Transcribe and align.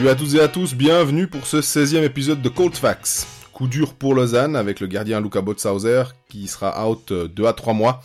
Salut 0.00 0.12
à 0.12 0.14
toutes 0.14 0.32
et 0.32 0.40
à 0.40 0.48
tous, 0.48 0.74
bienvenue 0.74 1.26
pour 1.26 1.46
ce 1.46 1.58
16e 1.58 2.02
épisode 2.02 2.40
de 2.40 2.48
Cold 2.48 2.74
Facts. 2.74 3.26
Coup 3.52 3.68
dur 3.68 3.92
pour 3.92 4.14
Lausanne 4.14 4.56
avec 4.56 4.80
le 4.80 4.86
gardien 4.86 5.20
Luca 5.20 5.42
Botzhauser 5.42 6.04
qui 6.30 6.48
sera 6.48 6.88
out 6.88 7.12
2 7.12 7.44
à 7.44 7.52
3 7.52 7.74
mois 7.74 8.02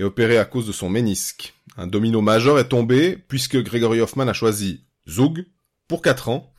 et 0.00 0.02
opéré 0.02 0.36
à 0.36 0.44
cause 0.44 0.66
de 0.66 0.72
son 0.72 0.90
ménisque. 0.90 1.54
Un 1.76 1.86
domino 1.86 2.22
majeur 2.22 2.58
est 2.58 2.66
tombé 2.66 3.16
puisque 3.28 3.56
Gregory 3.56 4.00
Hoffman 4.00 4.26
a 4.26 4.32
choisi 4.32 4.82
Zug 5.08 5.46
pour 5.86 6.02
4 6.02 6.28
ans 6.28 6.52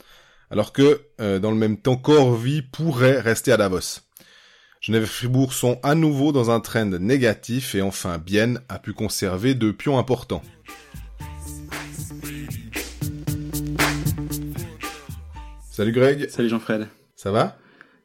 alors 0.49 0.71
que 0.71 1.01
euh, 1.19 1.39
dans 1.39 1.51
le 1.51 1.57
même 1.57 1.75
temps 1.75 1.97
Corvi 1.97 2.61
pourrait 2.61 3.19
rester 3.19 3.51
à 3.51 3.57
Davos. 3.57 3.99
Genève 4.79 5.03
et 5.03 5.07
Fribourg 5.07 5.51
sont 5.51 5.77
à 5.83 5.93
nouveau 5.93 6.31
dans 6.31 6.51
un 6.51 6.61
trend 6.61 6.85
négatif 6.85 7.75
et 7.75 7.81
enfin 7.81 8.17
Bienne 8.17 8.61
a 8.69 8.79
pu 8.79 8.93
conserver 8.93 9.55
deux 9.55 9.73
pions 9.73 9.99
importants. 9.99 10.41
Salut 15.79 15.93
Greg. 15.93 16.27
Salut 16.27 16.49
Jean-Fred. 16.49 16.87
Ça 17.15 17.31
va? 17.31 17.55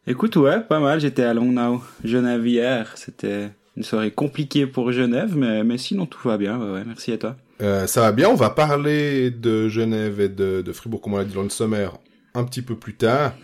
Écoute, 0.06 0.36
ouais, 0.36 0.60
pas 0.60 0.78
mal. 0.78 1.00
J'étais 1.00 1.24
à 1.24 1.34
Longnau, 1.34 1.82
Genève 2.04 2.46
hier. 2.46 2.92
C'était 2.94 3.50
une 3.76 3.82
soirée 3.82 4.12
compliquée 4.12 4.68
pour 4.68 4.92
Genève, 4.92 5.36
mais, 5.36 5.64
mais 5.64 5.76
sinon 5.76 6.06
tout 6.06 6.20
va 6.28 6.38
bien. 6.38 6.56
Ouais, 6.56 6.70
ouais, 6.70 6.84
merci 6.86 7.10
à 7.10 7.18
toi. 7.18 7.34
Euh, 7.60 7.88
ça 7.88 8.02
va 8.02 8.12
bien. 8.12 8.28
On 8.28 8.36
va 8.36 8.50
parler 8.50 9.32
de 9.32 9.66
Genève 9.68 10.20
et 10.20 10.28
de, 10.28 10.62
de 10.62 10.72
Fribourg, 10.72 11.00
comme 11.00 11.14
on 11.14 11.16
l'a 11.16 11.24
dit 11.24 11.34
dans 11.34 11.42
le 11.42 11.48
sommaire, 11.48 11.98
un 12.34 12.44
petit 12.44 12.62
peu 12.62 12.76
plus 12.76 12.94
tard. 12.94 13.34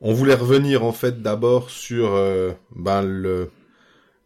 On 0.00 0.14
voulait 0.14 0.32
revenir 0.32 0.82
en 0.82 0.92
fait 0.92 1.20
d'abord 1.20 1.68
sur 1.68 2.14
euh, 2.14 2.52
ben, 2.74 3.02
le 3.02 3.50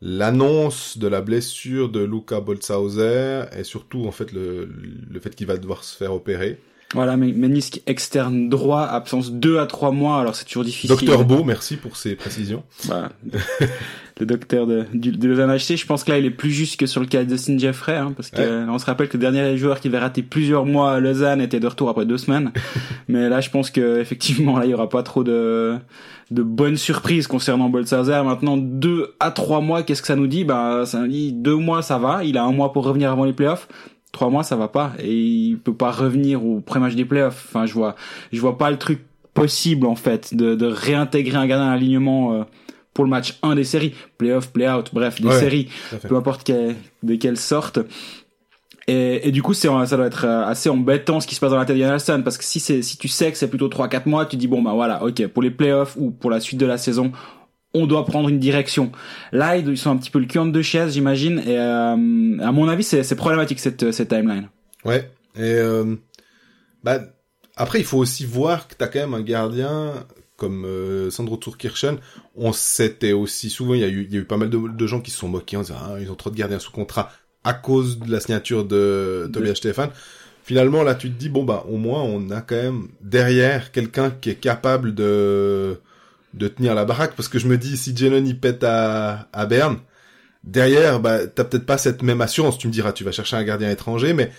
l'annonce 0.01 0.99
de 0.99 1.09
la 1.09 1.21
blessure 1.21 1.89
de 1.89 2.05
Luca 2.05 2.39
Boltzhauser 2.41 3.47
et 3.59 3.65
surtout 3.65 4.06
en 4.06 4.12
fait 4.12 4.31
le, 4.31 4.69
le 5.11 5.19
fait 5.19 5.34
qu'il 5.34 5.49
va 5.49 5.56
devoir 5.56 5.83
se 5.83 5.97
faire 5.97 6.15
opérer. 6.15 6.61
Voilà, 6.95 7.17
ménisque 7.17 7.81
externe 7.87 8.48
droit, 8.48 8.83
absence 8.83 9.33
2 9.33 9.59
à 9.59 9.67
3 9.67 9.93
mois, 9.93 10.21
alors 10.21 10.35
c'est 10.35 10.45
toujours 10.45 10.65
difficile. 10.65 10.91
Docteur 10.91 11.25
Beau, 11.25 11.43
merci 11.45 11.77
pour 11.77 11.97
ces 11.97 12.15
précisions. 12.17 12.62
Voilà. 12.84 13.11
le 14.21 14.27
docteur 14.27 14.67
de, 14.67 14.84
de 14.93 15.29
Lausanne 15.29 15.51
HC, 15.57 15.77
je 15.77 15.87
pense 15.87 16.05
que 16.05 16.11
là 16.12 16.19
il 16.19 16.27
est 16.27 16.31
plus 16.31 16.51
juste 16.51 16.79
que 16.79 16.87
sur 16.87 17.01
le 17.01 17.07
cas 17.07 17.25
de 17.25 17.29
Dustin 17.31 17.57
Jeffrey, 17.59 17.97
hein, 17.97 18.12
parce 18.15 18.31
que 18.31 18.41
Ouais. 18.43 18.71
on 18.71 18.79
se 18.79 18.84
rappelle 18.84 19.09
que 19.09 19.17
le 19.17 19.21
dernier 19.23 19.57
joueur 19.57 19.81
qui 19.81 19.89
avait 19.89 19.99
raté 19.99 20.23
plusieurs 20.23 20.67
mois 20.67 20.93
à 20.95 21.01
Lausanne 21.01 21.41
était 21.41 21.61
de 21.61 21.67
retour 21.67 21.89
après 21.89 22.05
deux 22.05 22.19
semaines. 22.19 22.53
Mais 23.09 23.29
là 23.29 23.41
je 23.41 23.51
pense 23.51 23.71
que 23.71 23.99
effectivement 24.01 24.59
là 24.59 24.67
il 24.67 24.71
y 24.71 24.75
aura 24.75 24.89
pas 24.89 25.03
trop 25.03 25.25
de 25.25 25.77
de 26.31 26.43
bonnes 26.43 26.77
surprises 26.79 27.27
concernant 27.27 27.69
Boltzhauser. 27.69 28.23
Maintenant 28.25 28.56
deux 28.56 29.15
à 29.21 29.31
trois 29.31 29.61
mois, 29.61 29.83
qu'est-ce 29.83 30.01
que 30.03 30.09
ça 30.09 30.17
nous 30.17 30.27
dit? 30.27 30.45
Ben 30.45 30.84
ça 30.87 31.01
nous 31.01 31.09
dit 31.09 31.33
deux 31.33 31.56
mois 31.56 31.83
ça 31.83 31.99
va, 31.99 32.23
il 32.25 32.37
a 32.39 32.45
un 32.45 32.53
mois 32.53 32.73
pour 32.73 32.84
revenir 32.84 33.11
avant 33.11 33.25
les 33.25 33.33
playoffs. 33.33 33.69
Trois 34.13 34.29
mois 34.29 34.43
ça 34.43 34.57
va 34.57 34.69
pas 34.69 34.93
et 34.99 35.13
il 35.15 35.59
peut 35.59 35.75
pas 35.75 35.91
revenir 35.91 36.45
au 36.45 36.61
pré-match 36.61 36.95
des 36.95 37.05
playoffs. 37.07 37.47
Enfin 37.49 37.67
je 37.67 37.73
vois 37.75 37.97
je 38.33 38.41
vois 38.41 38.59
pas 38.59 38.71
le 38.71 38.77
truc 38.79 39.01
possible 39.35 39.87
en 39.87 39.97
fait 39.97 40.35
de, 40.35 40.55
de 40.55 40.67
réintégrer 40.67 41.37
un 41.39 41.47
gardien 41.47 41.69
à 41.69 41.75
l'alignement 41.75 42.35
euh, 42.35 42.43
pour 42.93 43.05
le 43.05 43.11
match 43.11 43.39
1 43.43 43.55
des 43.55 43.65
séries, 43.65 43.95
playoff, 44.19 44.53
play-out, 44.53 44.91
bref, 44.93 45.19
des 45.21 45.29
Ouais, 45.29 45.39
séries, 45.41 45.69
peu 46.09 46.15
importe 46.17 46.45
quelle- 46.45 46.77
de 47.03 47.15
quelle 47.15 47.39
sorte. 47.39 47.79
Et, 48.89 49.29
et 49.29 49.31
du 49.33 49.43
coup, 49.43 49.55
c'est 49.55 49.69
ça 49.87 49.97
doit 49.97 50.07
être 50.07 50.25
euh, 50.27 50.45
assez 50.45 50.69
embêtant 50.69 51.21
ce 51.21 51.27
qui 51.27 51.35
se 51.37 51.41
passe 51.41 51.53
dans 51.53 51.57
la 51.57 51.65
tête 51.65 51.77
d'Yann 51.77 51.93
Alston 51.93 52.21
parce 52.25 52.37
que 52.37 52.45
si 52.45 52.59
c'est 52.61 52.83
si 52.83 52.99
tu 52.99 53.07
sais 53.09 53.31
que 53.31 53.39
c'est 53.39 53.49
plutôt 53.49 53.69
3 53.69 53.89
4 53.89 54.07
mois, 54.07 54.27
tu 54.27 54.37
dis 54.37 54.49
bon 54.49 54.61
bah 54.61 54.73
voilà, 54.75 55.03
OK, 55.05 55.27
pour 55.29 55.43
les 55.43 55.51
playoffs 55.53 55.97
ou 55.99 56.11
pour 56.11 56.31
la 56.31 56.41
suite 56.41 56.59
de 56.59 56.67
la 56.67 56.77
saison, 56.79 57.13
on 57.75 57.87
doit 57.87 58.05
prendre 58.05 58.28
une 58.28 58.39
direction. 58.39 58.92
Là, 59.33 59.56
ils 59.56 59.78
sont 59.78 59.91
un 59.91 59.97
petit 59.97 60.11
peu 60.11 60.19
le 60.19 60.27
cul 60.27 60.39
entre 60.39 60.53
deux 60.53 60.62
chaises, 60.62 60.95
j'imagine 60.95 61.39
et 61.41 61.59
euh, 61.59 61.92
à 62.41 62.53
mon 62.53 62.69
avis, 62.69 62.84
c'est 62.84 63.03
c'est 63.03 63.17
problématique 63.17 63.61
cette 63.61 63.92
cette 63.92 64.09
timeline. 64.09 64.48
Ouais. 64.84 65.11
Et 65.37 65.41
euh, 65.41 65.97
bah 66.83 67.00
après 67.56 67.78
il 67.78 67.84
faut 67.84 67.99
aussi 67.99 68.27
voir 68.27 68.69
que 68.69 68.75
t'as 68.75 68.88
quand 68.88 69.00
même 69.00 69.15
un 69.15 69.22
gardien 69.22 70.06
comme 70.37 70.65
euh, 70.65 71.10
Sandro 71.10 71.37
Turkirchen. 71.37 71.99
On 72.37 72.53
s'était 72.53 73.12
aussi 73.12 73.49
souvent 73.49 73.75
il 73.75 73.81
y 73.81 73.84
a 73.84 73.89
eu 73.89 74.06
il 74.09 74.15
y 74.15 74.19
a 74.19 74.21
eu 74.21 74.25
pas 74.25 74.37
mal 74.37 74.50
de, 74.50 74.59
de 74.59 74.87
gens 74.87 75.00
qui 75.00 75.10
se 75.10 75.19
sont 75.19 75.28
moqués 75.28 75.56
en 75.56 75.62
disant 75.62 75.77
ah, 75.81 76.00
ils 76.00 76.10
ont 76.10 76.15
trop 76.15 76.31
de 76.31 76.37
gardiens 76.37 76.59
sous 76.59 76.72
contrat 76.72 77.10
à 77.44 77.54
cause 77.54 77.99
de 77.99 78.10
la 78.10 78.21
signature 78.21 78.65
de 78.65 79.31
Tobias 79.33 79.54
Stefan. 79.54 79.91
Finalement 80.44 80.83
là 80.83 80.94
tu 80.94 81.10
te 81.10 81.19
dis 81.19 81.28
bon 81.28 81.44
bah 81.44 81.65
au 81.69 81.77
moins 81.77 82.03
on 82.03 82.31
a 82.31 82.41
quand 82.41 82.56
même 82.56 82.89
derrière 83.00 83.72
quelqu'un 83.72 84.10
qui 84.10 84.31
est 84.31 84.41
capable 84.41 84.94
de 84.94 85.81
de 86.34 86.48
tenir 86.48 86.75
la 86.75 86.84
baraque 86.84 87.15
parce 87.16 87.28
que 87.28 87.38
je 87.38 87.47
me 87.47 87.59
dis 87.59 87.76
si 87.76 87.97
Jenon 87.97 88.25
il 88.25 88.38
pète 88.38 88.65
à 88.65 89.28
à 89.32 89.47
Berne 89.47 89.78
derrière 90.44 91.00
bah 91.00 91.26
t'as 91.26 91.44
peut-être 91.44 91.66
pas 91.66 91.78
cette 91.78 92.03
même 92.03 92.20
assurance 92.20 92.59
tu 92.59 92.66
me 92.69 92.72
diras 92.72 92.93
tu 92.93 93.04
vas 93.04 93.12
chercher 93.12 93.37
un 93.37 93.44
gardien 93.44 93.70
étranger 93.70 94.12
mais 94.12 94.32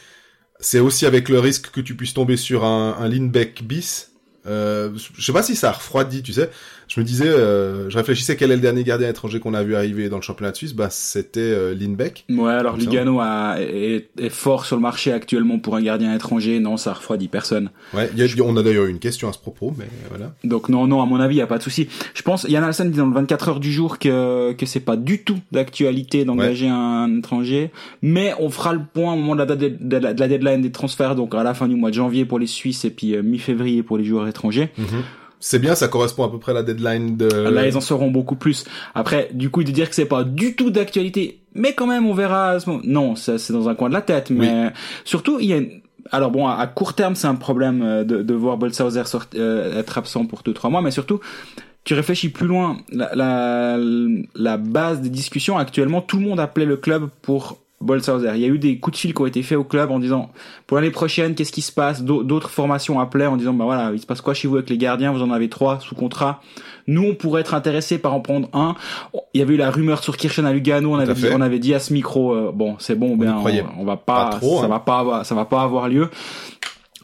c'est 0.63 0.79
aussi 0.79 1.05
avec 1.05 1.29
le 1.29 1.39
risque 1.39 1.71
que 1.71 1.81
tu 1.81 1.95
puisses 1.95 2.13
tomber 2.13 2.37
sur 2.37 2.63
un, 2.63 2.95
un 2.99 3.07
Lindbeck 3.07 3.63
bis. 3.63 4.11
Euh, 4.45 4.91
je 5.15 5.25
sais 5.25 5.33
pas 5.33 5.43
si 5.43 5.55
ça 5.55 5.69
a 5.69 5.71
refroidi, 5.73 6.23
tu 6.23 6.33
sais. 6.33 6.49
Je 6.87 6.99
me 6.99 7.05
disais, 7.05 7.27
euh, 7.27 7.89
je 7.89 7.97
réfléchissais 7.97 8.35
quel 8.35 8.51
est 8.51 8.55
le 8.55 8.61
dernier 8.61 8.83
gardien 8.83 9.09
étranger 9.09 9.39
qu'on 9.39 9.53
a 9.53 9.63
vu 9.63 9.75
arriver 9.75 10.09
dans 10.09 10.17
le 10.17 10.21
championnat 10.21 10.51
de 10.51 10.57
Suisse. 10.57 10.73
Bah, 10.73 10.89
c'était 10.91 11.39
euh, 11.39 11.73
Lindbeck. 11.75 12.25
Ouais, 12.29 12.51
alors. 12.51 12.77
Lugano 12.77 13.19
a, 13.19 13.55
est, 13.59 14.09
est 14.19 14.29
fort 14.29 14.65
sur 14.65 14.75
le 14.75 14.81
marché 14.81 15.11
actuellement 15.11 15.59
pour 15.59 15.75
un 15.75 15.81
gardien 15.81 16.13
étranger. 16.13 16.59
Non, 16.59 16.77
ça 16.77 16.93
refroidit 16.93 17.27
personne. 17.27 17.69
Ouais, 17.93 18.09
y 18.15 18.21
a- 18.21 18.43
on 18.43 18.57
a 18.57 18.63
d'ailleurs 18.63 18.85
eu 18.85 18.89
une 18.89 18.99
question 18.99 19.29
à 19.29 19.33
ce 19.33 19.39
propos, 19.39 19.73
mais 19.77 19.85
voilà. 20.09 20.33
Donc 20.43 20.69
non, 20.69 20.87
non, 20.87 21.01
à 21.01 21.05
mon 21.05 21.19
avis, 21.19 21.35
il 21.35 21.39
y 21.39 21.41
a 21.41 21.47
pas 21.47 21.57
de 21.57 21.63
souci. 21.63 21.87
Je 22.13 22.21
pense, 22.21 22.43
Yann 22.49 22.63
Alsen 22.63 22.91
dit 22.91 22.97
dans 22.97 23.05
le 23.07 23.13
24 23.13 23.49
heures 23.49 23.59
du 23.59 23.71
jour 23.71 23.99
que 23.99 24.51
que 24.53 24.65
c'est 24.65 24.79
pas 24.79 24.97
du 24.97 25.23
tout 25.23 25.37
d'actualité 25.51 26.25
d'engager 26.25 26.67
un 26.67 27.17
étranger, 27.17 27.71
mais 28.01 28.33
on 28.39 28.49
fera 28.49 28.73
le 28.73 28.81
point 28.93 29.13
au 29.13 29.15
moment 29.15 29.33
de 29.35 29.39
la, 29.39 29.45
date 29.45 29.59
de, 29.59 29.97
la, 29.97 30.13
de 30.13 30.19
la 30.19 30.27
deadline 30.27 30.61
des 30.61 30.71
transferts, 30.71 31.15
donc 31.15 31.33
à 31.35 31.43
la 31.43 31.53
fin 31.53 31.67
du 31.67 31.75
mois 31.75 31.89
de 31.89 31.95
janvier 31.95 32.25
pour 32.25 32.39
les 32.39 32.47
Suisses 32.47 32.85
et 32.85 32.89
puis 32.89 33.15
euh, 33.15 33.23
mi-février 33.23 33.83
pour 33.83 33.97
les 33.97 34.03
joueurs 34.05 34.27
étrangers. 34.27 34.69
C'est 35.45 35.59
bien, 35.59 35.75
ça 35.75 35.89
correspond 35.89 36.23
à 36.23 36.31
peu 36.31 36.39
près 36.39 36.53
à 36.53 36.55
la 36.55 36.63
deadline 36.63 37.17
de. 37.17 37.27
Là, 37.49 37.67
ils 37.67 37.75
en 37.75 37.81
sauront 37.81 38.09
beaucoup 38.09 38.35
plus. 38.37 38.63
Après, 38.95 39.29
du 39.33 39.49
coup, 39.49 39.65
de 39.65 39.71
dire 39.71 39.89
que 39.89 39.95
c'est 39.95 40.05
pas 40.05 40.23
du 40.23 40.55
tout 40.55 40.69
d'actualité, 40.69 41.41
mais 41.53 41.73
quand 41.73 41.85
même, 41.85 42.05
on 42.05 42.13
verra. 42.13 42.51
à 42.51 42.59
ce 42.61 42.69
moment. 42.69 42.81
Non, 42.85 43.15
c'est 43.17 43.51
dans 43.51 43.67
un 43.67 43.75
coin 43.75 43.89
de 43.89 43.93
la 43.93 44.01
tête. 44.01 44.29
Mais 44.29 44.71
surtout, 45.03 45.39
il 45.41 45.47
y 45.47 45.53
a. 45.53 45.57
Une... 45.57 45.81
Alors 46.11 46.31
bon, 46.31 46.47
à 46.47 46.65
court 46.67 46.93
terme, 46.93 47.15
c'est 47.15 47.27
un 47.27 47.35
problème 47.35 47.81
euh, 47.81 48.03
de, 48.05 48.21
de 48.21 48.33
voir 48.33 48.57
Boltzhauser 48.57 49.03
sort- 49.05 49.25
euh, 49.35 49.79
être 49.79 49.97
absent 49.97 50.25
pour 50.25 50.43
deux 50.43 50.53
trois 50.53 50.69
mois, 50.69 50.81
mais 50.81 50.91
surtout, 50.91 51.19
tu 51.83 51.93
réfléchis 51.93 52.29
plus 52.29 52.47
loin. 52.47 52.77
La, 52.91 53.13
la, 53.13 53.77
la 54.35 54.57
base 54.57 55.01
des 55.01 55.09
discussions 55.09 55.57
actuellement, 55.57 56.01
tout 56.01 56.17
le 56.19 56.23
monde 56.23 56.39
appelait 56.39 56.65
le 56.65 56.77
club 56.77 57.09
pour 57.21 57.57
Boltzhauser. 57.81 58.31
Il 58.35 58.41
y 58.41 58.45
a 58.45 58.47
eu 58.47 58.59
des 58.59 58.79
coups 58.79 58.95
de 58.95 58.99
fil 59.01 59.13
qui 59.13 59.21
ont 59.21 59.25
été 59.25 59.43
faits 59.43 59.57
au 59.57 59.63
club 59.65 59.91
en 59.91 59.99
disant 59.99 60.29
pour 60.67 60.77
l'année 60.77 60.89
prochaine, 60.91 61.35
qu'est-ce 61.35 61.51
qui 61.51 61.61
se 61.61 61.71
passe? 61.71 62.01
D'au- 62.01 62.23
D'autres 62.23 62.49
formations 62.49 62.99
appelaient 62.99 63.25
en 63.25 63.35
disant 63.35 63.53
bah 63.53 63.65
voilà, 63.65 63.91
il 63.93 63.99
se 63.99 64.05
passe 64.05 64.21
quoi 64.21 64.33
chez 64.33 64.47
vous 64.47 64.55
avec 64.55 64.69
les 64.69 64.77
gardiens? 64.77 65.11
Vous 65.11 65.21
en 65.21 65.31
avez 65.31 65.49
trois 65.49 65.79
sous 65.81 65.95
contrat. 65.95 66.41
Nous, 66.87 67.03
on 67.03 67.15
pourrait 67.15 67.41
être 67.41 67.53
intéressés 67.53 67.97
par 67.97 68.13
en 68.13 68.19
prendre 68.21 68.47
un. 68.53 68.75
Il 69.33 69.39
y 69.39 69.41
avait 69.41 69.55
eu 69.55 69.57
la 69.57 69.71
rumeur 69.71 70.03
sur 70.03 70.15
Kirchen 70.17 70.45
à 70.45 70.53
Lugano. 70.53 70.93
On 70.93 70.99
avait 70.99 71.13
dit, 71.13 71.25
on 71.33 71.41
avait 71.41 71.59
dit 71.59 71.73
à 71.73 71.79
ce 71.79 71.93
micro, 71.93 72.33
euh, 72.33 72.51
bon, 72.53 72.75
c'est 72.79 72.95
bon, 72.95 73.15
y 73.15 73.17
ben, 73.17 73.35
on, 73.37 73.81
on 73.81 73.85
va 73.85 73.97
pas, 73.97 74.29
pas 74.29 74.37
trop, 74.37 74.59
ça 74.59 74.65
hein. 74.65 74.69
va 74.69 74.79
pas, 74.79 74.99
avoir, 74.99 75.25
ça 75.25 75.33
va 75.35 75.45
pas 75.45 75.61
avoir 75.61 75.87
lieu. 75.89 76.09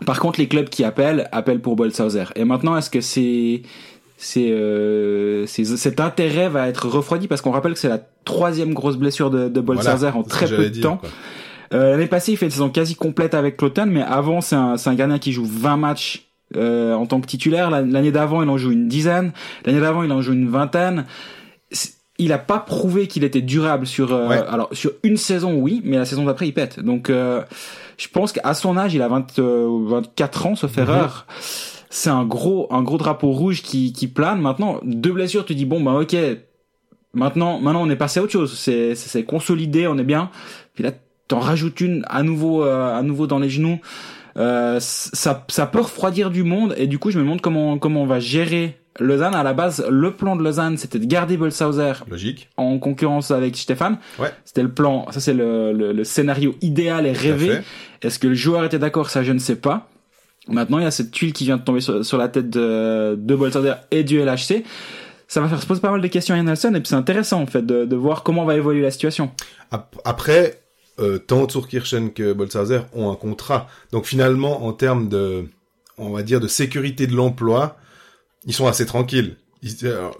Par 0.06 0.20
contre, 0.20 0.40
les 0.40 0.48
clubs 0.48 0.70
qui 0.70 0.84
appellent 0.86 1.28
appellent 1.34 1.60
pour 1.62 1.76
Boltzhauser. 1.76 2.24
Et 2.36 2.46
maintenant, 2.46 2.78
est-ce 2.78 2.90
que 2.90 3.02
c'est 3.02 3.64
c'est 4.22 4.52
euh, 4.52 5.46
cet 5.48 6.00
intérêt 6.02 6.50
va 6.50 6.68
être 6.68 6.88
refroidi 6.90 7.28
parce 7.30 7.40
qu'on 7.42 7.52
rappelle 7.52 7.74
que 7.74 7.80
c'est 7.80 7.88
la 7.90 8.02
troisième 8.26 8.74
grosse 8.74 8.98
blessure 8.98 9.30
de, 9.32 9.48
de 9.48 9.62
Voilà, 9.62 9.96
en 10.14 10.24
très 10.24 10.46
peu 10.48 10.64
de 10.66 10.68
dire, 10.70 10.84
temps. 10.84 10.98
quoi. 10.98 11.10
Euh, 11.74 11.92
L'année 11.92 12.08
passée, 12.08 12.34
il 12.34 12.38
fait 12.38 12.48
une 12.48 12.52
saison 12.52 12.70
quasi 12.70 12.96
complète 12.96 13.34
avec 13.34 13.56
Cloton, 13.56 13.86
mais 13.88 14.02
avant, 14.02 14.42
c'est 14.42 14.56
un, 14.56 14.76
c'est 14.76 14.90
un 14.90 14.96
gardien 14.96 15.20
qui 15.20 15.32
joue 15.32 15.46
20 15.46 15.78
matchs 15.78 16.28
euh, 16.58 16.94
en 16.96 17.06
tant 17.06 17.22
que 17.22 17.28
titulaire. 17.28 17.70
L'an- 17.70 17.86
L'année 17.90 18.12
d'avant, 18.12 18.42
il 18.44 18.50
en 18.50 18.58
joue 18.58 18.72
une 18.72 18.88
dizaine. 18.88 19.32
L'année 19.66 19.80
d'avant, 19.80 20.04
il 20.04 20.12
en 20.12 20.22
joue 20.22 20.34
une 20.34 20.50
vingtaine. 20.50 21.06
Il 22.18 22.34
a 22.34 22.38
pas 22.40 22.60
prouvé 22.60 23.08
qu'il 23.08 23.24
était 23.24 23.42
durable 23.42 23.88
sur 23.88 24.12
euh, 24.12 24.28
Ouais. 24.28 24.42
alors 24.50 24.68
sur 24.74 24.92
une 25.04 25.16
saison 25.16 25.54
oui 25.54 25.82
mais 25.86 25.96
la 25.96 26.04
saison 26.04 26.26
d'après 26.26 26.50
il 26.50 26.54
pète 26.54 26.82
donc 26.82 27.10
euh, 27.10 27.42
je 27.98 28.10
pense 28.10 28.34
qu'à 28.34 28.54
son 28.54 28.76
âge 28.76 28.94
il 28.94 29.02
a 29.02 29.08
20, 29.08 29.40
euh, 29.40 29.68
24 29.88 30.46
ans 30.48 30.56
sauf 30.58 30.76
Mhm. 30.76 30.84
erreur 30.84 31.26
c'est 31.90 32.10
un 32.10 32.26
gros 32.26 32.68
un 32.72 32.84
gros 32.84 32.98
drapeau 32.98 33.32
rouge 33.32 33.62
qui 33.62 33.94
qui 33.94 34.08
plane. 34.08 34.40
Maintenant 34.42 34.80
deux 34.84 35.12
blessures 35.12 35.46
tu 35.46 35.56
dis 35.56 35.66
bon 35.66 35.82
bah 35.82 35.94
ok 35.94 36.16
maintenant 37.14 37.60
maintenant 37.60 37.82
on 37.84 37.90
est 37.90 37.96
passé 37.96 38.20
à 38.20 38.24
autre 38.24 38.32
chose. 38.32 38.58
C'est 38.58 38.96
c'est 38.96 39.10
c'est 39.10 39.24
consolidé 39.24 39.88
on 39.88 39.98
est 39.98 40.04
bien. 40.04 40.30
Puis 40.76 40.84
là 40.84 40.92
t'en 41.28 41.40
rajoutes 41.40 41.82
une 41.82 42.04
à 42.08 42.24
nouveau 42.24 42.64
euh, 42.64 42.98
à 42.98 43.02
nouveau 43.02 43.28
dans 43.28 43.40
les 43.40 43.50
genoux. 43.50 43.80
Euh, 44.38 44.78
ça 44.80 45.46
ça 45.50 45.66
peut 45.66 45.82
refroidir 45.82 46.30
du 46.32 46.44
monde. 46.44 46.74
Et 46.78 46.88
du 46.88 47.00
coup 47.00 47.12
je 47.12 47.18
me 47.18 47.24
demande 47.24 47.42
comment 47.42 47.78
comment 47.78 48.04
on 48.04 48.08
va 48.08 48.20
gérer 48.20 48.78
Lausanne. 49.00 49.34
À 49.34 49.44
la 49.44 49.54
base 49.54 49.86
le 49.90 50.12
plan 50.12 50.36
de 50.36 50.44
Lausanne 50.44 50.78
c'était 50.78 51.00
de 51.00 51.06
garder 51.06 51.38
Bolshauser 51.38 51.94
Logique. 52.10 52.50
en 52.58 52.78
concurrence 52.80 53.32
avec 53.32 53.56
Stéphane. 53.58 53.98
Ouais. 54.20 54.32
c'était 54.46 54.64
le 54.64 54.72
plan 54.72 55.08
ça 55.12 55.20
c'est 55.20 55.34
le, 55.34 55.74
le, 55.74 55.92
le 55.92 56.04
scénario 56.04 56.56
idéal 56.62 57.06
et 57.08 57.12
rêvé. 57.14 57.60
est-ce 58.04 58.20
que 58.20 58.28
le 58.28 58.36
joueur 58.36 58.64
était 58.66 58.80
d'accord? 58.80 59.10
Ça, 59.10 59.24
je 59.24 59.32
ne 59.32 59.40
sais 59.40 59.56
pas. 59.56 59.90
Maintenant, 60.50 60.80
il 60.80 60.84
y 60.84 60.88
a 60.88 60.92
cette 60.92 61.12
tuile 61.12 61.34
qui 61.34 61.46
vient 61.46 61.58
de 61.58 61.64
tomber 61.64 61.82
sur, 61.82 62.18
la 62.18 62.28
tête 62.28 62.50
de, 62.50 63.16
de 63.18 63.38
et 63.92 64.04
du 64.04 64.20
LHC. 64.20 64.64
Ça 65.28 65.42
va 65.42 65.48
faire 65.48 65.62
se 65.62 65.68
poser 65.68 65.80
pas 65.80 65.92
mal 65.92 66.02
de 66.02 66.08
questions 66.08 66.34
à 66.34 66.42
Nelson 66.42 66.70
et 66.74 66.80
puis 66.80 66.88
c'est 66.90 66.96
intéressant 66.96 67.42
en 67.42 67.46
fait 67.46 67.64
de, 67.64 67.96
voir 67.96 68.24
comment 68.24 68.46
va 68.46 68.56
évoluer 68.56 68.82
la 68.82 68.90
situation. 68.92 69.32
Ap- 69.70 69.96
Après, 70.04 70.64
euh, 71.00 71.20
tant 71.20 71.48
Zurkirchen 71.48 72.12
que 72.14 72.34
Bolshauser 72.34 72.80
ont 72.94 73.12
un 73.12 73.16
contrat. 73.16 73.68
Donc 73.92 74.06
finalement, 74.06 74.66
en 74.66 74.74
termes 74.74 75.08
de, 75.08 75.46
on 76.00 76.10
va 76.10 76.24
dire, 76.24 76.40
de 76.40 76.48
sécurité 76.48 77.06
de 77.06 77.16
l'emploi, 77.16 77.78
ils 78.46 78.54
sont 78.54 78.68
assez 78.68 78.88
tranquilles. 78.88 79.36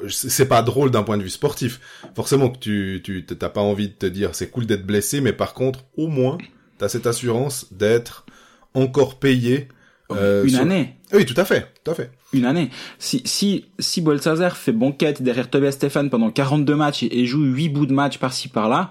C'est 0.10 0.48
pas 0.48 0.62
drôle 0.62 0.92
d'un 0.92 1.04
point 1.04 1.18
de 1.18 1.24
vue 1.24 1.30
sportif. 1.30 1.80
Forcément 2.14 2.50
que 2.50 2.58
tu 2.60 3.02
tu 3.04 3.26
t'as 3.26 3.50
pas 3.50 3.62
envie 3.62 3.88
de 3.88 3.94
te 3.94 4.06
dire 4.06 4.36
c'est 4.36 4.50
cool 4.50 4.66
d'être 4.66 4.86
blessé, 4.86 5.22
mais 5.22 5.32
par 5.34 5.54
contre 5.54 5.86
au 5.98 6.08
moins 6.08 6.38
t'as 6.78 6.90
cette 6.90 7.08
assurance 7.08 7.66
d'être 7.72 8.26
encore 8.74 9.18
payé. 9.18 9.70
Euh, 10.12 10.44
une 10.44 10.56
année. 10.56 10.96
Oui, 11.14 11.26
tout 11.26 11.40
à 11.40 11.46
fait, 11.46 11.68
tout 11.84 11.92
à 11.92 11.96
fait. 11.96 12.12
Une 12.34 12.46
année. 12.46 12.70
Si 12.98 13.22
si 13.26 13.66
si 13.80 14.02
Bolsazer 14.02 14.56
fait 14.56 14.72
banquette 14.72 15.22
derrière 15.22 15.50
Tobias 15.50 15.74
Stéphane 15.74 16.10
pendant 16.10 16.32
42 16.32 16.76
matchs 16.76 17.04
et, 17.04 17.26
joue 17.26 17.44
8 17.44 17.70
bouts 17.70 17.86
de 17.86 17.94
match 17.94 18.18
par-ci 18.18 18.48
par-là, 18.48 18.90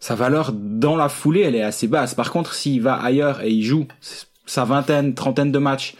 sa 0.00 0.14
valeur 0.14 0.52
dans 0.52 0.96
la 0.96 1.08
foulée 1.08 1.40
elle 1.40 1.56
est 1.56 1.62
assez 1.62 1.88
basse. 1.88 2.14
Par 2.14 2.30
contre, 2.30 2.54
s'il 2.54 2.82
va 2.82 2.94
ailleurs 2.94 3.42
et 3.42 3.50
il 3.50 3.62
joue 3.62 3.86
sa 4.46 4.64
vingtaine, 4.64 5.14
trentaine 5.14 5.50
de 5.50 5.58
matchs 5.58 5.94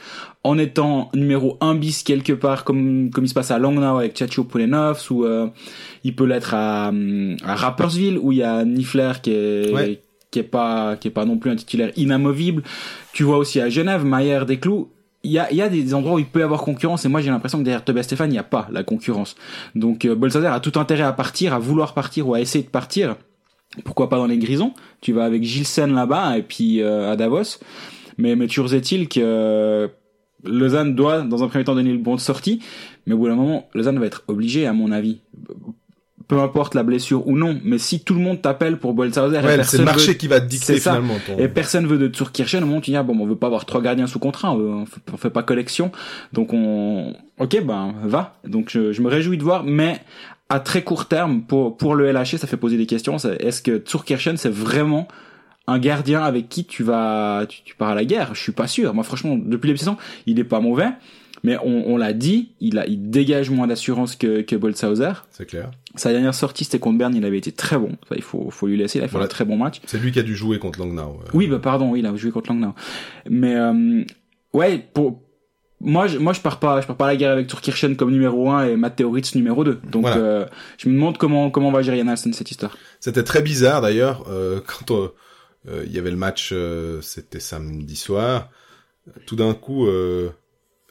en 0.44 0.58
étant 0.58 1.10
numéro 1.14 1.56
1 1.60 1.74
bis 1.76 2.02
quelque 2.02 2.34
part 2.34 2.64
comme 2.64 3.10
comme 3.10 3.24
il 3.24 3.28
se 3.28 3.34
passe 3.34 3.50
à 3.50 3.58
Langnau 3.58 3.96
avec 3.96 4.14
Tchatcho 4.14 4.44
Poulenovs 4.44 5.10
ou 5.10 5.24
euh, 5.24 5.48
il 6.04 6.14
peut 6.14 6.26
l'être 6.26 6.54
à, 6.54 6.92
à 7.44 7.54
Rappersville 7.54 8.18
où 8.18 8.30
il 8.30 8.38
y 8.38 8.42
a 8.42 8.64
Nifler 8.64 9.12
qui 9.22 9.30
est 9.30 10.02
qui 10.34 10.40
est 10.40 10.42
pas 10.42 10.96
qui 10.96 11.06
est 11.08 11.12
pas 11.12 11.24
non 11.24 11.38
plus 11.38 11.50
un 11.50 11.56
titulaire 11.56 11.92
inamovible. 11.96 12.64
Tu 13.12 13.22
vois 13.22 13.38
aussi 13.38 13.60
à 13.60 13.68
Genève 13.68 14.04
Mayer 14.04 14.40
Desclous 14.46 14.88
il 15.22 15.30
y 15.30 15.38
a, 15.38 15.50
y 15.50 15.62
a 15.62 15.70
des 15.70 15.94
endroits 15.94 16.16
où 16.16 16.18
il 16.18 16.26
peut 16.26 16.40
y 16.40 16.42
avoir 16.42 16.62
concurrence 16.62 17.06
et 17.06 17.08
moi 17.08 17.22
j'ai 17.22 17.30
l'impression 17.30 17.58
que 17.58 17.64
derrière 17.64 17.82
Tobias 17.82 18.02
Stéphane 18.02 18.28
il 18.30 18.32
n'y 18.32 18.38
a 18.38 18.42
pas 18.42 18.68
la 18.70 18.82
concurrence. 18.82 19.36
Donc 19.74 20.04
euh, 20.04 20.50
a 20.50 20.60
tout 20.60 20.78
intérêt 20.78 21.04
à 21.04 21.12
partir, 21.12 21.54
à 21.54 21.58
vouloir 21.58 21.94
partir 21.94 22.28
ou 22.28 22.34
à 22.34 22.40
essayer 22.40 22.64
de 22.64 22.68
partir. 22.68 23.16
Pourquoi 23.84 24.08
pas 24.08 24.16
dans 24.16 24.26
les 24.26 24.38
Grisons? 24.38 24.74
Tu 25.00 25.12
vas 25.12 25.24
avec 25.24 25.42
Gilsen 25.44 25.94
là-bas 25.94 26.36
et 26.36 26.42
puis 26.42 26.82
euh, 26.82 27.10
à 27.10 27.16
Davos. 27.16 27.58
Mais, 28.18 28.36
mais 28.36 28.48
toujours 28.48 28.72
est-il 28.74 29.08
que 29.08 29.88
Lausanne 30.44 30.94
doit, 30.94 31.22
dans 31.22 31.42
un 31.42 31.48
premier 31.48 31.64
temps, 31.64 31.74
donner 31.74 31.92
le 31.92 31.98
bon 31.98 32.16
de 32.16 32.20
sortie, 32.20 32.60
mais 33.06 33.14
au 33.14 33.18
bout 33.18 33.28
d'un 33.28 33.34
moment, 33.34 33.68
Lausanne 33.74 33.98
va 33.98 34.06
être 34.06 34.24
obligé, 34.28 34.66
à 34.66 34.72
mon 34.72 34.92
avis. 34.92 35.20
Peu 36.26 36.40
importe 36.40 36.74
la 36.74 36.82
blessure 36.82 37.26
ou 37.26 37.36
non, 37.36 37.58
mais 37.64 37.78
si 37.78 38.00
tout 38.00 38.14
le 38.14 38.20
monde 38.20 38.40
t'appelle 38.40 38.78
pour 38.78 38.94
Bolshauser, 38.94 39.40
ouais, 39.40 39.62
c'est 39.64 39.78
le 39.78 39.84
marché 39.84 40.16
qui 40.16 40.26
va 40.26 40.40
te 40.40 40.46
dicter 40.46 40.78
finalement. 40.78 41.16
Et 41.38 41.48
personne 41.48 41.86
veut 41.86 41.98
de 41.98 42.08
Kirchen, 42.08 42.62
au 42.62 42.66
moment 42.66 42.78
où 42.78 42.80
tu 42.80 42.90
dis, 42.90 42.96
ah, 42.96 43.02
bon, 43.02 43.18
on 43.18 43.26
veut 43.26 43.36
pas 43.36 43.48
avoir 43.48 43.66
trois 43.66 43.82
gardiens 43.82 44.06
sous 44.06 44.18
contrat, 44.18 44.52
on, 44.52 44.86
fait, 44.86 45.30
pas 45.30 45.42
collection, 45.42 45.92
donc 46.32 46.52
on, 46.52 47.14
ok, 47.38 47.64
ben, 47.64 47.94
va. 48.04 48.36
Donc 48.46 48.70
je, 48.70 49.00
me 49.00 49.08
réjouis 49.08 49.38
de 49.38 49.42
voir, 49.42 49.64
mais 49.64 50.00
à 50.48 50.60
très 50.60 50.82
court 50.82 51.06
terme, 51.06 51.42
pour, 51.42 51.76
pour 51.76 51.94
le 51.94 52.10
LHC, 52.10 52.38
ça 52.38 52.46
fait 52.46 52.56
poser 52.56 52.76
des 52.76 52.86
questions. 52.86 53.16
Est-ce 53.16 53.62
que 53.62 53.78
Kirchen, 53.78 54.36
c'est 54.36 54.52
vraiment 54.52 55.08
un 55.66 55.78
gardien 55.78 56.22
avec 56.22 56.48
qui 56.48 56.64
tu 56.64 56.82
vas 56.82 57.46
tu, 57.48 57.62
tu, 57.64 57.74
pars 57.74 57.90
à 57.90 57.94
la 57.94 58.04
guerre? 58.04 58.34
Je 58.34 58.40
suis 58.40 58.52
pas 58.52 58.66
sûr. 58.66 58.92
Moi, 58.94 59.04
franchement, 59.04 59.36
depuis 59.36 59.70
les 59.70 59.76
saison, 59.76 59.96
il 60.26 60.38
est 60.38 60.44
pas 60.44 60.60
mauvais. 60.60 60.90
Mais 61.44 61.58
on, 61.62 61.92
on 61.92 61.96
l'a 61.98 62.14
dit, 62.14 62.50
il, 62.60 62.78
a, 62.78 62.86
il 62.86 63.10
dégage 63.10 63.50
moins 63.50 63.66
d'assurance 63.66 64.16
que, 64.16 64.40
que 64.40 64.56
Boltzhauser. 64.56 65.12
C'est 65.30 65.46
clair. 65.46 65.70
Sa 65.96 66.12
dernière 66.12 66.34
sortie, 66.34 66.64
c'était 66.64 66.78
contre 66.78 66.98
Berne, 66.98 67.14
il 67.14 67.24
avait 67.24 67.38
été 67.38 67.52
très 67.52 67.78
bon. 67.78 67.90
Ça, 68.08 68.16
il 68.16 68.22
faut, 68.22 68.50
faut 68.50 68.66
lui 68.66 68.76
laisser, 68.76 68.98
il 68.98 69.04
a 69.04 69.08
fait 69.08 69.16
un 69.16 69.26
très 69.26 69.44
bon 69.44 69.56
match. 69.56 69.80
C'est 69.86 69.98
lui 69.98 70.12
qui 70.12 70.18
a 70.18 70.22
dû 70.22 70.34
jouer 70.34 70.58
contre 70.58 70.80
Langnau. 70.80 71.20
Euh. 71.22 71.30
Oui, 71.34 71.46
bah 71.46 71.58
pardon, 71.60 71.90
oui, 71.90 72.00
il 72.00 72.06
a 72.06 72.14
joué 72.16 72.30
contre 72.30 72.50
Langnau. 72.50 72.74
Mais 73.28 73.54
euh, 73.54 74.04
ouais, 74.52 74.84
pour 74.92 75.22
moi, 75.80 76.06
je, 76.06 76.18
moi, 76.18 76.32
je 76.32 76.40
pars 76.40 76.58
pas, 76.58 76.80
je 76.80 76.86
pars 76.86 76.96
pas 76.96 77.04
à 77.04 77.08
la 77.08 77.16
guerre 77.16 77.32
avec 77.32 77.46
Turkirchen 77.46 77.96
comme 77.96 78.10
numéro 78.10 78.50
1 78.50 78.68
et 78.68 78.76
Matteo 78.76 79.10
Ritz 79.10 79.34
numéro 79.34 79.62
2. 79.64 79.80
Donc, 79.90 80.06
euh, 80.06 80.46
je 80.78 80.88
me 80.88 80.94
demande 80.94 81.18
comment, 81.18 81.50
comment 81.50 81.70
va 81.70 81.82
gérer 81.82 81.98
Yann 81.98 82.16
cette 82.16 82.50
histoire. 82.50 82.76
C'était 83.00 83.22
très 83.22 83.42
bizarre 83.42 83.80
d'ailleurs 83.80 84.24
euh, 84.28 84.60
quand 84.66 84.90
euh, 85.68 85.84
il 85.86 85.92
y 85.92 85.98
avait 85.98 86.10
le 86.10 86.16
match, 86.16 86.50
euh, 86.52 87.00
c'était 87.00 87.40
samedi 87.40 87.96
soir. 87.96 88.50
Tout 89.26 89.36
d'un 89.36 89.54
coup, 89.54 89.86
euh, 89.86 90.30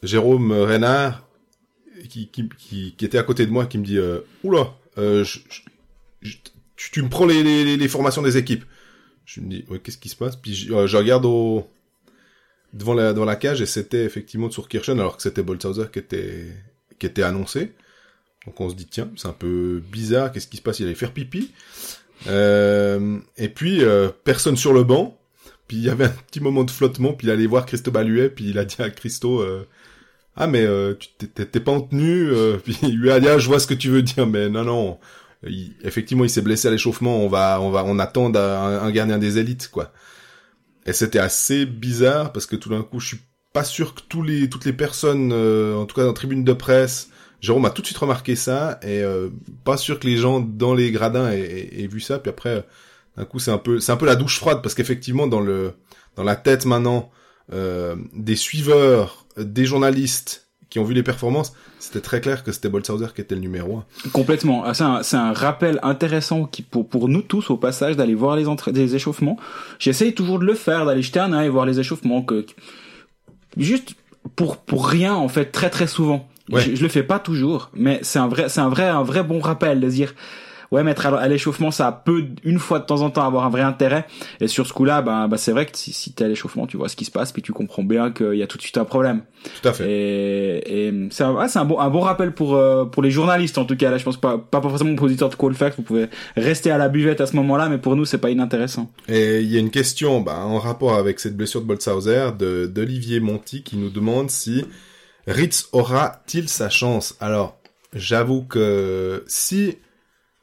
Jérôme 0.01 0.51
Renard, 0.51 1.27
qui, 2.09 2.29
qui, 2.29 2.50
qui, 2.57 2.95
qui, 2.95 3.05
était 3.05 3.17
à 3.17 3.23
côté 3.23 3.45
de 3.45 3.51
moi, 3.51 3.65
qui 3.65 3.77
me 3.77 3.83
dit 3.83 4.00
Oula, 4.44 4.73
je, 4.98 5.40
tu, 6.75 7.01
me 7.01 7.10
prends 7.10 7.25
les, 7.25 7.44
les, 7.44 7.78
les, 7.78 7.88
formations 7.88 8.22
des 8.22 8.38
équipes. 8.38 8.66
Je 9.25 9.42
me 9.42 9.50
dis, 9.50 9.66
ouais, 9.69 9.80
qu'est-ce 9.80 9.98
qui 9.98 10.10
se 10.10 10.16
passe? 10.16 10.36
Puis 10.36 10.54
je, 10.54 10.74
regarde 10.74 11.25
au, 11.25 11.68
devant 12.74 12.94
la, 12.94 13.13
la 13.13 13.36
cage 13.36 13.62
et 13.62 13.66
c'était 13.66 14.04
effectivement 14.04 14.50
Kirchen 14.50 15.00
alors 15.00 15.18
que 15.18 15.24
c'était 15.24 15.44
Boltzhauser 15.44 15.86
qui 15.92 16.00
était, 16.00 16.48
qui 17.00 17.06
était 17.06 17.24
annoncé. 17.24 17.74
Donc 18.45 18.60
on 18.60 18.69
se 18.69 18.75
dit, 18.75 18.88
tiens, 18.88 19.10
c'est 19.16 19.28
un 19.28 19.34
peu 19.34 19.81
bizarre, 19.92 20.31
qu'est-ce 20.31 20.48
qui 20.48 20.57
se 20.57 20.62
passe? 20.62 20.80
Il 20.80 20.86
allait 20.86 20.96
faire 20.96 21.13
pipi. 21.13 21.51
Euh, 22.28 23.19
et 23.38 23.50
puis, 23.50 23.84
euh, 23.84 24.10
personne 24.24 24.57
sur 24.57 24.74
le 24.74 24.84
banc. 24.84 25.18
Puis 25.68 25.78
il 25.78 25.84
y 25.84 25.89
avait 25.89 26.06
un 26.06 26.10
petit 26.10 26.42
moment 26.42 26.66
de 26.66 26.72
flottement, 26.72 27.13
puis 27.13 27.28
il 27.28 27.30
allait 27.31 27.48
voir 27.48 27.66
Christo 27.66 27.89
Baluet, 27.89 28.30
puis 28.30 28.50
il 28.50 28.60
a 28.60 28.66
dit 28.66 28.75
à 28.80 28.89
Christo, 28.89 29.39
euh, 29.39 29.66
ah 30.35 30.47
mais 30.47 30.62
euh, 30.62 30.95
tu 30.97 31.27
t'es 31.27 31.59
pas 31.59 31.71
en 31.71 31.81
tenue, 31.81 32.30
puis 32.63 32.77
il 32.83 32.97
lui 32.97 33.12
a 33.12 33.19
dit, 33.19 33.27
ah, 33.27 33.38
je 33.38 33.47
vois 33.47 33.59
ce 33.59 33.68
que 33.68 33.74
tu 33.74 33.89
veux 33.89 34.01
dire, 34.01 34.27
mais 34.27 34.50
non 34.50 34.63
non, 34.63 35.00
effectivement 35.83 36.24
il 36.24 36.30
s'est 36.30 36.41
blessé 36.41 36.68
à 36.68 36.71
l'échauffement, 36.71 37.18
on 37.18 37.27
va 37.27 37.59
on 37.62 37.69
va 37.69 37.83
on 37.85 38.00
attend 38.00 38.33
un, 38.33 38.39
un 38.39 38.91
gardien 38.91 39.18
des 39.18 39.38
élites 39.38 39.69
quoi. 39.69 39.91
Et 40.85 40.94
c'était 40.94 41.19
assez 41.19 41.65
bizarre 41.65 42.33
parce 42.33 42.45
que 42.45 42.56
tout 42.56 42.69
d'un 42.69 42.83
coup 42.83 43.00
je 43.00 43.07
suis 43.07 43.19
pas 43.53 43.63
sûr 43.63 43.94
que 43.95 44.01
tous 44.09 44.21
les 44.21 44.50
toutes 44.50 44.65
les 44.65 44.74
personnes, 44.74 45.31
en 45.31 45.85
tout 45.85 45.95
cas 45.95 46.01
dans 46.01 46.09
la 46.09 46.13
tribune 46.13 46.44
de 46.44 46.53
presse, 46.53 47.09
Jérôme 47.44 47.65
a 47.65 47.71
tout 47.71 47.81
de 47.81 47.88
suite 47.88 47.97
remarqué 47.97 48.38
ça 48.38 48.79
et 48.83 49.03
euh, 49.03 49.27
pas 49.65 49.75
sûr 49.75 50.00
que 50.00 50.07
les 50.07 50.15
gens 50.15 50.39
dans 50.39 50.74
les 50.74 50.91
gradins 50.91 51.29
aient, 51.29 51.88
vu 51.91 52.00
ça. 52.00 52.18
Puis 52.18 52.29
après, 52.29 52.65
d'un 53.18 53.25
coup, 53.25 53.38
c'est 53.38 53.51
un 53.51 53.57
peu, 53.57 53.81
c'est 53.81 53.91
un 53.91 53.97
peu 53.97 54.06
la 54.06 54.15
douche 54.15 54.38
froide 54.38 54.62
parce 54.63 54.74
qu'effectivement, 54.74 55.27
dans 55.27 55.41
le, 55.41 55.74
dans 56.15 56.24
la 56.24 56.38
tête 56.38 56.65
maintenant 56.65 57.12
euh, 57.51 57.97
des 58.13 58.38
suiveurs, 58.38 59.23
des 59.38 59.65
journalistes 59.65 60.47
qui 60.69 60.80
ont 60.80 60.83
vu 60.83 60.95
les 60.95 61.03
performances, 61.03 61.53
c'était 61.77 62.01
très 62.01 62.19
clair 62.19 62.44
que 62.44 62.51
c'était 62.51 62.68
Bolshauser 62.68 63.07
qui 63.13 63.21
était 63.21 63.35
le 63.35 63.41
numéro 63.41 63.77
un. 63.77 64.09
Complètement. 64.12 64.63
Ah, 64.65 64.74
c'est 64.74 64.83
un, 64.83 65.03
c'est 65.03 65.18
un 65.18 65.31
rappel 65.31 65.80
intéressant 65.83 66.45
qui, 66.45 66.63
pour, 66.63 66.89
pour 66.89 67.09
nous 67.09 67.21
tous 67.21 67.51
au 67.51 67.57
passage 67.57 67.95
d'aller 67.95 68.15
voir 68.15 68.35
les 68.35 68.47
entrées, 68.47 68.71
des 68.71 68.95
échauffements. 68.95 69.38
J'essaye 69.77 70.15
toujours 70.15 70.39
de 70.39 70.45
le 70.45 70.56
faire, 70.56 70.85
d'aller 70.85 71.03
jeter 71.03 71.19
un 71.19 71.31
œil 71.31 71.45
et 71.45 71.50
voir 71.50 71.68
les 71.68 71.80
échauffements 71.80 72.24
que, 72.24 72.45
juste 73.56 73.94
pour, 74.35 74.57
pour 74.57 74.88
rien, 74.88 75.13
en 75.13 75.27
fait, 75.27 75.51
très 75.51 75.69
très 75.69 75.86
souvent. 75.86 76.27
Je, 76.51 76.75
je, 76.75 76.81
le 76.81 76.89
fais 76.89 77.03
pas 77.03 77.19
toujours, 77.19 77.69
mais 77.75 78.00
c'est 78.01 78.19
un 78.19 78.27
vrai, 78.27 78.50
c'est 78.50 78.59
un 78.59 78.69
vrai, 78.69 78.88
un 78.88 79.03
vrai 79.03 79.24
bon 79.24 79.39
rappel 79.39 79.79
de 79.79 79.89
dire, 79.89 80.15
ouais, 80.74 80.84
mettre 80.84 81.06
à, 81.06 81.28
l'échauffement, 81.28 81.70
ça 81.70 81.92
peut 81.92 82.25
une 82.44 82.58
fois 82.58 82.80
de 82.80 82.86
temps 82.86 83.02
en 83.02 83.12
temps 83.12 83.25
avoir 83.25 83.46
un 83.46 83.50
vrai 83.50 83.62
intérêt. 83.62 84.06
Et 84.42 84.48
sur 84.48 84.65
ce 84.65 84.74
coup-là, 84.74 85.03
ben, 85.03 85.27
bah, 85.27 85.38
c'est 85.38 85.51
vrai 85.51 85.68
que 85.68 85.77
si, 85.77 85.94
si 85.94 86.13
t'es 86.13 86.25
à 86.25 86.27
l'échauffement, 86.27 86.65
tu 86.65 86.77
vois 86.77 86.89
ce 86.89 86.96
qui 86.96 87.06
se 87.06 87.12
passe, 87.12 87.32
puis 87.32 87.44
tu 87.44 87.53
comprends 87.53 87.84
bien 87.84 88.12
qu'il 88.12 88.34
y 88.34 88.42
a 88.42 88.48
tout 88.48 88.58
de 88.58 88.63
suite 88.63 88.77
un 88.77 88.84
problème. 88.84 89.22
Tout 89.62 89.70
à 89.70 89.74
fait. 89.74 89.88
Et, 89.88 90.88
et 90.88 91.08
c'est 91.12 91.24
un, 91.24 91.38
un 91.38 91.65
bon, 91.65 91.80
un 91.80 91.89
bon 91.89 92.00
rappel 92.00 92.34
pour 92.34 92.56
euh, 92.56 92.86
pour 92.86 93.03
les 93.03 93.12
journalistes 93.12 93.60
en 93.60 93.65
tout 93.65 93.75
cas. 93.75 93.92
Là, 93.92 94.00
je 94.00 94.03
pense 94.03 94.18
pas, 94.18 94.39
pas 94.39 94.62
forcément 94.62 94.96
pour 94.96 95.06
auditeur 95.06 95.30
de 95.30 95.36
Colfax. 95.36 95.77
Vous 95.77 95.84
pouvez 95.84 96.08
rester 96.36 96.72
à 96.72 96.80
la 96.80 96.89
buvette 96.89 97.22
à 97.22 97.27
ce 97.27 97.36
moment-là, 97.36 97.70
mais 97.70 97.77
pour 97.77 97.96
nous, 97.96 98.06
c'est 98.06 98.18
pas 98.18 98.32
inintéressant. 98.32 98.92
Et 99.08 99.42
il 99.42 99.51
y 99.51 99.58
a 99.58 99.60
une 99.60 99.72
question, 99.72 100.22
bah, 100.22 100.39
en 100.39 100.58
rapport 100.58 100.96
avec 100.96 101.20
cette 101.20 101.38
blessure 101.38 101.62
de 101.62 101.68
Boltzhauser, 101.68 102.30
de 102.38 102.65
d'Olivier 102.65 103.20
Monti, 103.20 103.62
qui 103.62 103.77
nous 103.77 103.92
demande 103.92 104.32
si 104.32 104.65
Ritz 105.27 105.70
aura-t-il 105.72 106.50
sa 106.50 106.72
chance? 106.72 107.15
Alors, 107.20 107.58
j'avoue 107.94 108.42
que 108.44 109.24
si 109.27 109.77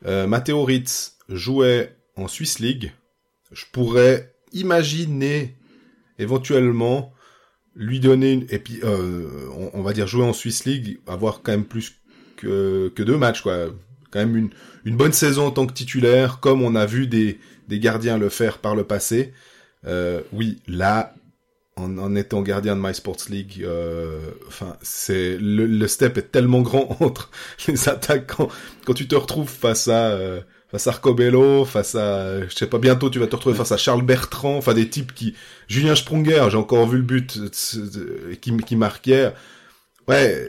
euh, 0.07 0.26
Matteo 0.26 0.64
Ritz 0.64 1.19
jouait 1.28 1.97
en 2.16 2.28
Swiss 2.28 2.59
League, 2.59 2.92
je 3.52 3.64
pourrais 3.73 4.35
imaginer 4.52 5.57
éventuellement 6.19 7.12
lui 7.75 8.00
donner 8.00 8.33
une... 8.33 8.47
et 8.50 8.59
puis 8.59 8.80
euh, 8.83 9.49
on, 9.73 9.83
va 9.83 9.92
dire 9.92 10.07
jouer 10.07 10.25
en 10.25 10.33
Swiss 10.33 10.64
League, 10.64 11.00
avoir 11.07 11.42
quand 11.42 11.52
même 11.52 11.64
plus 11.64 12.00
que, 12.37 12.92
que 12.95 13.02
deux 13.02 13.16
matchs 13.16 13.42
quoi, 13.42 13.69
quand 14.11 14.19
même 14.19 14.37
une, 14.37 14.50
une 14.85 14.97
bonne 14.97 15.12
saison 15.12 15.47
en 15.47 15.50
tant 15.50 15.66
que 15.66 15.73
titulaire, 15.73 16.40
comme 16.40 16.62
on 16.62 16.75
a 16.75 16.87
vu 16.87 17.07
des, 17.07 17.38
des 17.69 17.78
gardiens 17.78 18.19
le 18.19 18.28
faire 18.28 18.59
par 18.59 18.75
le 18.75 18.85
passé. 18.85 19.33
Euh, 19.87 20.23
oui, 20.33 20.61
là, 20.66 21.14
en, 21.81 21.99
en, 21.99 22.15
étant 22.17 22.43
gardien 22.43 22.77
de 22.77 22.81
My 22.83 22.95
Sports 22.95 23.29
League, 23.29 23.63
euh, 23.65 24.19
c'est 24.83 25.37
le, 25.39 25.67
le, 25.67 25.89
step 25.89 26.19
est 26.19 26.31
tellement 26.31 26.63
grand 26.63 26.97
entre 27.01 27.31
les 27.69 27.89
attaquants 27.89 28.49
quand 28.85 28.95
tu 28.95 29.09
te 29.09 29.15
retrouves 29.15 29.49
face 29.49 29.89
à 29.89 30.11
euh, 30.11 30.41
face 30.71 30.87
à 30.87 30.91
Arcobello, 30.91 31.65
face 31.65 31.95
à 31.95 32.47
je 32.47 32.55
sais 32.55 32.67
pas 32.67 32.79
bientôt 32.79 33.11
tu 33.11 33.19
vas 33.19 33.27
te 33.27 33.37
retrouver 33.37 33.57
face 33.57 33.73
à 33.73 33.77
Charles 33.77 34.03
Bertrand, 34.03 34.57
enfin 34.57 34.75
des 34.75 34.89
types 34.89 35.15
qui 35.15 35.35
Julien 35.69 35.95
Sprunger, 35.95 36.47
j'ai 36.51 36.57
encore 36.57 36.87
vu 36.87 36.99
le 36.99 37.05
but 37.05 37.39
qui 38.41 38.57
qui 38.57 38.77
marquait. 38.77 39.33
Ouais, 40.09 40.47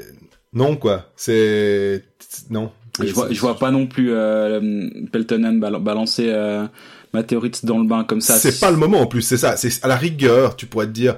non 0.54 0.76
quoi, 0.76 1.12
c'est 1.16 2.04
non. 2.50 2.72
Je 3.00 3.14
vois, 3.14 3.32
je 3.32 3.40
vois 3.40 3.58
pas 3.58 3.72
non 3.72 3.88
plus 3.88 4.12
euh, 4.12 4.90
Peltonen 5.12 5.60
balancer 5.60 6.30
euh, 6.30 6.66
ma 7.14 7.24
théorie 7.24 7.52
dans 7.64 7.80
le 7.80 7.88
bain 7.88 8.04
comme 8.04 8.22
ça. 8.22 8.38
C'est 8.40 8.60
pas 8.60 8.72
le 8.72 8.78
moment 8.78 9.02
en 9.02 9.08
plus, 9.08 9.22
c'est 9.22 9.38
ça. 9.38 9.58
C'est 9.58 9.84
à 9.84 9.88
la 9.88 9.96
rigueur, 9.98 10.56
tu 10.56 10.66
pourrais 10.66 10.88
te 10.88 10.92
dire, 10.92 11.18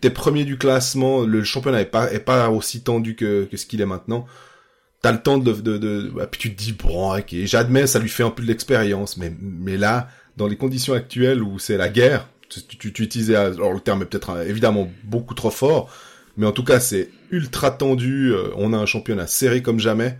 t'es 0.00 0.10
premier 0.10 0.44
du 0.44 0.58
classement, 0.58 1.22
le 1.22 1.44
championnat 1.44 1.80
est 1.82 1.86
pas 1.86 2.12
est 2.12 2.20
pas 2.20 2.50
aussi 2.50 2.82
tendu 2.82 3.16
que 3.16 3.44
que 3.50 3.56
ce 3.56 3.66
qu'il 3.66 3.80
est 3.80 3.86
maintenant. 3.86 4.26
T'as 5.02 5.12
le 5.12 5.22
temps 5.22 5.38
de 5.38 5.52
de, 5.52 5.78
de 5.78 6.12
bah, 6.14 6.26
puis 6.28 6.40
tu 6.40 6.54
te 6.54 6.58
dis 6.62 6.72
bon 6.72 7.16
ok, 7.16 7.34
j'admets, 7.44 7.86
ça 7.86 7.98
lui 7.98 8.08
fait 8.08 8.22
un 8.22 8.30
peu 8.30 8.42
de 8.42 8.48
l'expérience, 8.48 9.16
mais 9.16 9.32
mais 9.40 9.76
là, 9.76 10.08
dans 10.36 10.46
les 10.46 10.56
conditions 10.56 10.94
actuelles 10.94 11.42
où 11.42 11.58
c'est 11.58 11.76
la 11.76 11.88
guerre, 11.88 12.28
tu, 12.48 12.62
tu, 12.78 12.92
tu 12.92 13.02
utilisais, 13.02 13.34
alors 13.36 13.72
le 13.72 13.80
terme 13.80 14.02
est 14.02 14.06
peut-être 14.06 14.30
euh, 14.30 14.44
évidemment 14.48 14.90
beaucoup 15.04 15.34
trop 15.34 15.50
fort, 15.50 15.90
Mais 16.36 16.46
en 16.46 16.52
tout 16.52 16.64
cas, 16.64 16.80
c'est 16.80 17.10
ultra 17.30 17.70
tendu. 17.70 18.32
euh, 18.32 18.50
On 18.56 18.72
a 18.72 18.76
un 18.78 18.86
championnat 18.86 19.26
serré 19.26 19.62
comme 19.62 19.80
jamais. 19.80 20.18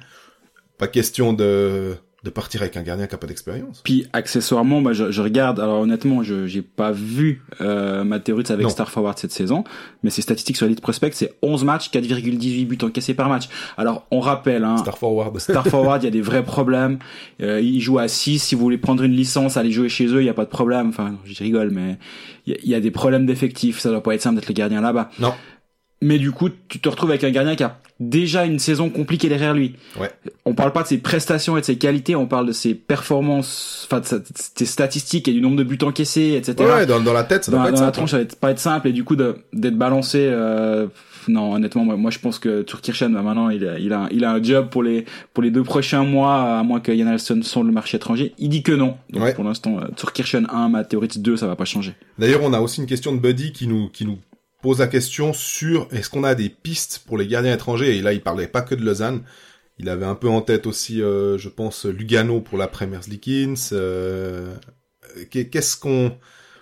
Pas 0.79 0.89
question 0.89 1.33
de 1.33 1.97
de 2.25 2.31
partir 2.31 2.63
avec 2.63 2.77
un 2.77 2.83
gardien 2.83 3.09
qui 3.09 3.15
a 3.15 3.19
pas 3.19 3.27
d'expérience. 3.27 3.81
Puis 3.83 4.07
accessoirement, 4.13 4.81
bah, 4.81 4.93
je, 4.93 5.11
je 5.11 5.23
regarde. 5.23 5.59
Alors 5.59 5.81
honnêtement, 5.81 6.23
je 6.23 6.47
j'ai 6.47 6.63
pas 6.63 6.93
vu 6.93 7.43
euh, 7.61 8.05
avec 8.05 8.61
Non. 8.61 8.69
Star 8.69 8.91
Forward 8.91 9.19
cette 9.19 9.33
saison, 9.33 9.65
mais 10.03 10.11
ses 10.11 10.23
statistiques 10.23 10.57
sur 10.57 10.67
Elite 10.67 10.81
Prospect, 10.81 11.13
c'est 11.15 11.35
11 11.43 11.65
matchs, 11.65 11.91
4,18 11.91 12.67
buts 12.67 12.79
encaissés 12.83 13.15
par 13.15 13.29
match. 13.29 13.49
Alors 13.77 14.07
on 14.11 14.21
rappelle, 14.21 14.65
hein, 14.65 14.77
Star 14.77 14.99
Forward. 14.99 15.37
Star 15.41 15.67
Forward, 15.67 16.03
il 16.03 16.07
y 16.07 16.09
a 16.09 16.13
des 16.13 16.21
vrais 16.21 16.45
problèmes. 16.45 16.99
Euh, 17.41 17.61
ils 17.61 17.81
jouent 17.81 17.99
à 17.99 18.07
6. 18.09 18.39
Si 18.39 18.55
vous 18.55 18.61
voulez 18.61 18.79
prendre 18.79 19.03
une 19.03 19.13
licence, 19.13 19.57
aller 19.57 19.73
jouer 19.73 19.89
chez 19.89 20.07
eux, 20.07 20.23
il 20.23 20.27
y 20.27 20.31
a 20.31 20.35
pas 20.35 20.45
de 20.45 20.51
problème. 20.51 20.91
Enfin, 20.91 21.17
je 21.25 21.43
rigole, 21.43 21.71
mais 21.71 21.99
il 22.47 22.53
y 22.53 22.57
a, 22.57 22.59
il 22.63 22.71
y 22.71 22.75
a 22.75 22.81
des 22.81 22.91
problèmes 22.93 23.27
d'effectifs. 23.27 23.81
Ça 23.81 23.91
doit 23.91 24.03
pas 24.03 24.15
être 24.15 24.23
simple 24.23 24.37
d'être 24.37 24.49
le 24.49 24.55
gardien 24.55 24.81
là-bas. 24.81 25.11
Non. 25.19 25.35
Mais 26.05 26.19
du 26.19 26.33
coup, 26.33 26.49
tu 26.69 26.81
te 26.81 26.89
retrouves 26.89 27.11
avec 27.11 27.23
un 27.25 27.31
gardien 27.31 27.55
qui 27.57 27.63
a 27.63 27.79
déjà 28.01 28.45
une 28.45 28.59
saison 28.59 28.91
compliquée 28.91 29.29
derrière 29.29 29.55
lui. 29.55 29.77
Ouais. 30.01 30.11
On 30.45 30.55
parle 30.55 30.73
pas 30.73 30.83
de 30.83 30.89
ses 30.89 30.99
prestations 30.99 31.57
et 31.57 31.61
de 31.61 31.65
ses 31.65 31.77
qualités, 31.79 32.17
on 32.17 32.27
parle 32.27 32.47
de 32.47 32.53
ses 32.53 32.75
performances, 32.75 33.87
enfin 33.87 34.01
de 34.01 34.07
sa- 34.07 34.19
de 34.19 34.25
ses 34.35 34.67
statistiques 34.67 35.29
et 35.29 35.33
du 35.33 35.41
nombre 35.41 35.57
de 35.57 35.63
buts 35.65 35.79
encaissés, 35.83 36.35
etc. 36.37 36.57
Ouais, 36.69 36.87
dans, 36.87 37.01
dans 37.01 37.13
la 37.13 37.25
tête, 37.25 37.45
ça 37.45 37.53
dans, 37.53 37.59
doit 37.59 37.67
pas 37.67 37.71
dans 37.71 37.77
être 37.77 37.81
la 37.81 37.87
simple. 37.87 37.97
tronche, 37.97 38.11
ça 38.11 38.17
va 38.17 38.23
être- 38.25 38.37
pas 38.37 38.51
être 38.51 38.59
simple 38.59 38.89
et 38.89 38.93
du 38.93 39.05
coup 39.05 39.15
d'être 39.17 39.77
balancé. 39.79 40.27
Euh, 40.31 40.89
non, 41.29 41.53
honnêtement, 41.53 41.85
moi, 41.85 41.97
moi 41.97 42.11
je 42.11 42.19
pense 42.19 42.41
que 42.41 42.63
Turkirchen, 42.63 43.13
bah, 43.15 43.23
maintenant, 43.23 43.49
il 43.51 43.65
a, 43.69 43.79
il 43.79 43.93
a, 43.93 44.09
il 44.11 44.25
a 44.25 44.33
un 44.33 44.43
job 44.43 44.69
pour 44.71 44.83
les 44.83 45.05
pour 45.33 45.43
les 45.45 45.53
deux 45.53 45.63
prochains 45.63 46.03
mois, 46.03 46.59
à 46.59 46.63
moins 46.65 46.81
que 46.81 46.91
Yann 46.91 47.07
Alston 47.07 47.43
sonde 47.43 47.67
le 47.69 47.73
marché 47.73 47.97
étranger. 47.99 48.35
Il 48.39 48.49
dit 48.49 48.65
que 48.65 48.73
non. 48.73 48.97
Donc 49.11 49.23
Ouais. 49.23 49.35
pour 49.35 49.45
l'instant, 49.45 49.79
euh, 49.79 49.87
Turkirchen 49.97 50.49
1, 50.51 50.69
Matt 50.71 50.89
Teoritz 50.91 51.19
2, 51.19 51.37
ça 51.37 51.47
va 51.47 51.55
pas 51.55 51.65
changer. 51.65 51.95
D'ailleurs, 52.19 52.41
on 52.43 52.53
a 52.53 52.61
aussi 52.61 52.81
une 52.81 52.89
question 52.89 53.15
de 53.15 53.21
Buddy 53.21 53.53
qui 53.53 53.69
nous 53.69 53.89
qui 53.89 54.05
nous 54.05 54.19
pose 54.63 54.79
la 54.79 54.87
question 54.87 55.33
sur 55.35 55.89
est-ce 55.91 56.09
qu'on 56.09 56.25
a 56.25 56.35
des 56.35 56.49
pistes 56.49 57.03
pour 57.07 57.19
les 57.19 57.27
gardiens 57.27 57.53
étrangers 57.55 57.97
et 57.97 58.01
là 58.03 58.13
il 58.13 58.23
parlait 58.23 58.47
pas 58.47 58.63
que 58.63 58.75
de 58.75 58.83
Lausanne 58.85 59.23
il 59.79 59.89
avait 59.89 60.07
un 60.07 60.15
peu 60.15 60.29
en 60.29 60.41
tête 60.41 60.67
aussi 60.67 61.03
euh, 61.03 61.37
je 61.37 61.49
pense 61.49 61.85
Lugano 61.85 62.41
pour 62.41 62.57
la 62.59 62.69
Premier 62.69 62.99
League 63.09 63.55
euh, 63.73 64.55
qu'est- 65.31 65.49
qu'est-ce 65.49 65.77
qu'on 65.77 66.13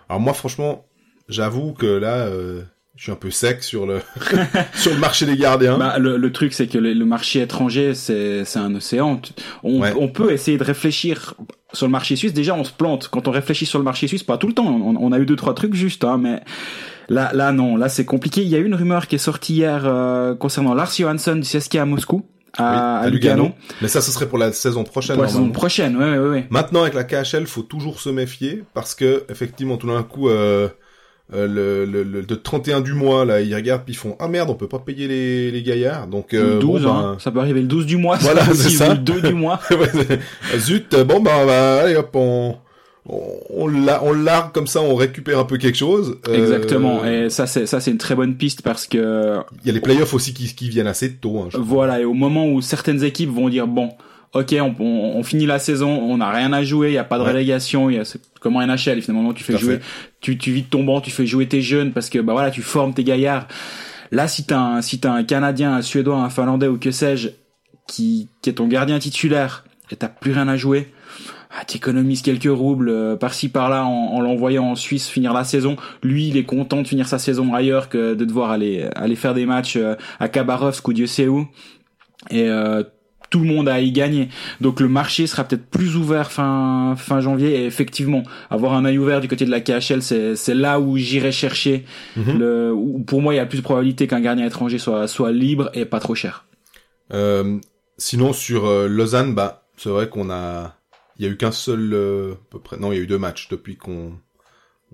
alors 0.09 0.21
moi 0.21 0.33
franchement 0.35 0.87
j'avoue 1.29 1.73
que 1.73 1.87
là 1.87 2.27
euh, 2.27 2.63
je 2.97 3.05
suis 3.05 3.13
un 3.13 3.17
peu 3.17 3.31
sec 3.31 3.63
sur 3.63 3.87
le 3.87 4.01
sur 4.75 4.93
le 4.93 4.99
marché 4.99 5.25
des 5.27 5.37
gardiens 5.37 5.79
Bah, 5.79 5.99
le, 5.99 6.19
le 6.19 6.33
truc, 6.33 6.53
c'est 6.53 6.67
que 6.67 6.77
le, 6.77 6.93
le 6.93 7.05
marché 7.07 7.41
étranger, 7.41 7.95
c'est 7.95 8.45
c'est 8.45 8.59
un 8.59 8.75
océan. 8.75 9.17
Tu- 9.17 9.33
On, 9.63 9.81
Ouais. 9.81 9.95
on 9.99 10.09
peut 10.09 10.33
essayer 10.33 10.59
de 10.59 10.65
réfléchir 10.65 11.33
sur 11.73 11.87
le 11.87 11.93
marché 11.93 12.15
suisse. 12.17 12.35
Déjà, 12.35 12.55
on 12.55 12.65
se 12.65 12.73
plante 12.73 13.09
quand 13.09 13.27
on 13.27 13.31
réfléchit 13.31 13.65
sur 13.65 13.79
le 13.79 13.85
marché 13.87 14.07
suisse. 14.07 14.23
Pas 14.23 14.37
tout 14.37 14.49
le 14.49 14.53
temps. 14.53 14.67
On, 14.67 14.97
on 14.97 15.13
a 15.13 15.19
eu 15.19 15.25
deux 15.25 15.37
trois 15.37 15.55
trucs 15.55 15.73
juste, 15.73 16.05
hein, 16.05 16.19
mais 16.19 16.43
là, 17.11 17.31
là 17.35 17.53
non, 17.53 17.77
là 17.77 17.89
c'est 17.91 18.07
compliqué. 18.07 18.41
Il 18.41 18.49
y 18.49 18.55
a 18.55 18.59
eu 18.59 18.65
une 18.65 18.75
rumeur 18.75 19.07
qui 19.07 19.17
est 19.17 19.19
sortie 19.19 19.55
hier 19.55 19.83
euh, 19.85 20.35
concernant 20.35 20.73
Lars 20.73 20.93
Johansson 20.97 21.37
du 21.37 21.43
CSK 21.43 21.75
à 21.75 21.85
Moscou, 21.85 22.25
à, 22.57 22.63
Oui, 23.03 23.07
à 23.07 23.11
Lugano, 23.11 23.43
Lugano. 23.43 23.55
mais 23.83 23.89
ça 23.89 24.01
ce 24.01 24.11
serait 24.11 24.27
pour 24.27 24.39
la 24.39 24.53
saison 24.53 24.85
prochaine 24.85 25.17
pour 25.17 25.25
la 25.25 25.29
saison 25.29 25.51
prochaine. 25.51 25.97
Ouais, 25.97 26.19
ouais, 26.19 26.29
ouais. 26.29 26.47
Maintenant, 26.51 26.83
avec 26.83 26.95
la 26.95 27.05
KHL, 27.05 27.47
faut 27.47 27.63
toujours 27.63 28.01
se 28.01 28.09
méfier 28.09 28.65
parce 28.73 28.95
que 28.95 29.25
effectivement, 29.29 29.77
tout 29.77 29.89
d'un 29.89 30.03
coup, 30.03 30.29
euh, 30.29 30.69
euh, 31.33 31.47
le, 31.47 31.85
le, 31.85 32.03
le 32.03 32.23
de 32.23 32.35
31 32.35 32.81
du 32.81 32.93
mois, 32.93 33.25
là, 33.25 33.41
ils 33.41 33.55
regardent 33.55 33.85
puis 33.85 33.95
ils 33.95 33.97
font 33.97 34.17
ah 34.19 34.27
merde, 34.27 34.51
on 34.51 34.55
peut 34.55 34.67
pas 34.67 34.81
payer 34.81 35.07
les, 35.07 35.51
les 35.53 35.63
gaillards, 35.63 36.09
donc 36.09 36.35
euh, 36.35 36.55
le 36.55 36.59
12, 36.61 36.83
bon, 36.83 36.93
hein. 36.93 37.17
ça 37.21 37.31
peut 37.31 37.39
arriver 37.39 37.61
le 37.61 37.69
12 37.69 37.87
du 37.87 37.97
mois. 37.99 38.17
Voilà, 38.21 38.45
c'est 38.47 38.71
ça. 38.71 38.95
Le 38.95 38.99
2 38.99 39.21
du 39.21 39.35
mois. 39.35 39.61
ben, 39.71 40.19
zut, 40.59 40.97
bon 41.07 41.21
bah, 41.21 41.45
bah, 41.47 41.83
allez 41.83 41.95
hop, 41.97 42.11
on 42.15 42.57
on, 43.09 43.21
on, 43.51 43.67
la- 43.67 44.03
on 44.05 44.13
largue 44.13 44.53
comme 44.53 44.67
ça, 44.67 44.81
on 44.83 44.95
récupère 44.95 45.39
un 45.39 45.45
peu 45.45 45.57
quelque 45.59 45.79
chose. 45.79 46.19
Euh, 46.29 46.35
Exactement. 46.35 47.05
Et 47.05 47.31
ça, 47.31 47.47
c'est 47.47 47.67
ça, 47.67 47.81
c'est 47.81 47.91
une 47.91 47.99
très 47.99 48.15
bonne 48.15 48.37
piste 48.37 48.63
parce 48.63 48.87
que 48.87 49.39
Il 49.63 49.67
y 49.67 49.71
a 49.71 49.73
les 49.73 49.81
playoffs 49.81 50.13
aussi 50.15 50.35
qui, 50.35 50.55
qui 50.55 50.69
viennent 50.69 50.87
assez 50.87 51.15
tôt. 51.15 51.41
Hein. 51.41 51.49
Voilà, 51.55 52.01
et 52.01 52.05
au 52.05 52.15
moment 52.15 52.47
où 52.47 52.61
certaines 52.61 53.03
équipes 53.03 53.31
vont 53.31 53.49
dire 53.49 53.67
bon, 53.67 53.91
ok, 54.35 54.55
on, 54.61 54.75
on, 54.79 55.17
on 55.17 55.23
finit 55.23 55.47
la 55.47 55.59
saison, 55.59 55.91
on 55.91 56.19
n'a 56.19 56.31
rien 56.31 56.53
à 56.53 56.63
jouer, 56.63 56.89
il 56.89 56.95
y 56.95 56.99
a 56.99 57.05
pas 57.05 57.19
de 57.19 57.23
Ouais. 57.25 57.31
relégation, 57.31 57.89
il 57.91 57.97
y 57.97 57.99
a 57.99 58.05
c'est 58.05 58.21
comme 58.41 58.57
en 58.57 58.67
NHL 58.67 59.03
finalement 59.03 59.33
tu 59.35 59.45
fais 59.45 59.55
Tout 59.55 59.59
jouer, 59.61 59.75
fait. 59.79 59.83
tu 60.21 60.39
tu 60.39 60.53
vides 60.53 60.69
ton 60.71 60.85
banc, 60.85 61.01
tu 61.01 61.11
fais 61.11 61.27
jouer 61.27 61.47
tes 61.47 61.63
jeunes 61.63 61.93
parce 61.93 62.09
que 62.11 62.19
bah 62.19 62.33
voilà, 62.35 62.51
tu 62.51 62.63
formes 62.63 62.93
tes 62.95 63.05
gaillards. 63.05 63.49
Là, 64.13 64.29
si 64.29 64.45
t'as 64.45 64.59
un 64.59 64.83
si 64.83 64.99
t'as 65.01 65.13
un 65.13 65.25
Canadien, 65.25 65.75
un 65.75 65.83
Suédois, 65.83 66.17
un 66.17 66.31
Finlandais 66.31 66.67
ou 66.69 66.79
que 66.79 66.91
sais-je 66.91 67.29
qui 67.87 68.29
qui 68.43 68.51
est 68.51 68.55
ton 68.55 68.67
gardien 68.69 68.99
titulaire 68.99 69.65
et 69.91 69.97
t'as 69.97 70.09
plus 70.09 70.33
rien 70.33 70.49
à 70.49 70.57
jouer. 70.57 70.89
Ah, 71.53 71.65
t'économises 71.65 72.23
quelques 72.23 72.45
roubles 72.45 72.91
euh, 72.91 73.17
par-ci 73.17 73.49
par-là 73.49 73.85
en, 73.85 74.15
en 74.15 74.21
l'envoyant 74.21 74.67
en 74.67 74.75
Suisse 74.77 75.09
finir 75.09 75.33
la 75.33 75.43
saison. 75.43 75.77
Lui, 76.03 76.29
il 76.29 76.37
est 76.37 76.45
content 76.45 76.83
de 76.83 76.87
finir 76.87 77.09
sa 77.09 77.19
saison 77.19 77.55
ailleurs 77.55 77.89
que 77.89 78.15
de 78.15 78.25
devoir 78.25 78.51
aller 78.51 78.89
aller 78.95 79.17
faire 79.17 79.35
des 79.35 79.47
matchs 79.47 79.77
euh, 79.77 79.97
à 80.21 80.29
Khabarovsk 80.29 80.87
ou 80.87 80.93
Dieu 80.93 81.07
sait 81.07 81.27
où. 81.27 81.49
Et 82.31 82.49
euh, 82.49 82.85
tout 83.31 83.39
le 83.39 83.47
monde 83.47 83.69
a 83.69 83.75
à 83.75 83.81
y 83.81 83.93
gagner. 83.93 84.29
Donc 84.61 84.81
le 84.81 84.89
marché 84.89 85.27
sera 85.27 85.45
peut-être 85.45 85.67
plus 85.67 85.97
ouvert 85.97 86.31
fin 86.31 86.95
fin 86.97 87.21
janvier. 87.21 87.61
Et 87.61 87.67
effectivement, 87.67 88.23
avoir 88.51 88.75
un 88.75 88.85
œil 88.85 88.99
ouvert 88.99 89.21
du 89.21 89.29
côté 89.29 89.45
de 89.45 89.51
la 89.51 89.61
KHL, 89.61 90.03
c'est 90.03 90.37
c'est 90.37 90.55
là 90.55 90.81
où 90.81 90.97
j'irai 90.97 91.33
chercher. 91.33 91.85
Mhm. 92.17 92.39
Le, 92.39 92.73
où 92.73 92.99
pour 93.01 93.23
moi, 93.23 93.33
il 93.33 93.39
y 93.39 93.41
a 93.41 93.47
plus 93.47 93.59
de 93.59 93.63
probabilité 93.63 94.07
qu'un 94.07 94.21
gardien 94.21 94.47
étranger 94.47 94.79
soit 94.79 95.09
soit 95.09 95.33
libre 95.33 95.71
et 95.75 95.85
pas 95.85 96.01
trop 96.01 96.15
cher. 96.15 96.45
Euh, 97.13 97.59
sinon 97.99 98.33
sur 98.33 98.67
euh, 98.67 98.89
Lausanne, 98.89 99.35
bah 99.35 99.65
c'est 99.77 99.89
vrai 99.89 100.09
qu'on 100.09 100.31
a, 100.31 100.75
il 101.21 101.27
y 101.27 101.29
a 101.29 101.33
eu 101.33 101.37
qu'un 101.37 101.53
seul, 101.53 101.93
euh, 101.93 102.35
peu 102.49 102.59
près, 102.59 102.79
non, 102.79 102.93
il 102.93 102.97
y 102.97 102.99
a 102.99 103.03
eu 103.03 103.07
deux 103.07 103.19
matchs 103.19 103.49
depuis 103.51 103.77
qu'on 103.77 104.19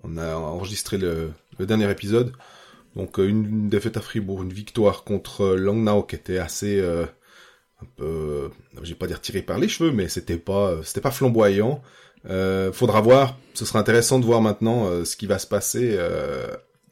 on 0.02 0.16
a 0.16 0.34
enregistré 0.34 0.98
le, 0.98 1.30
dernier 1.60 1.88
épisode. 1.88 2.32
Donc 2.96 3.20
euh, 3.20 3.28
une, 3.28 3.44
une 3.44 3.68
défaite 3.68 3.96
à 3.96 4.00
Fribourg, 4.00 4.42
une 4.42 4.52
victoire 4.52 5.04
contre 5.04 5.42
euh, 5.42 5.56
Langnau 5.56 6.02
qui 6.02 6.16
était 6.16 6.38
assez, 6.38 6.80
euh, 6.80 7.04
un 7.80 7.86
peu, 7.94 8.50
vais 8.74 8.94
pas 8.96 9.06
dire 9.06 9.20
tiré 9.20 9.40
par 9.40 9.58
les 9.58 9.68
cheveux, 9.68 9.92
mais 9.92 10.08
c'était 10.08 10.36
pas, 10.36 10.82
c'était 10.82 11.00
pas 11.00 11.12
flamboyant. 11.12 11.80
Euh, 12.28 12.72
faudra 12.72 13.00
voir. 13.00 13.38
Ce 13.54 13.64
sera 13.64 13.78
intéressant 13.78 14.18
de 14.18 14.24
voir 14.24 14.42
maintenant 14.42 15.04
ce 15.04 15.14
qui 15.14 15.28
va 15.28 15.38
se 15.38 15.46
passer 15.46 15.96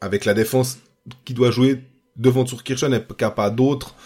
avec 0.00 0.26
la 0.26 0.34
défense 0.34 0.78
qui 1.24 1.34
doit 1.34 1.50
jouer 1.50 1.82
devant 2.14 2.44
Turkirchen 2.44 2.94
et 2.94 3.02
qui 3.02 3.24
a 3.24 3.32
pas 3.32 3.50
d'autres 3.50 3.96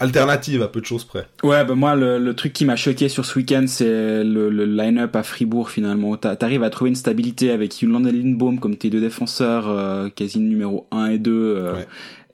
alternatives 0.00 0.62
à 0.62 0.68
peu 0.68 0.80
de 0.80 0.86
choses 0.86 1.04
près. 1.04 1.26
Ouais, 1.42 1.64
bah 1.64 1.74
moi 1.74 1.94
le, 1.96 2.18
le 2.18 2.34
truc 2.34 2.52
qui 2.52 2.64
m'a 2.64 2.76
choqué 2.76 3.08
sur 3.08 3.24
ce 3.24 3.38
week-end, 3.38 3.64
c'est 3.66 4.22
le, 4.24 4.50
le 4.50 4.64
line-up 4.64 5.14
à 5.16 5.22
Fribourg 5.22 5.70
finalement. 5.70 6.16
T'a- 6.16 6.36
T'arrives 6.36 6.62
à 6.62 6.70
trouver 6.70 6.90
une 6.90 6.96
stabilité 6.96 7.50
avec 7.50 7.80
Yuland 7.80 8.04
et 8.04 8.12
Lindbaum 8.12 8.58
comme 8.58 8.76
tes 8.76 8.90
deux 8.90 9.00
défenseurs, 9.00 9.68
euh, 9.68 10.08
quasi 10.10 10.38
numéro 10.38 10.86
1 10.90 11.06
et 11.06 11.18
2. 11.18 11.32
euh, 11.32 11.72
Ouais. 11.74 11.86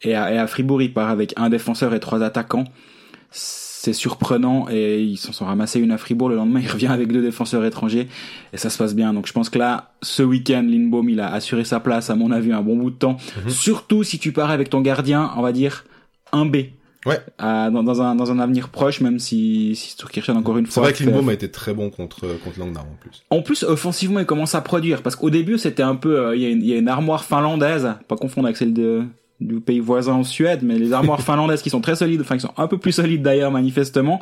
et, 0.02 0.14
à, 0.14 0.32
et 0.34 0.38
à 0.38 0.46
Fribourg, 0.46 0.82
il 0.82 0.92
part 0.92 1.08
avec 1.10 1.32
un 1.36 1.48
défenseur 1.50 1.94
et 1.94 2.00
trois 2.00 2.22
attaquants. 2.22 2.64
C'est 3.30 3.92
surprenant 3.92 4.66
et 4.70 5.00
ils 5.02 5.16
s'en 5.16 5.32
sont 5.32 5.44
ramassés 5.44 5.80
une 5.80 5.90
à 5.90 5.98
Fribourg. 5.98 6.28
Le 6.28 6.36
lendemain, 6.36 6.60
il 6.64 6.68
revient 6.70 6.86
avec 6.88 7.10
deux 7.10 7.22
défenseurs 7.22 7.64
étrangers 7.64 8.08
et 8.52 8.56
ça 8.56 8.70
se 8.70 8.78
passe 8.78 8.94
bien. 8.94 9.12
Donc 9.14 9.26
je 9.26 9.32
pense 9.32 9.50
que 9.50 9.58
là, 9.58 9.92
ce 10.02 10.22
week-end, 10.22 10.62
Lindbaum, 10.68 11.08
il 11.08 11.20
a 11.20 11.32
assuré 11.32 11.64
sa 11.64 11.80
place 11.80 12.10
à 12.10 12.14
mon 12.14 12.30
avis 12.30 12.52
un 12.52 12.62
bon 12.62 12.76
bout 12.76 12.90
de 12.90 12.96
temps. 12.96 13.16
Mhm. 13.44 13.50
Surtout 13.50 14.02
si 14.04 14.18
tu 14.18 14.32
pars 14.32 14.50
avec 14.50 14.70
ton 14.70 14.80
gardien, 14.82 15.30
on 15.36 15.42
va 15.42 15.52
dire 15.52 15.84
un 16.32 16.46
B 16.46 16.56
Ouais. 17.04 17.18
à- 17.38 17.68
dans, 17.70 17.82
dans 17.82 18.00
un 18.00 18.14
dans 18.14 18.30
un 18.30 18.38
avenir 18.38 18.68
proche, 18.68 19.00
même 19.00 19.18
si 19.18 19.74
si 19.74 19.96
Turkirchen 19.96 20.36
encore 20.36 20.58
une 20.58 20.66
C'est 20.66 20.72
fois. 20.74 20.84
vrai 20.84 20.92
que 20.92 21.02
Lindbaum 21.02 21.28
a 21.28 21.32
été 21.32 21.50
très 21.50 21.74
bon 21.74 21.90
contre 21.90 22.20
contre 22.44 22.58
Langnau 22.60 22.78
en 22.78 22.96
plus. 23.00 23.22
En 23.30 23.42
plus, 23.42 23.64
offensivement, 23.64 24.20
il 24.20 24.26
commence 24.26 24.54
à 24.54 24.60
produire 24.60 25.02
parce 25.02 25.16
qu'au 25.16 25.30
début, 25.30 25.58
c'était 25.58 25.82
un 25.82 25.96
peu, 25.96 26.18
euh, 26.18 26.36
il 26.36 26.42
y, 26.42 26.46
a 26.46 26.48
une- 26.50 26.62
il 26.62 26.68
y 26.68 26.74
a 26.74 26.76
une 26.78 26.88
armoire 26.88 27.24
finlandaise, 27.24 27.88
pas 28.08 28.16
confondre 28.16 28.46
avec 28.46 28.56
celle 28.56 28.72
de 28.72 29.02
du 29.40 29.58
pays 29.60 29.80
voisin 29.80 30.12
en 30.12 30.22
Suède, 30.22 30.60
mais 30.62 30.78
les 30.78 30.92
armoires 30.92 31.20
finlandaises 31.22 31.62
qui 31.62 31.70
sont 31.70 31.80
très 31.80 31.96
solides, 31.96 32.20
enfin 32.20 32.36
qui 32.36 32.42
sont 32.42 32.54
un 32.56 32.68
peu 32.68 32.78
plus 32.78 32.92
solides 32.92 33.22
d'ailleurs 33.22 33.50
manifestement. 33.50 34.20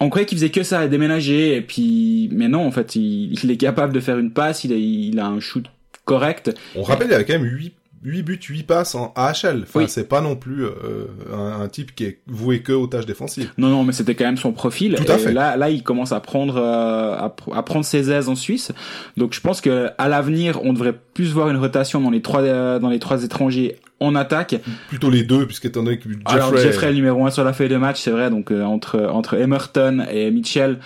On 0.00 0.08
croyait 0.10 0.26
qu'il 0.26 0.36
faisait 0.38 0.50
que 0.50 0.62
ça, 0.62 0.88
déménager, 0.88 1.56
et 1.56 1.60
puis, 1.62 2.28
mais 2.32 2.48
non, 2.48 2.66
en 2.66 2.70
fait, 2.70 2.96
il, 2.96 3.32
il 3.42 3.50
est 3.50 3.56
capable 3.56 3.92
de 3.94 4.00
faire 4.00 4.18
une 4.18 4.30
passe, 4.30 4.64
il 4.64 4.72
a, 4.72 4.76
il 4.76 5.18
a 5.20 5.26
un 5.26 5.40
shoot 5.40 5.64
correct. 6.04 6.54
On 6.74 6.82
rappelle, 6.82 7.08
il 7.08 7.12
y 7.12 7.14
avait 7.14 7.24
quand 7.24 7.34
même 7.34 7.44
8, 7.44 7.74
8 8.04 8.22
buts, 8.22 8.38
8 8.40 8.62
passes 8.64 8.94
en 8.94 9.12
AHL. 9.16 9.62
Enfin, 9.62 9.80
Oui. 9.80 9.84
c'est 9.88 10.08
pas 10.08 10.20
non 10.20 10.36
plus 10.36 10.64
euh, 10.64 11.06
un, 11.32 11.62
un 11.62 11.68
type 11.68 11.94
qui 11.94 12.04
est 12.04 12.18
voué 12.26 12.60
que 12.60 12.72
aux 12.72 12.86
tâches 12.86 13.06
défensives. 13.06 13.50
Non, 13.58 13.68
non, 13.68 13.84
mais 13.84 13.92
c'était 13.92 14.14
quand 14.14 14.24
même 14.24 14.36
son 14.36 14.52
profil. 14.52 14.94
Tout 14.94 15.10
à 15.10 15.16
Et 15.16 15.18
fait. 15.18 15.32
Là, 15.32 15.56
là, 15.56 15.70
il 15.70 15.82
commence 15.82 16.12
à 16.12 16.20
prendre, 16.20 16.56
euh, 16.56 17.14
à, 17.16 17.34
à 17.54 17.62
prendre 17.62 17.84
ses 17.84 18.10
aises 18.10 18.28
en 18.28 18.34
Suisse. 18.36 18.72
Donc, 19.16 19.34
je 19.34 19.40
pense 19.40 19.60
que 19.60 19.88
à 19.98 20.08
l'avenir, 20.08 20.60
on 20.62 20.72
devrait 20.72 20.94
plus 21.14 21.32
voir 21.32 21.48
une 21.48 21.56
rotation 21.56 22.00
dans 22.00 22.10
les 22.10 22.22
trois, 22.22 22.42
euh, 22.42 22.78
dans 22.78 22.90
les 22.90 22.98
trois 22.98 23.24
étrangers 23.24 23.76
en 23.98 24.14
attaque. 24.14 24.56
Plutôt 24.88 25.08
les 25.10 25.22
deux, 25.22 25.46
puisqu'étant 25.46 25.82
donné 25.82 25.98
que 25.98 26.08
Jeffrey... 26.08 26.22
Alors, 26.26 26.56
Jeffrey, 26.56 26.88
le 26.90 26.94
numéro 26.96 27.24
un 27.26 27.30
sur 27.30 27.44
la 27.44 27.52
feuille 27.54 27.70
de 27.70 27.76
match, 27.78 28.00
c'est 28.00 28.10
vrai. 28.10 28.28
Donc, 28.30 28.50
euh, 28.52 28.62
entre 28.62 29.00
entre 29.10 29.34
Emerton 29.34 30.04
et 30.10 30.30
Mitchell, 30.30 30.78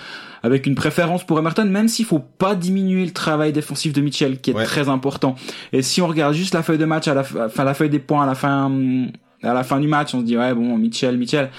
avec 0.43 0.67
une 0.67 0.75
préférence 0.75 1.25
pour 1.25 1.39
Emerton, 1.39 1.65
même 1.67 1.89
s'il 1.89 2.05
faut 2.07 2.19
pas 2.19 2.55
diminuer 2.55 3.05
le 3.05 3.13
travail 3.13 3.53
défensif 3.53 3.93
de 3.93 4.01
Mitchell, 4.01 4.41
qui 4.41 4.51
est 4.51 4.55
Ouais. 4.55 4.65
très 4.65 4.89
important. 4.89 5.35
Et 5.73 5.83
si 5.83 6.01
on 6.01 6.07
regarde 6.07 6.35
juste 6.35 6.55
la 6.55 6.63
feuille 6.63 6.79
de 6.79 6.85
match 6.87 7.09
à 7.09 7.15
la, 7.15 7.25
fin- 7.25 7.47
enfin 7.47 7.65
la 7.65 7.75
feuille 7.75 7.91
des 7.91 7.99
points 7.99 8.23
à 8.23 8.27
la 8.27 8.35
fin, 8.35 8.67
hum, 8.67 9.11
à 9.43 9.55
la 9.55 9.65
fin 9.65 9.79
du 9.81 9.89
match, 9.89 10.15
on 10.15 10.21
se 10.21 10.25
dit 10.25 10.37
ouais 10.37 10.55
bon 10.55 10.77
Mitchell, 10.79 11.17
Mitchell. 11.19 11.51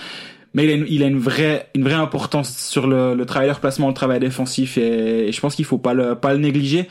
Mais 0.54 0.66
il 0.66 0.70
a 0.70 0.74
une, 0.74 0.86
il 0.90 1.04
a 1.04 1.06
une 1.08 1.18
vraie 1.20 1.70
une 1.76 1.84
vraie 1.84 1.94
importance 1.94 2.58
sur 2.58 2.86
le, 2.86 3.16
le 3.16 3.26
travail 3.26 3.48
de 3.50 3.54
replacement, 3.54 3.88
le 3.88 3.94
travail 3.94 4.20
défensif, 4.20 4.78
et, 4.78 5.28
et 5.28 5.32
je 5.32 5.40
pense 5.40 5.56
qu'il 5.56 5.64
faut 5.66 5.78
pas 5.78 5.94
le 5.94 6.16
pas 6.16 6.34
le 6.34 6.40
négliger. 6.40 6.90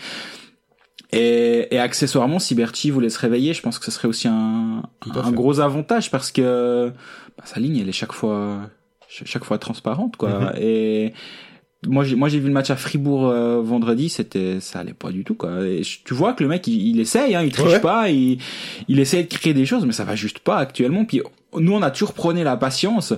Et, 1.12 1.66
et 1.74 1.78
accessoirement, 1.78 2.38
si 2.38 2.54
Berti 2.54 2.90
voulait 2.90 3.10
se 3.10 3.18
réveiller, 3.18 3.52
je 3.52 3.62
pense 3.62 3.78
que 3.80 3.84
ce 3.84 3.90
serait 3.90 4.06
aussi 4.06 4.28
un, 4.28 4.82
un 5.14 5.32
gros 5.32 5.58
avantage 5.58 6.10
parce 6.10 6.30
que 6.30 6.92
bah, 7.36 7.44
sa 7.44 7.58
ligne, 7.58 7.78
elle 7.78 7.88
est 7.88 7.92
chaque 7.92 8.12
fois, 8.12 8.60
chaque 9.08 9.44
fois 9.44 9.58
transparente, 9.58 10.16
quoi. 10.16 10.30
Mm-hmm. 10.54 10.60
Et 10.60 11.12
moi, 11.86 12.04
j'ai, 12.04 12.14
moi, 12.14 12.28
j'ai 12.28 12.38
vu 12.38 12.48
le 12.48 12.52
match 12.52 12.70
à 12.70 12.76
Fribourg 12.76 13.28
euh, 13.28 13.60
vendredi, 13.62 14.10
c'était, 14.10 14.60
ça 14.60 14.80
allait 14.80 14.92
pas 14.92 15.10
du 15.10 15.24
tout, 15.24 15.34
quoi. 15.34 15.66
Et 15.66 15.82
tu 16.04 16.12
vois 16.12 16.34
que 16.34 16.42
le 16.42 16.48
mec, 16.48 16.66
il, 16.66 16.88
il 16.88 17.00
essaye, 17.00 17.34
hein, 17.34 17.42
il 17.42 17.52
triche 17.52 17.80
pas, 17.80 18.10
il, 18.10 18.38
il 18.88 19.00
essaye 19.00 19.24
de 19.24 19.28
créer 19.28 19.54
des 19.54 19.64
choses, 19.64 19.86
mais 19.86 19.92
ça 19.92 20.04
va 20.04 20.14
juste 20.14 20.40
pas 20.40 20.58
actuellement. 20.58 21.04
Puis 21.06 21.22
nous 21.58 21.72
on 21.72 21.82
a 21.82 21.90
toujours 21.90 22.12
prôné 22.12 22.44
la 22.44 22.56
patience, 22.56 23.12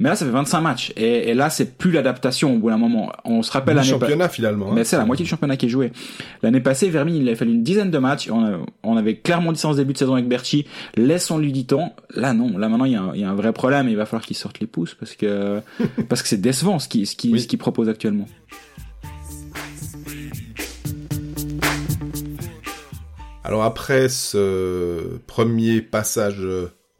mais 0.00 0.08
là 0.08 0.16
ça 0.16 0.24
fait 0.24 0.30
25 0.30 0.60
matchs 0.60 0.92
et, 0.96 1.30
et 1.30 1.34
là 1.34 1.50
c'est 1.50 1.76
plus 1.76 1.92
l'adaptation 1.92 2.54
au 2.54 2.58
bout 2.58 2.70
d'un 2.70 2.76
moment. 2.76 3.12
On 3.24 3.42
se 3.42 3.52
rappelle 3.52 3.76
le 3.76 3.82
championnat 3.82 4.28
finalement. 4.28 4.70
Hein. 4.70 4.74
Mais 4.74 4.84
c'est 4.84 4.96
la 4.96 5.04
moitié 5.04 5.24
du 5.24 5.28
championnat 5.28 5.56
qui 5.56 5.66
est 5.66 5.70
joué. 5.70 5.92
L'année 6.42 6.60
passée, 6.60 6.90
Vermin 6.90 7.12
il 7.12 7.26
avait 7.28 7.36
fallu 7.36 7.52
une 7.52 7.62
dizaine 7.62 7.90
de 7.90 7.98
matchs. 7.98 8.28
On, 8.30 8.64
on 8.82 8.96
avait 8.96 9.16
clairement 9.16 9.52
dit 9.52 9.60
ça 9.60 9.68
en 9.68 9.74
début 9.74 9.92
de 9.92 9.98
saison 9.98 10.14
avec 10.14 10.28
Berchi. 10.28 10.66
Laissons 10.96 11.38
lui 11.38 11.52
du 11.52 11.66
temps. 11.66 11.94
Là 12.14 12.32
non, 12.32 12.58
là 12.58 12.68
maintenant 12.68 12.86
il 12.86 12.92
y 12.92 12.96
a 12.96 13.02
un, 13.02 13.14
il 13.14 13.20
y 13.20 13.24
a 13.24 13.30
un 13.30 13.34
vrai 13.34 13.52
problème. 13.52 13.88
Et 13.88 13.92
il 13.92 13.96
va 13.96 14.06
falloir 14.06 14.24
qu'il 14.24 14.36
sorte 14.36 14.60
les 14.60 14.66
pouces 14.66 14.94
parce 14.94 15.14
que 15.14 15.60
parce 16.08 16.22
que 16.22 16.28
c'est 16.28 16.40
décevant 16.40 16.78
ce 16.78 16.88
qu'il 16.88 17.06
ce 17.06 17.14
qui 17.14 17.38
ce 17.40 17.46
qu'il 17.46 17.58
propose 17.58 17.88
actuellement. 17.88 18.26
Alors 23.44 23.62
après 23.62 24.08
ce 24.08 25.18
premier 25.28 25.80
passage 25.80 26.44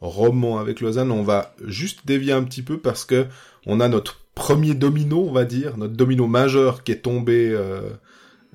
roman 0.01 0.59
avec 0.59 0.81
Lausanne, 0.81 1.11
on 1.11 1.23
va 1.23 1.55
juste 1.65 2.05
dévier 2.05 2.33
un 2.33 2.43
petit 2.43 2.61
peu 2.61 2.77
parce 2.77 3.05
que 3.05 3.25
on 3.65 3.79
a 3.79 3.87
notre 3.87 4.19
premier 4.35 4.75
domino, 4.75 5.25
on 5.27 5.31
va 5.31 5.45
dire, 5.45 5.77
notre 5.77 5.93
domino 5.95 6.27
majeur 6.27 6.83
qui 6.83 6.91
est 6.91 7.01
tombé 7.01 7.49
euh, 7.49 7.81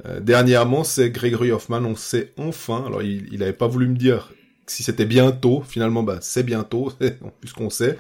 euh, 0.06 0.20
dernièrement, 0.20 0.84
c'est 0.84 1.11
Gregory 1.11 1.50
Hoffman. 1.50 1.84
On 1.84 1.96
sait 1.96 2.32
enfin, 2.38 2.84
alors 2.87 3.02
il, 3.02 3.28
il 3.32 3.42
avait 3.42 3.52
pas 3.52 3.66
voulu 3.66 3.88
me 3.88 3.96
dire 3.96 4.30
si 4.66 4.82
c'était 4.82 5.04
bientôt, 5.04 5.62
finalement, 5.66 6.02
bah 6.02 6.18
c'est 6.20 6.42
bientôt, 6.42 6.92
puisqu'on 7.40 7.70
sait. 7.70 7.99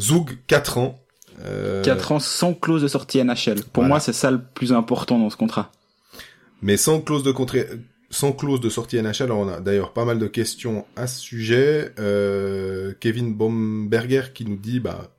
Zoug, 0.00 0.38
4 0.46 0.78
ans. 0.78 1.00
Euh... 1.44 1.82
4 1.82 2.12
ans 2.12 2.20
sans 2.20 2.54
clause 2.54 2.82
de 2.82 2.88
sortie 2.88 3.22
NHL. 3.22 3.62
Pour 3.72 3.84
moi, 3.84 4.00
c'est 4.00 4.12
ça 4.12 4.30
le 4.30 4.40
plus 4.40 4.72
important 4.72 5.18
dans 5.18 5.30
ce 5.30 5.36
contrat. 5.36 5.72
Mais 6.62 6.76
sans 6.76 7.00
clause 7.00 7.22
de 7.22 7.32
contrat 7.32 7.60
sans 8.10 8.32
clause 8.32 8.60
de 8.60 8.68
sortie 8.68 9.00
NHL. 9.00 9.24
Alors 9.24 9.38
on 9.38 9.48
a 9.48 9.60
d'ailleurs 9.60 9.92
pas 9.92 10.04
mal 10.04 10.18
de 10.18 10.26
questions 10.26 10.86
à 10.96 11.06
ce 11.06 11.20
sujet. 11.20 11.92
Euh, 11.98 12.94
Kevin 13.00 13.34
Bomberger 13.34 14.32
qui 14.34 14.44
nous 14.44 14.56
dit 14.56 14.80
bah 14.80 15.10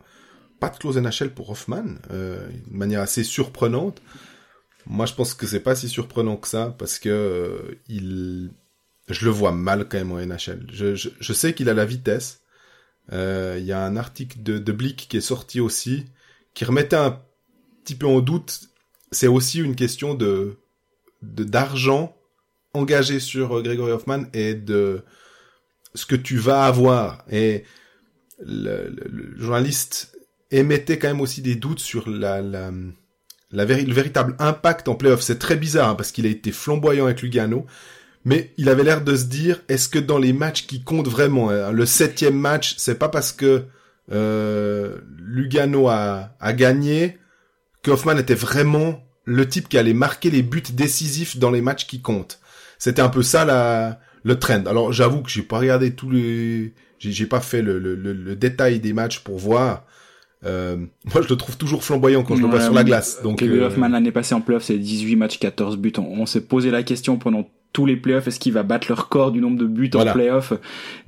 pas 0.60 0.70
de 0.70 0.78
clause 0.78 0.98
NHL 0.98 1.34
pour 1.34 1.50
Hoffman, 1.50 1.86
euh, 2.12 2.48
de 2.50 2.76
manière 2.76 3.02
assez 3.02 3.24
surprenante. 3.24 4.02
Moi 4.86 5.06
je 5.06 5.14
pense 5.14 5.34
que 5.34 5.46
c'est 5.46 5.60
pas 5.60 5.76
si 5.76 5.88
surprenant 5.88 6.38
que 6.38 6.48
ça 6.48 6.76
parce 6.78 7.00
que 7.00 7.10
euh, 7.10 7.80
il, 7.88 8.52
je 9.08 9.26
le 9.26 9.32
vois 9.32 9.52
mal 9.52 9.88
quand 9.88 9.98
même 9.98 10.12
en 10.12 10.18
NHL. 10.18 10.68
Je, 10.72 10.96
je, 10.96 11.10
je 11.20 11.34
sais 11.34 11.54
qu'il 11.54 11.70
a 11.70 11.74
la 11.74 11.86
vitesse. 11.86 12.42
Euh, 13.12 13.58
il 13.60 13.66
y 13.66 13.72
a 13.72 13.84
un 13.84 13.96
article 13.96 14.44
de, 14.44 14.60
de 14.60 14.72
Blick 14.72 15.08
qui 15.10 15.18
est 15.18 15.22
sorti 15.22 15.60
aussi 15.60 16.06
qui 16.54 16.66
remettait 16.66 16.96
un 16.96 17.22
petit 17.84 17.96
peu 17.96 18.08
en 18.08 18.20
doute. 18.20 18.70
C'est 19.12 19.28
aussi 19.28 19.60
une 19.60 19.76
question 19.76 20.14
de 20.14 20.58
d'argent 21.22 22.16
engagé 22.74 23.20
sur 23.20 23.58
euh, 23.58 23.62
Gregory 23.62 23.92
Hoffman 23.92 24.24
et 24.34 24.54
de 24.54 25.04
ce 25.96 26.06
que 26.06 26.16
tu 26.16 26.38
vas 26.38 26.66
avoir. 26.66 27.24
Et 27.32 27.64
le, 28.40 28.94
journaliste 29.38 30.18
émettait 30.52 30.98
quand 30.98 31.08
même 31.08 31.22
aussi 31.22 31.42
des 31.42 31.56
doutes 31.56 31.80
sur 31.80 32.10
la, 32.10 32.42
la, 32.42 32.72
la 33.52 33.66
le 33.66 33.94
véritable 33.94 34.36
impact 34.40 34.88
en 34.88 34.96
playoff. 34.96 35.22
C'est 35.22 35.40
très 35.40 35.56
bizarre 35.56 35.90
hein, 35.90 35.96
parce 35.96 36.12
qu'il 36.12 36.26
a 36.26 36.30
été 36.30 36.52
flamboyant 36.52 37.06
avec 37.06 37.22
Lugano. 37.22 37.66
Mais 38.26 38.54
il 38.58 38.70
avait 38.70 38.84
l'air 38.84 39.02
de 39.02 39.16
se 39.16 39.26
dire, 39.26 39.62
est-ce 39.70 39.88
que 39.88 39.98
dans 39.98 40.18
les 40.18 40.34
matchs 40.34 40.68
qui 40.68 40.84
comptent 40.84 41.08
vraiment, 41.08 41.50
hein, 41.50 41.72
le 41.72 41.86
septième 41.86 42.38
match, 42.38 42.76
c'est 42.78 43.00
pas 43.00 43.10
parce 43.10 43.32
que 43.32 43.64
euh, 44.12 44.98
Lugano 45.18 45.88
a, 45.88 46.36
a 46.40 46.54
gagné 46.54 47.18
que 47.82 47.92
Hoffman 47.92 48.18
était 48.18 48.36
vraiment 48.36 49.02
le 49.24 49.48
type 49.48 49.70
qui 49.70 49.78
allait 49.78 49.94
marquer 49.94 50.32
les 50.32 50.42
buts 50.42 50.62
décisifs 50.74 51.38
dans 51.38 51.52
les 51.52 51.62
matchs 51.62 51.88
qui 51.88 52.02
comptent? 52.02 52.40
C'était 52.80 53.02
un 53.02 53.10
peu 53.10 53.22
ça 53.22 53.46
la, 53.46 54.00
le 54.24 54.40
trend. 54.40 54.66
Alors 54.66 54.92
j'avoue 54.92 55.22
que 55.22 55.30
j'ai 55.30 55.44
pas 55.44 55.60
regardé 55.60 55.94
tous 55.94 56.10
les, 56.10 56.74
j'ai 57.00 57.26
pas 57.26 57.42
fait 57.42 57.62
le, 57.62 57.80
le, 57.80 57.96
le, 57.96 58.36
détail 58.36 58.80
des 58.80 58.94
matchs 58.94 59.20
pour 59.20 59.38
voir. 59.38 59.84
Euh, 60.46 60.78
moi, 61.14 61.22
je 61.22 61.30
le 61.30 61.36
trouve 61.36 61.58
toujours 61.58 61.84
flamboyant 61.84 62.24
quand 62.24 62.36
je 62.36 62.42
le 62.42 62.48
vois 62.48 62.62
sur 62.62 62.74
la 62.74 62.84
glace. 62.84 63.22
Donc, 63.22 63.40
Kevin 63.40 63.60
euh... 63.60 63.68
Hoffman 63.68 63.90
l'année 63.90 64.12
passée 64.12 64.36
en 64.36 64.42
playoff, 64.42 64.64
c'est 64.64 64.78
18 64.78 65.16
matchs, 65.16 65.40
14 65.40 65.78
buts. 65.78 65.94
On, 65.98 66.26
s'est 66.26 66.42
posé 66.42 66.72
la 66.72 66.84
question 66.84 67.18
pendant 67.18 67.50
tous 67.74 67.86
les 67.86 67.96
playoffs, 67.98 68.28
est-ce 68.28 68.40
qu'il 68.40 68.54
va 68.54 68.64
battre 68.64 68.88
le 68.90 68.96
record 68.96 69.32
du 69.32 69.42
nombre 69.42 69.58
de 69.58 69.66
buts 69.66 69.92
en 69.94 70.06
playoff? 70.12 70.54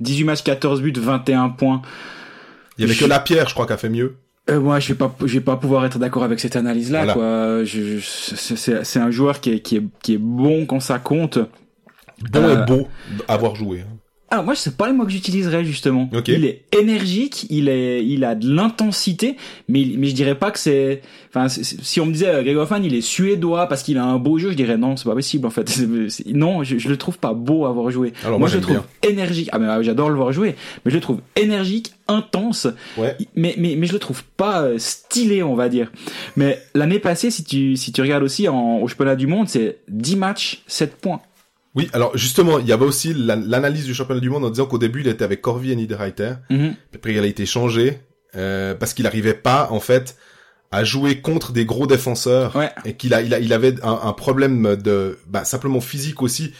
18 0.00 0.24
matchs, 0.24 0.44
14 0.44 0.80
buts, 0.82 0.92
21 0.96 1.48
points. 1.50 1.82
Il 2.78 2.82
y 2.82 2.84
avait 2.84 2.98
que 2.98 3.04
la 3.04 3.20
pierre, 3.20 3.48
je 3.48 3.54
crois, 3.54 3.66
qui 3.66 3.72
a 3.72 3.76
fait 3.76 3.88
mieux. 3.88 4.16
Euh, 4.50 4.60
moi, 4.60 4.80
je 4.80 4.88
vais 4.88 4.94
pas, 4.94 5.14
je 5.20 5.34
vais 5.34 5.40
pas 5.40 5.56
pouvoir 5.56 5.84
être 5.84 5.98
d'accord 5.98 6.24
avec 6.24 6.40
cette 6.40 6.56
analyse-là. 6.56 7.12
Quoi, 7.12 7.62
c'est 7.64 8.98
un 8.98 9.10
joueur 9.10 9.40
qui 9.40 9.52
est, 9.52 9.60
qui 9.60 9.76
est, 9.76 9.84
qui 10.02 10.14
est 10.14 10.20
bon 10.20 10.66
quand 10.66 10.80
ça 10.80 10.98
compte. 10.98 11.38
Bon 12.30 12.48
et 12.48 12.52
euh, 12.52 12.64
beau 12.64 12.88
à 13.28 13.34
avoir 13.34 13.54
joué. 13.54 13.80
Hein. 13.80 13.96
Alors 14.32 14.46
moi, 14.46 14.54
c'est 14.54 14.78
pas 14.78 14.88
le 14.88 14.94
mot 14.94 15.04
que 15.04 15.10
j'utiliserais 15.10 15.62
justement. 15.62 16.08
Il 16.26 16.46
est 16.46 16.64
énergique, 16.72 17.46
il 17.50 17.68
est, 17.68 18.02
il 18.02 18.24
a 18.24 18.34
de 18.34 18.50
l'intensité, 18.50 19.36
mais 19.68 19.84
mais 19.98 20.06
je 20.06 20.14
dirais 20.14 20.36
pas 20.36 20.50
que 20.50 20.58
c'est. 20.58 21.02
Enfin, 21.28 21.48
si 21.50 22.00
on 22.00 22.06
me 22.06 22.12
disait 22.14 22.28
euh, 22.28 22.42
Greg 22.42 22.56
Hoffman, 22.56 22.80
il 22.82 22.94
est 22.94 23.02
suédois 23.02 23.66
parce 23.66 23.82
qu'il 23.82 23.98
a 23.98 24.04
un 24.04 24.16
beau 24.16 24.38
jeu, 24.38 24.50
je 24.50 24.56
dirais 24.56 24.78
non, 24.78 24.96
c'est 24.96 25.04
pas 25.04 25.12
possible 25.12 25.46
en 25.46 25.50
fait. 25.50 25.70
non, 26.32 26.64
je, 26.64 26.78
je, 26.78 26.88
le 26.88 26.96
trouve 26.96 27.18
pas 27.18 27.34
beau 27.34 27.66
à 27.66 27.68
avoir 27.68 27.90
joué. 27.90 28.14
Alors 28.24 28.38
moi, 28.38 28.48
je 28.48 28.56
le 28.56 28.62
trouve 28.62 28.80
énergique. 29.02 29.50
Ah 29.52 29.58
mais 29.58 29.66
ah, 29.68 29.82
j'adore 29.82 30.08
le 30.08 30.16
voir 30.16 30.32
jouer, 30.32 30.56
mais 30.86 30.90
je 30.90 30.96
le 30.96 31.02
trouve 31.02 31.20
énergique, 31.36 31.92
intense. 32.08 32.66
Ouais. 32.96 33.14
Mais 33.34 33.54
mais 33.58 33.76
mais 33.76 33.86
je 33.86 33.92
le 33.92 33.98
trouve 33.98 34.24
pas 34.38 34.62
euh, 34.62 34.78
stylé, 34.78 35.42
on 35.42 35.56
va 35.56 35.68
dire. 35.68 35.92
Mais 36.36 36.58
l'année 36.74 37.00
passée, 37.00 37.30
si 37.30 37.44
tu 37.44 37.76
si 37.76 37.92
tu 37.92 38.00
regardes 38.00 38.22
aussi 38.22 38.48
en, 38.48 38.78
au 38.78 38.88
championnat 38.88 39.16
du 39.16 39.26
monde, 39.26 39.50
c'est 39.50 39.80
10 39.88 40.16
matchs, 40.16 40.62
7 40.68 40.96
points. 40.96 41.20
Oui, 41.74 41.88
alors 41.92 42.16
justement, 42.16 42.58
il 42.58 42.66
y 42.66 42.72
avait 42.72 42.84
aussi 42.84 43.14
l'analyse 43.14 43.86
du 43.86 43.94
championnat 43.94 44.20
du 44.20 44.28
monde 44.28 44.44
en 44.44 44.50
disant 44.50 44.66
qu'au 44.66 44.78
début, 44.78 45.00
il 45.00 45.08
était 45.08 45.24
avec 45.24 45.40
Corvi 45.40 45.72
et 45.72 45.76
Niederreiter. 45.76 46.34
Mm 46.50 46.70
Après, 46.94 47.12
il 47.12 47.18
a 47.18 47.26
été 47.26 47.46
changé 47.46 48.00
euh, 48.36 48.74
parce 48.74 48.92
qu'il 48.92 49.04
n'arrivait 49.04 49.34
pas, 49.34 49.68
en 49.70 49.80
fait, 49.80 50.16
à 50.70 50.84
jouer 50.84 51.20
contre 51.20 51.52
des 51.52 51.64
gros 51.64 51.86
défenseurs 51.86 52.56
et 52.84 52.94
qu'il 52.94 53.14
a, 53.14 53.22
il 53.22 53.32
a, 53.34 53.38
il 53.38 53.52
avait 53.52 53.74
un, 53.82 54.12
problème 54.12 54.76
de, 54.76 55.18
bah, 55.28 55.44
simplement 55.44 55.80
physique 55.80 56.22
aussi. 56.22 56.52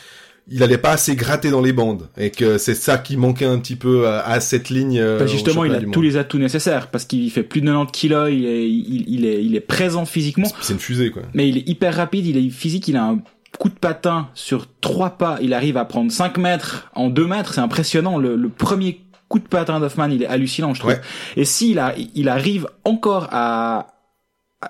Il 0.48 0.62
allait 0.62 0.79
pas 0.79 0.90
assez 0.90 1.14
gratter 1.14 1.51
dans 1.51 1.61
les 1.61 1.72
bandes 1.72 2.09
et 2.18 2.31
que 2.31 2.59
c'est 2.59 2.75
ça 2.75 2.98
qui 2.98 3.16
manquait 3.16 3.44
un 3.44 3.59
petit 3.59 3.77
peu 3.77 4.09
à, 4.09 4.40
cette 4.40 4.70
ligne. 4.70 4.98
Euh, 4.98 5.20
bah, 5.20 5.27
justement, 5.27 5.64
il 5.64 5.75
a 5.75 5.81
tous 5.81 6.03
les 6.03 6.16
atouts 6.16 6.38
nécessaires 6.38 6.90
parce 6.90 7.05
qu'il 7.05 7.31
fait 7.31 7.44
plus 7.44 7.61
de 7.61 7.66
90 7.66 7.92
kilos, 7.92 8.29
il 8.33 8.44
est, 8.44 8.68
il, 8.68 9.05
il 9.09 9.25
est, 9.25 9.44
il 9.44 9.55
est 9.55 9.61
présent 9.61 10.05
physiquement. 10.05 10.48
C'est 10.61 10.72
une 10.72 10.81
fusée 10.81 11.11
quoi. 11.11 11.22
Mais 11.33 11.48
il 11.48 11.59
est 11.59 11.68
hyper 11.68 11.94
rapide, 11.94 12.27
il 12.27 12.37
est 12.37 12.51
physique, 12.51 12.88
il 12.88 12.96
a 12.96 13.05
un 13.05 13.22
coup 13.59 13.69
de 13.69 13.75
patin 13.75 14.29
sur 14.35 14.67
trois 14.81 15.11
pas, 15.11 15.38
il 15.41 15.55
arrive 15.55 15.77
à 15.77 15.85
prendre 15.85 16.11
5 16.11 16.38
mètres 16.38 16.91
en 16.95 17.09
2 17.09 17.27
mètres, 17.27 17.55
c'est 17.55 17.61
impressionnant. 17.61 18.19
Le, 18.19 18.49
premier 18.49 19.01
coup 19.29 19.38
de 19.38 19.49
patin 19.49 19.81
d'Hoffman, 19.81 20.09
il 20.09 20.23
est 20.23 20.27
hallucinant, 20.27 20.75
je 20.75 20.81
trouve. 20.81 20.97
Et 21.37 21.45
s'il 21.45 21.79
a, 21.79 21.95
il 22.15 22.29
arrive 22.29 22.69
encore 22.85 23.29
à, 23.31 23.93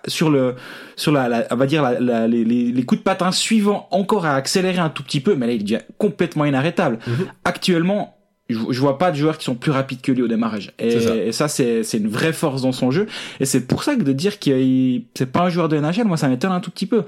sur 0.06 0.30
le 0.30 0.56
sur 0.96 1.12
la, 1.12 1.46
on 1.50 1.56
va 1.56 1.66
dire 1.66 1.82
la, 1.82 2.26
les, 2.26 2.44
les, 2.44 2.82
coups 2.84 3.00
de 3.00 3.04
patin 3.04 3.32
suivants 3.32 3.88
encore 3.90 4.26
à 4.26 4.34
accélérer 4.34 4.78
un 4.78 4.88
tout 4.88 5.02
petit 5.02 5.20
peu 5.20 5.34
mais 5.34 5.46
là 5.46 5.52
il 5.52 5.60
est 5.60 5.64
déjà 5.64 5.82
complètement 5.98 6.44
inarrêtable. 6.44 6.98
Mhm. 7.06 7.26
actuellement 7.44 8.16
je, 8.48 8.58
je, 8.70 8.80
vois 8.80 8.98
pas 8.98 9.10
de 9.10 9.16
joueurs 9.16 9.38
qui 9.38 9.44
sont 9.44 9.54
plus 9.54 9.70
rapides 9.70 10.00
que 10.00 10.12
lui 10.12 10.22
au 10.22 10.28
démarrage. 10.28 10.72
Et 10.78 11.32
ça, 11.32 11.48
c'est 11.48 11.84
c'est 11.84 11.98
une 11.98 12.08
vraie 12.08 12.32
force 12.32 12.62
dans 12.62 12.72
son 12.72 12.90
jeu. 12.90 13.06
Et 13.40 13.46
c'est 13.46 13.66
pour 13.66 13.82
ça 13.82 13.96
que 13.96 14.02
de 14.02 14.12
dire 14.12 14.38
qu'il 14.38 15.04
c'est 15.14 15.30
pas 15.30 15.40
un 15.40 15.48
joueur 15.48 15.68
de 15.68 15.78
NHL 15.78 16.04
moi 16.04 16.16
ça 16.16 16.28
m'étonne 16.28 16.52
un 16.52 16.60
tout 16.60 16.70
petit 16.70 16.86
peu. 16.86 17.04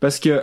Parce 0.00 0.20
que 0.20 0.42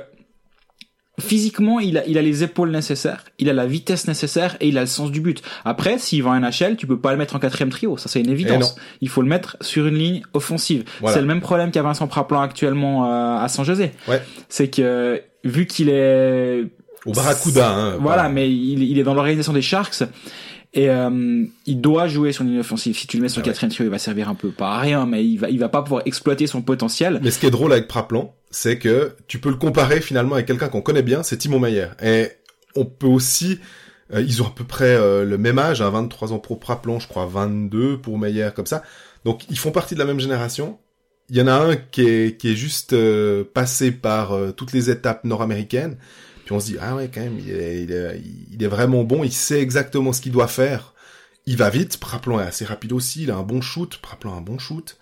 physiquement, 1.20 1.80
il 1.80 1.98
a, 1.98 2.06
il 2.08 2.18
a 2.18 2.22
les 2.22 2.44
épaules 2.44 2.72
nécessaires, 2.72 3.24
il 3.38 3.50
a 3.50 3.54
la 3.54 3.66
vitesse 3.66 4.08
nécessaire 4.08 4.58
et 4.60 4.68
il 4.68 4.78
a 4.78 4.82
le 4.82 4.88
sens 4.88 5.12
du 5.12 5.22
but. 5.22 5.42
Après, 5.64 5.98
s'il 6.00 6.24
va 6.24 6.32
en 6.32 6.40
NHL, 6.40 6.76
tu 6.76 6.88
peux 6.88 7.00
pas 7.00 7.12
le 7.12 7.18
mettre 7.18 7.36
en 7.36 7.40
quatrième 7.40 7.70
trio, 7.70 7.98
ça 7.98 8.10
c'est 8.10 8.20
une 8.20 8.30
évidence. 8.30 8.76
Il 9.02 9.10
faut 9.10 9.22
le 9.22 9.28
mettre 9.28 9.58
sur 9.62 9.86
une 9.86 9.96
ligne 9.96 10.24
offensive. 10.34 10.84
C'est 11.06 11.22
le 11.22 11.28
même 11.28 11.42
problème 11.42 11.72
qu'a 11.72 11.84
Vincent 11.84 12.08
Praplan 12.08 12.42
actuellement 12.42 13.06
euh, 13.06 13.44
à 13.44 13.48
San 13.48 13.64
José. 13.64 13.92
Ouais. 14.08 14.22
C'est 14.50 14.70
que 14.70 15.22
vu 15.44 15.68
qu'il 15.68 15.90
est 15.90 16.64
au 17.06 17.12
Barracuda, 17.12 17.70
hein, 17.70 17.98
voilà, 18.00 18.30
mais 18.30 18.50
il, 18.50 18.82
il 18.82 18.98
est 18.98 19.04
dans 19.04 19.14
l'organisation 19.14 19.52
des 19.52 19.62
Sharks 19.62 20.04
et 20.74 20.90
euh, 20.90 21.46
il 21.68 21.82
doit 21.82 22.08
jouer 22.08 22.34
son 22.34 22.46
ligne 22.46 22.60
offensive. 22.60 22.98
Si 22.98 23.06
tu 23.06 23.18
le 23.18 23.24
mets 23.24 23.30
sur 23.30 23.42
le 23.42 23.46
ah 23.46 23.50
quatrième 23.50 23.72
trio, 23.72 23.86
il 23.86 23.92
va 23.92 24.00
servir 24.00 24.28
un 24.28 24.34
peu 24.34 24.50
pas 24.50 24.72
à 24.72 24.80
rien, 24.80 25.06
mais 25.06 25.24
il 25.24 25.38
va, 25.38 25.50
il 25.50 25.60
va 25.60 25.70
pas 25.70 25.84
pouvoir 25.84 26.02
exploiter 26.06 26.48
son 26.48 26.64
potentiel. 26.64 27.20
Mais 27.22 27.30
ce 27.30 27.38
qui 27.38 27.46
est 27.46 27.52
drôle 27.52 27.72
avec 27.72 27.88
Praplan, 27.88 28.34
c'est 28.50 28.80
que 28.80 29.16
tu 29.28 29.38
peux 29.38 29.50
le 29.50 29.56
comparer 29.56 30.02
finalement 30.02 30.34
avec 30.34 30.48
quelqu'un 30.48 30.70
qu'on 30.70 30.82
connaît 30.82 31.04
bien, 31.04 31.22
c'est 31.22 31.38
Timon 31.38 31.60
Meyer. 31.60 31.90
Et 32.02 32.30
on 32.76 32.86
peut 32.86 33.06
aussi, 33.06 33.60
euh, 34.14 34.22
ils 34.22 34.42
ont 34.42 34.48
à 34.48 34.54
peu 34.56 34.64
près 34.64 34.96
euh, 34.96 35.24
le 35.24 35.38
même 35.38 35.60
âge, 35.60 35.80
hein, 35.80 35.92
23 35.92 36.34
ans 36.34 36.40
pour 36.40 36.60
Praplan, 36.60 37.00
je 37.00 37.08
crois 37.08 37.28
22 37.28 38.00
pour 38.02 38.18
Meyer, 38.18 38.50
comme 38.56 38.66
ça. 38.66 38.82
Donc 39.26 39.44
ils 39.52 39.60
font 39.60 39.72
partie 39.72 39.94
de 39.94 40.00
la 40.00 40.06
même 40.06 40.20
génération. 40.20 40.80
Il 41.30 41.38
y 41.38 41.42
en 41.42 41.48
a 41.48 41.54
un 41.54 41.76
qui 41.76 42.02
est, 42.02 42.38
qui 42.38 42.52
est 42.52 42.56
juste 42.56 42.96
passé 43.54 43.92
par 43.92 44.36
toutes 44.58 44.74
les 44.74 44.90
étapes 44.90 45.24
nord-américaines 45.24 45.98
Puis 46.46 46.54
on 46.54 46.60
se 46.60 46.66
dit, 46.66 46.78
ah 46.82 46.96
ouais, 46.96 47.10
quand 47.14 47.22
même, 47.22 47.40
il 47.40 47.52
est, 47.52 47.84
il 47.84 47.92
est, 47.92 48.22
il 48.52 48.64
est 48.64 48.68
vraiment 48.68 49.04
bon, 49.04 49.24
il 49.24 49.32
sait 49.32 49.62
exactement 49.62 50.12
ce 50.14 50.22
qu'il 50.22 50.32
doit 50.32 50.48
faire. 50.48 50.94
Il 51.46 51.58
va 51.58 51.70
vite, 51.70 51.98
Praplon 51.98 52.40
est 52.40 52.44
assez 52.44 52.66
rapide 52.66 52.94
aussi, 52.94 53.24
il 53.24 53.32
a 53.32 53.36
un 53.36 53.44
bon 53.44 53.62
shoot, 53.62 53.98
Praplon 54.02 54.34
a 54.34 54.38
un 54.38 54.42
bon 54.42 54.58
shoot. 54.58 54.98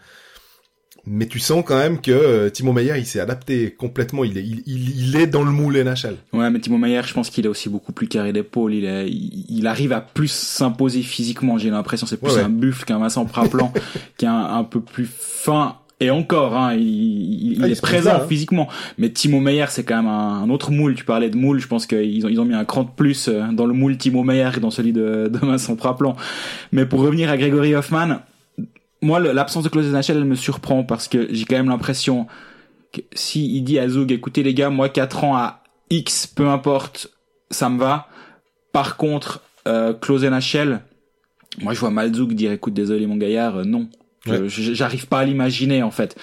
Mais 1.05 1.25
tu 1.25 1.39
sens 1.39 1.63
quand 1.65 1.77
même 1.77 1.99
que 1.99 2.11
euh, 2.11 2.49
Timo 2.51 2.73
Meyer, 2.73 2.93
il 2.97 3.07
s'est 3.07 3.19
adapté 3.19 3.71
complètement. 3.71 4.23
Il 4.23 4.37
est, 4.37 4.43
il, 4.43 4.61
il, 4.67 5.15
est 5.15 5.25
dans 5.25 5.41
le 5.41 5.49
moule 5.49 5.75
NHL. 5.81 6.15
Ouais, 6.31 6.51
mais 6.51 6.59
Timo 6.59 6.77
Meyer, 6.77 7.01
je 7.03 7.13
pense 7.13 7.31
qu'il 7.31 7.43
est 7.45 7.49
aussi 7.49 7.69
beaucoup 7.69 7.91
plus 7.91 8.07
carré 8.07 8.33
d'épaule. 8.33 8.75
Il, 8.75 8.85
est, 8.85 9.09
il, 9.09 9.65
arrive 9.65 9.93
à 9.93 10.01
plus 10.01 10.31
s'imposer 10.31 11.01
physiquement. 11.01 11.57
J'ai 11.57 11.71
l'impression 11.71 12.05
c'est 12.05 12.17
plus 12.17 12.37
un 12.37 12.49
buffle 12.49 12.85
qu'un 12.85 12.99
Vincent 12.99 13.25
Praplan, 13.25 13.73
qui 14.17 14.25
est 14.25 14.27
un, 14.27 14.57
un, 14.57 14.63
peu 14.63 14.79
plus 14.79 15.09
fin. 15.09 15.77
Et 16.01 16.09
encore, 16.09 16.57
hein, 16.57 16.73
il, 16.73 17.53
il, 17.53 17.63
ah, 17.63 17.69
est 17.69 17.79
présent 17.79 18.15
hein. 18.15 18.25
physiquement. 18.27 18.67
Mais 18.97 19.11
Timo 19.11 19.39
Meyer, 19.39 19.65
c'est 19.69 19.83
quand 19.83 19.95
même 19.95 20.07
un, 20.07 20.49
autre 20.49 20.71
moule. 20.71 20.95
Tu 20.95 21.05
parlais 21.05 21.29
de 21.29 21.37
moule. 21.37 21.59
Je 21.59 21.67
pense 21.67 21.85
qu'ils 21.85 22.25
ont, 22.25 22.29
ils 22.29 22.41
ont 22.41 22.45
mis 22.45 22.55
un 22.55 22.65
cran 22.65 22.83
de 22.83 22.89
plus 22.89 23.27
euh, 23.27 23.43
dans 23.53 23.67
le 23.67 23.73
moule 23.73 23.97
Timo 23.97 24.23
Meyer 24.23 24.49
que 24.51 24.59
dans 24.59 24.71
celui 24.71 24.93
de, 24.93 25.29
de 25.31 25.37
Vincent 25.37 25.75
Praplan. 25.75 26.15
Mais 26.71 26.87
pour 26.87 27.01
revenir 27.01 27.29
à 27.29 27.37
Gregory 27.37 27.75
Hoffman, 27.75 28.17
moi, 29.03 29.19
l'absence 29.19 29.63
de 29.63 29.69
clause 29.69 29.85
NHL, 29.91 30.17
elle 30.17 30.25
me 30.25 30.35
surprend 30.35 30.83
parce 30.83 31.07
que 31.07 31.27
j'ai 31.31 31.45
quand 31.45 31.55
même 31.55 31.69
l'impression 31.69 32.27
que 32.91 33.01
si 33.13 33.55
il 33.55 33.61
dit 33.63 33.79
à 33.79 33.87
Zug, 33.87 34.11
écoutez 34.11 34.43
les 34.43 34.53
gars, 34.53 34.69
moi 34.69 34.89
4 34.89 35.23
ans 35.23 35.35
à 35.35 35.63
X, 35.91 36.27
peu 36.27 36.47
importe, 36.47 37.11
ça 37.51 37.69
me 37.69 37.79
va. 37.79 38.07
Par 38.71 38.97
contre, 38.97 39.41
euh, 39.67 39.93
clause 39.93 40.23
NHL, 40.23 40.81
moi 41.59 41.73
je 41.73 41.79
vois 41.79 41.91
mal 41.91 42.13
Zug 42.13 42.33
dire, 42.33 42.51
écoute, 42.51 42.73
désolé 42.73 43.05
mon 43.05 43.17
gaillard, 43.17 43.57
euh, 43.57 43.63
non. 43.63 43.87
J'arrive 44.25 45.07
pas 45.07 45.19
à 45.19 45.25
l'imaginer 45.25 45.83
en 45.83 45.91
fait. 45.91 46.15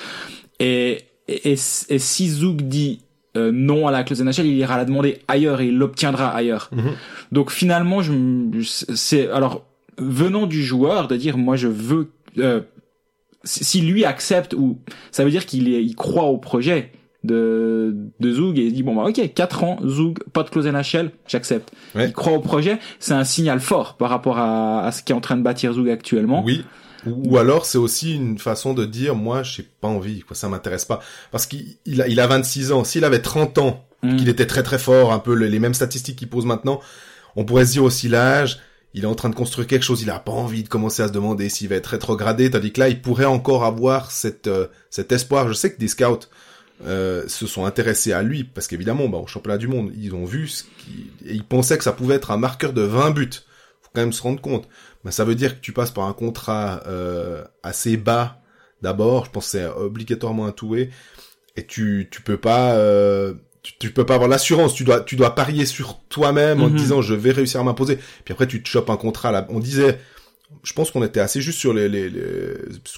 Et, 0.61 1.05
et, 1.29 1.53
et, 1.53 1.99
si 1.99 2.29
Zug 2.29 2.63
dit 2.63 3.01
euh, 3.37 3.51
non 3.53 3.87
à 3.87 3.91
la 3.91 4.05
clause 4.05 4.23
NHL, 4.23 4.47
il 4.47 4.57
ira 4.57 4.77
la 4.77 4.85
demander 4.85 5.19
ailleurs 5.29 5.61
et 5.61 5.69
il 5.69 5.77
l'obtiendra 5.77 6.29
ailleurs. 6.29 6.71
Mhm. 6.73 6.93
Donc 7.33 7.51
finalement, 7.51 8.03
je, 8.03 8.13
c'est 8.63 9.29
alors 9.31 9.67
venant 9.99 10.47
du 10.47 10.63
joueur 10.63 11.09
de 11.09 11.17
dire 11.17 11.37
moi 11.37 11.57
je 11.57 11.69
veux 11.69 12.11
euh, 12.39 12.61
si 13.45 13.81
lui 13.81 14.05
accepte 14.05 14.55
ou 14.55 14.79
ça 15.11 15.25
veut 15.25 15.31
dire 15.31 15.47
qu'il 15.47 15.69
il 15.69 15.95
croit 15.97 16.25
au 16.25 16.39
projet 16.39 16.93
de 17.25 17.97
de 18.21 18.33
Zoug 18.33 18.59
et 18.59 18.67
il 18.67 18.73
dit 18.73 18.85
bon 18.85 18.95
bah 18.95 19.09
ok 19.09 19.33
4 19.35 19.65
ans 19.65 19.79
Zoug 19.85 20.21
pas 20.33 20.45
de 20.45 20.51
clause 20.51 20.67
NHL 20.67 21.11
j'accepte 21.27 21.73
il 21.97 22.13
croit 22.13 22.33
au 22.33 22.39
projet 22.41 22.79
c'est 23.01 23.13
un 23.13 23.25
signal 23.25 23.59
fort 23.59 23.97
par 23.97 24.09
rapport 24.09 24.39
à, 24.39 24.85
à 24.85 24.93
ce 24.93 25.03
qui 25.03 25.11
est 25.11 25.17
en 25.17 25.21
train 25.21 25.37
de 25.37 25.43
bâtir 25.43 25.73
Zoug 25.73 25.89
actuellement 25.89 26.45
oui 26.45 26.65
ou 27.07 27.39
alors 27.39 27.65
c'est 27.65 27.79
aussi 27.79 28.15
une 28.15 28.39
façon 28.39 28.75
de 28.75 28.85
dire 28.85 29.15
moi 29.15 29.43
j'ai 29.43 29.63
pas 29.63 29.89
envie 29.89 30.21
quoi 30.21 30.35
ça 30.35 30.49
m'intéresse 30.49 30.85
pas 30.85 31.01
parce 31.31 31.47
qu'il 31.47 32.03
a 32.03 32.09
il 32.09 32.19
a 32.19 32.27
26 32.27 32.73
ans 32.73 32.83
s'il 32.83 33.05
avait 33.05 33.23
30 33.23 33.59
ans 33.59 33.85
mm. 34.03 34.17
qu'il 34.17 34.29
était 34.29 34.47
très 34.47 34.65
très 34.65 34.79
fort 34.79 35.13
un 35.13 35.21
peu 35.21 35.35
les 35.35 35.59
mêmes 35.61 35.75
statistiques 35.75 36.17
qu'il 36.17 36.29
pose 36.29 36.45
maintenant 36.45 36.81
on 37.37 37.45
pourrait 37.45 37.67
se 37.67 37.73
dire 37.73 37.85
aussi 37.85 38.09
l'âge 38.09 38.61
il 38.95 39.05
est 39.05 39.07
en 39.07 39.15
train 39.15 39.29
de 39.29 39.35
construire 39.35 39.67
quelque 39.67 39.85
chose, 39.85 40.03
il 40.03 40.11
a 40.11 40.19
pas 40.19 40.33
envie 40.33 40.63
de 40.63 40.69
commencer 40.69 41.03
à 41.03 41.09
se 41.09 41.13
demander 41.13 41.49
s'il 41.49 41.69
va 41.69 41.77
être 41.77 41.89
rétrogradé, 41.89 42.51
tandis 42.51 42.73
que 42.73 42.81
là, 42.81 42.89
il 42.89 43.01
pourrait 43.01 43.27
encore 43.27 43.65
avoir 43.65 44.11
cette, 44.11 44.47
euh, 44.47 44.67
cet 44.91 45.13
espoir. 45.13 45.47
Je 45.49 45.53
sais 45.53 45.73
que 45.73 45.79
des 45.79 45.89
scouts 45.89 46.27
euh, 46.87 47.27
se 47.29 47.47
sont 47.47 47.65
intéressés 47.65 48.13
à 48.13 48.23
lui, 48.23 48.45
parce 48.45 48.67
qu'évidemment, 48.67 49.09
bah, 49.09 49.19
au 49.19 49.27
championnat 49.27 49.59
du 49.59 49.69
monde, 49.69 49.93
ils 49.97 50.15
ont 50.15 50.25
vu 50.25 50.49
ce 50.49 50.65
qui... 50.65 51.11
et 51.27 51.35
ils 51.35 51.45
pensaient 51.45 51.77
que 51.77 51.85
ça 51.85 51.93
pouvait 51.93 52.15
être 52.15 52.31
un 52.31 52.39
marqueur 52.39 52.73
de 52.73 52.83
20 52.83 53.11
buts. 53.11 53.31
Faut 53.83 53.91
quand 53.95 54.01
même 54.01 54.13
se 54.13 54.23
rendre 54.23 54.41
compte. 54.41 54.69
Mais 55.05 55.11
ça 55.11 55.25
veut 55.25 55.35
dire 55.35 55.57
que 55.57 55.61
tu 55.61 55.73
passes 55.73 55.91
par 55.91 56.05
un 56.05 56.13
contrat 56.13 56.83
euh, 56.87 57.45
assez 57.63 57.97
bas 57.97 58.41
d'abord, 58.83 59.25
je 59.25 59.31
pense 59.31 59.47
que 59.47 59.51
c'est 59.51 59.67
obligatoirement 59.67 60.47
un 60.47 60.53
toué, 60.53 60.91
et 61.57 61.67
tu, 61.67 62.09
tu 62.11 62.23
peux 62.23 62.37
pas... 62.37 62.75
Euh, 62.75 63.35
tu, 63.79 63.91
peux 63.91 64.07
pas 64.07 64.15
avoir 64.15 64.29
l'assurance, 64.29 64.73
tu 64.73 64.85
dois 64.85 65.01
tu 65.01 65.17
dois 65.17 65.35
parier 65.35 65.67
sur 65.67 66.01
toi-même 66.09 66.63
en 66.63 66.69
te 66.69 66.73
mhm. 66.73 66.79
disant 66.79 67.03
je 67.03 67.13
vais 67.13 67.33
réussir 67.33 67.61
à 67.61 67.65
m'imposer. 67.65 67.99
Puis 68.25 68.33
après 68.33 68.47
tu 68.47 68.63
te 68.63 68.69
chopes 68.69 68.89
un 68.89 68.97
contrat 68.97 69.31
là. 69.31 69.47
On 69.51 69.59
disait 69.59 69.99
je 70.63 70.73
pense 70.73 70.91
qu'on 70.91 71.05
était 71.05 71.21
assez 71.21 71.43
juste 71.43 71.59
sur 71.59 71.75
les, 71.75 71.89
les, 71.89 72.11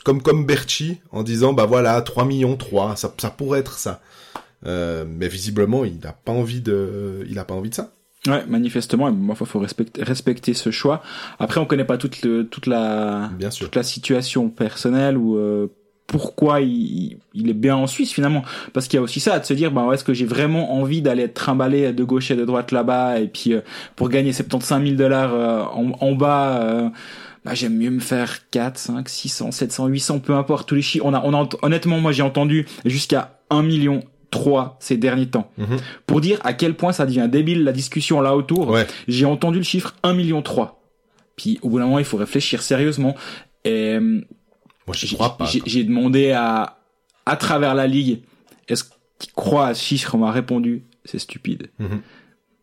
comme 0.05 0.23
comme 0.23 0.47
Berchi 0.47 1.01
en 1.11 1.25
disant 1.25 1.53
bah 1.55 1.67
voilà 1.67 2.01
3 2.01 2.25
millions 2.25 2.57
3, 2.57 2.95
ça 2.95 3.13
ça 3.19 3.31
pourrait 3.31 3.61
être 3.61 3.79
ça. 3.79 4.01
Euh, 4.67 5.05
mais 5.09 5.29
visiblement, 5.29 5.85
il 5.85 5.99
n'a 5.99 6.13
pas 6.13 6.33
envie 6.33 6.61
de 6.61 7.25
il 7.29 7.39
a 7.39 7.45
pas 7.45 7.55
envie 7.55 7.71
de 7.71 7.75
ça. 7.75 7.93
Ouais, 8.27 8.45
manifestement, 8.47 9.09
et 9.09 9.13
moi, 9.13 9.35
il 9.41 9.47
faut 9.47 9.59
respecter, 9.59 10.03
respecter 10.03 10.53
ce 10.53 10.71
choix. 10.71 11.03
Après, 11.39 11.59
on 11.59 11.65
connaît 11.65 11.87
pas 11.87 11.97
toute, 11.97 12.23
le, 12.23 12.47
toute 12.47 12.67
la, 12.67 13.31
Bien 13.39 13.51
sûr. 13.51 13.67
toute 13.67 13.77
la 13.77 13.83
situation 13.83 14.51
personnelle 14.51 15.17
ou 15.17 15.37
euh, 15.37 15.69
pourquoi 16.11 16.61
il, 16.61 17.19
il, 17.35 17.49
est 17.49 17.55
bien 17.55 17.77
en 17.77 17.87
Suisse 17.87 18.13
finalement 18.13 18.43
parce 18.73 18.89
qu'il 18.89 18.97
y 18.97 19.01
a 19.01 19.03
aussi 19.03 19.21
ça 19.21 19.39
de 19.39 19.45
se 19.45 19.55
dire 19.55 19.71
bah 19.71 19.87
est-ce 19.93 20.03
que 20.03 20.13
j'ai 20.13 20.27
vraiment 20.27 20.75
envie 20.75 21.03
d'aller 21.03 21.23
être 21.23 21.35
trimballé 21.35 21.93
de 21.93 22.05
gauche 22.05 22.33
et 22.33 22.37
de 22.37 22.45
droite 22.45 22.73
là-bas 22.73 23.21
et 23.21 23.29
puis 23.29 23.55
euh, 23.55 23.61
pour 23.95 24.09
gagner 24.09 24.33
75 24.33 24.83
000 24.83 24.97
dollars 24.97 25.33
euh, 25.33 25.63
en, 25.63 25.93
en, 26.01 26.13
bas 26.17 26.63
euh, 26.63 26.89
bah, 27.45 27.55
j'aime 27.55 27.77
mieux 27.77 27.91
me 27.91 28.01
faire 28.01 28.51
4 28.51 28.77
5 28.77 29.09
600 29.09 29.53
700 29.53 29.87
800 29.87 30.19
peu 30.19 30.35
importe 30.35 30.69
tous 30.69 30.75
les 30.75 30.83
chiffres 30.83 31.05
on 31.07 31.15
a 31.15 31.23
on 31.25 31.33
a 31.33 31.49
honnêtement 31.63 32.01
moi 32.01 32.11
j'ai 32.11 32.25
entendu 32.25 32.67
jusqu'à 32.85 33.39
1 33.51 33.63
million 33.63 34.01
3 34.31 34.77
ces 34.81 34.97
derniers 34.97 35.29
temps. 35.29 35.51
Mhm. 35.59 35.79
Pour 36.07 36.21
dire 36.21 36.39
à 36.45 36.53
quel 36.53 36.75
point 36.75 36.93
ça 36.93 37.07
devient 37.07 37.29
débile 37.31 37.65
la 37.65 37.73
discussion 37.73 38.21
là 38.21 38.37
autour, 38.37 38.77
j'ai 39.09 39.25
entendu 39.27 39.59
le 39.59 39.65
chiffre 39.65 39.95
1 40.03 40.15
million 40.15 40.43
3. 40.43 40.83
Puis 41.37 41.59
au 41.63 41.71
bout 41.71 41.79
d'un 41.79 41.87
moment, 41.87 41.99
il 41.99 42.05
faut 42.05 42.17
réfléchir 42.17 42.63
sérieusement. 42.63 43.15
Et 43.65 43.99
j'ai 45.65 45.85
demandé 45.85 46.31
à, 46.33 46.79
à 47.27 47.37
travers 47.37 47.75
la 47.75 47.87
ligue, 47.87 48.23
est-ce 48.69 48.85
qu'il 49.19 49.33
croit 49.33 49.69
à 49.69 49.75
ce 49.75 49.83
chiffre? 49.85 50.15
On 50.15 50.19
m'a 50.19 50.33
répondu, 50.33 50.85
c'est 51.05 51.19
stupide. 51.19 51.71
Mhm. 51.79 52.01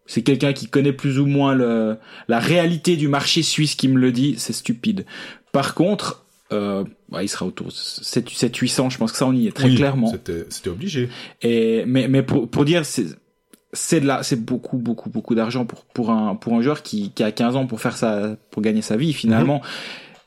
C'est 0.06 0.22
quelqu'un 0.22 0.54
qui 0.54 0.68
connaît 0.68 0.94
plus 0.94 1.20
ou 1.20 1.26
moins 1.26 1.54
le, 1.54 1.98
la 2.30 2.40
réalité 2.40 2.96
du 2.96 3.10
marché 3.10 3.44
suisse 3.44 3.76
qui 3.76 3.90
me 3.90 4.00
le 4.00 4.14
dit, 4.14 4.36
c'est 4.38 4.54
stupide. 4.54 5.06
Par 5.52 5.74
contre, 5.76 6.26
euh, 6.52 6.84
bah, 7.10 7.24
il 7.24 7.28
sera 7.28 7.46
autour 7.46 7.68
de 7.68 7.72
7, 7.72 8.30
7 8.30 8.56
800, 8.56 8.90
je 8.90 8.98
pense 8.98 9.12
que 9.12 9.18
ça 9.18 9.26
on 9.26 9.34
y 9.34 9.48
est 9.48 9.52
très 9.52 9.74
clairement. 9.74 10.12
C'était 10.50 10.70
obligé. 10.70 11.10
Et 11.42 11.84
mais 11.86 12.08
mais 12.08 12.24
pour 12.24 12.50
pour 12.50 12.66
dire 12.66 12.86
c'est 12.86 13.06
c'est 13.74 14.00
de 14.00 14.08
là 14.08 14.24
c'est 14.24 14.44
beaucoup 14.44 14.78
beaucoup 14.78 15.10
beaucoup 15.10 15.36
d'argent 15.36 15.66
pour 15.66 15.86
pour 15.86 16.10
un 16.10 16.36
pour 16.36 16.54
un 16.54 16.62
joueur 16.62 16.84
qui 16.84 17.12
qui 17.12 17.24
a 17.24 17.32
15 17.32 17.56
ans 17.56 17.68
pour 17.68 17.82
faire 17.82 17.98
ça 17.98 18.38
pour 18.52 18.62
gagner 18.62 18.82
sa 18.82 18.96
vie 18.98 19.14
finalement. 19.14 19.58
Mhm. 19.58 19.64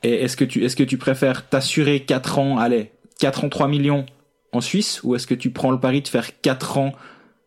Et 0.03 0.13
est-ce 0.23 0.37
que 0.37 0.45
tu 0.45 0.63
est-ce 0.63 0.75
que 0.75 0.83
tu 0.83 0.97
préfères 0.97 1.47
t'assurer 1.47 2.01
4 2.01 2.39
ans, 2.39 2.57
allez, 2.57 2.91
4 3.19 3.45
ans 3.45 3.49
3 3.49 3.67
millions 3.67 4.05
en 4.51 4.61
Suisse 4.61 5.01
ou 5.03 5.15
est-ce 5.15 5.27
que 5.27 5.35
tu 5.35 5.51
prends 5.51 5.71
le 5.71 5.79
pari 5.79 6.01
de 6.01 6.07
faire 6.07 6.39
4 6.41 6.77
ans 6.77 6.93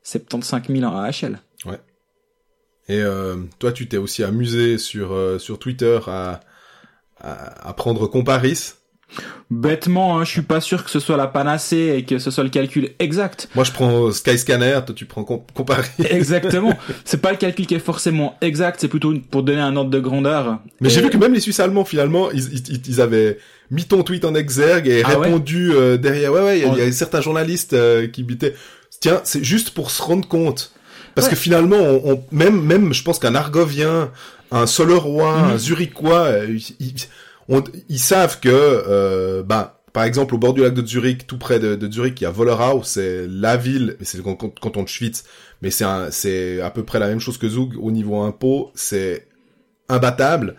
75 0.03 0.63
000 0.69 0.85
en 0.85 0.97
AHL 0.97 1.41
Ouais. 1.65 1.81
Et 2.89 3.01
euh, 3.01 3.37
toi, 3.59 3.73
tu 3.73 3.89
t'es 3.89 3.97
aussi 3.97 4.23
amusé 4.23 4.79
sur 4.79 5.13
euh, 5.13 5.39
sur 5.39 5.59
Twitter 5.59 5.99
à, 6.07 6.41
à, 7.25 7.69
à 7.69 7.73
prendre 7.73 8.07
Comparis 8.07 8.75
Bêtement, 9.51 10.19
hein, 10.19 10.25
je 10.25 10.31
suis 10.31 10.43
pas 10.43 10.61
sûr 10.61 10.85
que 10.85 10.91
ce 10.91 10.99
soit 10.99 11.17
la 11.17 11.27
panacée 11.27 11.95
et 11.97 12.05
que 12.05 12.19
ce 12.19 12.31
soit 12.31 12.43
le 12.43 12.51
calcul 12.51 12.91
exact. 12.99 13.49
Moi, 13.55 13.65
je 13.65 13.73
prends 13.73 14.11
Skyscanner, 14.11 14.81
toi 14.85 14.95
tu 14.95 15.05
prends 15.05 15.23
Comparis. 15.23 15.91
Exactement. 16.11 16.73
C'est 17.05 17.21
pas 17.21 17.31
le 17.31 17.37
calcul 17.37 17.67
qui 17.67 17.75
est 17.75 17.79
forcément 17.81 18.37
exact, 18.41 18.81
c'est 18.81 18.89
plutôt 18.89 19.15
pour 19.31 19.43
donner 19.43 19.61
un 19.61 19.77
ordre 19.77 19.91
de 19.91 20.01
grandeur. 20.01 20.59
Mais 20.81 20.89
j'ai 20.89 21.03
vu 21.03 21.11
que 21.11 21.19
même 21.19 21.35
les 21.35 21.41
Suisses 21.41 21.61
allemands, 21.61 21.85
finalement, 21.85 22.31
ils, 22.33 22.89
ils, 22.89 23.01
avaient 23.01 23.39
mis 23.71 23.85
ton 23.85 24.03
tweet 24.03 24.25
en 24.25 24.35
exergue 24.35 24.89
et 24.89 25.03
ah 25.05 25.19
répondu 25.19 25.73
euh, 25.73 25.99
derrière. 25.99 26.33
Ouais, 26.33 26.43
ouais, 26.43 26.61
il 26.61 26.79
y, 26.79 26.81
a 26.81 26.91
certains 26.91 27.21
journalistes 27.21 27.75
euh, 27.75 28.09
qui 28.09 28.23
bitaient. 28.23 28.55
Tiens, 29.01 29.21
c'est 29.25 29.45
juste 29.45 29.71
pour 29.71 29.91
se 29.91 30.03
rendre 30.03 30.27
compte. 30.27 30.73
Parce 31.15 31.29
que 31.29 31.37
finalement, 31.37 31.77
on, 31.77 32.25
même, 32.33 32.61
même, 32.61 32.93
je 32.93 33.05
pense 33.05 33.21
qu'un 33.21 33.37
Argovien, 33.37 34.11
un 34.55 34.67
Solerois, 34.67 35.37
mm 35.37 35.45
un 35.45 35.59
Zurichois, 35.59 36.27
euh, 36.27 36.59
ils 37.89 37.99
savent 37.99 38.41
que, 38.41 38.49
euh, 38.51 39.43
bah, 39.43 39.83
par 39.93 40.05
exemple, 40.05 40.35
au 40.35 40.39
bord 40.39 40.55
du 40.55 40.63
lac 40.63 40.75
de 40.75 40.87
Zurich, 40.87 41.27
tout 41.27 41.39
près 41.39 41.59
de, 41.59 41.75
de 41.75 41.93
Zurich, 41.93 42.21
il 42.21 42.25
y 42.25 42.27
a 42.27 42.31
Wollerau, 42.31 42.83
c'est 42.85 43.27
la 43.29 43.57
ville, 43.57 43.97
c'est 44.01 44.19
le 44.19 44.23
canton 44.25 44.83
de 44.83 44.89
Schwyz, 44.89 45.25
mais 45.61 45.71
c'est 45.71 45.85
c'est 46.11 46.61
à 46.61 46.71
peu 46.71 46.85
près 46.85 46.99
la 46.99 47.09
même 47.09 47.21
chose 47.21 47.37
que 47.37 47.49
Zug 47.49 47.75
au 47.81 47.91
niveau 47.91 48.23
impôt, 48.23 48.71
c'est 48.75 49.27
imbattable. 49.89 50.57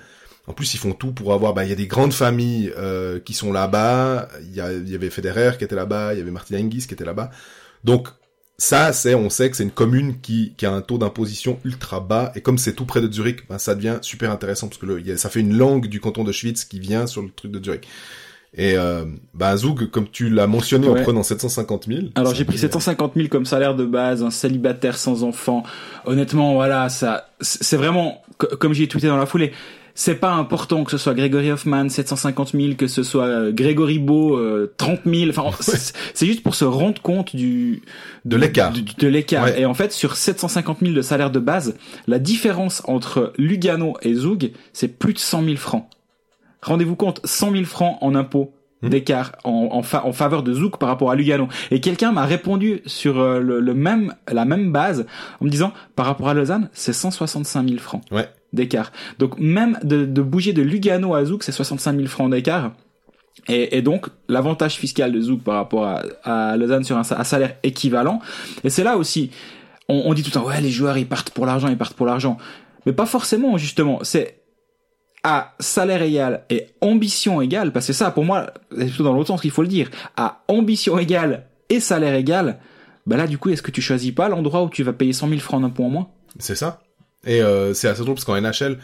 En 0.48 0.54
plus, 0.54 0.74
ils 0.76 0.78
font 0.78 0.94
tout 0.94 1.12
pour 1.12 1.34
avoir. 1.34 1.54
Bah, 1.54 1.64
il 1.64 1.70
y 1.70 1.74
a 1.74 1.76
des 1.76 1.88
grandes 1.88 2.14
familles 2.14 2.72
euh, 2.78 3.20
qui 3.20 3.34
sont 3.34 3.52
là-bas. 3.52 4.30
Il 4.42 4.52
y, 4.52 4.60
il 4.60 4.90
y 4.90 4.96
avait 4.96 5.10
Federer 5.10 5.58
qui 5.58 5.64
était 5.64 5.76
là-bas. 5.76 6.14
Il 6.14 6.20
y 6.20 6.22
avait 6.22 6.32
Martin 6.32 6.58
Hingis 6.58 6.86
qui 6.86 6.94
était 6.94 7.06
là-bas. 7.06 7.32
Donc, 7.84 8.10
ça, 8.58 8.94
c'est, 8.94 9.16
on 9.16 9.30
sait 9.30 9.50
que 9.50 9.58
c'est 9.58 9.64
une 9.64 9.72
commune 9.72 10.20
qui, 10.22 10.54
qui 10.56 10.66
a 10.66 10.72
un 10.72 10.82
taux 10.82 10.98
d'imposition 10.98 11.60
ultra 11.66 12.00
bas, 12.00 12.32
et 12.36 12.42
comme 12.42 12.58
c'est 12.58 12.74
tout 12.74 12.86
près 12.86 13.02
de 13.02 13.12
Zurich, 13.12 13.48
ben, 13.50 13.58
ça 13.58 13.76
devient 13.76 13.98
super 14.02 14.32
intéressant, 14.32 14.68
parce 14.68 14.80
que 14.80 14.86
le, 14.86 15.18
ça 15.18 15.30
fait 15.30 15.42
une 15.42 15.58
langue 15.58 15.88
du 15.88 16.00
canton 16.00 16.24
de 16.24 16.32
Schwyz 16.32 16.64
qui 16.64 16.80
vient 16.80 17.06
sur 17.06 17.22
le 17.22 17.30
truc 17.30 17.52
de 17.52 17.64
Zurich. 17.64 17.88
Et 18.58 18.78
euh, 18.78 19.04
bah 19.34 19.58
Zoug, 19.58 19.90
comme 19.90 20.08
tu 20.08 20.30
l'as 20.30 20.48
mentionné 20.48 20.88
en 20.88 20.96
prenant 20.96 21.24
750 21.24 21.88
000. 21.88 22.00
Alors 22.16 22.34
j'ai 22.34 22.46
pris 22.46 22.58
750 22.58 23.12
000 23.14 23.28
comme 23.28 23.46
salaire 23.46 23.76
de 23.76 23.86
base, 23.86 24.24
un 24.24 24.32
célibataire 24.32 24.98
sans 24.98 25.24
enfant. 25.24 25.64
Honnêtement, 26.06 26.54
voilà, 26.54 26.88
ça, 26.88 27.28
c'est 27.42 27.76
vraiment, 27.76 28.24
comme 28.38 28.72
j'ai 28.72 28.88
tweeté 28.88 29.08
dans 29.08 29.18
la 29.18 29.26
foulée, 29.26 29.52
c'est 29.98 30.16
pas 30.16 30.34
important 30.34 30.84
que 30.84 30.92
ce 30.92 30.98
soit 30.98 31.14
Gregory 31.14 31.52
Hoffman 31.52 31.88
750 31.88 32.52
000, 32.52 32.74
que 32.76 32.88
ce 32.88 33.02
soit 33.02 33.26
euh, 33.26 33.52
Grégory 33.54 33.98
Beau 33.98 34.38
euh, 34.38 34.74
30 34.78 35.00
000. 35.06 35.30
Enfin, 35.30 35.50
c'est 35.62 35.96
c'est 36.14 36.26
juste 36.26 36.44
pour 36.44 36.54
se 36.54 36.66
rendre 36.66 37.02
compte 37.02 37.34
du 37.36 37.82
De 38.26 38.36
l'écart. 38.36 38.74
de 38.74 39.08
l'écart. 39.08 39.46
Ouais. 39.46 39.62
Et 39.62 39.66
en 39.66 39.74
fait, 39.74 39.94
sur 39.94 40.18
750 40.18 40.80
000 40.82 40.94
de 40.94 41.02
salaire 41.02 41.32
de 41.32 41.40
base, 41.40 41.78
la 42.08 42.20
différence 42.20 42.84
entre 42.86 43.32
Lugano 43.38 43.96
et 44.02 44.14
Zug, 44.14 44.52
c'est 44.74 44.90
plus 45.00 45.14
de 45.14 45.20
100 45.20 45.44
000 45.46 45.56
francs. 45.56 45.88
Rendez-vous 46.62 46.96
compte, 46.96 47.22
100 47.24 47.52
000 47.52 47.64
francs 47.64 47.98
en 48.02 48.16
impôts. 48.16 48.55
D'écart 48.84 49.32
en, 49.44 49.70
en, 49.72 49.82
fa- 49.82 50.06
en 50.06 50.14
faveur 50.14 50.44
de 50.44 50.54
Zouk 50.54 50.78
par 50.78 50.90
rapport 50.90 51.10
à 51.12 51.16
Lugano. 51.16 51.48
Et 51.72 51.80
quelqu'un 51.82 52.12
m'a 52.12 52.26
répondu 52.26 52.82
sur 52.86 53.20
euh, 53.20 53.40
le, 53.40 53.60
le 53.60 53.74
même, 53.74 54.14
la 54.32 54.46
même 54.46 54.72
base 54.72 55.06
en 55.42 55.46
me 55.46 55.50
disant, 55.50 55.74
par 55.96 56.06
rapport 56.06 56.30
à 56.30 56.34
Lausanne, 56.34 56.70
c'est 56.74 56.94
165 56.94 57.68
000 57.68 57.80
francs 57.80 58.04
Ouais. 58.12 58.28
d'écart. 58.54 58.92
Donc 59.18 59.40
même 59.40 59.80
de, 59.84 60.06
de 60.06 60.22
bouger 60.22 60.54
de 60.54 60.62
Lugano 60.62 61.16
à 61.16 61.26
Zouk, 61.26 61.44
c'est 61.44 61.52
65 61.52 61.96
000 61.96 62.08
francs 62.08 62.30
d'écart. 62.30 62.72
Et, 63.48 63.78
et 63.78 63.82
donc 63.82 64.08
l'avantage 64.30 64.76
fiscal 64.76 65.12
de 65.12 65.22
Zouk 65.22 65.42
par 65.44 65.56
rapport 65.56 65.86
à, 65.86 66.02
à 66.52 66.58
Lausanne 66.58 66.84
sur 66.84 66.98
un, 66.98 67.02
un 67.02 67.24
salaire 67.24 67.56
équivalent. 67.64 68.20
Et 68.64 68.70
c'est 68.70 68.84
là 68.84 68.98
aussi, 68.98 69.32
on, 69.90 70.04
on 70.06 70.14
dit 70.14 70.22
tout 70.24 70.30
le 70.30 70.34
temps, 70.34 70.46
ouais, 70.48 70.62
les 70.62 70.70
joueurs 70.70 70.98
ils 70.98 71.08
partent 71.08 71.30
pour 71.32 71.46
l'argent, 71.46 71.68
ils 71.70 71.78
partent 71.78 71.94
pour 71.96 72.06
l'argent. 72.06 72.38
Mais 72.86 72.94
pas 72.94 73.06
forcément 73.06 73.58
justement. 73.58 74.00
C'est 74.04 74.40
à 75.28 75.56
salaire 75.60 76.04
égal 76.04 76.44
et 76.52 76.68
ambition 76.82 77.42
égale, 77.42 77.72
parce 77.74 77.88
que 77.88 77.94
ça, 77.94 78.12
pour 78.12 78.24
moi, 78.24 78.54
c'est 78.78 78.86
plutôt 78.86 79.04
dans 79.04 79.14
l'autre 79.14 79.28
sens 79.30 79.42
qu'il 79.42 79.50
faut 79.50 79.64
le 79.64 79.68
dire. 79.68 79.90
À 80.16 80.44
ambition 80.48 81.00
égale 81.00 81.48
et 81.70 81.80
salaire 81.80 82.14
égal, 82.14 82.60
bah 83.08 83.18
là, 83.18 83.26
du 83.26 83.40
coup, 83.40 83.50
est-ce 83.50 83.64
que 83.64 83.72
tu 83.72 83.82
choisis 83.82 84.12
pas 84.12 84.30
l'endroit 84.30 84.62
où 84.64 84.70
tu 84.70 84.84
vas 84.84 84.94
payer 84.94 85.14
100 85.14 85.30
000 85.30 85.40
francs 85.42 85.62
d'un 85.64 85.72
point 85.72 85.88
en 85.88 85.90
moins? 85.90 86.08
C'est 86.38 86.54
ça. 86.56 86.80
Et 87.26 87.42
euh, 87.42 87.74
c'est 87.74 87.88
assez 87.88 88.04
drôle 88.04 88.14
parce 88.14 88.26
qu'en 88.26 88.40
NHL, 88.40 88.78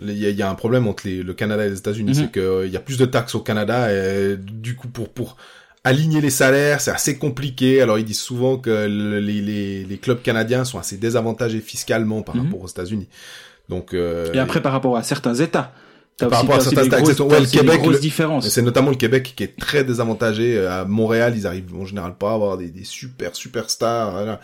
il 0.00 0.12
y, 0.12 0.26
a- 0.26 0.28
il 0.28 0.36
y 0.36 0.42
a 0.42 0.50
un 0.50 0.54
problème 0.54 0.86
entre 0.86 1.06
les- 1.06 1.22
le 1.22 1.32
Canada 1.32 1.64
et 1.64 1.70
les 1.70 1.78
États-Unis, 1.78 2.10
Mhm. 2.10 2.14
c'est 2.14 2.32
qu'il 2.32 2.70
y 2.70 2.76
a 2.76 2.80
plus 2.80 2.98
de 2.98 3.06
taxes 3.06 3.34
au 3.34 3.40
Canada 3.40 3.90
et 3.90 4.36
du 4.36 4.76
coup 4.76 4.88
pour 4.88 5.08
pour 5.08 5.36
aligner 5.84 6.20
les 6.20 6.28
salaires, 6.30 6.82
c'est 6.82 6.90
assez 6.90 7.16
compliqué. 7.18 7.80
Alors 7.80 7.98
ils 7.98 8.04
disent 8.04 8.20
souvent 8.20 8.58
que 8.58 8.68
le- 8.86 9.20
les, 9.20 9.40
les, 9.40 9.84
les 9.84 9.96
clubs 9.98 10.20
canadiens 10.20 10.64
sont 10.66 10.78
assez 10.78 10.98
désavantagés 10.98 11.60
fiscalement 11.60 12.20
par 12.22 12.36
Mhm. 12.36 12.44
rapport 12.44 12.60
aux 12.62 12.68
États-Unis. 12.68 13.08
Donc 13.68 13.94
euh, 13.94 14.32
Et 14.32 14.38
après, 14.38 14.62
par 14.62 14.72
rapport 14.72 14.96
à 14.96 15.02
certains 15.02 15.34
États, 15.34 15.72
Par 16.18 16.30
rapport 16.30 16.56
à 16.56 16.60
certains 16.60 16.84
États, 16.84 17.00
Ouais, 17.00 17.40
le 17.40 17.46
Québec, 17.46 17.80
c'est 18.42 18.62
notamment 18.62 18.90
le 18.90 18.96
Québec 18.96 19.34
qui 19.36 19.44
est 19.44 19.58
très 19.58 19.84
désavantagé. 19.84 20.64
À 20.66 20.84
Montréal, 20.84 21.34
ils 21.36 21.46
arrivent 21.46 21.74
en 21.74 21.84
général 21.84 22.14
pas 22.16 22.30
à 22.30 22.34
avoir 22.34 22.56
des, 22.56 22.68
des 22.68 22.84
super 22.84 23.36
superstars, 23.36 24.12
voilà. 24.12 24.40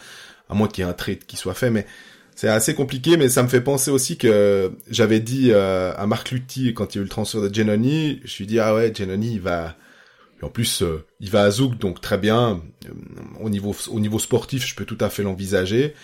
à 0.49 0.55
moins 0.55 0.69
qu'il 0.69 0.85
y 0.85 0.87
ait 0.87 0.91
un 0.91 0.95
trade 0.95 1.25
qui 1.27 1.37
soit 1.37 1.55
fait, 1.55 1.71
mais 1.71 1.87
c'est 2.35 2.49
assez 2.49 2.75
compliqué. 2.75 3.17
Mais 3.17 3.29
ça 3.29 3.43
me 3.43 3.49
fait 3.49 3.61
penser 3.61 3.91
aussi 3.91 4.17
que 4.19 4.73
j'avais 4.91 5.21
dit 5.21 5.51
euh, 5.53 5.93
à 5.97 6.07
Marc 6.07 6.31
Lutti 6.31 6.75
quand 6.75 6.95
il 6.95 6.99
y 6.99 7.01
a 7.01 7.03
eu 7.03 7.05
le 7.05 7.11
transfert 7.11 7.41
de 7.41 7.55
Genoni, 7.55 8.21
je 8.25 8.37
lui 8.39 8.45
ai 8.45 8.47
dit 8.47 8.59
ah 8.61 8.75
ouais, 8.75 8.93
Genoni 8.95 9.35
il 9.35 9.41
va. 9.41 9.75
En 10.43 10.51
plus, 10.51 10.83
euh, 10.83 11.03
il 11.21 11.31
va 11.31 11.45
à 11.45 11.51
Zouk, 11.51 11.79
donc 11.79 12.03
très 12.03 12.19
bien. 12.19 12.61
Euh, 12.85 12.91
Au 13.41 13.49
niveau 13.49 13.75
au 13.91 13.99
niveau 13.99 14.19
sportif, 14.19 14.67
je 14.67 14.75
peux 14.75 14.85
tout 14.85 14.99
à 15.01 15.09
fait 15.09 15.23
l'envisager. 15.23 15.95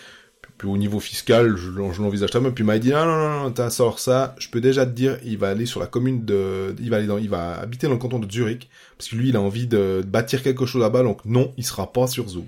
Puis 0.61 0.69
au 0.69 0.77
niveau 0.77 1.01
fiscal, 1.01 1.57
je, 1.57 1.71
je 1.71 2.03
l'envisage 2.03 2.31
bien. 2.33 2.51
Puis 2.51 2.65
il 2.65 2.67
m'a 2.67 2.79
dit, 2.79 2.91
non, 2.91 3.07
non, 3.07 3.17
non, 3.17 3.41
non, 3.45 3.51
t'as 3.51 3.71
sort 3.71 3.99
ça. 3.99 4.35
Je 4.39 4.51
peux 4.51 4.61
déjà 4.61 4.85
te 4.85 4.91
dire, 4.91 5.17
il 5.25 5.39
va 5.39 5.49
aller 5.49 5.65
sur 5.65 5.81
la 5.81 5.87
commune 5.87 6.27
de, 6.27 6.77
il 6.79 6.91
va 6.91 6.99
aller 6.99 7.07
dans, 7.07 7.17
il 7.17 7.31
va 7.31 7.59
habiter 7.59 7.87
dans 7.87 7.95
le 7.95 7.99
canton 7.99 8.19
de 8.19 8.31
Zurich. 8.31 8.69
Parce 8.99 9.09
que 9.09 9.17
lui, 9.17 9.31
il 9.31 9.37
a 9.37 9.41
envie 9.41 9.67
de, 9.67 10.05
bâtir 10.07 10.43
quelque 10.43 10.67
chose 10.67 10.83
là-bas. 10.83 11.03
Donc 11.03 11.25
non, 11.25 11.51
il 11.57 11.65
sera 11.65 11.91
pas 11.91 12.07
sur 12.07 12.29
Zouk. 12.29 12.45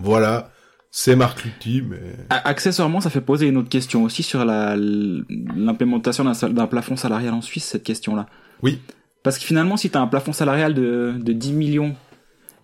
Voilà. 0.00 0.50
C'est 0.90 1.14
Marc 1.14 1.44
Lutti, 1.44 1.84
mais... 1.88 2.00
Accessoirement, 2.30 3.00
ça 3.00 3.10
fait 3.10 3.20
poser 3.20 3.46
une 3.46 3.58
autre 3.58 3.68
question 3.68 4.02
aussi 4.02 4.24
sur 4.24 4.44
la 4.44 4.74
l'implémentation 4.76 6.24
d'un 6.24 6.66
plafond 6.66 6.96
salarial 6.96 7.32
en 7.32 7.42
Suisse, 7.42 7.66
cette 7.66 7.84
question-là. 7.84 8.26
Oui. 8.60 8.80
Parce 9.22 9.38
que 9.38 9.44
finalement, 9.44 9.76
si 9.76 9.88
tu 9.88 9.96
as 9.96 10.00
un 10.00 10.08
plafond 10.08 10.32
salarial 10.32 10.74
de, 10.74 11.14
de 11.16 11.32
10 11.32 11.52
millions 11.52 11.94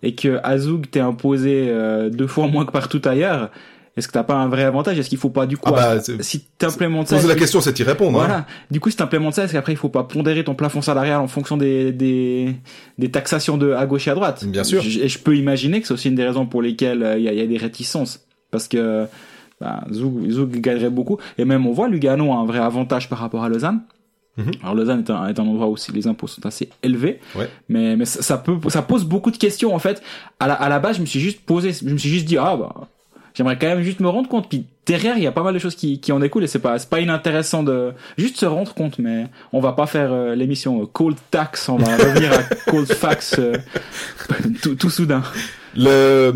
et 0.01 0.13
que 0.13 0.41
à 0.43 0.57
Zoug 0.57 0.87
t'es 0.91 0.99
imposé 0.99 1.69
euh, 1.69 2.09
deux 2.09 2.27
fois 2.27 2.47
moins 2.47 2.65
que 2.65 2.71
partout 2.71 3.01
ailleurs, 3.05 3.49
est-ce 3.95 4.07
que 4.07 4.13
t'as 4.13 4.23
pas 4.23 4.35
un 4.35 4.47
vrai 4.47 4.63
avantage? 4.63 4.97
Est-ce 4.97 5.09
qu'il 5.09 5.17
faut 5.17 5.29
pas 5.29 5.45
du 5.45 5.55
coup, 5.57 5.71
Ah 5.75 5.95
bah, 5.97 6.01
si 6.21 6.41
t'implémentes 6.57 7.07
ça, 7.09 7.15
poser 7.15 7.27
la 7.27 7.35
question, 7.35 7.61
c'est 7.61 7.77
y 7.79 7.83
répondre. 7.83 8.19
hein. 8.21 8.25
Voilà. 8.25 8.45
Du 8.71 8.79
coup, 8.79 8.89
si 8.89 8.95
t'implémentes 8.97 9.35
ça, 9.35 9.43
est-ce 9.43 9.53
qu'après 9.53 9.73
il 9.73 9.77
faut 9.77 9.89
pas 9.89 10.03
pondérer 10.03 10.43
ton 10.43 10.55
plafond 10.55 10.81
salarial 10.81 11.19
en 11.19 11.27
fonction 11.27 11.57
des, 11.57 11.91
des, 11.91 12.55
des 12.97 13.11
taxations 13.11 13.57
de 13.57 13.71
à 13.73 13.85
gauche 13.85 14.07
et 14.07 14.11
à 14.11 14.15
droite? 14.15 14.45
Bien 14.45 14.63
sûr. 14.63 14.83
Et 14.83 15.07
je 15.07 15.19
peux 15.19 15.37
imaginer 15.37 15.79
que 15.81 15.87
c'est 15.87 15.93
aussi 15.93 16.09
une 16.09 16.15
des 16.15 16.25
raisons 16.25 16.45
pour 16.45 16.61
lesquelles 16.61 17.03
euh, 17.03 17.17
il 17.17 17.23
y, 17.23 17.27
a, 17.29 17.33
il 17.33 17.37
y 17.39 17.41
a 17.41 17.47
des 17.47 17.57
réticences. 17.57 18.25
Parce 18.51 18.67
que 18.67 19.05
bah, 19.61 19.83
Zug, 19.91 20.29
Zug 20.31 20.59
gagnerait 20.59 20.89
beaucoup. 20.89 21.17
Et 21.37 21.45
même 21.45 21.65
on 21.67 21.71
voit 21.71 21.87
Lugano 21.87 22.31
a 22.33 22.37
un 22.37 22.45
vrai 22.45 22.59
avantage 22.59 23.09
par 23.09 23.19
rapport 23.19 23.43
à 23.43 23.49
Lausanne. 23.49 23.81
Mhm. 24.37 24.51
Alors 24.63 24.73
Lausanne 24.73 24.99
est 25.07 25.11
un, 25.11 25.27
est 25.27 25.39
un 25.39 25.43
endroit 25.45 25.67
où 25.69 25.75
les 25.93 26.07
impôts 26.07 26.25
sont 26.25 26.43
assez 26.47 26.69
élevés, 26.81 27.19
Ouais. 27.35 27.47
mais, 27.69 27.95
mais 27.95 28.05
ça, 28.05 28.23
ça 28.23 28.37
peut 28.39 28.57
ça 28.69 28.81
pose 28.81 29.03
beaucoup 29.05 29.29
de 29.29 29.37
questions 29.37 29.75
en 29.75 29.77
fait. 29.77 30.01
À 30.39 30.47
la, 30.47 30.55
à 30.55 30.69
la 30.69 30.79
base, 30.79 30.95
je 30.95 31.01
me 31.01 31.05
suis 31.05 31.19
juste 31.19 31.41
posé, 31.41 31.71
je 31.71 31.87
me 31.87 31.97
suis 31.99 32.09
juste 32.09 32.25
dit 32.25 32.37
ah 32.39 32.57
bah 32.57 32.87
j'aimerais 33.33 33.57
quand 33.57 33.67
même 33.67 33.81
juste 33.83 33.99
me 33.99 34.07
rendre 34.09 34.29
compte. 34.29 34.49
Puis 34.49 34.65
derrière, 34.85 35.17
il 35.17 35.23
y 35.23 35.27
a 35.27 35.31
pas 35.31 35.43
mal 35.43 35.53
de 35.53 35.59
choses 35.59 35.75
qui, 35.75 35.99
qui 35.99 36.11
en 36.11 36.19
découlent 36.19 36.43
et 36.43 36.47
c'est 36.47 36.59
pas 36.59 36.77
c'est 36.79 36.89
pas 36.89 36.99
inintéressant 36.99 37.63
de 37.63 37.93
juste 38.17 38.37
se 38.37 38.45
rendre 38.45 38.73
compte. 38.73 38.99
Mais 38.99 39.27
on 39.51 39.59
va 39.59 39.73
pas 39.73 39.85
faire 39.87 40.11
euh, 40.13 40.35
l'émission 40.35 40.81
euh, 40.81 40.85
Cold 40.85 41.17
Tax, 41.31 41.69
on 41.69 41.77
va 41.77 41.95
revenir 41.97 42.31
à 42.33 42.43
Cold 42.71 42.87
Fax 42.91 43.35
euh, 43.39 43.53
tout, 44.61 44.75
tout 44.75 44.89
soudain. 44.89 45.23
Le, 45.75 46.33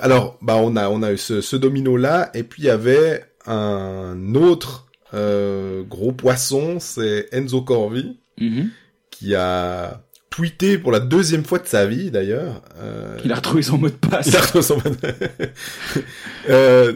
alors, 0.00 0.38
bah, 0.42 0.56
on 0.56 0.76
a, 0.76 0.88
on 0.88 1.02
a 1.02 1.12
eu 1.12 1.18
ce, 1.18 1.40
ce 1.40 1.56
domino-là, 1.56 2.30
et 2.34 2.42
puis 2.42 2.62
il 2.62 2.66
y 2.66 2.70
avait 2.70 3.24
un 3.46 4.34
autre 4.34 4.86
euh, 5.14 5.82
gros 5.82 6.12
poisson, 6.12 6.78
c'est 6.80 7.28
Enzo 7.32 7.62
Corvi, 7.62 8.18
Mhm. 8.40 8.70
qui 9.10 9.34
a 9.34 10.00
tweeté 10.32 10.78
pour 10.78 10.90
la 10.90 10.98
deuxième 11.00 11.44
fois 11.44 11.58
de 11.60 11.66
sa 11.66 11.86
vie, 11.86 12.10
d'ailleurs. 12.10 12.62
Euh, 12.78 13.16
Il 13.24 13.30
a 13.30 13.36
retrouvé 13.36 13.62
son 13.62 13.78
mot 13.78 13.88
de 13.88 13.92
passe. 13.94 14.26
il 14.26 14.36
a 14.36 14.40
retrouvé 14.40 14.62
son 14.62 14.76
mot 14.76 14.82
de- 14.82 16.00
euh, 16.50 16.92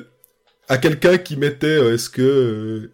à 0.69 0.79
quelqu'un 0.79 1.19
qui 1.19 1.37
mettait, 1.37 1.67
euh, 1.67 1.95
est-ce 1.95 2.11
que... 2.11 2.23
euh, 2.23 2.93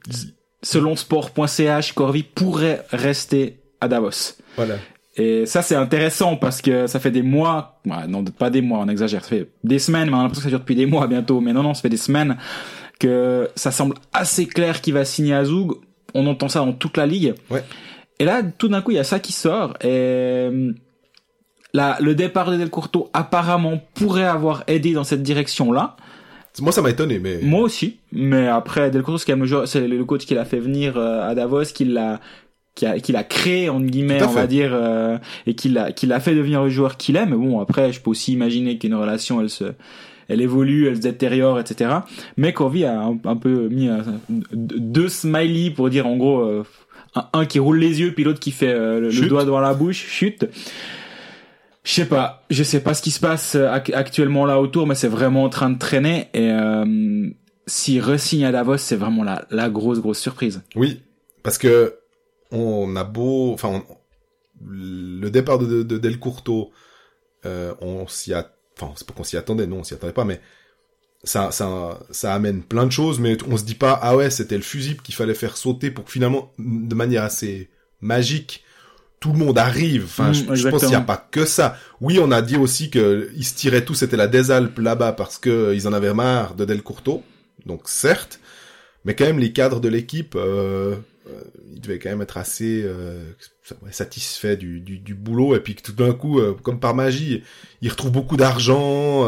Selon 0.63 0.95
sport.ch, 0.95 1.93
Corvi 1.95 2.23
pourrait 2.23 2.85
rester 2.91 3.61
à 3.81 3.89
Davos. 3.89 4.35
voilà. 4.57 4.77
Et 5.17 5.45
ça, 5.45 5.61
c'est 5.61 5.75
intéressant 5.75 6.37
parce 6.37 6.63
que 6.63 6.87
ça 6.87 6.99
fait 6.99 7.11
des 7.11 7.21
mois, 7.23 7.81
ouais, 7.85 8.07
non, 8.09 8.25
pas 8.25 8.49
des 8.49 8.63
mois, 8.63 8.79
on 8.79 8.89
exagère, 8.89 9.23
ça 9.23 9.29
fait 9.29 9.49
des 9.63 9.79
semaines, 9.79 10.09
mais 10.09 10.15
on 10.17 10.21
a 10.21 10.23
l'impression 10.23 10.41
que 10.41 10.45
ça 10.45 10.49
dure 10.51 10.61
depuis 10.61 10.75
des 10.77 10.87
mois 10.87 11.07
bientôt. 11.07 11.41
Mais 11.43 11.53
non, 11.53 11.63
non, 11.63 11.75
ça 11.75 11.83
fait 11.83 11.91
des 11.91 11.99
semaines 11.99 12.39
que 12.99 13.51
ça 13.55 13.71
semble 13.73 13.95
assez 14.15 14.47
clair 14.47 14.81
qu'il 14.81 14.95
va 14.95 15.05
signer 15.05 15.35
à 15.35 15.45
Zug. 15.45 15.73
On 16.15 16.27
entend 16.27 16.49
ça 16.49 16.61
dans 16.61 16.73
toute 16.73 16.97
la 16.97 17.05
ligue. 17.07 17.35
Ouais. 17.51 17.63
Et 18.23 18.25
là, 18.25 18.45
tout 18.45 18.69
d'un 18.69 18.83
coup, 18.83 18.93
il 18.93 18.95
y 18.95 19.01
a 19.01 19.05
ça 19.05 19.19
qui 19.19 19.33
sort. 19.33 19.75
Et 19.81 19.89
euh, 19.89 20.71
là, 21.75 21.97
le 22.01 22.15
départ 22.15 22.53
de 22.53 22.57
Del 22.57 22.71
Curto 22.71 23.11
apparemment 23.13 23.83
pourrait 23.95 24.23
avoir 24.23 24.63
aidé 24.69 24.93
dans 24.93 25.03
cette 25.03 25.25
direction-là. 25.25 25.97
Moi, 26.61 26.71
ça 26.71 26.83
m'a 26.83 26.91
étonné, 26.91 27.19
mais... 27.19 27.41
Moi 27.43 27.63
aussi, 27.63 27.99
mais 28.13 28.47
après 28.47 28.93
Del 28.93 29.03
Curto, 29.03 29.19
c'est 29.67 29.89
le, 29.89 30.05
coach 30.05 30.25
qui 30.25 30.37
l'a 30.37 30.45
fait 30.45 30.61
venir 30.61 30.97
euh, 30.99 31.29
à 31.29 31.35
Davos, 31.35 31.65
qui 31.75 31.85
l'a 31.85 32.21
qui 32.77 32.87
a, 32.87 33.01
qui 33.01 33.11
l'a 33.11 33.25
créé 33.25 33.69
entre 33.69 33.87
guillemets, 33.87 34.23
on 34.23 34.29
va 34.29 34.47
dire, 34.47 34.71
euh, 34.73 35.19
et 35.47 35.55
qui 35.55 35.69
l'a 35.69 35.91
qui 35.91 36.07
l'a 36.07 36.21
fait 36.21 36.37
devenir 36.37 36.63
le 36.63 36.71
joueur 36.71 36.99
qu'il 36.99 37.17
est. 37.17 37.27
Mais 37.27 37.37
bon, 37.37 37.59
après, 37.59 37.93
je 37.93 38.01
peux 38.01 38.11
aussi 38.11 38.33
imaginer 38.33 38.79
qu'une 38.79 38.95
relation, 38.95 39.41
elle 39.41 39.51
se 39.51 39.65
elle 40.29 40.41
évolue, 40.41 40.87
elle 40.87 40.97
se 40.97 41.01
détériore, 41.01 41.59
etc. 41.59 41.91
Mais 42.37 42.53
Corvi 42.53 42.85
a 42.85 43.01
un, 43.01 43.19
un 43.25 43.37
peu 43.37 43.69
mis 43.69 43.91
deux 44.29 45.09
smileys 45.09 45.71
pour 45.71 45.91
dire 45.91 46.07
en 46.07 46.17
gros 46.17 46.41
euh, 46.41 46.63
un, 47.15 47.29
un 47.33 47.47
qui 47.47 47.59
roule 47.59 47.79
les 47.79 48.01
yeux, 48.01 48.13
puis 48.15 48.25
l'autre 48.25 48.41
qui 48.41 48.51
fait 48.53 48.73
euh, 48.73 49.01
le, 49.01 49.29
doigt 49.29 49.45
devant 49.45 49.61
la 49.61 49.75
bouche, 49.75 49.97
chute. 50.07 50.47
Je 51.85 51.93
sais 51.93 52.07
pas, 52.07 52.45
je 52.49 52.63
sais 52.63 52.81
pas 52.81 52.95
ce 52.95 53.03
qui 53.03 53.11
se 53.11 53.19
passe 53.21 53.57
euh, 53.57 53.67
ac- 53.69 53.93
actuellement 53.95 54.47
là 54.47 54.61
autour, 54.61 54.87
mais 54.87 54.95
c'est 54.95 55.09
vraiment 55.09 55.43
en 55.45 55.49
train 55.49 55.69
de 55.71 55.79
traîner. 55.79 56.29
Et 56.33 56.51
euh, 56.51 57.29
s'il 57.67 58.01
re-signe 58.01 58.45
à 58.45 58.53
Davos, 58.53 58.77
c'est 58.77 58.97
vraiment 58.97 59.25
la, 59.25 59.47
la 59.51 59.69
grosse 59.69 60.01
grosse 60.01 60.21
surprise. 60.21 60.63
Oui, 60.77 61.03
parce 61.43 61.59
que 61.59 61.97
on 62.53 62.95
a 62.97 63.03
beau, 63.05 63.53
enfin, 63.53 63.83
on- 63.89 63.97
le 64.65 65.29
départ 65.31 65.59
de, 65.59 65.67
de, 65.67 65.83
de 65.83 65.99
Del 65.99 66.21
Curto, 66.21 66.71
euh, 67.47 67.75
on 67.81 68.07
s'y 68.07 68.33
a, 68.33 68.49
enfin, 68.81 68.93
c'est 68.95 69.05
pas 69.07 69.13
qu'on 69.13 69.25
s'y 69.25 69.37
attendait, 69.37 69.67
non, 69.67 69.79
on 69.79 69.85
s'y 69.85 69.95
attendait 69.95 70.13
pas, 70.13 70.25
mais 70.25 70.41
ça, 71.25 71.51
ça, 71.53 72.01
ça 72.11 72.35
amène 72.35 72.63
plein 72.63 72.87
de 72.87 72.93
choses, 72.93 73.21
mais 73.21 73.37
on 73.49 73.57
se 73.57 73.65
dit 73.65 73.75
pas, 73.77 73.99
ah 74.03 74.17
ouais, 74.17 74.31
c'était 74.31 74.57
le 74.57 74.63
fusible 74.63 75.03
qu'il 75.03 75.15
fallait 75.15 75.35
faire 75.35 75.57
sauter 75.57 75.91
pour 75.91 76.05
que 76.05 76.11
finalement, 76.11 76.53
de 76.59 76.95
manière 76.95 77.23
assez 77.25 77.71
magique, 78.01 78.65
tout 79.21 79.33
le 79.33 79.39
monde 79.39 79.59
arrive. 79.59 80.05
Enfin, 80.05 80.31
Mm, 80.31 80.35
je, 80.35 80.55
je 80.55 80.69
pense 80.69 80.81
qu'il 80.81 80.91
n'y 80.91 80.95
a 80.97 81.01
pas 81.01 81.29
que 81.31 81.45
ça. 81.47 81.77
Oui, 82.01 82.19
on 82.21 82.33
a 82.33 82.43
dit 82.43 82.57
aussi 82.57 82.91
que 82.91 83.31
ils 83.37 83.45
se 83.45 83.55
tiraient 83.55 83.85
tous, 83.85 83.95
c'était 83.95 84.17
la 84.17 84.27
des 84.27 84.51
Alpes 84.51 84.79
là-bas 84.79 85.13
parce 85.13 85.39
que 85.39 85.51
euh, 85.51 85.75
ils 85.75 85.87
en 85.89 85.93
avaient 85.93 86.15
marre 86.15 86.55
de 86.57 86.65
Del 86.65 86.83
Curto. 86.83 87.23
Donc 87.67 87.83
certes, 87.89 88.41
mais 89.05 89.15
quand 89.15 89.25
même 89.27 89.39
les 89.39 89.53
cadres 89.53 89.81
de 89.81 89.89
l'équipe, 89.89 90.35
euh, 90.37 90.97
euh, 91.29 91.43
ils 91.73 91.81
devaient 91.81 91.99
quand 92.01 92.11
même 92.11 92.23
être 92.23 92.37
assez 92.37 92.83
euh, 92.85 93.33
satisfaits 93.91 94.57
du, 94.57 94.81
du, 94.81 94.99
du 94.99 95.15
boulot 95.15 95.55
et 95.55 95.61
puis 95.61 95.75
que 95.77 95.83
tout 95.83 95.93
d'un 95.93 96.13
coup, 96.13 96.41
euh, 96.41 96.55
comme 96.63 96.81
par 96.81 96.95
magie, 96.95 97.43
ils 97.81 97.91
retrouvent 97.91 98.13
beaucoup 98.13 98.37
d'argent. 98.37 99.25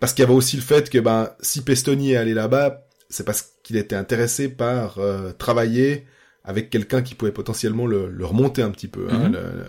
Parce 0.00 0.12
qu'il 0.12 0.22
y 0.22 0.26
avait 0.26 0.34
aussi 0.34 0.56
le 0.56 0.62
fait 0.62 0.90
que 0.90 0.98
ben 0.98 1.30
si 1.40 1.62
Pestoni 1.62 2.12
est 2.12 2.16
allé 2.16 2.34
là-bas, 2.34 2.86
c'est 3.08 3.24
parce 3.24 3.52
qu'il 3.62 3.76
était 3.76 3.96
intéressé 3.96 4.48
par 4.48 4.98
euh, 4.98 5.32
travailler 5.32 6.04
avec 6.42 6.70
quelqu'un 6.70 7.02
qui 7.02 7.14
pouvait 7.14 7.32
potentiellement 7.32 7.86
le, 7.86 8.08
le 8.10 8.24
remonter 8.24 8.62
un 8.62 8.70
petit 8.70 8.88
peu. 8.88 9.06
Hein, 9.10 9.28
Mhm. 9.28 9.32
le- 9.32 9.38
le- 9.40 9.64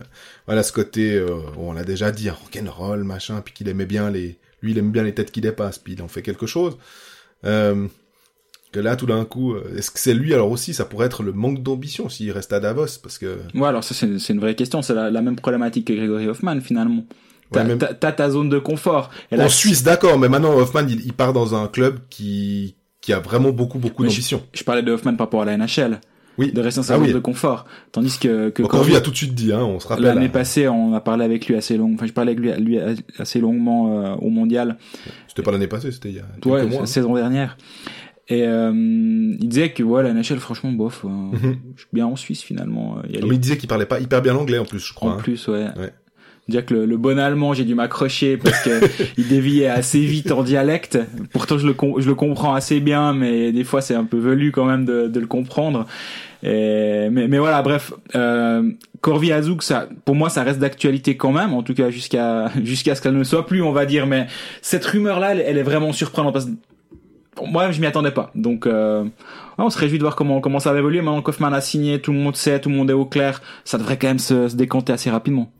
voilà 0.47 0.63
ce 0.63 0.71
côté, 0.71 1.13
euh, 1.15 1.37
on 1.57 1.73
l'a 1.73 1.83
déjà 1.83 2.11
dit, 2.11 2.29
rock'n'roll, 2.29 3.03
machin, 3.03 3.41
puis 3.43 3.53
qu'il 3.53 3.67
aimait 3.67 3.85
bien 3.85 4.09
les, 4.09 4.37
lui 4.61 4.71
il 4.71 4.77
aime 4.77 4.91
bien 4.91 5.03
les 5.03 5.13
têtes 5.13 5.31
qui 5.31 5.41
dépassent, 5.41 5.79
puis 5.79 5.93
il 5.93 6.01
en 6.01 6.07
fait 6.07 6.21
quelque 6.21 6.45
chose. 6.47 6.77
Euh, 7.45 7.87
que 8.71 8.79
là 8.79 8.95
tout 8.95 9.05
d'un 9.05 9.25
coup, 9.25 9.53
euh, 9.53 9.75
est-ce 9.77 9.91
que 9.91 9.99
c'est 9.99 10.13
lui 10.13 10.33
alors 10.33 10.49
aussi 10.49 10.73
Ça 10.73 10.85
pourrait 10.85 11.07
être 11.07 11.23
le 11.23 11.33
manque 11.33 11.61
d'ambition 11.61 12.07
s'il 12.07 12.31
reste 12.31 12.53
à 12.53 12.61
Davos, 12.61 12.85
parce 13.03 13.17
que 13.17 13.39
Ouais, 13.53 13.67
alors 13.67 13.83
ça 13.83 13.93
c'est 13.93 14.17
c'est 14.17 14.31
une 14.31 14.39
vraie 14.39 14.55
question. 14.55 14.81
C'est 14.81 14.93
la, 14.93 15.11
la 15.11 15.21
même 15.21 15.35
problématique 15.35 15.87
que 15.87 15.93
Gregory 15.93 16.27
Hoffman 16.29 16.61
finalement. 16.61 17.03
Ouais, 17.53 17.61
T'as 17.61 17.63
même- 17.63 18.15
ta 18.15 18.29
zone 18.29 18.49
de 18.49 18.59
confort. 18.59 19.09
Et 19.31 19.39
en 19.39 19.49
Suisse 19.49 19.83
d'accord, 19.83 20.17
mais 20.17 20.29
maintenant 20.29 20.53
Hoffman 20.55 20.85
il, 20.87 21.01
il 21.05 21.13
part 21.13 21.33
dans 21.33 21.53
un 21.55 21.67
club 21.67 21.99
qui 22.09 22.75
qui 23.01 23.13
a 23.13 23.19
vraiment 23.19 23.49
beaucoup 23.49 23.79
beaucoup 23.79 24.03
d'ambition. 24.03 24.43
je 24.53 24.63
parlais 24.63 24.83
de 24.83 24.91
Hoffman 24.91 25.15
par 25.15 25.25
rapport 25.27 25.41
à 25.41 25.45
la 25.45 25.57
NHL, 25.57 25.99
Oui. 26.37 26.51
de 26.53 26.61
rester 26.61 26.79
dans 26.81 26.83
sa 26.85 26.93
Ah 26.93 26.97
zone 26.97 27.07
oui. 27.07 27.13
de 27.13 27.19
confort. 27.19 27.65
Tandis 27.91 28.19
que, 28.19 28.49
que 28.49 28.61
Bon, 28.61 28.67
Corvi 28.69 28.95
a 28.95 29.01
tout 29.01 29.09
de 29.11 29.15
suite 29.17 29.33
dit, 29.33 29.51
hein, 29.51 29.63
on 29.63 29.79
se 29.79 29.87
rappelle. 29.87 30.05
l'année 30.05 30.27
hein. 30.27 30.29
passée, 30.29 30.67
on 30.67 30.93
a 30.93 31.01
parlé 31.01 31.25
avec 31.25 31.47
lui 31.47 31.55
assez 31.55 31.77
long. 31.77 31.91
Enfin, 31.95 32.05
je 32.05 32.13
parlais 32.13 32.33
avec 32.33 32.43
lui, 32.43 32.51
lui 32.63 32.79
assez 33.17 33.39
longuement 33.41 34.01
euh, 34.05 34.15
au 34.21 34.29
mondial. 34.29 34.77
C'était 35.27 35.41
pas 35.41 35.51
l'année 35.51 35.67
passée, 35.67 35.91
c'était 35.91 36.09
il 36.09 36.15
y 36.15 36.19
a 36.19 36.25
quelques 36.41 36.45
Ouais, 36.45 36.63
mois. 36.67 36.77
la 36.77 36.83
hein. 36.83 36.85
saison 36.85 37.15
dernière. 37.15 37.57
Et 38.27 38.43
euh, 38.45 38.71
il 38.71 39.49
disait 39.49 39.71
que 39.71 39.81
ouais, 39.83 40.03
la 40.03 40.13
NHL, 40.13 40.37
franchement, 40.39 40.71
bof. 40.71 41.03
euh, 41.03 41.07
Mhm. 41.09 41.57
Je 41.75 41.81
suis 41.81 41.89
bien 41.91 42.05
en 42.05 42.15
Suisse 42.15 42.41
finalement. 42.43 42.97
euh, 42.99 43.01
Il 43.09 43.15
y 43.15 43.17
a 43.17 43.21
les- 43.21 43.27
Mais 43.27 43.35
il 43.35 43.39
disait 43.39 43.57
qu'il 43.57 43.67
parlait 43.67 43.87
pas 43.87 43.99
hyper 43.99 44.21
bien 44.21 44.33
l'anglais 44.33 44.59
en 44.59 44.65
plus, 44.65 44.79
je 44.79 44.93
crois. 44.93 45.11
En 45.11 45.13
hein. 45.15 45.17
plus, 45.17 45.47
ouais. 45.47 45.65
Ouais. 45.75 45.91
Dire 46.47 46.65
que 46.65 46.73
le, 46.73 46.85
le 46.85 46.97
bon 46.97 47.19
allemand, 47.19 47.53
j'ai 47.53 47.65
dû 47.65 47.75
m'accrocher 47.75 48.37
parce 48.37 48.61
que 48.63 48.81
il 49.17 49.27
déviait 49.27 49.67
assez 49.67 49.99
vite 49.99 50.31
en 50.31 50.43
dialecte. 50.43 50.97
Pourtant, 51.31 51.57
je 51.57 51.67
le, 51.67 51.75
je 51.97 52.07
le 52.07 52.15
comprends 52.15 52.53
assez 52.53 52.79
bien, 52.79 53.13
mais 53.13 53.51
des 53.51 53.63
fois, 53.63 53.81
c'est 53.81 53.95
un 53.95 54.05
peu 54.05 54.17
velu 54.17 54.51
quand 54.51 54.65
même 54.65 54.85
de, 54.85 55.07
de 55.07 55.19
le 55.19 55.27
comprendre. 55.27 55.85
Et, 56.43 57.09
mais, 57.11 57.27
mais 57.27 57.37
voilà, 57.37 57.61
bref, 57.61 57.93
euh, 58.15 58.71
Corvi 59.01 59.31
Azouk, 59.31 59.61
ça, 59.61 59.87
pour 60.05 60.15
moi, 60.15 60.29
ça 60.29 60.43
reste 60.43 60.59
d'actualité 60.59 61.15
quand 61.15 61.31
même, 61.31 61.53
en 61.53 61.63
tout 61.63 61.73
cas 61.73 61.89
jusqu'à 61.89 62.51
jusqu'à 62.63 62.95
ce 62.95 63.01
qu'elle 63.01 63.15
ne 63.15 63.23
soit 63.23 63.45
plus, 63.45 63.61
on 63.61 63.71
va 63.71 63.85
dire. 63.85 64.07
Mais 64.07 64.27
cette 64.61 64.85
rumeur-là, 64.85 65.33
elle, 65.33 65.43
elle 65.45 65.57
est 65.57 65.63
vraiment 65.63 65.93
surprenante 65.93 66.33
parce 66.33 66.45
que 66.45 66.51
moi, 67.45 67.71
je 67.71 67.79
m'y 67.79 67.87
attendais 67.87 68.11
pas. 68.11 68.31
Donc, 68.35 68.65
euh, 68.65 69.05
on 69.57 69.69
se 69.69 69.77
réjouit 69.77 69.97
de 69.97 70.03
voir 70.03 70.15
comment 70.15 70.41
comment 70.41 70.59
ça 70.59 70.73
va 70.73 70.79
évoluer. 70.79 71.01
Maintenant, 71.01 71.21
Kaufman 71.21 71.53
a 71.53 71.61
signé, 71.61 71.99
tout 72.01 72.11
le 72.11 72.19
monde 72.19 72.35
sait, 72.35 72.59
tout 72.59 72.69
le 72.69 72.75
monde 72.75 72.89
est 72.89 72.93
au 72.93 73.05
clair. 73.05 73.41
Ça 73.63 73.77
devrait 73.77 73.97
quand 73.97 74.07
même 74.07 74.19
se, 74.19 74.47
se 74.47 74.55
décanter 74.55 74.93
assez 74.93 75.09
rapidement. 75.09 75.51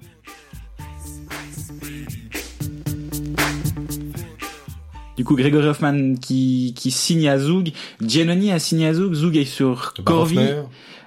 Du 5.21 5.25
coup, 5.25 5.35
Gregory 5.35 5.67
Hoffman 5.67 6.15
qui, 6.15 6.73
qui 6.75 6.89
signe 6.89 7.29
à 7.29 7.37
Zug. 7.37 7.73
Giannoni 8.03 8.51
a 8.51 8.57
signé 8.57 8.87
à 8.87 8.93
Zug. 8.95 9.13
Zug 9.13 9.37
est 9.37 9.45
sur 9.45 9.93
Corvi, 10.03 10.39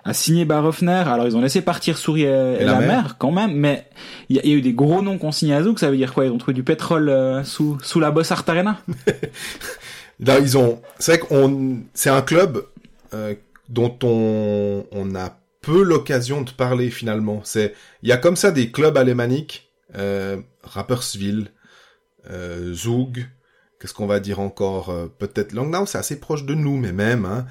a 0.05 0.15
signé 0.15 0.45
Barofner. 0.45 1.03
Alors, 1.05 1.27
ils 1.27 1.37
ont 1.37 1.41
laissé 1.41 1.63
partir 1.63 1.99
Souris 1.99 2.23
et, 2.23 2.27
et 2.61 2.65
la, 2.65 2.79
mer. 2.79 3.17
quand 3.19 3.33
même. 3.33 3.55
Mais 3.57 3.89
il 4.29 4.37
y, 4.37 4.39
a- 4.39 4.43
il 4.45 4.51
y 4.51 4.55
a 4.55 4.57
eu 4.59 4.61
des 4.63 4.73
gros 4.73 5.03
noms 5.03 5.19
qu'on 5.19 5.33
signe 5.33 5.53
à 5.53 5.65
Zug. 5.65 5.81
Ça 5.81 5.91
veut 5.91 5.97
dire 5.97 6.15
quoi? 6.15 6.27
Ils 6.27 6.31
ont 6.31 6.39
trouvé 6.39 6.55
du 6.55 6.63
pétrole 6.63 7.09
euh, 7.09 7.43
sous, 7.43 7.77
sous 7.83 7.99
la 7.99 8.13
bosse 8.13 8.31
Artarena? 8.31 8.79
Là, 10.21 10.39
ils 10.39 10.57
ont. 10.57 10.81
C'est 11.01 11.17
vrai 11.17 11.27
qu'on. 11.27 11.79
C'est 11.93 12.11
un 12.11 12.23
club 12.23 12.65
euh, 13.15 13.35
dont 13.69 13.99
on 14.05 14.87
on 14.93 15.15
a 15.17 15.37
peu 15.61 15.83
l'occasion 15.83 16.43
de 16.43 16.51
parler 16.53 16.91
finalement. 16.91 17.41
C'est. 17.43 17.75
Il 18.05 18.09
y 18.09 18.13
a 18.13 18.17
comme 18.17 18.37
ça 18.37 18.53
des 18.53 18.71
clubs 18.71 18.97
alémaniques. 18.97 19.73
Euh, 19.97 20.37
Rapperswil, 20.63 21.49
euh, 22.31 22.73
Zug. 22.75 23.27
Qu'est-ce 23.85 23.93
qu'on 23.93 24.07
va 24.07 24.19
dire 24.19 24.41
encore 24.41 24.89
euh, 24.89 25.13
Peut-être 25.19 25.53
Langnau, 25.53 25.85
c'est 25.85 25.99
assez 25.99 26.19
proche 26.19 26.47
de 26.47 26.55
nous, 26.55 26.79
mais 26.79 26.93
même. 26.93 27.27
Hein. 27.27 27.45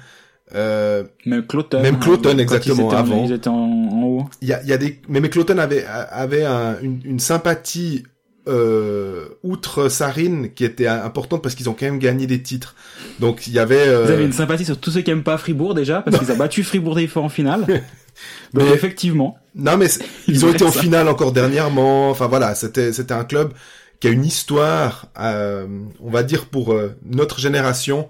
Euh, 0.56 1.04
Même 1.26 1.46
Cloton. 1.46 1.80
Même 1.80 2.00
Cloton, 2.00 2.30
Quand 2.32 2.38
exactement, 2.38 2.74
Ils 2.82 2.86
étaient, 2.86 2.94
en- 2.96 2.98
avant. 2.98 3.24
Ils 3.26 3.32
étaient 3.32 3.48
en, 3.48 3.54
en 3.54 4.02
haut. 4.02 4.24
Il 4.42 4.48
y 4.48 4.52
a, 4.52 4.60
il 4.64 4.68
y 4.68 4.72
a 4.72 4.76
des, 4.76 5.00
mais 5.08 5.20
Cloton 5.30 5.58
avait 5.58 5.84
avait 5.86 6.44
un- 6.44 6.76
une, 6.82 7.00
une 7.04 7.20
sympathie 7.20 8.02
euh, 8.48 9.26
outre 9.44 9.88
Sarine 9.88 10.50
qui 10.52 10.64
était 10.64 10.86
importante 10.86 11.40
parce 11.42 11.54
qu'ils 11.54 11.70
ont 11.70 11.72
quand 11.72 11.86
même 11.86 11.98
gagné 12.00 12.26
des 12.26 12.42
titres. 12.42 12.74
Donc 13.20 13.46
il 13.46 13.52
y 13.52 13.58
avait. 13.60 13.86
euh, 13.88 14.04
Vous 14.04 14.10
avez 14.10 14.24
une 14.24 14.32
sympathie 14.32 14.64
sur 14.64 14.76
tous 14.78 14.90
ceux 14.90 15.02
qui 15.02 15.10
aiment 15.12 15.22
pas 15.22 15.38
Fribourg 15.38 15.72
déjà, 15.74 16.02
parce 16.02 16.18
qu'ils 16.18 16.30
ont 16.32 16.36
battu 16.36 16.62
Fribourg 16.64 16.96
des 16.96 17.06
fois 17.06 17.22
en 17.22 17.28
finale. 17.28 17.60
Donc 18.52 18.64
Mais- 18.64 18.70
effectivement. 18.72 19.36
Non 19.54 19.76
mais 19.76 19.86
ils 20.28 20.34
Ils 20.34 20.44
ont 20.44 20.50
été 20.50 20.64
en 20.64 20.70
finale 20.72 21.08
encore 21.08 21.32
dernièrement. 21.32 22.10
Enfin 22.10 22.26
voilà, 22.26 22.54
c'était 22.54 22.92
c'était 22.92 23.14
un 23.14 23.24
club 23.24 23.52
qui 24.00 24.08
a 24.08 24.10
une 24.10 24.24
histoire, 24.24 25.06
euh, 25.18 25.66
on 26.00 26.10
va 26.10 26.22
dire 26.22 26.46
pour 26.46 26.72
euh, 26.72 26.94
notre 27.04 27.40
génération. 27.40 28.08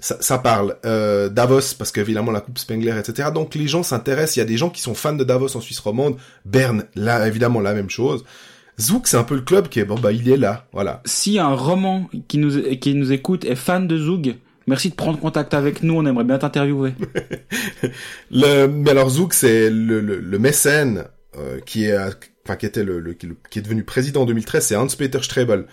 Ça, 0.00 0.16
ça 0.20 0.38
parle 0.38 0.76
euh, 0.84 1.28
Davos 1.28 1.74
parce 1.76 1.90
qu'évidemment 1.90 2.30
la 2.30 2.40
Coupe 2.40 2.58
Spengler, 2.58 2.96
etc. 2.98 3.30
Donc 3.34 3.54
les 3.54 3.66
gens 3.66 3.82
s'intéressent. 3.82 4.36
Il 4.36 4.38
y 4.38 4.42
a 4.42 4.46
des 4.46 4.56
gens 4.56 4.70
qui 4.70 4.80
sont 4.80 4.94
fans 4.94 5.14
de 5.14 5.24
Davos 5.24 5.56
en 5.56 5.60
Suisse 5.60 5.80
romande. 5.80 6.16
Berne, 6.44 6.84
là 6.94 7.26
évidemment 7.26 7.60
la 7.60 7.74
même 7.74 7.90
chose. 7.90 8.24
Zouk, 8.80 9.08
c'est 9.08 9.16
un 9.16 9.24
peu 9.24 9.34
le 9.34 9.40
club 9.40 9.68
qui 9.68 9.80
est 9.80 9.84
bon 9.84 9.98
bah 9.98 10.12
il 10.12 10.28
est 10.30 10.36
là, 10.36 10.66
voilà. 10.72 11.02
Si 11.04 11.38
un 11.40 11.54
roman 11.54 12.08
qui 12.28 12.38
nous, 12.38 12.62
qui 12.76 12.94
nous 12.94 13.12
écoute 13.12 13.44
est 13.44 13.56
fan 13.56 13.88
de 13.88 13.98
Zug, 13.98 14.36
merci 14.68 14.90
de 14.90 14.94
prendre 14.94 15.18
contact 15.18 15.52
avec 15.52 15.82
nous, 15.82 15.94
on 15.94 16.06
aimerait 16.06 16.22
bien 16.22 16.38
t'interviewer. 16.38 16.94
Le, 18.30 18.66
mais 18.66 18.92
alors 18.92 19.10
Zouk, 19.10 19.34
c'est 19.34 19.68
le, 19.68 20.00
le, 20.00 20.20
le 20.20 20.38
mécène 20.38 21.06
euh, 21.38 21.60
qui 21.60 21.84
est, 21.84 21.96
enfin 22.44 22.56
qui 22.56 22.66
était 22.66 22.84
le, 22.84 23.14
qui- 23.14 23.58
est 23.58 23.62
devenu 23.62 23.84
président 23.84 24.22
en 24.22 24.26
2013, 24.26 24.64
c'est 24.66 24.76
Hans-Peter 24.76 25.20
Strebel. 25.22 25.66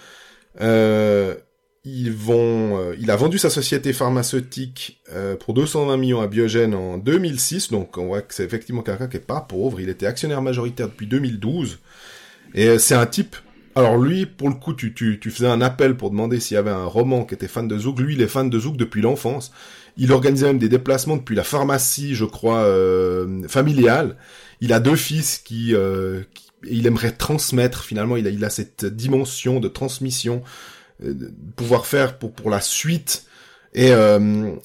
Euh, 0.61 1.35
ils 1.83 2.11
vont, 2.11 2.79
euh, 2.79 2.95
il 2.99 3.11
a 3.11 3.15
vendu 3.15 3.37
sa 3.37 3.49
société 3.51 3.93
pharmaceutique 3.93 5.01
pour 5.39 5.53
220 5.53 5.97
millions 5.97 6.21
à 6.21 6.27
Biogen 6.27 6.73
en 6.73 6.97
2006, 6.97 7.69
donc 7.71 7.97
on 7.97 8.07
voit 8.07 8.21
que 8.21 8.33
c'est 8.33 8.43
effectivement 8.43 8.81
quelqu'un 8.81 9.07
qui 9.07 9.17
est 9.17 9.19
pas 9.19 9.41
pauvre. 9.41 9.79
Il 9.79 9.89
était 9.89 10.07
actionnaire 10.07 10.41
majoritaire 10.41 10.87
depuis 10.87 11.05
2012, 11.07 11.79
et 12.55 12.79
c'est 12.79 12.95
un 12.95 13.05
type. 13.05 13.35
Alors 13.75 13.97
lui, 13.97 14.25
pour 14.25 14.47
le 14.47 14.55
coup, 14.55 14.73
tu, 14.73 14.93
tu, 14.93 15.19
tu 15.19 15.29
faisais 15.29 15.47
un 15.49 15.61
appel 15.61 15.97
pour 15.97 16.09
demander 16.09 16.39
s'il 16.39 16.55
y 16.55 16.57
avait 16.57 16.71
un 16.71 16.85
roman 16.85 17.25
qui 17.25 17.33
était 17.35 17.47
fan 17.49 17.67
de 17.67 17.77
Zouk. 17.77 17.99
Lui, 17.99 18.13
il 18.15 18.21
est 18.21 18.27
fan 18.27 18.49
de 18.49 18.57
Zouk 18.57 18.77
depuis 18.77 19.01
l'enfance. 19.01 19.51
Il 19.97 20.11
organisait 20.13 20.47
même 20.47 20.59
des 20.59 20.69
déplacements 20.69 21.17
depuis 21.17 21.35
la 21.35 21.43
pharmacie, 21.43 22.15
je 22.15 22.23
crois, 22.25 22.65
familiale. 23.49 24.15
Il 24.65 24.73
a 24.73 24.79
deux 24.79 24.95
fils 24.95 25.37
qui, 25.37 25.75
euh, 25.75 26.23
il 26.67 26.87
aimerait 26.87 27.11
transmettre 27.11 27.83
finalement. 27.83 28.17
Il 28.17 28.25
a, 28.25 28.31
il 28.31 28.43
a 28.43 28.49
cette 28.49 28.83
dimension 28.83 29.59
de 29.59 29.67
transmission, 29.67 30.41
euh, 31.03 31.13
de 31.13 31.31
pouvoir 31.55 31.85
faire 31.85 32.17
pour 32.17 32.33
pour 32.33 32.49
la 32.49 32.61
suite. 32.61 33.27
Et 33.75 33.91
euh, 33.91 34.55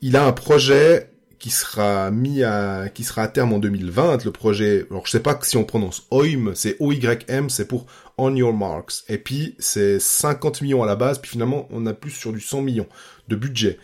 il 0.00 0.16
a 0.16 0.24
un 0.24 0.32
projet 0.32 1.10
qui 1.38 1.50
sera 1.50 2.10
mis 2.10 2.42
à 2.42 2.88
qui 2.88 3.04
sera 3.04 3.24
à 3.24 3.28
terme 3.28 3.52
en 3.52 3.58
2020. 3.58 4.24
Le 4.24 4.30
projet, 4.30 4.86
alors 4.90 5.04
je 5.04 5.10
sais 5.10 5.20
pas 5.20 5.38
si 5.42 5.58
on 5.58 5.64
prononce 5.64 6.06
OIM, 6.10 6.52
c'est 6.54 6.76
O 6.80 6.90
Y 6.90 7.26
M, 7.28 7.50
c'est 7.50 7.68
pour 7.68 7.84
On 8.16 8.34
Your 8.34 8.54
Marks. 8.54 9.04
Et 9.10 9.18
puis 9.18 9.56
c'est 9.58 10.00
50 10.00 10.62
millions 10.62 10.82
à 10.82 10.86
la 10.86 10.96
base, 10.96 11.18
puis 11.18 11.32
finalement 11.32 11.68
on 11.70 11.84
a 11.84 11.92
plus 11.92 12.12
sur 12.12 12.32
du 12.32 12.40
100 12.40 12.62
millions 12.62 12.88
de 13.28 13.36
budget. 13.36 13.78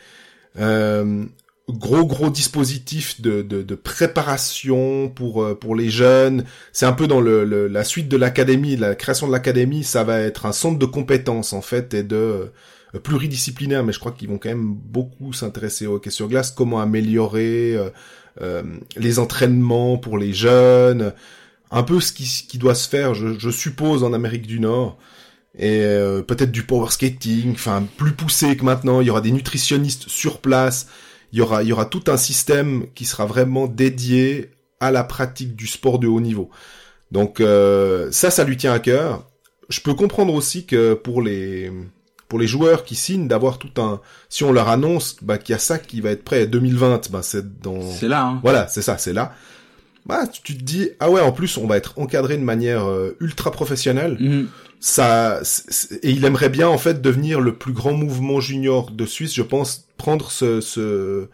Euh, 0.59 1.27
gros 1.69 2.07
gros 2.07 2.31
dispositif 2.31 3.21
de, 3.21 3.43
de, 3.43 3.63
de 3.63 3.75
préparation 3.75 5.09
pour 5.09 5.43
euh, 5.43 5.55
pour 5.59 5.75
les 5.75 5.91
jeunes. 5.91 6.45
C'est 6.73 6.87
un 6.87 6.93
peu 6.93 7.07
dans 7.09 7.21
le, 7.21 7.45
le- 7.45 7.67
la 7.69 7.83
suite 7.85 8.09
de 8.09 8.17
l'académie, 8.17 8.77
la 8.77 8.95
création 8.95 9.27
de 9.27 9.33
l'académie, 9.33 9.83
ça 9.85 10.05
va 10.05 10.21
être 10.21 10.47
un 10.47 10.53
centre 10.53 10.79
de 10.79 10.87
compétences 10.87 11.53
en 11.53 11.63
fait 11.63 11.93
et 11.95 12.03
de 12.05 12.53
euh, 12.95 13.01
pluridisciplinaire, 13.03 13.85
mais 13.85 13.93
je 13.93 13.99
crois 13.99 14.13
qu'ils 14.13 14.29
vont 14.29 14.39
quand 14.39 14.49
même 14.49 14.73
beaucoup 14.75 15.33
s'intéresser 15.33 15.87
au 15.87 15.95
hockey 15.97 16.11
sur 16.11 16.29
glace, 16.29 16.53
comment 16.53 16.81
améliorer 16.81 17.75
euh, 17.77 17.91
euh, 18.43 18.63
les 18.97 19.19
entraînements 19.19 19.99
pour 19.99 20.19
les 20.19 20.33
jeunes, 20.33 21.13
un 21.71 21.83
peu 21.83 22.01
ce 22.01 22.13
qui, 22.13 22.25
qui 22.49 22.59
doit 22.59 22.75
se 22.77 22.89
faire, 22.89 23.15
je, 23.15 23.39
je 23.39 23.51
suppose, 23.51 24.05
en 24.05 24.13
Amérique 24.13 24.47
du 24.47 24.61
Nord 24.61 24.99
et 25.59 25.81
euh, 25.83 26.23
peut-être 26.23 26.53
du 26.53 26.63
power 26.65 26.91
skating, 26.91 27.53
enfin 27.55 27.87
plus 27.97 28.13
poussé 28.13 28.57
que 28.57 28.65
maintenant. 28.65 29.01
Il 29.01 29.07
y 29.07 29.11
aura 29.11 29.21
des 29.23 29.33
nutritionnistes 29.33 30.09
sur 30.09 30.41
place. 30.41 30.89
Il 31.33 31.39
y 31.39 31.43
aura, 31.43 31.63
il 31.63 31.69
y 31.69 31.73
aura 31.73 31.87
tout 31.87 32.05
un 32.09 32.17
système 32.17 32.87
qui 32.95 33.05
sera 33.05 33.27
vraiment 33.27 33.67
dédié 33.67 34.51
à 34.81 34.91
la 34.91 35.05
pratique 35.05 35.57
du 35.57 35.67
sport 35.67 35.99
de 35.99 36.07
haut 36.07 36.21
niveau. 36.21 36.51
Donc 37.13 37.41
euh, 37.41 38.09
ça, 38.13 38.31
ça 38.31 38.45
lui 38.45 38.57
tient 38.57 38.73
à 38.73 38.79
cœur. 38.79 39.25
Je 39.69 39.81
peux 39.81 39.95
comprendre 39.95 40.35
aussi 40.35 40.67
que 40.67 40.95
pour 40.95 41.23
les 41.23 41.73
pour 42.29 42.39
les 42.41 42.47
joueurs 42.49 42.85
qui 42.85 42.97
signent 42.97 43.29
d'avoir 43.29 43.59
tout 43.59 43.81
un 43.81 44.01
si 44.29 44.43
on 44.43 44.53
leur 44.53 44.69
annonce 44.69 45.17
bah, 45.23 45.39
qu'il 45.39 45.53
y 45.53 45.57
a 45.57 45.61
ça 45.61 45.79
qui 45.79 46.01
va 46.01 46.11
être 46.11 46.25
prêt 46.25 46.43
à 46.43 46.47
2020 46.47 47.11
bah 47.13 47.21
c'est 47.23 47.61
dans 47.61 47.81
C'est 47.83 48.09
là, 48.09 48.25
hein. 48.25 48.41
voilà 48.43 48.67
c'est 48.67 48.83
ça 48.83 48.99
c'est 48.99 49.13
là 49.13 49.33
bah 50.07 50.27
tu 50.27 50.57
te 50.57 50.63
dis 50.63 50.91
ah 50.99 51.09
ouais 51.09 51.21
en 51.21 51.31
plus 51.31 51.57
on 51.57 51.69
va 51.69 51.77
être 51.77 51.99
encadré 52.01 52.37
de 52.37 52.43
manière 52.43 52.85
euh, 52.89 53.17
ultra 53.21 53.53
professionnelle 53.53 54.17
Mhm. 54.19 54.49
Ça 54.87 55.41
et 56.03 56.11
il 56.13 56.25
aimerait 56.25 56.49
bien 56.49 56.69
en 56.69 56.79
fait 56.79 57.03
devenir 57.03 57.41
le 57.41 57.57
plus 57.57 57.73
grand 57.73 57.93
mouvement 57.93 58.39
junior 58.39 58.93
de 58.93 59.05
Suisse 59.05 59.35
je 59.35 59.43
pense 59.43 59.89
prendre 59.97 60.31
ce, 60.31 60.61
ce 60.61 61.29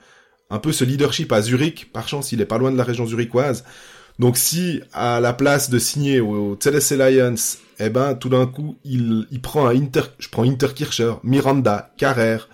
un 0.49 0.59
peu 0.59 0.73
ce 0.73 0.85
leadership 0.85 1.31
à 1.33 1.43
Zurich. 1.43 1.93
Par 1.93 2.09
chance 2.09 2.33
il 2.33 2.41
est 2.41 2.47
pas 2.47 2.57
loin 2.57 2.73
de 2.73 2.79
la 2.79 2.85
région 2.85 3.05
zurichoise. 3.05 3.65
Donc 4.19 4.39
si 4.39 4.81
à 4.95 5.21
la 5.21 5.35
place 5.35 5.69
de 5.69 5.79
signer 5.79 6.19
au, 6.21 6.53
au 6.53 6.57
TLS 6.57 6.93
Alliance 6.93 7.59
eh 7.79 7.91
ben 7.91 8.15
tout 8.15 8.31
d'un 8.31 8.47
coup 8.47 8.79
il 8.85 9.27
il 9.31 9.43
prend 9.43 9.67
un 9.67 9.77
Inter 9.77 10.05
je 10.19 10.31
prends 10.31 10.45
Interkircher 10.45 11.13
Miranda 11.23 11.93
Carrère 11.99 12.49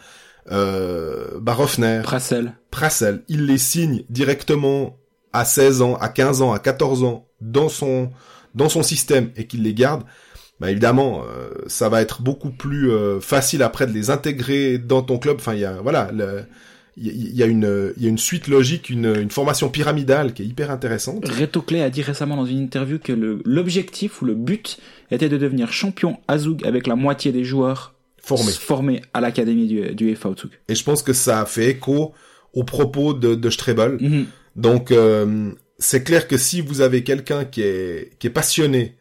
euh, 0.50 1.38
Barofner. 1.38 2.00
Prassel. 2.02 2.54
Prassel, 2.72 3.22
il 3.28 3.46
les 3.46 3.58
signe 3.58 4.02
directement 4.08 4.98
à 5.32 5.44
16 5.44 5.82
ans, 5.82 5.94
à 5.96 6.08
15 6.08 6.42
ans, 6.42 6.52
à 6.52 6.58
14 6.58 7.04
ans 7.04 7.28
dans 7.40 7.68
son 7.68 8.10
dans 8.56 8.68
son 8.68 8.82
système 8.82 9.30
et 9.36 9.46
qu'il 9.46 9.62
les 9.62 9.74
garde, 9.74 10.02
bah 10.60 10.70
évidemment, 10.70 11.22
euh, 11.22 11.50
ça 11.66 11.88
va 11.88 12.02
être 12.02 12.22
beaucoup 12.22 12.50
plus 12.50 12.90
euh, 12.90 13.20
facile 13.20 13.62
après 13.62 13.86
de 13.86 13.92
les 13.92 14.10
intégrer 14.10 14.78
dans 14.78 15.02
ton 15.02 15.18
club. 15.18 15.36
Enfin, 15.38 15.54
il 15.54 15.60
y 15.60 15.64
a 15.64 15.80
voilà, 15.82 16.10
il 16.96 17.36
y, 17.36 17.42
a 17.44 17.46
une 17.46 17.92
il 17.96 18.02
y 18.02 18.06
a 18.06 18.08
une 18.08 18.18
suite 18.18 18.48
logique, 18.48 18.90
une, 18.90 19.14
une 19.20 19.30
formation 19.30 19.68
pyramidale 19.68 20.34
qui 20.34 20.42
est 20.42 20.46
hyper 20.46 20.72
intéressante. 20.72 21.28
Reto 21.28 21.62
Clay 21.62 21.82
a 21.82 21.90
dit 21.90 22.02
récemment 22.02 22.36
dans 22.36 22.46
une 22.46 22.58
interview 22.58 22.98
que 22.98 23.12
l'objectif 23.44 24.20
ou 24.20 24.24
le 24.24 24.34
but 24.34 24.78
était 25.12 25.28
de 25.28 25.36
devenir 25.36 25.72
champion 25.72 26.18
Azug 26.26 26.66
avec 26.66 26.88
la 26.88 26.96
moitié 26.96 27.30
des 27.30 27.44
joueurs 27.44 27.94
formés, 28.20 28.52
formés 28.52 29.02
à 29.14 29.20
l'académie 29.20 29.68
du, 29.68 29.94
du 29.94 30.14
FA 30.16 30.30
Et 30.68 30.74
je 30.74 30.84
pense 30.84 31.02
que 31.02 31.12
ça 31.12 31.40
a 31.40 31.46
fait 31.46 31.70
écho 31.70 32.14
aux 32.52 32.64
propos 32.64 33.14
de, 33.14 33.36
de 33.36 33.50
Strebel. 33.50 33.98
Mhm. 34.00 34.26
Donc 34.56 34.90
euh, 34.90 35.52
c'est 35.78 36.02
clair 36.02 36.26
que 36.26 36.36
si 36.36 36.60
vous 36.60 36.80
avez 36.80 37.04
quelqu'un 37.04 37.44
qui 37.44 37.62
est 37.62 38.18
qui 38.18 38.26
est 38.26 38.30
passionné, 38.30 38.96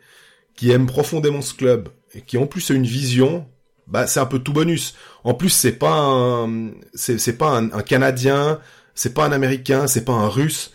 qui 0.57 0.71
aime 0.71 0.85
profondément 0.85 1.41
ce 1.41 1.53
club 1.53 1.87
et 2.13 2.21
qui 2.21 2.37
en 2.37 2.45
plus 2.45 2.69
a 2.69 2.73
une 2.73 2.85
vision, 2.85 3.47
bah 3.87 4.07
c'est 4.07 4.19
un 4.19 4.25
peu 4.25 4.39
tout 4.39 4.51
bonus. 4.51 4.95
En 5.23 5.33
plus 5.33 5.49
c'est 5.49 5.71
pas 5.71 5.93
un 5.93 6.71
c'est 6.93 7.17
c'est 7.17 7.37
pas 7.37 7.57
un, 7.57 7.81
Canadien, 7.81 8.59
c'est 8.93 9.13
pas 9.13 9.25
un 9.25 9.31
Américain, 9.31 9.87
c'est 9.87 10.03
pas 10.03 10.13
un 10.13 10.27
Russe. 10.27 10.71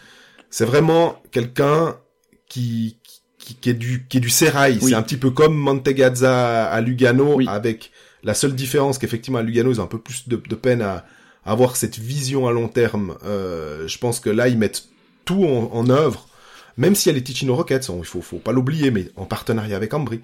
C'est 0.48 0.64
vraiment 0.64 1.20
quelqu'un 1.30 1.96
qui, 2.48 2.98
qui, 3.38 3.56
qui 3.56 3.70
est 3.70 3.74
du 3.74 4.06
qui 4.08 4.16
est 4.16 4.20
du 4.20 4.30
sérail. 4.30 4.78
C'est 4.80 4.94
un 4.94 5.02
petit 5.02 5.18
peu 5.18 5.30
comme 5.30 5.54
Montegazza 5.54 6.64
à 6.64 6.80
Lugano 6.80 7.38
avec 7.46 7.90
la 8.22 8.32
seule 8.32 8.54
différence 8.54 8.96
qu'effectivement 8.96 9.40
à 9.40 9.42
Lugano 9.42 9.70
ils 9.70 9.80
ont 9.80 9.84
un 9.84 9.88
peu 9.88 10.00
plus 10.00 10.28
de, 10.28 10.36
de 10.36 10.54
peine 10.54 10.80
à 10.80 11.04
avoir 11.44 11.76
cette 11.76 11.98
vision 11.98 12.46
à 12.46 12.52
long 12.52 12.68
terme. 12.68 13.16
Euh, 13.24 13.86
je 13.88 13.98
pense 13.98 14.20
que 14.20 14.30
là, 14.30 14.48
ils 14.48 14.58
mettent 14.58 14.84
tout 15.24 15.44
en, 15.44 15.88
œuvre, 15.88 16.26
même 16.76 16.94
y 17.04 17.08
a 17.08 17.12
les 17.12 17.22
Ticino 17.22 17.54
Rockets, 17.54 17.88
il 17.96 18.04
faut, 18.04 18.20
faut 18.20 18.38
pas 18.38 18.52
l'oublier, 18.52 18.90
mais 18.90 19.08
en 19.16 19.24
partenariat 19.24 19.76
avec 19.76 19.92
Ambry. 19.94 20.20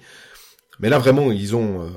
Mais 0.79 0.89
là, 0.89 0.97
vraiment, 0.97 1.31
ils 1.31 1.55
ont, 1.55 1.81
euh, 1.81 1.89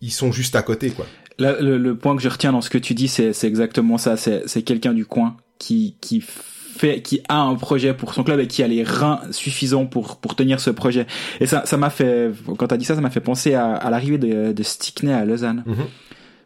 ils 0.00 0.12
sont 0.12 0.32
juste 0.32 0.56
à 0.56 0.62
côté, 0.62 0.90
quoi. 0.90 1.06
Là, 1.38 1.56
le, 1.60 1.94
point 1.96 2.16
que 2.16 2.22
je 2.22 2.28
retiens 2.28 2.52
dans 2.52 2.62
ce 2.62 2.70
que 2.70 2.78
tu 2.78 2.94
dis, 2.94 3.08
c'est, 3.08 3.32
exactement 3.44 3.98
ça. 3.98 4.16
C'est, 4.16 4.62
quelqu'un 4.62 4.94
du 4.94 5.04
coin 5.04 5.36
qui, 5.58 5.96
qui 6.00 6.22
fait, 6.22 7.02
qui 7.02 7.20
a 7.28 7.40
un 7.40 7.54
projet 7.56 7.92
pour 7.92 8.14
son 8.14 8.24
club 8.24 8.40
et 8.40 8.46
qui 8.46 8.62
a 8.62 8.68
les 8.68 8.82
reins 8.82 9.20
suffisants 9.32 9.86
pour 9.86 10.16
pour 10.16 10.34
tenir 10.34 10.60
ce 10.60 10.70
projet. 10.70 11.06
Et 11.40 11.46
ça, 11.46 11.64
ça 11.66 11.76
m'a 11.76 11.90
fait, 11.90 12.30
quand 12.56 12.68
t'as 12.68 12.78
dit 12.78 12.86
ça, 12.86 12.94
ça 12.94 13.00
m'a 13.02 13.10
fait 13.10 13.20
penser 13.20 13.54
à, 13.54 13.74
à 13.74 13.90
l'arrivée 13.90 14.18
de, 14.18 14.52
de 14.52 14.62
Stickney 14.62 15.12
à 15.12 15.24
Lausanne. 15.24 15.62
Mm-hmm. 15.66 15.86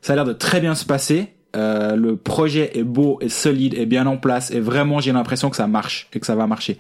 Ça 0.03 0.13
a 0.15 0.17
l'air 0.17 0.25
de 0.25 0.33
très 0.33 0.61
bien 0.61 0.75
se 0.75 0.85
passer. 0.85 1.29
Euh, 1.57 1.97
le 1.97 2.17
projet 2.17 2.79
est 2.79 2.85
beau, 2.85 3.19
est 3.21 3.29
solide, 3.29 3.75
est 3.75 3.87
bien 3.87 4.07
en 4.07 4.17
place, 4.17 4.53
et 4.53 4.61
vraiment 4.61 5.01
j'ai 5.01 5.13
l'impression 5.13 5.51
que 5.51 5.57
ça 5.57 5.67
marche 5.67 6.09
et 6.13 6.21
que 6.21 6.27
ça 6.27 6.37
va 6.37 6.47
marcher. 6.47 6.79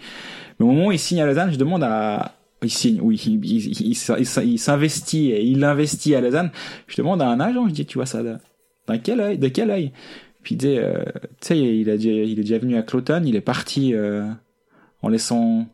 Mais 0.61 0.67
au 0.67 0.69
moment 0.69 0.87
où 0.89 0.93
il 0.93 0.99
signe 0.99 1.23
à 1.23 1.27
Lausanne, 1.27 1.51
je 1.51 1.57
demande 1.57 1.83
à, 1.83 2.35
il 2.63 2.71
signe, 2.71 3.01
oui, 3.01 3.17
il, 3.17 3.97
s'investit 4.59 5.31
et 5.31 5.43
il 5.43 5.65
investit 5.65 6.15
à 6.15 6.21
Lausanne. 6.21 6.51
Je 6.87 6.97
demande 6.97 7.23
à 7.23 7.29
un 7.29 7.41
agent, 7.41 7.67
je 7.67 7.73
dis, 7.73 7.87
tu 7.87 7.97
vois 7.97 8.07
ça, 8.07 8.23
dans 8.23 8.99
quel 9.03 9.21
œil, 9.21 9.39
de 9.39 9.49
quel 9.49 9.71
œil? 9.71 9.93
Puis 10.43 10.55
il 10.55 10.59
dit, 10.59 10.77
euh, 10.79 11.03
tu 11.41 11.49
sais, 11.49 11.59
il 11.59 11.89
il 11.89 12.39
est 12.39 12.43
déjà 12.43 12.59
venu 12.59 12.77
à 12.77 12.83
Cloton, 12.83 13.23
il 13.25 13.37
est 13.37 13.41
parti 13.41 13.95
euh, 13.95 14.27
en 15.03 15.09
laissant 15.09 15.67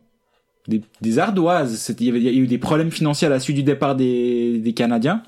des, 0.67 0.81
des 1.01 1.19
ardoises. 1.19 1.93
Il 1.99 2.05
y, 2.05 2.09
avait, 2.09 2.27
a 2.27 2.31
eu 2.31 2.47
des 2.47 2.57
problèmes 2.57 2.91
financiers 2.91 3.27
à 3.27 3.29
la 3.29 3.39
suite 3.39 3.57
du 3.57 3.63
départ 3.63 3.95
des, 3.95 4.59
des 4.59 4.73
Canadiens. 4.73 5.23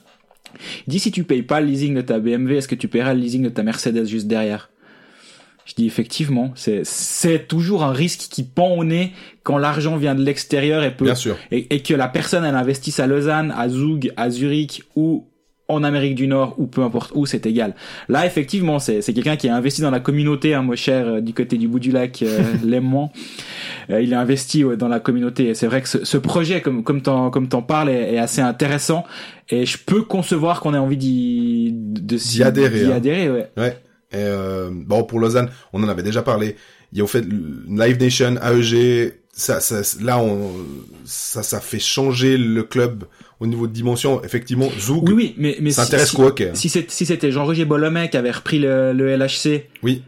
Il 0.88 0.92
dit 0.92 1.00
si 1.00 1.12
tu 1.12 1.24
payes 1.26 1.44
pas 1.44 1.60
le 1.60 1.68
leasing 1.68 1.96
de 1.96 2.02
ta 2.02 2.20
BMW, 2.20 2.58
est-ce 2.58 2.68
que 2.68 2.76
tu 2.76 2.88
paieras 2.88 3.14
le 3.14 3.20
leasing 3.20 3.44
de 3.44 3.50
ta 3.50 3.64
Mercedes 3.64 4.06
juste 4.06 4.28
derrière? 4.28 4.70
Je 5.70 5.76
dis 5.76 5.86
effectivement, 5.86 6.52
c'est 6.56 6.82
c'est 6.84 7.48
toujours 7.48 7.84
un 7.84 7.92
risque 7.92 8.22
qui 8.32 8.42
pend 8.42 8.72
au 8.72 8.84
nez 8.84 9.12
quand 9.44 9.60
l'argent 9.60 9.98
vient 9.98 10.16
de 10.16 10.24
l'extérieur 10.24 10.84
et 10.84 10.90
peut 10.90 11.06
Bien 11.06 11.14
sûr. 11.14 11.38
Et, 11.52 11.76
et, 11.76 11.84
que 11.84 11.94
la 11.94 12.08
personne 12.08 12.44
elle 12.44 12.56
investisse 12.56 13.00
à 13.00 13.06
Lausanne, 13.06 13.54
à 13.56 13.70
Zug, 13.70 14.12
à 14.18 14.32
Zurich 14.32 14.82
ou 14.96 15.28
en 15.68 15.84
Amérique 15.84 16.16
du 16.16 16.26
Nord 16.26 16.56
ou 16.58 16.66
peu 16.66 16.82
importe 16.82 17.12
où, 17.14 17.28
c'est 17.28 17.46
égal. 17.46 17.76
Là, 18.08 18.26
effectivement, 18.26 18.80
c'est 18.80 19.02
quelqu'un 19.14 19.36
qui 19.36 19.48
a 19.48 19.56
investi 19.56 19.82
dans 19.82 19.92
la 19.92 20.00
communauté, 20.00 20.56
hein, 20.56 20.64
moi 20.64 20.76
cher, 20.76 21.08
euh, 21.08 21.22
du 21.22 21.36
côté 21.36 21.58
du 21.58 21.68
bout 21.68 21.78
du 21.78 21.92
lac, 21.92 22.24
euh, 22.24 22.40
euh, 23.92 24.02
il 24.02 24.16
a 24.16 24.20
investi 24.20 24.64
dans 24.76 24.88
la 24.88 25.00
communauté. 25.00 25.50
Et 25.50 25.54
c'est 25.54 25.68
vrai 25.68 25.84
que 25.84 25.88
ce, 25.88 26.04
ce, 26.04 26.18
projet, 26.18 26.62
comme 26.62 26.84
comme 26.84 27.04
t'en 27.04 27.30
comme 27.30 27.48
t'en 27.48 27.62
parles, 27.62 27.90
est, 27.90 28.16
est, 28.16 28.18
assez 28.18 28.42
intéressant. 28.42 29.06
Et 29.52 29.68
je 29.68 29.78
peux 29.78 30.02
concevoir 30.02 30.62
qu'on 30.62 30.74
ait 30.74 30.80
envie 30.80 30.98
d'y 30.98 32.42
adhérer. 32.42 32.86
D'y 32.86 32.92
hein. 32.92 32.96
adhérer, 32.96 33.30
ouais. 33.30 33.52
Ouais. 33.56 33.78
Et 34.12 34.18
euh, 34.18 34.70
bon, 34.72 35.04
pour 35.04 35.20
Lausanne, 35.20 35.50
on 35.74 35.84
en 35.84 35.88
avait 35.88 36.04
déjà 36.04 36.22
parlé. 36.22 36.56
Il 36.92 36.98
y 36.98 37.02
a 37.02 37.04
au 37.04 37.08
fait 37.08 37.24
Live 37.24 38.00
Nation, 38.00 38.36
AEG, 38.42 39.14
ça, 39.32 39.60
ça, 39.60 39.82
là, 40.02 40.20
on, 40.20 40.52
ça, 41.06 41.44
ça 41.44 41.60
fait 41.60 41.80
changer 41.80 42.38
le 42.38 42.64
club 42.64 43.06
au 43.40 43.48
niveau 43.48 43.68
de 43.68 43.74
dimension. 43.74 44.24
Effectivement, 44.24 44.70
Zoug 44.80 45.08
oui, 45.08 45.14
oui, 45.14 45.36
mais, 45.38 45.58
mais 45.62 45.72
s'intéresse 45.72 46.10
si, 46.10 46.22
hockey. 46.22 46.50
Hein. 46.50 46.56
Si, 46.56 46.70
si 46.70 47.06
c'était 47.06 47.32
Jean-Roger 47.32 47.66
Bolomé 47.66 48.10
qui 48.10 48.18
avait 48.18 48.32
repris 48.32 48.60
le, 48.60 48.92
le 48.94 49.16
LHC. 49.16 49.68
Oui. 49.84 50.02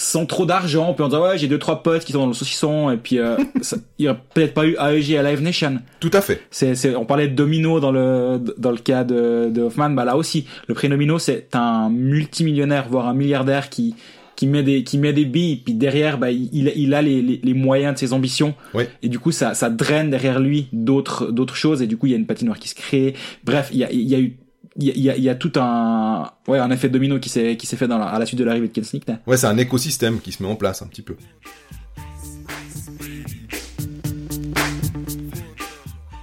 Sans 0.00 0.26
trop 0.26 0.46
d'argent, 0.46 0.94
puis 0.94 1.02
en 1.02 1.08
disant 1.08 1.22
ouais 1.22 1.36
j'ai 1.36 1.48
deux 1.48 1.58
trois 1.58 1.82
potes 1.82 2.04
qui 2.04 2.12
sont 2.12 2.20
dans 2.20 2.26
le 2.28 2.32
saucisson 2.32 2.90
et 2.90 2.96
puis 2.96 3.18
euh, 3.18 3.36
ça, 3.60 3.76
il 3.98 4.06
y 4.06 4.08
aurait 4.08 4.20
peut-être 4.32 4.54
pas 4.54 4.64
eu 4.64 4.76
AEG 4.78 5.16
à 5.16 5.22
Live 5.22 5.42
Nation. 5.42 5.80
Tout 6.00 6.10
à 6.12 6.20
fait. 6.20 6.40
C'est, 6.50 6.74
c'est, 6.76 6.94
on 6.94 7.04
parlait 7.04 7.28
de 7.28 7.34
domino 7.34 7.80
dans 7.80 7.90
le 7.90 8.40
dans 8.56 8.70
le 8.70 8.78
cas 8.78 9.04
de, 9.04 9.50
de 9.50 9.62
Hoffman, 9.62 9.90
bah 9.90 10.04
là 10.04 10.16
aussi 10.16 10.46
le 10.68 10.74
prix 10.74 10.88
domino 10.88 11.18
c'est 11.18 11.48
un 11.54 11.90
multimillionnaire 11.90 12.88
voire 12.88 13.08
un 13.08 13.14
milliardaire 13.14 13.68
qui 13.70 13.96
qui 14.36 14.46
met 14.46 14.62
des 14.62 14.84
qui 14.84 14.98
met 14.98 15.12
des 15.12 15.24
billes 15.24 15.56
puis 15.56 15.74
derrière 15.74 16.16
bah 16.16 16.30
il 16.30 16.48
il 16.76 16.94
a 16.94 17.02
les, 17.02 17.20
les, 17.20 17.40
les 17.42 17.54
moyens 17.54 17.94
de 17.94 17.98
ses 17.98 18.12
ambitions. 18.12 18.54
Et 19.02 19.08
du 19.08 19.18
coup 19.18 19.32
ça 19.32 19.54
ça 19.54 19.68
draine 19.68 20.10
derrière 20.10 20.38
lui 20.38 20.68
d'autres 20.72 21.32
d'autres 21.32 21.56
choses. 21.56 21.82
Et 21.82 21.88
du 21.88 21.96
coup 21.96 22.06
il 22.06 22.10
y 22.10 22.14
a 22.14 22.18
une 22.18 22.26
patinoire 22.26 22.60
qui 22.60 22.68
se 22.68 22.76
crée. 22.76 23.14
Bref 23.42 23.70
il 23.72 23.78
y 23.78 23.84
a 23.84 23.90
il 23.90 24.08
y 24.08 24.14
a 24.14 24.20
eu 24.20 24.36
il 24.78 25.00
y 25.00 25.10
a, 25.10 25.16
y 25.16 25.38
tout 25.38 25.52
un 25.56 26.30
ouais 26.46 26.58
un 26.58 26.70
effet 26.70 26.88
domino 26.88 27.18
qui 27.18 27.28
s'est 27.28 27.56
qui 27.56 27.66
s'est 27.66 27.76
fait 27.76 27.90
à 27.90 28.18
la 28.18 28.26
suite 28.26 28.38
de 28.38 28.44
l'arrivée 28.44 28.68
de 28.68 28.72
Ken 28.72 28.84
Snick. 28.84 29.06
Ouais, 29.26 29.36
c'est 29.36 29.46
un 29.46 29.58
écosystème 29.58 30.20
qui 30.20 30.30
se 30.30 30.42
met 30.42 30.48
en 30.48 30.54
place 30.54 30.82
un 30.82 30.86
petit 30.86 31.02
peu. 31.02 31.16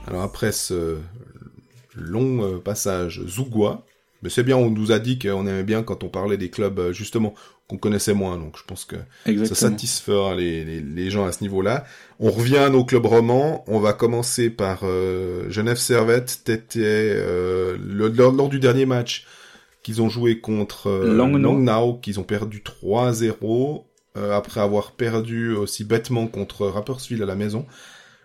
Alors 0.08 0.24
après 0.24 0.54
ce 0.54 1.00
long 1.94 2.44
euh, 2.44 2.58
passage 2.60 3.22
Zougoua, 3.26 3.84
mais 4.22 4.30
c'est 4.30 4.44
bien, 4.44 4.56
on 4.56 4.70
nous 4.70 4.92
a 4.94 5.00
dit 5.00 5.20
qu'on 5.20 5.46
aimait 5.48 5.64
bien 5.64 5.84
quand 5.84 6.04
on 6.04 6.10
parlait 6.10 6.38
des 6.38 6.50
clubs 6.50 6.80
euh, 6.80 6.94
justement 6.94 7.34
qu'on 7.68 7.78
connaissait 7.78 8.14
moins, 8.14 8.38
donc 8.38 8.58
je 8.58 8.64
pense 8.64 8.86
que 8.86 8.96
ça 9.46 9.56
satisfera 9.56 10.36
les, 10.36 10.64
les, 10.64 10.82
les, 10.82 11.10
gens 11.10 11.26
à 11.26 11.32
ce 11.32 11.42
niveau-là. 11.42 11.86
On 12.20 12.30
revient 12.30 12.58
à 12.58 12.70
nos 12.70 12.86
clubs 12.86 13.06
romans, 13.06 13.64
on 13.68 13.80
va 13.80 13.94
commencer 13.94 14.52
par 14.52 14.82
euh, 14.84 15.50
Genève 15.50 15.78
Servette, 15.78 16.42
t'étais 16.44 16.82
euh, 16.84 17.76
lors, 17.80 18.50
du 18.50 18.60
dernier 18.60 18.86
match 18.86 19.26
qu'ils 19.82 20.02
ont 20.02 20.10
joué 20.10 20.40
contre 20.40 20.90
euh, 20.90 21.16
Langnau, 21.16 21.96
qu'ils 21.96 22.20
ont 22.20 22.24
perdu 22.24 22.64
3-0, 22.64 23.84
euh, 24.18 24.38
après 24.38 24.62
avoir 24.62 24.92
perdu 24.92 25.54
aussi 25.54 25.84
bêtement 25.84 26.28
contre 26.28 26.68
Rapperswil 26.68 27.22
à 27.24 27.26
la 27.26 27.36
maison. 27.36 27.66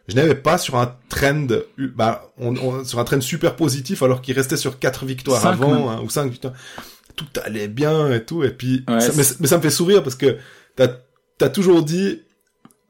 Je 0.06 0.16
n'avais 0.16 0.34
pas 0.34 0.58
sur 0.58 0.76
un 0.76 0.94
trend, 1.08 1.46
bah, 1.78 2.30
on, 2.36 2.84
sur 2.84 2.98
un 2.98 3.04
trend 3.04 3.20
super 3.20 3.56
positif 3.56 4.02
alors 4.02 4.20
qu'il 4.22 4.34
restait 4.34 4.56
sur 4.56 4.78
quatre 4.78 5.06
victoires 5.06 5.46
avant, 5.46 5.88
hein, 5.88 6.00
ou 6.02 6.10
cinq 6.10 6.30
victoires 6.30 6.54
tout 7.16 7.26
allait 7.44 7.68
bien 7.68 8.12
et 8.12 8.24
tout. 8.24 8.44
Et 8.44 8.50
puis, 8.50 8.84
ça, 8.86 9.10
mais, 9.16 9.46
ça 9.46 9.56
me 9.56 9.62
fait 9.62 9.70
sourire 9.70 10.02
parce 10.02 10.16
que 10.16 10.36
t'as 10.76 10.88
as 11.40 11.48
toujours 11.48 11.82
dit, 11.82 12.20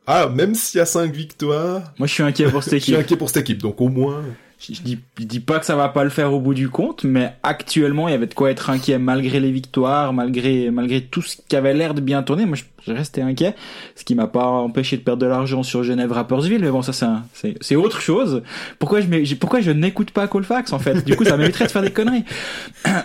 ah, 0.07 0.29
même 0.29 0.55
s'il 0.55 0.79
y 0.79 0.81
a 0.81 0.87
cinq 0.87 1.13
victoires. 1.13 1.83
Moi, 1.99 2.09
je 2.09 2.15
suis 2.15 2.23
inquiet 2.23 2.51
pour 2.51 2.63
cette 2.63 2.75
équipe. 2.75 2.87
je 2.87 2.93
suis 2.93 3.01
inquiet 3.01 3.17
pour 3.17 3.29
cette 3.29 3.39
équipe, 3.39 3.63
donc 3.63 3.81
au 3.81 3.89
moins. 3.89 4.25
Je, 4.59 4.83
dis, 4.83 4.99
je 5.19 5.25
dis 5.25 5.41
pas 5.41 5.59
que 5.59 5.65
ça 5.65 5.75
va 5.75 5.89
pas 5.89 6.05
le 6.05 6.11
faire 6.11 6.35
au 6.35 6.41
bout 6.41 6.53
du 6.53 6.69
compte, 6.69 7.05
mais 7.05 7.33
actuellement, 7.43 8.09
il 8.09 8.11
y 8.11 8.15
avait 8.15 8.27
de 8.27 8.35
quoi 8.35 8.51
être 8.51 8.69
inquiet 8.69 8.99
malgré 8.99 9.41
les 9.41 9.51
victoires, 9.51 10.13
malgré, 10.13 10.71
malgré 10.71 11.01
tout 11.01 11.23
ce 11.23 11.37
qui 11.49 11.57
avait 11.57 11.73
l'air 11.73 11.95
de 11.95 12.03
bien 12.03 12.23
tourner. 12.23 12.45
Moi, 12.45 12.59
je, 12.87 12.93
restais 12.93 13.23
inquiet, 13.23 13.55
ce 13.95 14.05
qui 14.05 14.15
m'a 14.15 14.27
pas 14.27 14.45
empêché 14.45 14.99
de 14.99 15.03
perdre 15.03 15.23
de 15.23 15.27
l'argent 15.27 15.63
sur 15.63 15.83
Genève 15.83 16.13
Rappersville, 16.13 16.61
mais 16.61 16.71
bon, 16.71 16.83
ça, 16.83 16.93
c'est, 17.33 17.57
c'est, 17.61 17.77
autre 17.77 18.03
chose. 18.03 18.43
Pourquoi 18.79 19.01
je, 19.01 19.35
pourquoi 19.37 19.61
je 19.61 19.71
n'écoute 19.71 20.11
pas 20.11 20.29
Colfax, 20.29 20.75
en 20.75 20.79
fait? 20.79 21.05
Du 21.07 21.17
coup, 21.17 21.25
ça 21.25 21.39
m'éviterait 21.39 21.67
de 21.67 21.71
faire 21.71 21.83
des 21.83 21.93
conneries. 21.93 22.25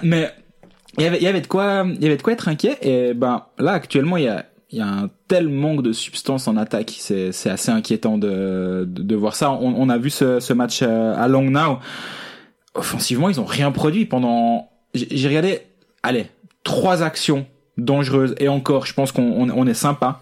mais, 0.04 0.30
il 0.98 1.04
y 1.04 1.08
avait, 1.08 1.18
il 1.18 1.24
y 1.24 1.28
avait 1.28 1.42
de 1.42 1.48
quoi, 1.48 1.86
il 1.88 2.02
y 2.02 2.06
avait 2.06 2.18
de 2.18 2.22
quoi 2.22 2.34
être 2.34 2.48
inquiet. 2.48 2.78
Et 2.82 3.14
ben 3.14 3.46
là 3.58 3.74
actuellement, 3.74 4.18
il 4.18 4.24
y 4.24 4.28
a, 4.28 4.46
il 4.72 4.80
y 4.80 4.82
a 4.82 4.88
un 4.88 5.10
tel 5.28 5.48
manque 5.48 5.82
de 5.82 5.94
substance 5.94 6.48
en 6.48 6.58
attaque, 6.58 6.94
c'est, 6.98 7.32
c'est 7.32 7.50
assez 7.50 7.72
inquiétant 7.72 8.18
de, 8.18 8.86
de, 8.88 9.04
de 9.04 9.16
voir 9.16 9.36
ça. 9.36 9.52
On, 9.52 9.74
on, 9.76 9.90
a 9.90 9.98
vu 9.98 10.10
ce, 10.10 10.40
ce 10.40 10.54
match 10.54 10.82
euh, 10.82 11.16
à 11.16 11.28
Long 11.28 11.50
Now. 11.50 11.80
Offensivement, 12.74 13.30
ils 13.30 13.40
ont 13.40 13.46
rien 13.46 13.72
produit 13.72 14.06
pendant. 14.06 14.70
J'ai 14.94 15.28
regardé, 15.28 15.62
allez, 16.04 16.28
trois 16.64 17.04
actions 17.04 17.46
dangereuses 17.78 18.36
et 18.40 18.48
encore, 18.48 18.86
je 18.86 18.94
pense 18.94 19.12
qu'on 19.12 19.50
on, 19.50 19.68
est 19.68 19.74
sympa. 19.74 20.22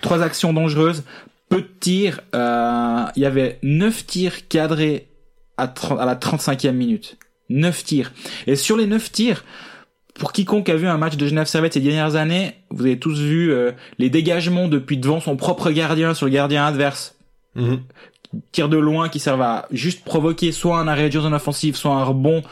Trois 0.00 0.22
actions 0.22 0.52
dangereuses, 0.52 1.04
peu 1.48 1.62
de 1.62 1.68
tirs. 1.80 2.20
Euh, 2.34 3.04
il 3.16 3.22
y 3.22 3.26
avait 3.26 3.58
neuf 3.62 4.06
tirs 4.06 4.48
cadrés 4.48 5.08
à, 5.56 5.72
à 5.98 6.04
la 6.04 6.14
35e 6.14 6.72
minute. 6.72 7.16
Neuf 7.48 7.84
tirs. 7.84 8.12
Et 8.46 8.56
sur 8.56 8.76
les 8.76 8.86
neuf 8.86 9.10
tirs, 9.12 9.44
pour 10.18 10.32
quiconque 10.32 10.68
a 10.68 10.76
vu 10.76 10.86
un 10.86 10.98
match 10.98 11.16
de 11.16 11.26
Genève 11.26 11.46
Servette 11.46 11.74
ces 11.74 11.80
dernières 11.80 12.16
années, 12.16 12.54
vous 12.70 12.84
avez 12.84 12.98
tous 12.98 13.18
vu 13.18 13.52
euh, 13.52 13.72
les 13.98 14.10
dégagements 14.10 14.68
depuis 14.68 14.98
devant 14.98 15.20
son 15.20 15.36
propre 15.36 15.70
gardien 15.70 16.12
sur 16.12 16.26
le 16.26 16.32
gardien 16.32 16.66
adverse. 16.66 17.16
Mhm. 17.54 17.80
Tir 18.52 18.68
de 18.68 18.76
loin 18.76 19.08
qui 19.08 19.20
servent 19.20 19.42
à 19.42 19.66
juste 19.70 20.04
provoquer 20.04 20.52
soit 20.52 20.78
un 20.78 20.88
arrêt 20.88 21.08
de 21.08 21.18
zone 21.18 21.32
offensive, 21.32 21.76
soit 21.76 21.94
un 21.94 22.04
rebond 22.04 22.42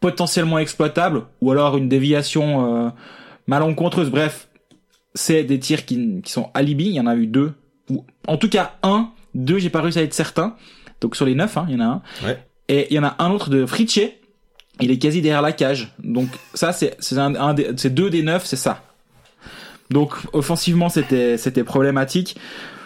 potentiellement 0.00 0.58
exploitable, 0.58 1.24
ou 1.40 1.50
alors 1.50 1.76
une 1.76 1.88
déviation 1.88 2.86
euh, 2.86 2.90
malencontreuse. 3.46 4.10
Bref, 4.10 4.48
c'est 5.14 5.44
des 5.44 5.58
tirs 5.58 5.84
qui, 5.84 6.20
qui 6.22 6.30
sont 6.30 6.50
alibi. 6.54 6.86
Il 6.86 6.94
y 6.94 7.00
en 7.00 7.06
a 7.06 7.16
eu 7.16 7.26
deux, 7.26 7.54
ou 7.90 8.04
en 8.28 8.36
tout 8.36 8.48
cas 8.48 8.74
un, 8.82 9.10
deux, 9.34 9.58
j'ai 9.58 9.70
pas 9.70 9.80
réussi 9.80 9.98
à 9.98 10.02
être 10.02 10.14
certain. 10.14 10.56
Donc 11.00 11.16
sur 11.16 11.26
les 11.26 11.34
neuf, 11.34 11.56
hein, 11.56 11.66
il 11.68 11.74
y 11.74 11.76
en 11.78 11.80
a 11.80 11.86
un. 11.86 12.02
Ouais. 12.24 12.46
Et 12.68 12.86
il 12.90 12.96
y 12.96 12.98
en 12.98 13.04
a 13.04 13.16
un 13.18 13.30
autre 13.30 13.50
de 13.50 13.66
Fritche. 13.66 14.00
Il 14.82 14.90
est 14.90 14.98
quasi 14.98 15.20
derrière 15.22 15.42
la 15.42 15.52
cage. 15.52 15.92
Donc 16.02 16.28
ça, 16.54 16.72
c'est 16.72 16.96
c'est 16.98 17.16
un, 17.18 17.34
un 17.36 17.54
des- 17.54 17.70
c'est 17.76 17.94
deux 17.94 18.10
des 18.10 18.22
neuf, 18.22 18.44
c'est 18.44 18.56
ça. 18.56 18.82
Donc 19.90 20.14
offensivement, 20.32 20.88
c'était 20.88 21.36
c'était 21.38 21.64
problématique. 21.64 22.36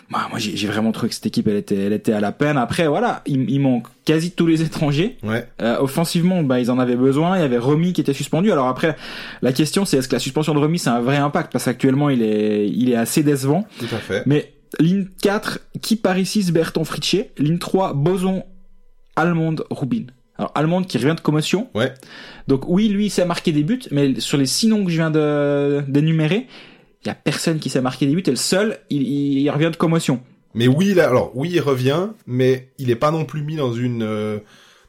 Bah, 0.09 0.29
moi, 0.31 0.39
j'ai 0.39 0.69
vraiment 0.69 0.93
trouvé 0.93 1.09
que 1.09 1.17
cette 1.17 1.27
équipe, 1.27 1.49
elle 1.49 1.57
était 1.57 1.77
elle 1.77 1.93
était 1.93 2.13
à 2.13 2.21
la 2.21 2.31
peine. 2.31 2.57
Après, 2.57 2.87
voilà, 2.87 3.23
il, 3.27 3.51
il 3.51 3.59
manque 3.61 3.87
quasi 4.05 4.31
tous 4.31 4.47
les 4.47 4.63
étrangers. 4.63 5.17
Ouais. 5.25 5.49
Euh, 5.61 5.79
offensivement, 5.81 6.45
bah, 6.45 6.61
ils 6.61 6.71
en 6.71 6.79
avaient 6.79 6.95
besoin. 6.95 7.37
Il 7.37 7.41
y 7.41 7.45
avait 7.45 7.59
Romy 7.59 7.93
qui 7.93 8.03
était 8.03 8.13
suspendu. 8.13 8.53
Alors 8.53 8.69
après, 8.69 8.97
la 9.43 9.53
question, 9.53 9.85
c'est 9.85 9.97
est-ce 9.97 10.07
que 10.07 10.15
la 10.15 10.21
suspension 10.21 10.55
de 10.55 10.61
Romy, 10.61 10.79
c'est 10.79 10.91
un 10.91 11.01
vrai 11.01 11.17
impact? 11.17 11.51
Parce 11.53 11.65
qu'actuellement, 11.65 12.09
il 12.09 12.23
est 12.23 12.69
il 12.69 12.89
est 12.91 12.95
assez 12.97 13.25
décevant. 13.25 13.67
Tout 13.81 13.93
à 13.93 13.99
fait. 13.99 14.23
Mais 14.27 14.53
ligne 14.79 15.07
4, 15.23 15.59
qui 15.83 15.97
Paris 15.97 16.27
6, 16.27 16.53
Berton 16.53 16.85
Fritché. 16.85 17.33
Ligne 17.39 17.59
3, 17.59 17.93
Boson, 17.95 18.45
Allemande, 19.17 19.65
Rubin. 19.71 20.05
Alors 20.39 20.53
Allemande 20.55 20.87
qui 20.87 20.99
revient 20.99 21.15
de 21.17 21.21
commotion. 21.21 21.69
Ouais. 21.75 21.93
Donc 22.49 22.69
oui, 22.69 22.89
lui, 22.89 23.07
il 23.07 23.11
sait 23.11 23.25
marquer 23.25 23.53
des 23.53 23.63
buts, 23.63 23.81
mais 23.91 24.21
sur 24.21 24.37
les 24.39 24.47
six 24.47 24.69
noms 24.69 24.85
que 24.85 24.91
je 24.91 24.97
viens 24.97 25.11
de 25.11 25.83
d'énumérer, 25.89 26.47
il 27.05 27.09
y 27.09 27.11
a 27.11 27.15
personne 27.15 27.59
qui 27.59 27.71
sait 27.71 27.81
marquer 27.81 28.07
des 28.07 28.15
buts. 28.15 28.23
Et 28.27 28.31
le 28.31 28.37
seul, 28.37 28.79
il, 28.91 29.03
il, 29.03 29.39
il 29.41 29.51
revient 29.51 29.71
de 29.71 29.77
commotion. 29.77 30.21
Mais 30.55 30.69
oui, 30.69 30.95
là, 30.95 31.09
alors 31.09 31.33
oui, 31.35 31.51
il 31.53 31.61
revient, 31.61 32.09
mais 32.27 32.71
il 32.79 32.91
est 32.91 32.97
pas 32.97 33.11
non 33.11 33.25
plus 33.25 33.43
mis 33.43 33.57
dans 33.57 33.73
une 33.73 34.03
euh, 34.03 34.39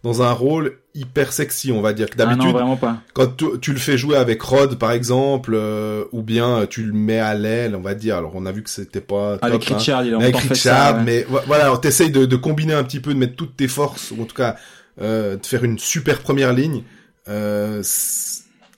dans 0.04 0.22
un 0.22 0.32
rôle 0.32 0.78
hyper 0.94 1.32
sexy, 1.34 1.72
on 1.72 1.82
va 1.82 1.94
dire. 1.94 2.08
Ah 2.18 2.24
non, 2.24 2.30
D'habitude, 2.32 2.52
vraiment 2.54 2.78
pas. 2.78 2.98
quand 3.14 3.36
tu, 3.36 3.46
tu 3.62 3.72
le 3.74 3.78
fais 3.80 3.98
jouer 3.98 4.16
avec 4.18 4.42
Rod, 4.42 4.76
par 4.80 4.92
exemple, 4.92 5.52
euh, 5.56 6.06
ou 6.12 6.22
bien 6.24 6.66
tu 6.70 6.84
le 6.84 6.94
mets 6.94 7.20
à 7.20 7.34
l'aile, 7.36 7.76
on 7.76 7.82
va 7.82 7.96
dire. 7.96 8.16
Alors 8.18 8.32
on 8.36 8.46
a 8.46 8.52
vu 8.52 8.64
que 8.64 8.70
c'était 8.70 9.02
pas 9.02 9.34
top, 9.34 9.44
Avec 9.44 9.70
hein. 9.72 9.78
Richard, 9.78 10.06
il 10.06 10.14
a 10.14 10.18
avec 10.18 10.34
longtemps 10.34 10.48
fait 10.48 10.54
Richard, 10.54 10.88
ça. 10.92 10.98
ouais. 10.98 11.04
mais 11.06 11.24
vo- 11.24 11.40
voilà, 11.48 11.74
on 11.74 11.78
t'essaye 11.78 12.12
de, 12.12 12.26
de 12.26 12.36
combiner 12.36 12.74
un 12.74 12.84
petit 12.84 13.00
peu, 13.00 13.14
de 13.14 13.20
mettre 13.20 13.36
toutes 13.36 13.56
tes 13.58 13.68
forces, 13.68 14.12
ou 14.12 14.22
en 14.22 14.26
tout 14.26 14.36
cas 14.36 14.52
euh, 14.52 14.56
de 15.00 15.40
faire 15.46 15.64
une 15.64 15.80
super 15.80 16.20
première 16.20 16.54
ligne. 16.54 16.84
Euh, 17.30 17.82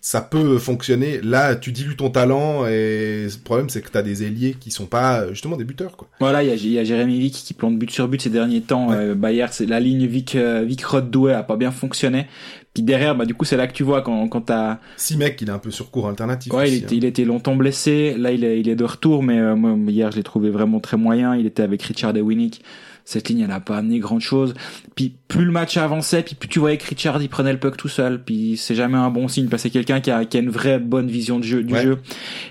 ça 0.10 0.22
peut 0.22 0.58
fonctionner. 0.58 1.20
Là, 1.22 1.56
tu 1.56 1.72
dilues 1.72 1.96
ton 1.96 2.10
talent 2.10 2.66
et 2.66 3.26
le 3.26 3.44
problème 3.44 3.70
c'est 3.70 3.82
que 3.82 3.92
t'as 3.92 4.02
des 4.02 4.24
ailiers 4.24 4.56
qui 4.60 4.72
sont 4.72 4.86
pas 4.86 5.28
justement 5.30 5.58
des 5.58 5.66
buteurs, 5.66 5.98
quoi. 5.98 6.08
Voilà, 6.20 6.42
il 6.42 6.50
y 6.50 6.52
a, 6.52 6.56
il 6.56 6.72
y 6.72 6.80
a 6.80 6.84
Jérémy 6.84 7.20
Vick 7.20 7.34
qui 7.34 7.54
plante 7.54 7.78
but 7.78 7.92
sur 7.92 8.08
but 8.08 8.22
ces 8.22 8.30
derniers 8.30 8.62
temps. 8.62 8.90
Ouais. 8.90 8.96
Euh, 8.98 9.48
c'est 9.52 9.66
la 9.68 9.80
ligne 9.80 10.06
Vic 10.08 10.36
euh, 10.36 10.64
Vic 10.66 10.84
Rod 10.84 11.12
Douai 11.12 11.34
a 11.34 11.44
pas 11.44 11.58
bien 11.58 11.72
fonctionné. 11.72 12.28
Puis 12.74 12.82
derrière, 12.82 13.16
bah 13.16 13.26
du 13.26 13.34
coup, 13.34 13.46
c'est 13.46 13.58
là 13.58 13.68
que 13.68 13.74
tu 13.74 13.84
vois 13.84 14.02
quand 14.02 14.28
quand 14.30 14.42
t'as 14.42 14.80
Si 14.96 15.18
mec, 15.18 15.40
il 15.42 15.50
est 15.50 15.52
un 15.52 15.60
peu 15.60 15.72
sur 15.72 15.92
cours 15.92 16.08
alternatif. 16.08 16.54
Ouais, 16.54 16.70
il 16.70 16.76
était, 16.76 16.86
hein. 16.86 16.98
il 16.98 17.06
était 17.06 17.26
longtemps 17.26 17.56
blessé. 17.56 18.16
Là, 18.18 18.32
il 18.32 18.44
est, 18.44 18.60
il 18.60 18.70
est 18.70 18.76
de 18.76 18.84
retour, 18.86 19.22
mais 19.22 19.38
euh, 19.38 19.56
moi, 19.56 19.76
hier, 19.92 20.12
je 20.12 20.18
l'ai 20.18 20.24
trouvé 20.24 20.50
vraiment 20.50 20.80
très 20.80 20.98
moyen. 20.98 21.36
Il 21.36 21.46
était 21.46 21.64
avec 21.64 21.84
Richard 21.84 22.16
et 22.16 22.22
Winnick. 22.22 22.64
Cette 23.12 23.28
ligne, 23.30 23.40
elle 23.40 23.50
a 23.52 23.60
pas 23.60 23.78
amené 23.78 23.98
grand 23.98 24.20
chose. 24.20 24.54
Puis 24.96 25.16
plus 25.28 25.44
le 25.44 25.52
match 25.52 25.78
avançait, 25.78 26.22
puis 26.22 26.36
plus 26.36 26.48
tu 26.48 26.60
voyais 26.60 26.78
que 26.78 26.86
Richard, 26.88 27.20
il 27.20 27.28
prenait 27.28 27.52
le 27.52 27.58
puck 27.58 27.76
tout 27.76 27.88
seul. 27.88 28.22
Puis 28.24 28.56
c'est 28.56 28.76
jamais 28.76 29.00
un 29.00 29.10
bon 29.10 29.28
signe 29.28 29.48
parce 29.48 29.64
que 29.64 29.70
c'est 29.70 29.74
quelqu'un 29.74 30.00
qui 30.00 30.12
a, 30.12 30.26
qui 30.26 30.38
a 30.38 30.42
une 30.42 30.52
vraie 30.52 30.78
bonne 30.78 31.08
vision 31.08 31.40
du 31.40 31.48
jeu, 31.48 31.64
du 31.64 31.74
Ouais. 31.74 31.82
jeu. 31.82 31.98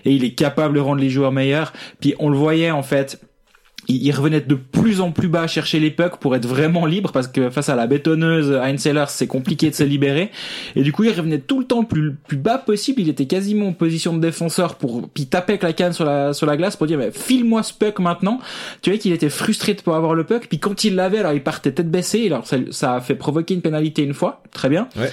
Et 0.04 0.12
il 0.12 0.24
est 0.24 0.34
capable 0.34 0.74
de 0.74 0.80
rendre 0.80 1.00
les 1.00 1.10
joueurs 1.10 1.30
meilleurs. 1.30 1.72
Puis 2.00 2.16
on 2.18 2.28
le 2.28 2.36
voyait, 2.36 2.72
en 2.72 2.82
fait. 2.82 3.20
Il, 3.88 4.06
il 4.06 4.12
revenait 4.12 4.40
de 4.40 4.54
plus 4.54 5.00
en 5.00 5.10
plus 5.10 5.28
bas 5.28 5.46
chercher 5.46 5.80
les 5.80 5.90
pucks 5.90 6.16
pour 6.18 6.36
être 6.36 6.46
vraiment 6.46 6.86
libre 6.86 7.12
parce 7.12 7.28
que 7.28 7.50
face 7.50 7.68
à 7.68 7.76
la 7.76 7.86
bétonneuse 7.86 8.52
Heinz 8.52 8.80
Sellers, 8.80 9.06
c'est 9.08 9.26
compliqué 9.26 9.70
de 9.70 9.74
se 9.74 9.82
libérer. 9.82 10.30
Et 10.76 10.82
du 10.82 10.92
coup, 10.92 11.04
il 11.04 11.12
revenait 11.12 11.38
tout 11.38 11.58
le 11.58 11.64
temps 11.64 11.80
le 11.80 11.86
plus, 11.86 12.02
le 12.02 12.14
plus 12.14 12.36
bas 12.36 12.58
possible. 12.58 13.00
Il 13.00 13.08
était 13.08 13.26
quasiment 13.26 13.68
en 13.68 13.72
position 13.72 14.14
de 14.14 14.20
défenseur 14.20 14.76
pour, 14.76 15.08
puis 15.08 15.26
tapait 15.26 15.54
avec 15.54 15.62
la 15.62 15.72
canne 15.72 15.92
sur 15.92 16.04
la, 16.04 16.32
sur 16.32 16.46
la 16.46 16.56
glace 16.56 16.76
pour 16.76 16.86
dire, 16.86 16.98
mais 16.98 17.10
file-moi 17.10 17.62
ce 17.62 17.72
puck 17.72 17.98
maintenant. 17.98 18.40
Tu 18.82 18.90
vois 18.90 18.98
qu'il 18.98 19.12
était 19.12 19.30
frustré 19.30 19.74
de 19.74 19.80
pas 19.80 19.96
avoir 19.96 20.14
le 20.14 20.24
puck. 20.24 20.46
Puis 20.48 20.58
quand 20.58 20.84
il 20.84 20.94
l'avait, 20.94 21.18
alors 21.18 21.32
il 21.32 21.42
partait 21.42 21.72
tête 21.72 21.90
baissée. 21.90 22.26
Alors 22.26 22.46
ça, 22.46 22.56
ça 22.70 22.94
a 22.94 23.00
fait 23.00 23.14
provoquer 23.14 23.54
une 23.54 23.62
pénalité 23.62 24.02
une 24.02 24.14
fois. 24.14 24.42
Très 24.52 24.68
bien. 24.68 24.88
Ouais. 24.96 25.10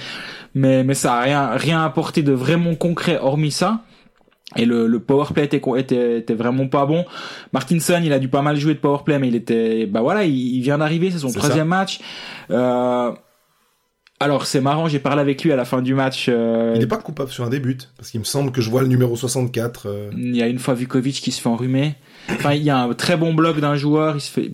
Mais, 0.54 0.84
mais 0.84 0.94
ça 0.94 1.14
a 1.14 1.20
rien, 1.20 1.50
rien 1.54 1.84
apporté 1.84 2.22
de 2.22 2.32
vraiment 2.32 2.74
concret 2.74 3.18
hormis 3.20 3.50
ça. 3.50 3.82
Et 4.54 4.64
le, 4.64 4.86
le 4.86 5.00
powerplay 5.00 5.44
était, 5.44 5.60
était, 5.76 6.18
était 6.18 6.34
vraiment 6.34 6.68
pas 6.68 6.86
bon. 6.86 7.04
Martinson, 7.52 8.00
il 8.04 8.12
a 8.12 8.18
dû 8.20 8.28
pas 8.28 8.42
mal 8.42 8.56
jouer 8.56 8.74
de 8.74 8.78
powerplay, 8.78 9.18
mais 9.18 9.26
il 9.28 9.34
était, 9.34 9.86
bah 9.86 10.00
voilà, 10.02 10.24
il, 10.24 10.34
il 10.36 10.60
vient 10.62 10.78
d'arriver, 10.78 11.10
c'est 11.10 11.18
son 11.18 11.30
troisième 11.32 11.66
match. 11.68 11.98
Euh, 12.50 13.10
alors 14.18 14.46
c'est 14.46 14.60
marrant, 14.62 14.88
j'ai 14.88 14.98
parlé 15.00 15.20
avec 15.20 15.42
lui 15.44 15.52
à 15.52 15.56
la 15.56 15.64
fin 15.66 15.82
du 15.82 15.94
match. 15.94 16.26
euh, 16.30 16.72
Il 16.76 16.82
est 16.82 16.86
pas 16.86 16.96
coupable 16.96 17.30
sur 17.30 17.44
un 17.44 17.50
début, 17.50 17.76
parce 17.98 18.10
qu'il 18.10 18.20
me 18.20 18.24
semble 18.24 18.50
que 18.52 18.60
je 18.62 18.70
vois 18.70 18.80
le 18.82 18.88
numéro 18.88 19.14
64. 19.16 19.88
euh, 19.88 20.10
il 20.16 20.34
y 20.36 20.42
a 20.42 20.46
une 20.46 20.58
fois 20.60 20.74
Vukovic 20.74 21.16
qui 21.16 21.32
se 21.32 21.40
fait 21.42 21.48
enrhumer. 21.48 21.96
Enfin, 22.30 22.54
il 22.54 22.62
y 22.62 22.70
a 22.70 22.78
un 22.78 22.94
très 22.94 23.16
bon 23.16 23.34
bloc 23.34 23.60
d'un 23.60 23.76
joueur, 23.76 24.14
il 24.16 24.20
se 24.20 24.30
fait, 24.30 24.52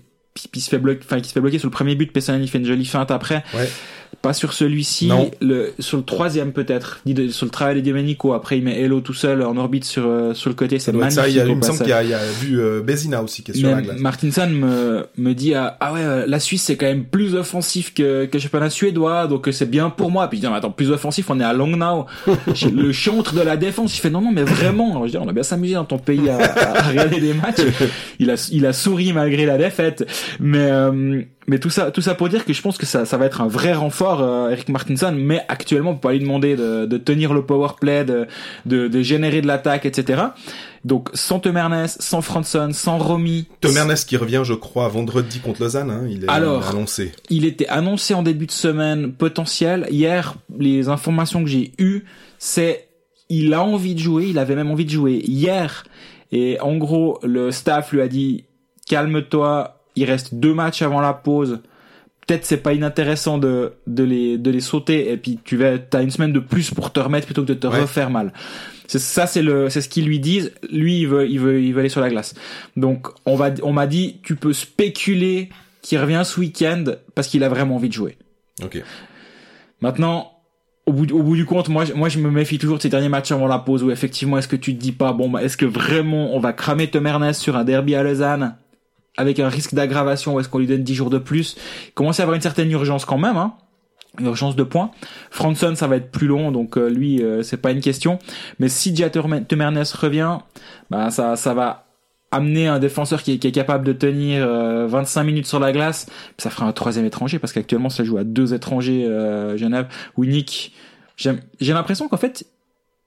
il 0.55 0.61
se 0.61 0.69
fait 0.71 0.79
bloquer, 0.79 1.01
enfin, 1.05 1.21
qui 1.21 1.29
se 1.29 1.35
fait 1.35 1.41
bloquer 1.41 1.59
sur 1.59 1.69
le 1.69 1.73
premier 1.73 1.95
but. 1.95 2.13
Pessanel, 2.13 2.43
il 2.43 2.49
fait 2.49 2.59
une 2.59 2.67
jolie 2.67 2.87
feinte 2.87 3.11
après. 3.13 3.45
Ouais. 3.55 3.69
Pas 4.21 4.33
sur 4.33 4.53
celui-ci. 4.53 5.11
Le, 5.41 5.73
sur 5.79 5.97
le 5.97 6.05
troisième 6.05 6.53
peut-être. 6.53 7.03
Sur 7.31 7.47
le 7.47 7.51
travail 7.51 7.81
de 7.83 7.89
Domenico. 7.89 8.35
Après, 8.35 8.59
il 8.59 8.65
met 8.65 8.81
Hello 8.81 9.01
tout 9.01 9.15
seul 9.15 9.43
en 9.43 9.57
orbite 9.57 9.85
sur, 9.85 10.07
euh, 10.07 10.35
sur 10.35 10.51
le 10.51 10.55
côté. 10.55 10.79
C'est 10.79 10.93
magnifique. 10.93 11.13
ça. 11.21 11.29
Il, 11.29 11.35
y 11.35 11.41
a, 11.41 11.47
il 11.47 11.57
me 11.57 11.63
semble 11.63 11.79
qu'il 11.79 11.89
y 11.89 11.93
a, 11.93 12.03
il 12.03 12.11
y 12.11 12.15
a 12.15 12.25
vu 12.41 12.61
euh, 12.61 12.83
Bézina 12.83 13.23
aussi 13.23 13.43
qui 13.43 13.53
est 13.53 13.55
sur 13.55 13.71
la 13.71 13.83
glace. 13.83 13.99
Martinson 13.99 14.49
me, 14.49 15.07
me 15.17 15.33
dit 15.35 15.55
ah, 15.55 15.77
ah 15.81 15.93
ouais 15.93 16.01
euh, 16.03 16.25
la 16.27 16.41
Suisse 16.41 16.63
c'est 16.63 16.77
quand 16.77 16.87
même 16.87 17.05
plus 17.05 17.35
offensif 17.35 17.95
que 17.95 18.27
que 18.27 18.37
le 18.37 18.41
championnat 18.41 18.71
suédois 18.71 19.27
donc 19.27 19.49
euh, 19.49 19.53
c'est 19.53 19.71
bien 19.71 19.91
pour 19.91 20.11
moi 20.11 20.29
puis 20.29 20.39
je 20.39 20.43
dis 20.43 20.47
non, 20.47 20.53
mais 20.53 20.59
attends 20.59 20.71
plus 20.71 20.91
offensif 20.91 21.31
on 21.31 21.41
est 21.41 21.45
à 21.45 21.53
Langnau 21.53 22.07
le 22.73 22.93
chantre 22.93 23.35
de 23.35 23.41
la 23.41 23.57
défense 23.57 23.97
il 23.97 24.01
fait 24.01 24.11
non 24.11 24.21
non 24.21 24.33
mais 24.33 24.45
vraiment 24.45 24.91
Alors, 24.91 25.07
je 25.07 25.13
dis 25.13 25.19
on 25.19 25.29
a 25.29 25.33
bien 25.33 25.43
s'amusé 25.43 25.75
dans 25.75 25.85
ton 25.85 25.99
pays 25.99 26.29
à, 26.29 26.39
à 26.39 26.83
regarder 26.83 27.21
des 27.21 27.35
matchs 27.35 27.63
il 28.19 28.31
a 28.31 28.49
il 28.53 28.67
a 28.67 28.73
souri 28.73 29.13
malgré 29.13 29.47
la 29.47 29.59
défaite 29.59 30.07
mais 30.41 30.59
euh, 30.71 31.23
mais 31.49 31.59
tout 31.59 31.71
ça, 31.71 31.91
tout 31.91 32.01
ça 32.01 32.15
pour 32.15 32.29
dire 32.29 32.45
que 32.45 32.53
je 32.53 32.63
pense 32.63 32.79
que 32.79 32.87
ça, 32.87 33.05
ça 33.05 33.17
va 33.17 33.27
être 33.27 33.41
un 33.41 33.49
vrai 33.49 33.73
renfort, 33.73 34.02
euh, 34.11 34.51
Eric 34.51 34.69
Martinson. 34.69 35.15
Mais 35.17 35.43
actuellement, 35.49 35.91
on 35.91 35.95
peut 35.95 36.09
pas 36.09 36.13
lui 36.13 36.21
demander 36.21 36.57
de, 36.57 36.87
de 36.87 36.97
tenir 36.99 37.33
le 37.35 37.45
power 37.45 37.69
play, 37.81 38.05
de, 38.05 38.27
de, 38.67 38.89
de 38.89 39.03
générer 39.03 39.41
de 39.41 39.47
l'attaque, 39.47 39.87
etc. 39.87 40.23
Donc 40.85 41.11
sans 41.15 41.39
Temernes, 41.39 41.87
sans 41.87 42.23
Franson, 42.23 42.71
sans 42.73 42.99
Romy, 42.99 43.47
Tom 43.61 43.77
Ernest 43.77 44.09
qui 44.09 44.17
revient, 44.17 44.43
je 44.45 44.55
crois, 44.55 44.89
vendredi 44.89 45.39
contre 45.41 45.63
Lausanne. 45.63 45.91
Hein, 45.91 46.07
il 46.11 46.25
est 46.25 46.29
Alors. 46.29 46.69
annoncé. 46.69 47.13
il 47.31 47.45
était 47.45 47.69
annoncé 47.69 48.15
en 48.15 48.23
début 48.23 48.47
de 48.47 48.51
semaine 48.53 49.13
potentiel. 49.13 49.87
Hier, 49.91 50.35
les 50.59 50.89
informations 50.89 51.43
que 51.45 51.49
j'ai 51.49 51.73
eues, 51.79 52.05
c'est 52.39 52.89
il 53.29 53.55
a 53.55 53.63
envie 53.63 53.95
de 53.95 54.01
jouer, 54.01 54.27
il 54.29 54.39
avait 54.39 54.57
même 54.57 54.71
envie 54.71 54.85
de 54.85 54.91
jouer 54.91 55.23
hier. 55.25 55.85
Et 56.33 56.59
en 56.61 56.77
gros, 56.77 57.19
le 57.23 57.51
staff 57.53 57.93
lui 57.93 58.01
a 58.01 58.09
dit 58.09 58.45
calme-toi, 58.89 59.79
il 59.97 60.05
reste 60.05 60.35
deux 60.35 60.55
matchs 60.55 60.83
avant 60.83 61.01
la 61.01 61.13
pause. 61.13 61.61
Peut-être 62.27 62.45
c'est 62.45 62.59
pas 62.59 62.73
inintéressant 62.73 63.37
de, 63.39 63.73
de 63.87 64.05
les 64.05 64.39
de 64.39 64.51
les 64.51 64.61
sauter 64.61 65.11
et 65.11 65.17
puis 65.17 65.39
tu 65.45 65.57
vas 65.57 65.79
t'as 65.79 66.03
une 66.03 66.11
semaine 66.11 66.33
de 66.33 66.39
plus 66.39 66.71
pour 66.71 66.93
te 66.93 67.01
remettre 67.01 67.27
plutôt 67.27 67.43
que 67.43 67.49
de 67.49 67.55
te 67.55 67.67
Ouais. 67.67 67.81
refaire 67.81 68.11
mal. 68.11 68.33
C'est 68.87 69.01
ça 69.01 69.27
c'est 69.27 69.43
le 69.43 69.69
c'est 69.71 69.81
ce 69.81 69.89
qu'ils 69.89 70.05
lui 70.07 70.21
disent. 70.21 70.53
Lui 70.71 71.01
il 71.01 71.07
veut 71.09 71.29
il 71.29 71.41
veut 71.41 71.61
il 71.63 71.73
veut 71.75 71.81
aller 71.81 71.89
sur 71.89 72.01
la 72.01 72.11
glace. 72.11 72.35
Donc 72.77 73.09
on 73.27 73.35
va 73.35 73.51
on 73.63 73.73
m'a 73.73 73.87
dit 73.89 74.21
tu 74.23 74.37
peux 74.37 74.53
spéculer 74.53 75.49
qu'il 75.83 75.99
revient 75.99 76.23
ce 76.25 76.39
week-end 76.39 76.85
parce 77.17 77.27
qu'il 77.27 77.43
a 77.43 77.49
vraiment 77.49 77.75
envie 77.77 77.89
de 77.89 77.95
jouer. 77.95 78.17
Ok. 78.63 78.81
Maintenant, 79.81 80.31
au 80.87 80.93
bout, 80.93 81.11
au 81.13 81.23
bout 81.23 81.35
du 81.37 81.45
compte, 81.45 81.69
moi, 81.69 81.85
moi, 81.97 82.09
je 82.09 82.19
me 82.19 82.31
méfie 82.31 82.59
toujours 82.59 82.77
de 82.77 82.83
ces 82.83 82.89
derniers 82.89 83.09
matchs 83.09 83.33
avant 83.33 83.47
la 83.49 83.59
pause 83.59 83.83
où 83.83 83.91
effectivement, 83.91 84.39
est-ce 84.39 84.47
que 84.49 84.57
tu 84.57 84.77
te 84.77 84.81
dis 84.81 84.93
pas, 84.93 85.13
bon, 85.13 85.29
bah, 85.29 85.43
est-ce 85.43 85.57
que 85.57 85.65
vraiment 85.67 86.35
on 86.37 86.41
va 86.41 86.53
cramer 86.53 86.89
Tom 86.89 87.07
Ernest 87.07 87.41
sur 87.41 87.57
un 87.57 87.65
derby 87.65 87.95
à 87.97 88.03
Lausanne 88.05 88.57
avec 89.17 89.39
un 89.41 89.49
risque 89.49 89.75
d'aggravation 89.75 90.35
ou 90.35 90.41
est-ce 90.41 90.49
qu'on 90.49 90.59
lui 90.59 90.67
donne 90.67 90.83
10 90.83 90.95
jours 90.95 91.11
de 91.11 91.19
plus? 91.19 91.57
Il 91.89 91.93
commence 91.93 92.21
à 92.21 92.23
avoir 92.25 92.35
une 92.37 92.43
certaine 92.43 92.71
urgence 92.71 93.05
quand 93.05 93.19
même, 93.19 93.37
hein. 93.37 93.55
Urgence 94.21 94.57
de 94.57 94.63
points. 94.63 94.91
Franson, 95.31 95.75
ça 95.75 95.87
va 95.87 95.97
être 95.97 96.11
plus 96.11 96.27
long, 96.27 96.53
donc 96.53 96.77
euh, 96.77 96.89
lui, 96.91 97.23
euh, 97.23 97.43
c'est 97.43 97.57
pas 97.57 97.71
une 97.71 97.81
question. 97.81 98.19
Mais 98.59 98.69
si 98.69 98.93
Dia 98.93 99.09
Tom 99.09 99.43
Ernest 99.61 99.95
revient, 99.95 100.37
bah 100.91 101.11
ça, 101.11 101.35
ça 101.37 101.55
va 101.55 101.87
amener 102.31 102.67
un 102.67 102.79
défenseur 102.79 103.23
qui 103.23 103.33
est, 103.33 103.39
qui 103.39 103.47
est 103.47 103.53
capable 103.53 103.87
de 103.87 103.93
tenir 103.95 104.45
euh, 104.47 104.87
25 104.87 105.23
minutes 105.25 105.47
sur 105.47 105.61
la 105.61 105.73
glace, 105.73 106.07
ça 106.39 106.51
fera 106.51 106.67
un 106.67 106.73
troisième 106.73 107.05
étranger 107.07 107.39
parce 107.39 107.53
qu'actuellement 107.55 107.91
ça 107.91 108.05
joue 108.05 108.17
à 108.19 108.25
deux 108.25 108.53
étrangers 108.55 109.07
euh, 109.07 109.57
Genève. 109.57 109.87
Winnick, 110.19 110.75
j'aime- 111.17 111.41
j'ai 111.61 111.73
l'impression 111.75 112.09
qu'en 112.09 112.17
fait 112.19 112.45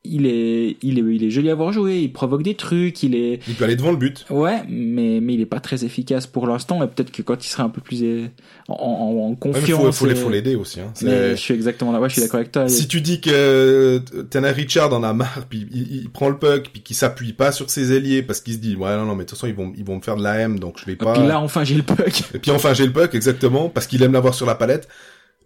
il 0.09 0.25
est, 0.25 0.77
il 0.81 0.99
est, 0.99 1.15
il 1.15 1.23
est 1.23 1.29
joli 1.29 1.49
à 1.49 1.55
voir 1.55 1.71
jouer, 1.73 1.99
il 2.01 2.11
provoque 2.13 2.43
des 2.43 2.55
trucs, 2.55 3.03
il 3.03 3.15
est. 3.15 3.39
Il 3.47 3.55
peut 3.55 3.63
aller 3.65 3.75
devant 3.75 3.91
le 3.91 3.97
but. 3.97 4.25
Ouais, 4.29 4.61
mais 4.69 5.19
mais 5.21 5.33
il 5.33 5.41
est 5.41 5.45
pas 5.45 5.59
très 5.59 5.83
efficace 5.85 6.27
pour 6.27 6.47
l'instant 6.47 6.83
et 6.83 6.87
peut-être 6.87 7.11
que 7.11 7.21
quand 7.21 7.43
il 7.45 7.47
sera 7.49 7.63
un 7.63 7.69
peu 7.69 7.81
plus 7.81 8.03
é- 8.03 8.31
en, 8.67 8.73
en, 8.75 9.29
en 9.31 9.35
confiance. 9.35 9.67
Ouais, 9.79 9.85
faut, 9.85 9.91
faut, 9.91 10.07
et- 10.07 10.15
faut 10.15 10.29
l'aider 10.29 10.55
aussi. 10.55 10.79
Hein. 10.79 10.91
Mais 11.03 11.31
je 11.31 11.41
suis 11.41 11.53
exactement 11.53 11.91
là. 11.91 11.99
Ouais, 11.99 12.09
je 12.09 12.13
suis 12.13 12.21
d'accord 12.21 12.39
avec 12.39 12.51
toi. 12.51 12.67
Si 12.69 12.87
tu 12.87 13.01
dis 13.01 13.21
que 13.21 13.29
euh, 13.31 13.99
Tanner 14.29 14.51
Richard 14.51 14.93
en 14.93 15.03
a 15.03 15.13
marre, 15.13 15.45
puis 15.49 15.67
il, 15.71 15.95
il 16.03 16.09
prend 16.09 16.29
le 16.29 16.37
puck, 16.37 16.69
puis 16.71 16.81
qu'il 16.81 16.95
s'appuie 16.95 17.33
pas 17.33 17.51
sur 17.51 17.69
ses 17.69 17.91
ailiers 17.93 18.21
parce 18.23 18.41
qu'il 18.41 18.53
se 18.53 18.59
dit 18.59 18.75
ouais 18.75 18.95
non 18.95 19.05
non 19.05 19.15
mais 19.15 19.23
de 19.25 19.29
toute 19.29 19.37
façon 19.37 19.47
ils 19.47 19.55
vont 19.55 19.71
ils 19.77 19.83
vont 19.85 19.97
me 19.97 20.01
faire 20.01 20.15
de 20.15 20.23
la 20.23 20.39
M 20.39 20.59
donc 20.59 20.79
je 20.79 20.85
vais 20.85 20.93
Et 20.93 20.95
pas. 20.95 21.13
puis 21.13 21.27
là, 21.27 21.39
enfin, 21.39 21.63
j'ai 21.63 21.75
le 21.75 21.83
puck. 21.83 22.23
Et 22.33 22.39
puis 22.39 22.51
enfin 22.51 22.73
j'ai 22.73 22.85
le 22.85 22.91
puck 22.93 23.13
exactement 23.15 23.69
parce 23.69 23.87
qu'il 23.87 24.01
aime 24.03 24.13
l'avoir 24.13 24.33
sur 24.33 24.45
la 24.45 24.55
palette. 24.55 24.87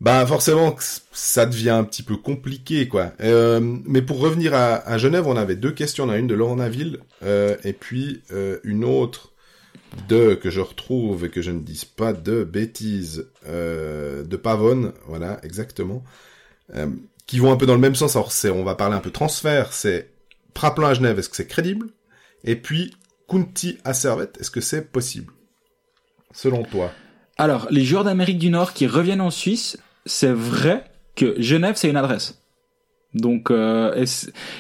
Bah 0.02 0.26
forcément 0.26 0.76
ça 1.12 1.46
devient 1.46 1.72
un 1.72 1.84
petit 1.84 2.04
peu 2.04 2.16
compliqué 2.16 2.88
quoi. 2.88 3.12
Euh, 3.20 3.60
mais 3.62 4.02
pour 4.02 4.20
revenir 4.20 4.54
à, 4.54 4.76
à 4.76 4.98
Genève, 4.98 5.28
on 5.28 5.36
avait 5.36 5.58
deux 5.58 5.72
questions. 5.72 6.06
On 6.06 6.10
a 6.10 6.18
une 6.18 6.28
de 6.28 6.36
Laurent 6.36 6.56
Naville 6.56 7.00
euh, 7.24 7.58
et 7.66 7.74
puis 7.74 8.22
euh, 8.32 8.60
une 8.64 8.86
autre 8.86 9.34
de 10.08 10.36
que 10.36 10.50
je 10.50 10.62
retrouve 10.62 11.26
et 11.26 11.30
que 11.30 11.42
je 11.42 11.52
ne 11.52 11.60
dise 11.60 11.84
pas 11.84 12.14
de 12.14 12.46
bêtises 12.46 13.28
euh, 13.48 14.24
de 14.24 14.38
Pavone. 14.38 14.94
Voilà 15.08 15.40
exactement. 15.44 16.04
Euh, 16.76 16.88
qui 17.28 17.40
vont 17.40 17.52
un 17.52 17.58
peu 17.58 17.66
dans 17.66 17.74
le 17.74 17.80
même 17.82 17.96
sens. 17.96 18.16
Alors 18.16 18.32
c'est 18.32 18.50
on 18.50 18.64
va 18.64 18.76
parler 18.76 18.96
un 18.96 19.02
peu 19.02 19.12
transfert. 19.12 19.74
C'est 19.74 20.12
Praplin 20.54 20.90
à 20.90 20.94
Genève, 20.94 21.20
est-ce 21.20 21.30
que 21.30 21.36
c'est 21.36 21.48
crédible? 21.48 21.88
Et 22.46 22.56
puis 22.56 22.96
Kunti 23.28 23.78
à 23.84 23.94
Servette, 23.94 24.38
est-ce 24.40 24.50
que 24.50 24.62
c'est 24.62 24.92
possible? 24.92 25.34
Selon 26.32 26.64
toi 26.64 26.92
Alors, 27.38 27.68
les 27.70 27.84
joueurs 27.84 28.04
d'Amérique 28.04 28.40
du 28.40 28.50
Nord 28.50 28.74
qui 28.74 28.88
reviennent 28.88 29.22
en 29.22 29.30
Suisse, 29.30 29.78
c'est 30.06 30.32
vrai 30.32 30.84
que 31.16 31.36
Genève, 31.42 31.76
c'est 31.76 31.90
une 31.90 31.98
adresse. 31.98 32.42
Donc, 33.16 33.50
euh, 33.50 34.06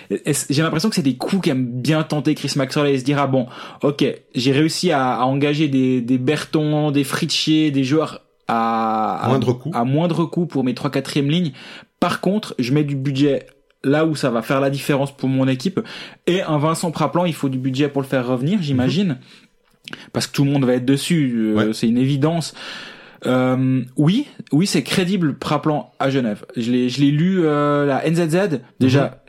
j'ai 0.09 0.63
l'impression 0.63 0.89
que 0.89 0.95
c'est 0.95 1.03
des 1.03 1.17
coups 1.17 1.43
qu'aime 1.43 1.65
bien 1.65 2.01
tenter 2.03 2.33
Chris 2.33 2.53
Maxwell 2.55 2.87
et 2.87 2.97
se 2.97 3.03
dire 3.03 3.19
ah 3.19 3.27
bon, 3.27 3.47
ok, 3.83 4.03
j'ai 4.33 4.51
réussi 4.51 4.91
à, 4.91 5.15
à 5.15 5.23
engager 5.25 5.67
des, 5.67 6.01
des 6.01 6.17
Bertons, 6.17 6.89
des 6.89 7.03
Fritschier, 7.03 7.69
des 7.69 7.83
joueurs 7.83 8.21
à, 8.47 9.19
à 9.23 9.27
Moindre 9.27 9.53
coût. 9.53 9.71
à 9.73 9.83
moindre 9.83 10.25
coût 10.25 10.47
pour 10.47 10.63
mes 10.63 10.73
trois 10.73 10.89
quatrième 10.89 11.29
lignes. 11.29 11.51
Par 11.99 12.21
contre, 12.21 12.55
je 12.57 12.73
mets 12.73 12.83
du 12.83 12.95
budget 12.95 13.45
là 13.83 14.05
où 14.05 14.15
ça 14.15 14.31
va 14.31 14.41
faire 14.41 14.59
la 14.59 14.71
différence 14.71 15.15
pour 15.15 15.29
mon 15.29 15.47
équipe. 15.47 15.79
Et 16.25 16.41
un 16.41 16.57
Vincent 16.57 16.91
Praplan, 16.91 17.25
il 17.25 17.33
faut 17.35 17.49
du 17.49 17.59
budget 17.59 17.87
pour 17.87 18.01
le 18.01 18.07
faire 18.07 18.25
revenir, 18.27 18.61
j'imagine. 18.61 19.19
Parce 20.11 20.27
que 20.27 20.33
tout 20.33 20.43
le 20.43 20.51
monde 20.51 20.65
va 20.65 20.73
être 20.73 20.85
dessus, 20.85 21.53
euh, 21.55 21.73
c'est 21.73 21.87
une 21.87 21.97
évidence. 21.97 22.53
Euh, 23.25 23.81
oui, 23.97 24.27
oui, 24.51 24.67
c'est 24.67 24.83
crédible 24.83 25.37
Praplan 25.37 25.91
à 25.99 26.09
Genève. 26.09 26.45
Je 26.55 26.71
l'ai, 26.71 26.89
je 26.89 27.01
l'ai 27.01 27.11
lu 27.11 27.41
euh, 27.43 27.85
la 27.85 28.09
NZZ. 28.09 28.61
Déjà, 28.79 29.23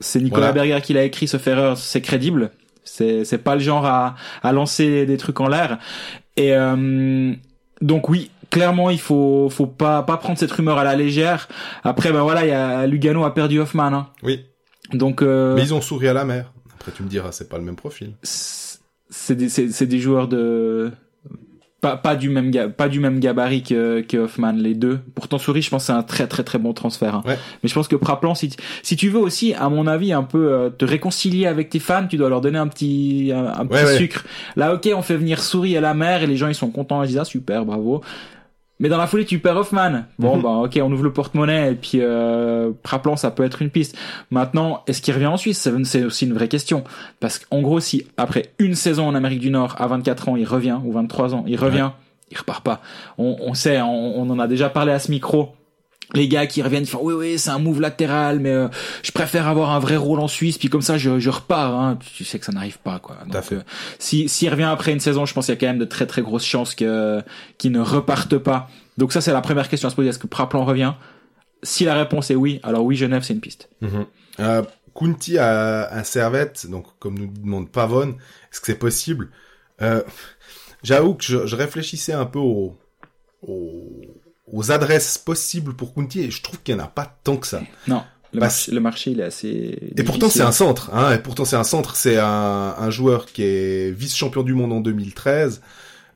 c'est 0.00 0.20
Nicolas 0.20 0.52
Voilà. 0.52 0.66
Berger 0.66 0.82
qui 0.82 0.92
l'a 0.92 1.04
écrit. 1.04 1.28
Ce 1.28 1.36
erreur, 1.48 1.76
c'est 1.76 2.00
crédible. 2.00 2.50
C'est, 2.84 3.24
c'est 3.24 3.38
pas 3.38 3.54
le 3.54 3.60
genre 3.60 3.86
à, 3.86 4.16
à 4.42 4.52
lancer 4.52 5.06
des 5.06 5.16
trucs 5.16 5.40
en 5.40 5.48
l'air. 5.48 5.78
Et 6.36 6.54
euh, 6.54 7.32
donc 7.80 8.08
oui, 8.08 8.30
clairement, 8.50 8.90
il 8.90 9.00
faut, 9.00 9.48
faut 9.50 9.66
pas, 9.66 10.02
pas 10.02 10.16
prendre 10.16 10.38
cette 10.38 10.52
rumeur 10.52 10.78
à 10.78 10.84
la 10.84 10.96
légère. 10.96 11.48
Après, 11.84 12.12
ben 12.12 12.22
voilà, 12.22 12.44
il 12.44 12.48
y 12.48 12.52
a 12.52 12.86
Lugano 12.86 13.24
a 13.24 13.34
perdu 13.34 13.60
Hoffman. 13.60 13.92
Hein. 13.92 14.08
Oui. 14.22 14.44
Donc 14.92 15.22
euh, 15.22 15.54
Mais 15.54 15.62
ils 15.62 15.74
ont 15.74 15.80
souri 15.80 16.08
à 16.08 16.12
la 16.12 16.24
mer. 16.24 16.52
Après, 16.74 16.92
tu 16.92 17.02
me 17.02 17.08
diras, 17.08 17.32
c'est 17.32 17.48
pas 17.48 17.58
le 17.58 17.64
même 17.64 17.76
profil. 17.76 18.14
c'est 18.22 19.36
des, 19.36 19.48
c'est, 19.48 19.70
c'est 19.70 19.86
des 19.86 20.00
joueurs 20.00 20.26
de 20.28 20.90
pas, 21.82 21.98
pas 21.98 22.16
du 22.16 22.30
même 22.30 22.50
pas 22.72 22.88
du 22.88 22.98
même 23.00 23.20
gabarit 23.20 23.62
que, 23.62 24.00
que 24.00 24.16
Hoffman 24.16 24.52
les 24.52 24.74
deux. 24.74 25.00
Pourtant 25.14 25.36
Souris, 25.36 25.60
je 25.60 25.68
pense 25.68 25.82
que 25.82 25.86
c'est 25.88 25.92
un 25.92 26.02
très 26.02 26.26
très 26.26 26.44
très 26.44 26.58
bon 26.58 26.72
transfert. 26.72 27.16
hein. 27.16 27.22
Ouais. 27.26 27.36
Mais 27.62 27.68
je 27.68 27.74
pense 27.74 27.88
que 27.88 27.96
Praplan, 27.96 28.34
si, 28.34 28.48
tu- 28.48 28.56
si 28.82 28.96
tu 28.96 29.10
veux 29.10 29.18
aussi, 29.18 29.52
à 29.52 29.68
mon 29.68 29.86
avis, 29.86 30.12
un 30.14 30.22
peu 30.22 30.52
euh, 30.52 30.70
te 30.70 30.86
réconcilier 30.86 31.46
avec 31.46 31.68
tes 31.68 31.80
fans, 31.80 32.06
tu 32.08 32.16
dois 32.16 32.30
leur 32.30 32.40
donner 32.40 32.58
un 32.58 32.68
petit 32.68 33.30
un, 33.34 33.46
un 33.60 33.66
petit 33.66 33.74
Ouais, 33.74 33.84
ouais. 33.84 33.96
sucre. 33.98 34.24
Là, 34.56 34.72
ok, 34.72 34.88
on 34.96 35.02
fait 35.02 35.16
venir 35.16 35.40
Souris 35.42 35.76
à 35.76 35.80
la 35.82 35.92
mer 35.92 36.22
et 36.22 36.26
les 36.26 36.36
gens 36.38 36.48
ils 36.48 36.54
sont 36.54 36.70
contents, 36.70 37.02
ils 37.02 37.08
disent 37.08 37.18
ah 37.18 37.24
super, 37.24 37.64
bravo. 37.66 38.00
Mais 38.82 38.88
dans 38.90 38.98
la 38.98 39.06
foulée, 39.06 39.24
tu 39.24 39.38
perds 39.38 39.56
Hoffman. 39.56 40.02
Bon, 40.18 40.36
Mhm. 40.36 40.42
bah 40.42 40.48
ok, 40.64 40.78
on 40.82 40.92
ouvre 40.92 41.04
le 41.04 41.12
porte-monnaie 41.12 41.72
et 41.72 41.74
puis 41.76 42.00
euh, 42.02 42.72
Praplan, 42.82 43.16
ça 43.16 43.30
peut 43.30 43.44
être 43.44 43.62
une 43.62 43.70
piste. 43.70 43.96
Maintenant, 44.30 44.82
est-ce 44.86 45.00
qu'il 45.00 45.14
revient 45.14 45.26
en 45.28 45.36
Suisse? 45.38 45.68
C'est- 45.84 46.02
aussi 46.04 46.26
une 46.26 46.34
vraie 46.34 46.48
question. 46.48 46.82
Parce 47.20 47.38
qu'en 47.38 47.62
gros, 47.62 47.78
si 47.80 48.06
après 48.16 48.50
une 48.58 48.74
saison 48.74 49.06
en 49.06 49.14
Amérique 49.14 49.38
du 49.40 49.50
Nord, 49.50 49.76
à 49.78 49.86
24 49.86 50.28
ans, 50.28 50.36
il 50.36 50.44
revient, 50.46 50.78
ou 50.84 50.92
23 50.92 51.32
ans, 51.34 51.44
il 51.46 51.56
revient, 51.56 51.90
il 52.32 52.36
repart 52.36 52.64
pas. 52.64 52.80
On, 53.18 53.36
on 53.40 53.54
sait, 53.54 53.80
on, 53.80 54.20
on 54.20 54.28
en 54.30 54.38
a 54.40 54.48
déjà 54.48 54.68
parlé 54.68 54.90
à 54.92 54.98
ce 54.98 55.10
micro. 55.12 55.54
Les 56.14 56.28
gars 56.28 56.46
qui 56.46 56.60
reviennent, 56.62 56.82
ils 56.82 56.88
font 56.88 57.00
oui 57.02 57.14
oui 57.14 57.38
c'est 57.38 57.50
un 57.50 57.58
move 57.58 57.80
latéral 57.80 58.38
mais 58.38 58.50
euh, 58.50 58.68
je 59.02 59.12
préfère 59.12 59.48
avoir 59.48 59.70
un 59.70 59.78
vrai 59.78 59.96
rôle 59.96 60.20
en 60.20 60.28
Suisse. 60.28 60.58
Puis 60.58 60.68
comme 60.68 60.82
ça 60.82 60.98
je, 60.98 61.18
je 61.18 61.30
repars 61.30 61.74
hein. 61.78 61.98
tu 62.14 62.24
sais 62.24 62.38
que 62.38 62.44
ça 62.44 62.52
n'arrive 62.52 62.78
pas 62.78 62.98
quoi. 62.98 63.16
Donc 63.26 63.42
fait. 63.42 63.54
euh, 63.56 63.62
si 63.98 64.28
s'il 64.28 64.50
revient 64.50 64.64
après 64.64 64.92
une 64.92 65.00
saison 65.00 65.24
je 65.24 65.32
pense 65.32 65.46
qu'il 65.46 65.54
y 65.54 65.56
a 65.56 65.60
quand 65.60 65.66
même 65.68 65.78
de 65.78 65.84
très 65.86 66.06
très 66.06 66.20
grosses 66.22 66.44
chances 66.44 66.74
que 66.74 67.22
qu'il 67.58 67.72
ne 67.72 67.80
reparte 67.80 68.36
pas. 68.38 68.68
Donc 68.98 69.12
ça 69.12 69.20
c'est 69.20 69.32
la 69.32 69.40
première 69.40 69.68
question 69.68 69.86
à 69.88 69.90
se 69.90 69.96
poser. 69.96 70.10
Est-ce 70.10 70.18
que 70.18 70.26
Praplan 70.26 70.64
revient? 70.64 70.92
Si 71.62 71.84
la 71.84 71.94
réponse 71.94 72.30
est 72.30 72.34
oui 72.34 72.60
alors 72.62 72.84
oui 72.84 72.94
Genève 72.96 73.22
c'est 73.22 73.32
une 73.32 73.40
piste. 73.40 73.70
Euh, 74.40 74.62
Kunti 74.94 75.38
à, 75.38 75.84
à 75.84 76.04
Servette, 76.04 76.66
donc 76.68 76.84
comme 76.98 77.18
nous 77.18 77.26
demande 77.28 77.70
Pavone, 77.70 78.10
est-ce 78.50 78.60
que 78.60 78.66
c'est 78.66 78.78
possible? 78.78 79.30
Euh, 79.80 80.02
J'avoue 80.82 81.14
que 81.14 81.24
je, 81.24 81.46
je 81.46 81.56
réfléchissais 81.56 82.12
un 82.12 82.26
peu 82.26 82.40
aux, 82.40 82.76
aux, 83.46 84.02
aux 84.52 84.70
adresses 84.70 85.18
possibles 85.18 85.74
pour 85.74 85.94
Kunti 85.94 86.20
et 86.20 86.30
je 86.30 86.42
trouve 86.42 86.60
qu'il 86.62 86.74
n'y 86.74 86.80
en 86.80 86.84
a 86.84 86.88
pas 86.88 87.18
tant 87.24 87.36
que 87.36 87.46
ça. 87.46 87.62
non 87.88 88.02
le, 88.32 88.40
Bah, 88.40 88.46
marché, 88.46 88.72
le 88.72 88.80
marché 88.80 89.10
il 89.10 89.20
est 89.20 89.24
assez 89.24 89.92
Et 89.96 90.02
pourtant 90.04 90.28
c'est 90.28 90.42
un 90.42 90.52
centre, 90.52 90.90
hein, 90.94 91.12
et 91.12 91.18
pourtant 91.18 91.44
c'est 91.44 91.56
un 91.56 91.64
centre, 91.64 91.96
c'est 91.96 92.18
un, 92.18 92.74
un 92.78 92.90
joueur 92.90 93.26
qui 93.26 93.42
est 93.42 93.90
vice-champion 93.90 94.42
du 94.42 94.54
monde 94.54 94.72
en 94.72 94.80
2013, 94.80 95.60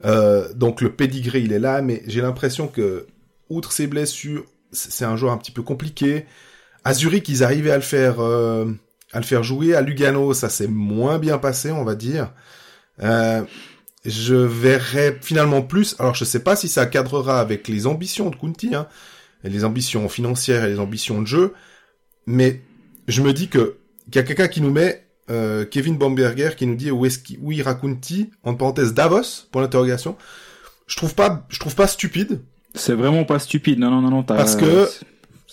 euh, 0.04 0.52
donc 0.54 0.80
le 0.80 0.92
pédigré 0.92 1.40
il 1.40 1.52
est 1.52 1.58
là, 1.58 1.82
mais 1.82 2.02
j'ai 2.06 2.20
l'impression 2.20 2.68
que, 2.68 3.06
outre 3.50 3.72
ses 3.72 3.86
blessures, 3.86 4.44
c'est 4.72 4.92
c'est 4.92 5.04
un 5.04 5.16
joueur 5.16 5.32
un 5.32 5.38
petit 5.38 5.52
peu 5.52 5.62
compliqué. 5.62 6.26
À 6.84 6.94
Zurich 6.94 7.28
ils 7.28 7.44
arrivaient 7.44 7.70
à 7.70 7.76
le 7.76 7.82
faire, 7.82 8.20
euh, 8.20 8.66
à 9.12 9.18
le 9.18 9.24
faire 9.24 9.42
jouer, 9.42 9.74
à 9.74 9.82
Lugano 9.82 10.32
ça 10.32 10.48
s'est 10.48 10.68
moins 10.68 11.18
bien 11.18 11.38
passé 11.38 11.70
on 11.70 11.84
va 11.84 11.94
dire. 11.94 12.32
Euh, 13.02 13.42
je 14.06 14.34
verrais 14.34 15.18
finalement 15.22 15.62
plus, 15.62 15.96
alors 15.98 16.14
je 16.14 16.24
sais 16.24 16.40
pas 16.40 16.56
si 16.56 16.68
ça 16.68 16.86
cadrera 16.86 17.40
avec 17.40 17.68
les 17.68 17.86
ambitions 17.86 18.30
de 18.30 18.36
Kunti, 18.36 18.74
hein, 18.74 18.86
et 19.44 19.48
les 19.50 19.64
ambitions 19.64 20.08
financières 20.08 20.64
et 20.64 20.68
les 20.68 20.78
ambitions 20.78 21.20
de 21.22 21.26
jeu, 21.26 21.52
mais 22.26 22.62
je 23.08 23.22
me 23.22 23.32
dis 23.32 23.48
que 23.48 23.76
qu'il 24.06 24.16
y 24.16 24.18
a 24.18 24.22
quelqu'un 24.22 24.48
qui 24.48 24.60
nous 24.60 24.70
met 24.70 25.04
euh, 25.30 25.64
Kevin 25.64 25.96
Bamberger 25.98 26.50
qui 26.56 26.66
nous 26.66 26.76
dit 26.76 26.90
où 26.90 27.04
est-ce 27.06 27.18
où 27.42 27.50
ira 27.52 27.74
Kunti 27.74 28.30
en 28.44 28.54
parenthèse 28.54 28.94
Davos 28.94 29.46
pour 29.50 29.60
l'interrogation. 29.60 30.16
Je 30.86 30.96
trouve 30.96 31.14
pas 31.14 31.44
je 31.48 31.58
trouve 31.58 31.74
pas 31.74 31.88
stupide. 31.88 32.40
c'est 32.74 32.94
vraiment 32.94 33.24
pas 33.24 33.38
stupide 33.40 33.78
non 33.80 33.90
non 33.90 34.00
non 34.02 34.10
non 34.10 34.22
t'as- 34.22 34.36
Parce 34.36 34.54
que- 34.56 34.88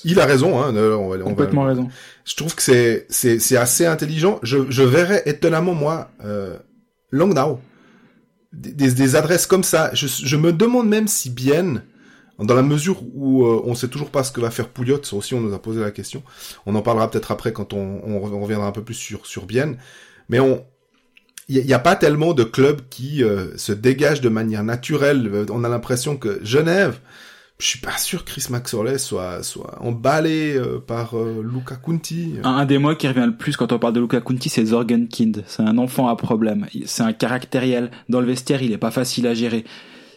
Il 0.06 0.20
a 0.20 0.26
raison 0.26 0.62
hein, 0.62 0.70
on 0.70 0.74
va, 0.74 0.98
on 0.98 1.10
va- 1.10 1.18
complètement 1.20 1.64
raison 1.64 1.88
Je 2.26 2.36
trouve 2.36 2.54
que 2.56 2.62
c'est 2.62 3.06
c'est 3.10 3.40
c'est 3.40 3.58
assez 3.58 3.86
intelligent. 3.86 4.40
Je 4.44 4.70
je 4.70 4.84
verrais 4.84 5.24
étonnamment 5.26 5.74
moi 5.74 6.12
euh, 6.26 6.58
des, 7.12 7.60
des, 8.54 8.92
des 8.92 9.16
adresses 9.16 9.48
comme 9.48 9.64
ça. 9.64 9.92
Je 9.94 10.08
je 10.08 10.38
me 10.38 10.54
demande 10.54 10.88
même 10.88 11.08
si 11.08 11.30
Bienne 11.30 11.84
dans 12.40 12.56
la 12.56 12.64
mesure 12.64 13.02
où 13.14 13.46
euh, 13.46 13.62
on 13.66 13.76
sait 13.76 13.88
toujours 13.88 14.10
pas 14.10 14.24
ce 14.24 14.32
que 14.32 14.42
va 14.42 14.50
faire 14.50 14.70
Pouliot, 14.70 15.04
ça 15.04 15.16
aussi 15.16 15.34
on 15.34 15.42
nous 15.42 15.54
a 15.54 15.62
posé 15.62 15.82
la 15.82 15.92
question. 15.92 16.24
On 16.66 16.76
en 16.76 16.82
parlera 16.82 17.10
peut-être 17.10 17.32
après 17.32 17.54
quand 17.54 17.74
on, 17.74 18.02
on, 18.06 18.20
reviendra 18.20 18.68
un 18.68 18.72
peu 18.72 18.84
plus 18.84 18.96
sur 18.96 19.26
sur 19.26 19.46
Bienne, 19.46 19.78
mais 20.30 20.40
on 20.40 20.66
il 21.50 21.66
n'y 21.66 21.74
a, 21.74 21.80
pas 21.80 21.98
tellement 21.98 22.34
de 22.34 22.46
clubs 22.46 22.80
qui 22.90 23.22
euh, 23.22 23.56
se 23.58 23.74
dégagent 23.74 24.22
de 24.22 24.30
manière 24.30 24.64
naturelle. 24.64 25.46
On 25.52 25.66
a 25.66 25.70
l'impression 25.70 26.16
que 26.16 26.40
Genève, 26.42 27.00
je 27.60 27.68
suis 27.68 27.80
pas 27.80 27.98
sûr 27.98 28.26
que 28.26 28.32
Chris 28.32 28.48
Maxwell 28.50 29.00
soit 29.00 29.44
soit 29.44 29.78
emballé 29.82 30.56
euh, 30.56 30.80
par 30.86 31.18
euh, 31.18 31.42
Luca 31.44 31.76
Kunti. 31.76 32.34
Un, 32.44 32.58
un 32.58 32.66
des 32.66 32.78
mots 32.78 32.96
qui 32.96 33.08
revient 33.08 33.26
le 33.26 33.36
plus 33.38 33.56
quand 33.56 33.72
on 33.72 33.80
parle 33.80 33.94
de 33.94 34.02
Luca 34.02 34.22
Kunti, 34.22 34.50
c'est 34.50 34.66
Zorgenkind. 34.66 35.44
C'est 35.48 35.64
un 35.64 35.78
enfant 35.78 36.08
à 36.08 36.16
problème. 36.16 36.68
C'est 36.86 37.04
un 37.04 37.14
caractériel. 37.14 37.92
Dans 38.10 38.20
le 38.20 38.28
vestiaire, 38.28 38.62
il 38.62 38.72
est 38.74 38.78
pas 38.78 38.92
facile 38.92 39.28
à 39.28 39.34
gérer. 39.34 39.64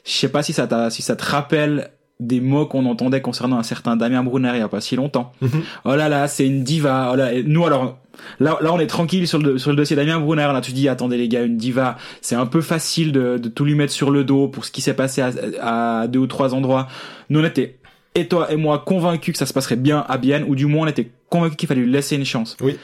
Je 0.05 0.13
sais 0.13 0.29
pas 0.29 0.43
si 0.43 0.53
ça 0.53 0.67
t'a, 0.67 0.91
si 0.91 1.03
ça 1.03 1.15
te 1.17 1.25
rappelle 1.25 1.91
des 2.19 2.41
mots 2.41 2.67
qu'on 2.67 2.87
entendait 2.87 3.21
concernant 3.21 3.59
un 3.59 3.63
certain 3.63 3.97
Damien 3.97 4.23
Brunner 4.25 4.53
il 4.55 4.59
y 4.59 4.63
a 4.63 4.69
pas 4.69 4.81
si 4.81 4.97
longtemps. 4.97 5.33
Mhm. 5.43 5.63
Oh 5.85 5.95
là 5.95 6.09
là, 6.09 6.29
c'est 6.29 6.47
une 6.47 6.65
diva. 6.65 7.11
Oh 7.13 7.17
là, 7.17 7.33
et 7.33 7.43
nous 7.43 7.65
alors, 7.67 7.99
là, 8.41 8.59
là 8.61 8.73
on 8.73 8.79
est 8.79 8.87
tranquille 8.87 9.27
sur 9.27 9.39
le, 9.39 9.59
sur 9.59 9.71
le 9.71 9.77
dossier 9.77 9.97
Damien 9.97 10.21
Brunner. 10.21 10.49
Là 10.53 10.61
tu 10.61 10.73
dis, 10.73 10.89
attendez 10.89 11.17
les 11.17 11.29
gars, 11.29 11.43
une 11.43 11.57
diva, 11.57 11.97
c'est 12.21 12.35
un 12.35 12.47
peu 12.47 12.61
facile 12.61 13.13
de, 13.13 13.39
de 13.39 13.49
tout 13.49 13.65
lui 13.65 13.75
mettre 13.75 13.93
sur 13.93 14.11
le 14.11 14.25
dos 14.25 14.49
pour 14.49 14.65
ce 14.65 14.71
qui 14.71 14.81
s'est 14.81 14.95
passé 14.95 15.23
à, 15.23 16.01
à 16.01 16.07
deux 16.07 16.21
ou 16.21 16.27
trois 16.27 16.55
endroits. 16.55 16.89
Nous 17.31 17.41
on 17.41 17.45
était, 17.45 17.79
et 18.15 18.29
toi 18.29 18.53
et 18.53 18.57
moi, 18.57 18.83
convaincus 18.85 19.33
que 19.33 19.39
ça 19.39 19.47
se 19.47 19.53
passerait 19.53 19.77
bien 19.77 20.05
à 20.09 20.19
Bienne, 20.19 20.45
ou 20.49 20.55
du 20.55 20.67
moins 20.67 20.87
on 20.87 20.91
était 20.91 21.11
convaincus 21.29 21.57
qu'il 21.57 21.69
fallait 21.69 21.83
lui 21.83 21.93
laisser 21.93 22.17
une 22.17 22.25
chance. 22.25 22.57
Oui. 22.61 22.77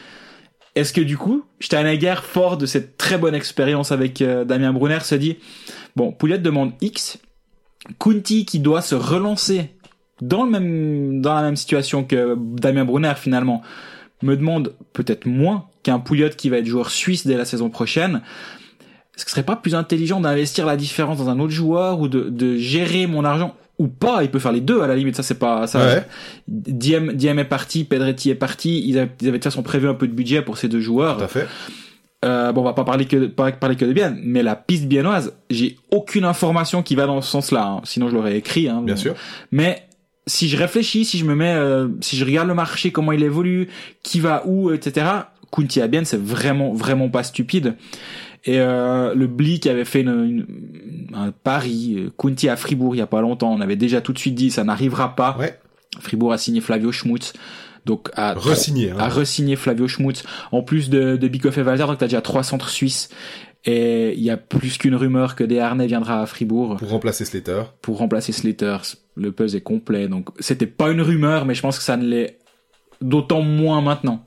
Est-ce 0.74 0.94
que 0.94 1.02
du 1.02 1.18
coup, 1.18 1.44
Steinegger, 1.60 2.14
fort 2.22 2.56
de 2.56 2.64
cette 2.64 2.96
très 2.96 3.18
bonne 3.18 3.34
expérience 3.34 3.92
avec 3.92 4.22
euh, 4.22 4.44
Damien 4.44 4.72
Brunner, 4.72 5.00
se 5.00 5.14
dit, 5.14 5.36
bon, 5.96 6.12
Pouliot 6.12 6.38
demande 6.38 6.72
X, 6.80 7.18
Kunti 7.98 8.46
qui 8.46 8.58
doit 8.58 8.80
se 8.80 8.94
relancer 8.94 9.70
dans 10.20 10.44
le 10.44 10.50
même 10.50 11.20
dans 11.20 11.34
la 11.34 11.42
même 11.42 11.56
situation 11.56 12.04
que 12.04 12.36
Damien 12.38 12.84
Brunner 12.84 13.14
finalement 13.16 13.60
me 14.22 14.36
demande 14.36 14.74
peut-être 14.92 15.26
moins 15.26 15.66
qu'un 15.82 15.98
Pouliot 15.98 16.30
qui 16.36 16.48
va 16.48 16.58
être 16.58 16.66
joueur 16.66 16.90
suisse 16.90 17.26
dès 17.26 17.36
la 17.36 17.44
saison 17.44 17.70
prochaine. 17.70 18.22
Est-ce 19.16 19.24
que 19.24 19.30
ce 19.30 19.34
serait 19.36 19.42
pas 19.44 19.56
plus 19.56 19.74
intelligent 19.74 20.20
d'investir 20.20 20.64
la 20.66 20.76
différence 20.76 21.18
dans 21.18 21.28
un 21.28 21.38
autre 21.38 21.52
joueur 21.52 22.00
ou 22.00 22.08
de, 22.08 22.30
de 22.30 22.56
gérer 22.56 23.06
mon 23.06 23.24
argent 23.24 23.54
ou 23.78 23.88
pas, 23.88 24.22
il 24.22 24.30
peut 24.30 24.38
faire 24.38 24.52
les 24.52 24.60
deux 24.60 24.80
à 24.82 24.86
la 24.86 24.94
limite, 24.94 25.16
ça 25.16 25.22
c'est 25.22 25.38
pas 25.38 25.66
ça. 25.66 25.78
Ouais. 25.84 26.06
Diem, 26.46 27.12
Diem 27.14 27.38
est 27.38 27.44
parti, 27.44 27.84
Pedretti 27.84 28.30
est 28.30 28.34
parti, 28.36 28.82
ils 28.86 28.98
avaient, 28.98 29.10
ils 29.20 29.28
avaient 29.28 29.38
de 29.38 29.42
toute 29.42 29.44
façon 29.52 29.62
prévu 29.62 29.88
un 29.88 29.94
peu 29.94 30.06
de 30.06 30.12
budget 30.12 30.42
pour 30.42 30.56
ces 30.56 30.68
deux 30.68 30.80
joueurs. 30.80 31.16
Tout 31.16 31.24
à 31.24 31.28
fait. 31.28 31.48
Euh, 32.24 32.52
bon, 32.52 32.60
on 32.60 32.64
va 32.64 32.74
pas 32.74 32.84
parler 32.84 33.06
que 33.06 33.26
pas 33.26 33.50
parler 33.50 33.74
que 33.74 33.84
de 33.84 33.92
bien, 33.92 34.14
mais 34.22 34.44
la 34.44 34.54
piste 34.54 34.84
biennoise, 34.84 35.34
j'ai 35.50 35.76
aucune 35.90 36.24
information 36.24 36.82
qui 36.82 36.94
va 36.94 37.06
dans 37.06 37.20
ce 37.20 37.30
sens-là. 37.30 37.66
hein. 37.66 37.80
Sinon, 37.82 38.08
je 38.08 38.14
l'aurais 38.14 38.36
écrit. 38.36 38.68
Hein, 38.68 38.82
Bien 38.84 38.94
sûr. 38.94 39.14
Mais 39.50 39.88
si 40.26 40.48
je 40.48 40.56
réfléchis, 40.56 41.04
si 41.04 41.18
je 41.18 41.24
me 41.24 41.34
mets, 41.34 41.54
euh, 41.54 41.88
si 42.00 42.16
je 42.16 42.24
regarde 42.24 42.48
le 42.48 42.54
marché, 42.54 42.92
comment 42.92 43.12
il 43.12 43.22
évolue, 43.22 43.68
qui 44.02 44.20
va 44.20 44.42
où, 44.46 44.70
etc. 44.70 45.06
Kunti 45.50 45.80
à 45.80 45.88
bien, 45.88 46.04
c'est 46.04 46.20
vraiment 46.20 46.72
vraiment 46.72 47.08
pas 47.08 47.22
stupide. 47.22 47.74
Et 48.44 48.58
euh, 48.58 49.14
le 49.14 49.26
Blick 49.26 49.66
avait 49.66 49.84
fait 49.84 50.00
une, 50.00 50.08
une- 50.24 50.46
un 51.14 51.30
pari, 51.30 51.94
euh, 51.98 52.10
Kunti 52.18 52.48
à 52.48 52.56
Fribourg 52.56 52.94
il 52.94 52.98
y 52.98 53.02
a 53.02 53.06
pas 53.06 53.20
longtemps. 53.20 53.52
On 53.52 53.60
avait 53.60 53.76
déjà 53.76 54.00
tout 54.00 54.12
de 54.12 54.18
suite 54.18 54.34
dit 54.34 54.50
ça 54.50 54.64
n'arrivera 54.64 55.14
pas. 55.14 55.36
Ouais. 55.38 55.58
Fribourg 56.00 56.32
a 56.32 56.38
signé 56.38 56.60
Flavio 56.60 56.90
Schmutz. 56.90 57.32
Donc 57.84 58.10
à 58.14 58.32
Resigné. 58.34 58.92
Hein. 58.92 58.96
à 58.98 59.08
re-signer 59.08 59.56
Flavio 59.56 59.88
Schmutz 59.88 60.22
en 60.52 60.62
plus 60.62 60.88
de, 60.88 61.16
de 61.16 61.28
Bikoff 61.28 61.58
et 61.58 61.62
Walter 61.62 61.84
donc 61.86 61.98
t'as 61.98 62.06
déjà 62.06 62.20
trois 62.20 62.44
centres 62.44 62.68
suisses 62.70 63.08
et 63.64 64.12
il 64.14 64.22
y 64.22 64.30
a 64.30 64.36
plus 64.36 64.76
qu'une 64.78 64.94
rumeur 64.96 65.36
que 65.36 65.44
Desharnais 65.44 65.86
viendra 65.86 66.20
à 66.22 66.26
Fribourg 66.26 66.76
Pour 66.78 66.88
remplacer 66.90 67.24
Slater. 67.24 67.62
pour 67.80 67.98
remplacer 67.98 68.32
Slater 68.32 68.78
le 69.14 69.30
puzzle 69.32 69.58
est 69.58 69.60
complet 69.60 70.08
donc 70.08 70.28
c'était 70.40 70.66
pas 70.66 70.90
une 70.90 71.00
rumeur 71.00 71.44
mais 71.46 71.54
je 71.54 71.62
pense 71.62 71.78
que 71.78 71.84
ça 71.84 71.96
ne 71.96 72.04
l'est 72.06 72.38
d'autant 73.00 73.42
moins 73.42 73.80
maintenant 73.80 74.24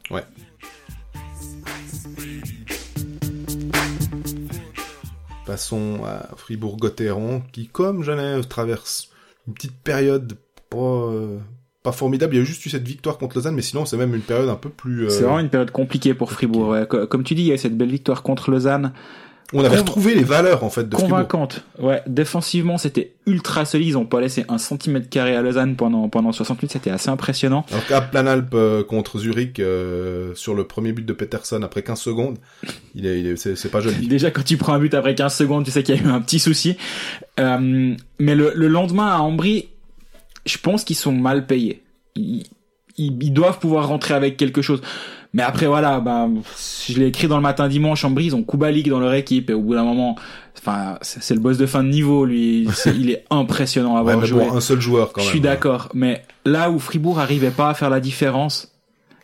Passons 5.46 6.00
à 6.06 6.36
Fribourg-Gotteron, 6.38 7.44
qui, 7.52 7.68
comme 7.68 8.02
Genève, 8.04 8.48
traverse 8.48 9.10
une 9.48 9.54
petite 9.54 9.76
période 9.84 10.34
pas, 10.72 10.78
euh, 10.78 11.38
pas 11.84 11.92
formidable. 11.92 12.34
Il 12.34 12.40
y 12.40 12.42
a 12.42 12.44
juste 12.44 12.66
eu 12.66 12.70
cette 12.72 12.88
victoire 12.88 13.20
contre 13.20 13.36
Lausanne, 13.38 13.54
mais 13.54 13.62
sinon, 13.62 13.86
c'est 13.86 13.96
même 13.98 14.16
une 14.16 14.22
période 14.22 14.50
un 14.50 14.56
peu 14.56 14.70
plus... 14.70 15.06
euh, 15.06 15.10
c'est 15.10 15.22
vraiment 15.22 15.38
une 15.40 15.50
période 15.50 15.70
compliquée 15.70 16.16
pour 16.16 16.32
Fribourg 16.32 16.70
ouais. 16.70 16.88
Co- 16.88 17.06
comme 17.06 17.24
tu 17.24 17.36
dis 17.36 17.44
il 17.44 17.48
y 17.48 17.52
a 17.52 17.56
eu 17.56 17.58
cette 17.60 17.78
belle 17.78 17.92
victoire 17.92 18.24
contre 18.24 18.50
Lausanne 18.50 18.92
On 19.54 19.64
avait 19.64 19.78
retrouvé 19.78 20.16
les 20.16 20.24
valeurs, 20.24 20.64
en 20.64 20.70
fait, 20.70 20.90
de 20.90 20.96
Fribourg. 20.96 21.10
convaincante 21.12 21.64
ouais 21.80 22.02
défensivement 22.08 22.78
c'était 22.80 23.14
ultra 23.28 23.64
solide 23.66 23.88
ils 23.90 23.98
ont 23.98 24.06
pas 24.06 24.20
laissé 24.20 24.44
un 24.50 24.58
centimètre 24.58 25.08
carré 25.10 25.36
à 25.36 25.42
Lausanne 25.44 25.76
pendant 25.76 26.10
pendant 26.10 26.32
60 26.32 26.62
minutes 26.62 26.72
c'était 26.74 26.90
assez 26.90 27.10
impressionnant 27.10 27.64
Alors 27.72 27.86
qu'à 27.86 28.02
Planalp 28.02 28.54
euh, 28.56 28.84
contre 28.84 29.20
Zurich, 29.20 29.60
euh, 29.60 30.34
sur 30.36 30.56
le 30.56 30.64
premier 30.66 30.94
but 30.94 31.06
de 31.06 31.14
Peterson 31.14 31.62
après 31.64 31.84
15 31.84 32.00
secondes, 32.00 32.38
il 32.96 33.06
est, 33.06 33.20
il 33.20 33.28
est- 33.28 33.36
c'est, 33.36 33.56
c'est 33.56 33.70
pas 33.70 33.82
joli. 33.82 34.08
Déjà, 34.16 34.32
quand 34.32 34.44
tu 34.44 34.58
prends 34.58 34.74
un 34.74 34.80
but 34.80 34.94
après 34.96 35.14
15 35.16 35.34
secondes, 35.36 35.64
tu 35.66 35.72
sais 35.72 35.84
qu'il 35.84 35.96
y 35.96 36.00
a 36.00 36.02
eu 36.02 36.08
un 36.08 36.22
petit 36.22 36.40
souci. 36.40 36.76
Euh, 37.40 37.96
mais 38.20 38.36
le, 38.36 38.52
le 38.56 38.68
lendemain 38.68 39.08
à 39.12 39.20
Ambry, 39.20 39.70
je 40.46 40.58
pense 40.58 40.84
qu'ils 40.84 40.96
sont 40.96 41.12
mal 41.12 41.46
payés. 41.46 41.84
Ils, 42.16 42.44
ils, 42.98 43.18
ils 43.22 43.32
doivent 43.34 43.60
pouvoir 43.60 43.88
rentrer 43.88 44.14
avec 44.14 44.38
quelque 44.38 44.62
chose. 44.62 44.82
Mais 45.36 45.44
après, 45.44 45.66
voilà, 45.68 46.00
bah, 46.00 46.30
je 46.88 46.98
l'ai 46.98 47.08
écrit 47.08 47.28
dans 47.28 47.36
le 47.36 47.42
matin 47.42 47.68
dimanche, 47.68 48.06
Ambry, 48.06 48.28
ils 48.28 48.36
ont 48.36 48.42
Kubalik 48.44 48.88
dans 48.90 49.02
leur 49.02 49.14
équipe, 49.14 49.50
et 49.50 49.54
au 49.54 49.62
bout 49.62 49.74
d'un 49.76 49.84
moment, 49.84 50.16
enfin, 50.58 50.98
c'est 51.02 51.34
le 51.34 51.42
boss 51.42 51.58
de 51.58 51.66
fin 51.66 51.84
de 51.84 51.90
niveau, 51.90 52.24
lui. 52.24 52.70
Il 52.86 53.10
est 53.12 53.26
impressionnant 53.30 53.98
à 53.98 54.02
Ouais, 54.02 54.12
avoir 54.12 54.20
mais 54.22 54.26
joué. 54.28 54.46
pour 54.48 54.56
un 54.56 54.62
seul 54.62 54.80
joueur, 54.80 55.12
quand 55.12 55.20
Je 55.20 55.26
même. 55.26 55.32
suis 55.32 55.42
d'accord, 55.42 55.90
mais 55.94 56.24
là 56.46 56.72
où 56.72 56.80
Fribourg 56.80 57.20
arrivait 57.20 57.52
pas 57.52 57.70
à 57.70 57.74
faire 57.74 57.90
la 57.90 58.00
différence, 58.00 58.72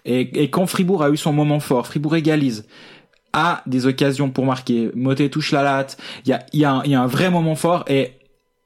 et, 0.03 0.43
et 0.43 0.49
quand 0.49 0.65
Fribourg 0.67 1.01
a 1.01 1.09
eu 1.11 1.15
son 1.17 1.31
moment 1.31 1.61
fort, 1.61 1.87
Fribourg 1.87 2.15
égalise, 2.17 2.65
a 3.31 3.61
des 3.65 3.85
occasions 3.85 4.29
pour 4.29 4.45
marquer, 4.45 4.91
Motet 4.93 5.29
touche 5.29 5.53
la 5.53 5.63
latte, 5.63 5.95
il 6.25 6.31
y 6.31 6.65
a, 6.65 6.81
y 6.85 6.93
a 6.93 7.01
un 7.01 7.07
vrai 7.07 7.29
moment 7.31 7.55
fort, 7.55 7.85
et 7.87 8.11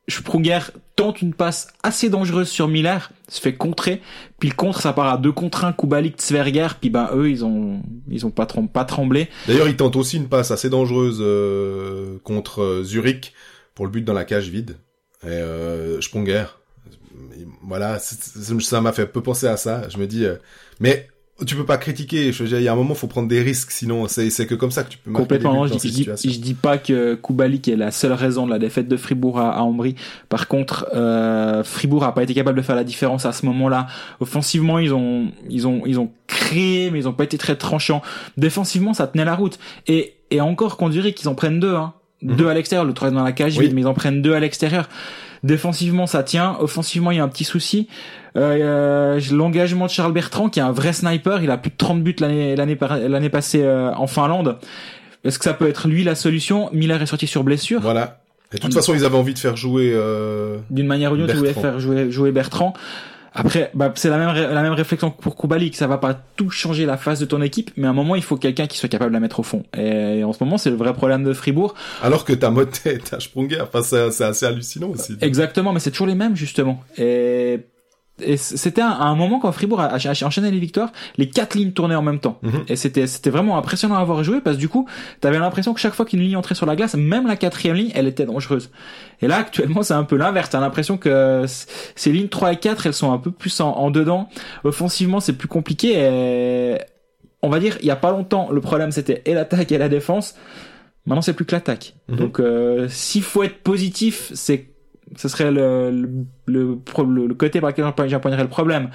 Sprunger 0.07 0.59
tente 0.95 1.21
une 1.21 1.33
passe 1.33 1.67
assez 1.81 2.09
dangereuse 2.09 2.47
sur 2.47 2.67
Miller, 2.67 3.11
se 3.27 3.41
fait 3.41 3.55
contrer, 3.55 4.01
puis 4.39 4.49
le 4.49 4.55
contre 4.55 4.79
ça 4.81 4.93
part 4.93 5.07
à 5.11 5.17
deux 5.17 5.31
contre 5.31 5.65
un, 5.65 5.73
Kubalik, 5.73 6.21
Zwerger, 6.21 6.67
puis 6.79 6.89
ben 6.89 7.09
eux 7.13 7.29
ils 7.29 7.43
ont 7.43 7.81
ils 8.07 8.25
ont 8.25 8.29
pas, 8.31 8.45
trem- 8.45 8.69
pas 8.69 8.85
tremblé. 8.85 9.29
D'ailleurs, 9.47 9.67
il 9.67 9.75
tente 9.75 9.95
aussi 9.95 10.17
une 10.17 10.29
passe 10.29 10.51
assez 10.51 10.69
dangereuse 10.69 11.17
euh, 11.21 12.19
contre 12.23 12.61
euh, 12.61 12.83
Zurich 12.83 13.33
pour 13.73 13.85
le 13.85 13.91
but 13.91 14.03
dans 14.05 14.13
la 14.13 14.25
cage 14.25 14.49
vide. 14.49 14.77
Et 15.23 15.27
euh, 15.29 15.99
voilà, 17.63 17.97
ça 17.99 18.81
m'a 18.81 18.91
fait 18.91 19.07
peu 19.07 19.21
penser 19.21 19.47
à 19.47 19.57
ça. 19.57 19.89
Je 19.89 19.97
me 19.97 20.05
dis, 20.05 20.25
mais 20.79 21.07
tu 21.45 21.55
peux 21.55 21.65
pas 21.65 21.77
critiquer. 21.77 22.31
Je 22.31 22.43
veux 22.43 22.49
dire, 22.49 22.59
il 22.59 22.63
y 22.63 22.67
a 22.67 22.71
un 22.71 22.75
moment, 22.75 22.95
faut 22.95 23.07
prendre 23.07 23.27
des 23.27 23.41
risques, 23.41 23.71
sinon 23.71 24.07
c'est 24.07 24.29
c'est 24.29 24.45
que 24.45 24.55
comme 24.55 24.71
ça 24.71 24.83
que 24.83 24.89
tu 24.89 24.97
peux 24.97 25.11
Complètement, 25.11 25.67
je, 25.67 25.73
dis, 25.75 26.03
je, 26.03 26.29
je 26.29 26.39
dis 26.39 26.53
pas 26.53 26.77
que 26.77 27.15
Kubalik 27.15 27.67
est 27.67 27.75
la 27.75 27.91
seule 27.91 28.13
raison 28.13 28.45
de 28.45 28.51
la 28.51 28.59
défaite 28.59 28.87
de 28.87 28.95
Fribourg 28.95 29.39
à, 29.39 29.51
à 29.51 29.61
Ambry. 29.61 29.95
Par 30.29 30.47
contre, 30.47 30.87
euh, 30.95 31.63
Fribourg 31.63 32.05
a 32.05 32.13
pas 32.13 32.23
été 32.23 32.33
capable 32.33 32.57
de 32.57 32.63
faire 32.63 32.77
la 32.77 32.85
différence 32.85 33.25
à 33.25 33.33
ce 33.33 33.45
moment-là. 33.47 33.87
Offensivement, 34.21 34.79
ils 34.79 34.93
ont, 34.93 35.31
ils 35.49 35.67
ont, 35.67 35.81
ils 35.85 35.99
ont 35.99 36.09
créé, 36.27 36.89
mais 36.89 36.99
ils 36.99 37.07
ont 37.07 37.13
pas 37.13 37.25
été 37.25 37.37
très 37.37 37.57
tranchants. 37.57 38.01
Défensivement, 38.37 38.93
ça 38.93 39.07
tenait 39.07 39.25
la 39.25 39.35
route. 39.35 39.59
Et, 39.87 40.13
et 40.31 40.39
encore 40.39 40.77
qu'on 40.77 40.89
dirait 40.89 41.13
qu'ils 41.13 41.27
en 41.27 41.35
prennent 41.35 41.59
deux, 41.59 41.75
hein. 41.75 41.93
Mhm. 42.21 42.35
Deux 42.35 42.47
à 42.47 42.53
l'extérieur, 42.53 42.85
le 42.85 42.93
troisième 42.93 43.17
dans 43.17 43.23
la 43.25 43.31
cage, 43.31 43.57
Oui. 43.57 43.71
mais 43.73 43.81
ils 43.81 43.87
en 43.87 43.93
prennent 43.93 44.21
deux 44.21 44.33
à 44.33 44.39
l'extérieur. 44.39 44.89
Défensivement, 45.43 46.07
ça 46.07 46.23
tient. 46.23 46.55
Offensivement, 46.59 47.11
il 47.11 47.17
y 47.17 47.19
a 47.19 47.23
un 47.23 47.27
petit 47.27 47.43
souci. 47.43 47.87
Euh, 48.35 48.57
euh, 49.17 49.21
L'engagement 49.31 49.85
de 49.85 49.91
Charles 49.91 50.11
Bertrand, 50.13 50.49
qui 50.49 50.59
est 50.59 50.63
un 50.63 50.71
vrai 50.71 50.91
sniper, 50.93 51.43
il 51.43 51.51
a 51.51 51.57
plus 51.57 51.69
de 51.71 51.75
30 51.77 52.01
buts 52.03 52.15
l'année 52.19 52.55
l'année 52.55 53.29
passée 53.29 53.61
euh, 53.63 53.93
en 53.93 54.07
Finlande. 54.07 54.57
Est-ce 55.23 55.37
que 55.37 55.45
ça 55.45 55.53
peut 55.53 55.67
être 55.67 55.87
lui 55.87 56.03
la 56.03 56.15
solution? 56.15 56.69
Miller 56.73 57.01
est 57.01 57.05
sorti 57.05 57.27
sur 57.27 57.43
blessure. 57.43 57.81
Voilà. 57.81 58.19
Et 58.53 58.57
de 58.57 58.61
toute 58.61 58.73
façon, 58.73 58.93
ils 58.93 59.05
avaient 59.05 59.17
envie 59.17 59.33
de 59.33 59.39
faire 59.39 59.57
jouer. 59.57 59.91
Euh... 59.93 60.57
D'une 60.69 60.87
manière 60.87 61.11
ou 61.11 61.15
d'une 61.15 61.25
autre, 61.25 61.35
voulais 61.35 61.49
Bertrand. 61.49 61.61
faire 61.61 61.79
jouer, 61.79 62.11
jouer 62.11 62.31
Bertrand. 62.31 62.73
Après, 63.35 63.69
bah, 63.73 63.91
c'est 63.95 64.09
la 64.09 64.17
même, 64.17 64.33
la 64.33 64.61
même 64.61 64.73
réflexion 64.73 65.11
que 65.11 65.21
pour 65.21 65.35
Kubalik. 65.35 65.75
Ça 65.75 65.87
va 65.87 65.97
pas 65.97 66.13
tout 66.13 66.49
changer 66.49 66.85
la 66.85 66.97
face 66.97 67.19
de 67.19 67.25
ton 67.25 67.41
équipe, 67.41 67.71
mais 67.75 67.85
à 67.85 67.89
un 67.89 67.93
moment, 67.93 68.15
il 68.15 68.23
faut 68.23 68.37
quelqu'un 68.37 68.65
qui 68.65 68.77
soit 68.77 68.89
capable 68.89 69.11
de 69.11 69.15
la 69.15 69.19
mettre 69.19 69.41
au 69.41 69.43
fond. 69.43 69.63
Et 69.77 70.23
en 70.23 70.33
ce 70.33 70.43
moment, 70.43 70.57
c'est 70.57 70.69
le 70.69 70.77
vrai 70.77 70.93
problème 70.93 71.23
de 71.23 71.33
Fribourg. 71.33 71.75
Alors 72.01 72.23
que 72.23 72.33
t'as 72.33 72.49
Motet, 72.49 72.97
t'as 73.09 73.19
Sprunger. 73.19 73.61
Enfin, 73.61 73.83
c'est 73.83 74.11
c'est 74.11 74.23
assez 74.23 74.45
hallucinant 74.45 74.89
aussi. 74.89 75.17
Exactement, 75.21 75.73
mais 75.73 75.79
c'est 75.79 75.91
toujours 75.91 76.07
les 76.07 76.15
mêmes, 76.15 76.35
justement. 76.35 76.81
Et, 76.97 77.59
et 78.21 78.37
c'était 78.37 78.81
un, 78.81 78.89
à 78.89 79.03
un 79.05 79.15
moment 79.15 79.39
quand 79.39 79.51
Fribourg 79.51 79.81
a, 79.81 79.85
a- 79.87 79.97
a 79.97 80.25
enchaîné 80.25 80.49
les 80.49 80.59
victoires, 80.59 80.91
les 81.17 81.29
quatre 81.29 81.55
lignes 81.55 81.71
tournaient 81.73 81.95
en 81.95 82.01
même 82.01 82.19
temps. 82.19 82.39
Mhm. 82.43 82.63
Et 82.69 82.75
c'était, 82.77 83.07
c'était 83.07 83.29
vraiment 83.29 83.57
impressionnant 83.57 83.95
à 83.95 83.99
avoir 83.99 84.23
joué 84.23 84.39
parce 84.41 84.55
que 84.55 84.61
du 84.61 84.69
coup, 84.69 84.87
t'avais 85.19 85.37
l'impression 85.39 85.73
que 85.73 85.79
chaque 85.81 85.93
fois 85.93 86.05
qu'une 86.05 86.21
ligne 86.21 86.37
entrait 86.37 86.55
sur 86.55 86.65
la 86.65 86.75
glace, 86.77 86.95
même 86.95 87.27
la 87.27 87.35
quatrième 87.35 87.75
ligne, 87.75 87.91
elle 87.93 88.07
était 88.07 88.25
dangereuse. 88.25 88.71
Et 89.21 89.27
là, 89.27 89.35
actuellement, 89.37 89.83
c'est 89.83 89.93
un 89.93 90.03
peu 90.05 90.15
l'inverse. 90.15 90.49
T'as 90.49 90.59
l'impression 90.61 90.97
que 90.97 91.43
ces 91.95 92.11
lignes 92.11 92.29
3 92.29 92.53
et 92.53 92.57
4, 92.57 92.85
elles 92.87 92.93
sont 92.93 93.11
un 93.11 93.17
peu 93.17 93.31
plus 93.31 93.59
en, 93.59 93.71
en 93.71 93.91
dedans. 93.91 94.29
Offensivement, 94.63 95.19
c'est 95.19 95.33
plus 95.33 95.47
compliqué 95.49 95.93
et 95.99 96.77
on 97.41 97.49
va 97.49 97.59
dire, 97.59 97.77
il 97.81 97.85
y 97.85 97.91
a 97.91 97.95
pas 97.95 98.11
longtemps, 98.11 98.49
le 98.51 98.61
problème 98.61 98.91
c'était 98.91 99.21
et 99.25 99.33
l'attaque 99.33 99.71
et 99.71 99.77
la 99.77 99.89
défense. 99.89 100.35
Maintenant, 101.05 101.21
c'est 101.21 101.33
plus 101.33 101.45
que 101.45 101.53
l'attaque. 101.53 101.95
Mhm. 102.07 102.15
Donc, 102.17 102.39
euh, 102.39 102.87
s'il 102.89 103.21
faut 103.23 103.43
être 103.43 103.61
positif, 103.61 104.31
c'est 104.33 104.69
ce 105.15 105.27
serait 105.27 105.51
le, 105.51 105.91
le, 105.91 106.09
le, 106.47 106.77
le- 107.27 107.33
côté 107.33 107.61
par 107.61 107.69
lequel 107.69 107.85
j'empoign- 107.85 108.07
j'empoignerais 108.09 108.43
le 108.43 108.49
problème. 108.49 108.89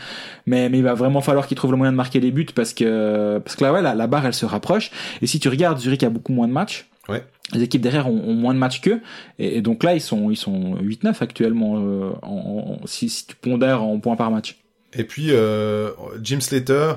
Mais, 0.46 0.68
mais 0.68 0.78
il 0.78 0.84
va 0.84 0.94
vraiment 0.94 1.20
falloir 1.20 1.46
qu'ils 1.46 1.56
trouvent 1.56 1.70
le 1.70 1.76
moyen 1.76 1.92
de 1.92 1.96
marquer 1.96 2.20
des 2.20 2.30
buts 2.30 2.46
parce 2.54 2.72
que, 2.74 3.38
parce 3.38 3.56
que 3.56 3.64
là, 3.64 3.72
ouais, 3.72 3.82
la, 3.82 3.94
la 3.94 4.06
barre, 4.06 4.26
elle 4.26 4.34
se 4.34 4.46
rapproche. 4.46 4.90
Et 5.22 5.26
si 5.26 5.38
tu 5.40 5.48
regardes, 5.48 5.78
Zurich 5.78 6.02
a 6.02 6.10
beaucoup 6.10 6.32
moins 6.32 6.48
de 6.48 6.52
matchs. 6.52 6.88
Ouais. 7.08 7.24
Les 7.52 7.62
équipes 7.62 7.80
derrière 7.82 8.08
ont, 8.08 8.22
ont 8.28 8.34
moins 8.34 8.54
de 8.54 8.58
matchs 8.58 8.80
qu'eux. 8.80 9.00
Et, 9.38 9.56
et 9.58 9.62
donc 9.62 9.82
là, 9.82 9.94
ils 9.94 10.00
sont, 10.00 10.30
ils 10.30 10.36
sont 10.36 10.76
8-9 10.76 11.14
actuellement, 11.22 11.76
euh, 11.78 12.10
en, 12.22 12.78
en- 12.82 12.86
si, 12.86 13.08
si 13.08 13.26
tu 13.26 13.36
pondères 13.36 13.82
en 13.82 13.98
points 13.98 14.16
par 14.16 14.30
match. 14.30 14.58
Et 14.92 15.04
puis, 15.04 15.28
euh, 15.30 15.90
Jim 16.22 16.40
Slater, 16.40 16.94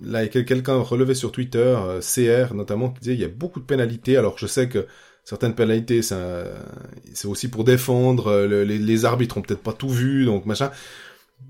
là, 0.00 0.22
il 0.22 0.26
y 0.26 0.28
a 0.28 0.28
quel- 0.28 0.44
quelqu'un 0.44 0.76
relevé 0.76 1.14
sur 1.14 1.32
Twitter, 1.32 1.58
euh, 1.78 2.00
CR 2.00 2.54
notamment, 2.54 2.90
qui 2.90 3.00
disait 3.00 3.14
il 3.14 3.20
y 3.20 3.24
a 3.24 3.28
beaucoup 3.28 3.60
de 3.60 3.64
pénalités. 3.64 4.16
Alors, 4.16 4.38
je 4.38 4.46
sais 4.46 4.68
que 4.68 4.86
certaines 5.24 5.54
pénalités, 5.54 6.00
c'est 6.02 7.26
aussi 7.26 7.48
pour 7.48 7.64
défendre. 7.64 8.28
euh, 8.28 8.46
le- 8.46 8.64
les, 8.64 8.78
les 8.78 9.04
arbitres 9.04 9.38
ont 9.38 9.42
peut-être 9.42 9.62
pas 9.62 9.72
tout 9.72 9.88
vu, 9.88 10.24
donc 10.24 10.46
machin. 10.46 10.70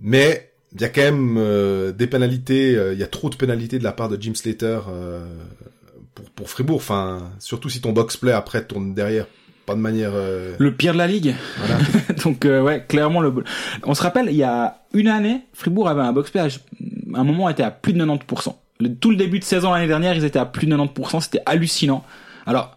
Mais 0.00 0.50
il 0.74 0.80
y 0.80 0.84
a 0.84 0.88
quand 0.88 1.02
même 1.02 1.36
euh, 1.38 1.92
des 1.92 2.06
pénalités. 2.06 2.76
euh, 2.76 2.92
Il 2.94 2.98
y 2.98 3.02
a 3.02 3.06
trop 3.06 3.30
de 3.30 3.36
pénalités 3.36 3.78
de 3.78 3.84
la 3.84 3.92
part 3.92 4.08
de 4.08 4.20
Jim 4.20 4.34
Slater 4.34 4.80
euh, 4.88 5.24
pour, 6.14 6.30
pour 6.30 6.50
Fribourg. 6.50 6.76
Enfin, 6.76 7.30
surtout 7.38 7.68
si 7.68 7.80
ton 7.80 7.92
box 7.92 8.16
play 8.16 8.32
après 8.32 8.64
tourne 8.64 8.94
derrière, 8.94 9.26
pas 9.66 9.74
de 9.74 9.80
manière. 9.80 10.10
euh, 10.14 10.54
Le 10.58 10.74
pire 10.74 10.92
de 10.92 10.98
la 10.98 11.06
ligue. 11.06 11.34
voilà. 11.58 11.78
Donc 12.24 12.44
euh, 12.44 12.60
ouais, 12.62 12.84
clairement 12.88 13.20
le. 13.20 13.32
On 13.84 13.94
se 13.94 14.02
rappelle, 14.02 14.26
il 14.30 14.36
y 14.36 14.42
a 14.42 14.78
une 14.92 15.08
année, 15.08 15.42
Fribourg 15.52 15.88
avait 15.88 16.02
un 16.02 16.12
box 16.12 16.30
play. 16.30 16.40
à 16.40 16.48
un 17.14 17.24
moment 17.24 17.48
était 17.48 17.62
à 17.62 17.70
plus 17.70 17.92
de 17.92 18.04
90%. 18.04 18.54
Le- 18.80 18.94
tout 18.94 19.10
le 19.10 19.16
début 19.16 19.38
de 19.38 19.44
saison 19.44 19.72
l'année 19.72 19.86
dernière, 19.86 20.14
ils 20.16 20.24
étaient 20.24 20.38
à 20.38 20.46
plus 20.46 20.66
de 20.66 20.74
90%. 20.76 21.20
C'était 21.20 21.42
hallucinant. 21.46 22.04
Alors 22.46 22.76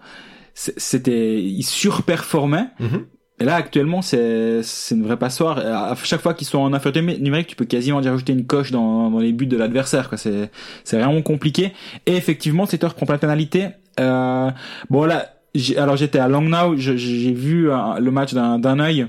c'était, 0.57 1.41
ils 1.41 1.63
surperformaient. 1.63 2.69
Mhm. 2.79 3.05
Et 3.39 3.45
là, 3.45 3.53
actuellement, 3.55 4.01
c'est 4.01 4.63
c'est 4.63 4.95
une 4.95 5.03
vraie 5.03 5.17
passoire. 5.17 5.59
À 5.59 5.95
chaque 6.03 6.21
fois 6.21 6.33
qu'ils 6.33 6.47
sont 6.47 6.57
en 6.57 6.73
infériorité 6.73 7.21
numérique, 7.21 7.45
tu 7.45 7.55
peux 7.55 7.65
quasiment 7.65 8.01
dire 8.01 8.11
rajouter 8.11 8.33
une 8.33 8.47
coche 8.47 8.71
dans, 8.71 9.11
dans 9.11 9.19
les 9.19 9.31
buts 9.31 9.45
de 9.45 9.55
l'adversaire. 9.55 10.09
Quoi, 10.09 10.17
c'est 10.17 10.49
c'est 10.83 10.97
vraiment 10.97 11.21
compliqué. 11.21 11.73
Et 12.07 12.15
effectivement, 12.15 12.65
Slater 12.65 12.87
prend 12.95 13.05
plein 13.05 13.17
de 13.17 13.21
pénalités. 13.21 13.67
Euh, 13.99 14.49
bon 14.89 15.05
là, 15.05 15.35
alors 15.77 15.97
j'étais 15.97 16.17
à 16.17 16.27
Langnau, 16.27 16.75
j'ai 16.77 17.33
vu 17.33 17.67
le 17.67 18.09
match 18.09 18.33
d'un 18.33 18.57
d'un 18.57 18.79
œil. 18.79 19.07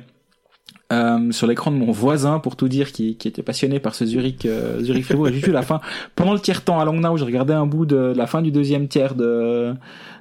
Euh, 0.91 1.33
sur 1.33 1.47
l'écran 1.47 1.71
de 1.71 1.77
mon 1.77 1.93
voisin 1.93 2.39
pour 2.39 2.57
tout 2.57 2.67
dire 2.67 2.93
qui, 2.93 3.17
qui 3.17 3.29
était 3.29 3.43
passionné 3.43 3.79
par 3.79 3.95
ce 3.95 4.07
Zurich 4.07 4.47
euh, 4.47 4.83
Zurich 4.83 5.05
Fribourg. 5.05 5.29
J'ai 5.31 5.41
vu 5.41 5.53
la 5.53 5.61
fin. 5.61 5.81
Pendant 6.17 6.33
le 6.33 6.41
tiers 6.41 6.65
temps 6.65 6.81
à 6.81 6.87
Langnau 6.87 7.19
j'ai 7.19 7.27
regardé 7.27 7.53
un 7.53 7.67
bout 7.67 7.85
de 7.85 8.15
la 8.17 8.27
fin 8.27 8.41
du 8.41 8.51
deuxième 8.51 8.89
tiers 8.89 9.15
de 9.15 9.75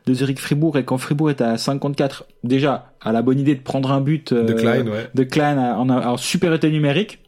de 0.07 0.13
Zurich 0.13 0.39
Fribourg. 0.41 0.77
Et 0.77 0.83
quand 0.83 0.97
Fribourg 0.97 1.29
était 1.29 1.45
à 1.45 1.57
54 1.57 2.25
déjà 2.43 2.91
à 2.99 3.13
la 3.13 3.21
bonne 3.21 3.39
idée 3.39 3.55
de 3.55 3.61
prendre 3.61 3.93
un 3.93 4.01
but 4.01 4.33
euh, 4.33 4.43
de 4.43 4.51
Klein, 4.51 4.85
ouais. 4.87 5.09
de 5.15 5.23
Klein 5.23 5.57
en, 5.57 5.89
en 5.89 6.17
supériorité 6.17 6.69
numérique 6.69 7.19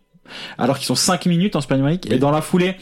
alors 0.58 0.78
qu'ils 0.78 0.88
sont 0.88 0.96
5 0.96 1.26
minutes 1.26 1.56
en 1.56 1.62
super 1.62 1.78
numérique 1.78 2.12
et 2.12 2.18
dans 2.18 2.32
la 2.32 2.42
foulée 2.42 2.76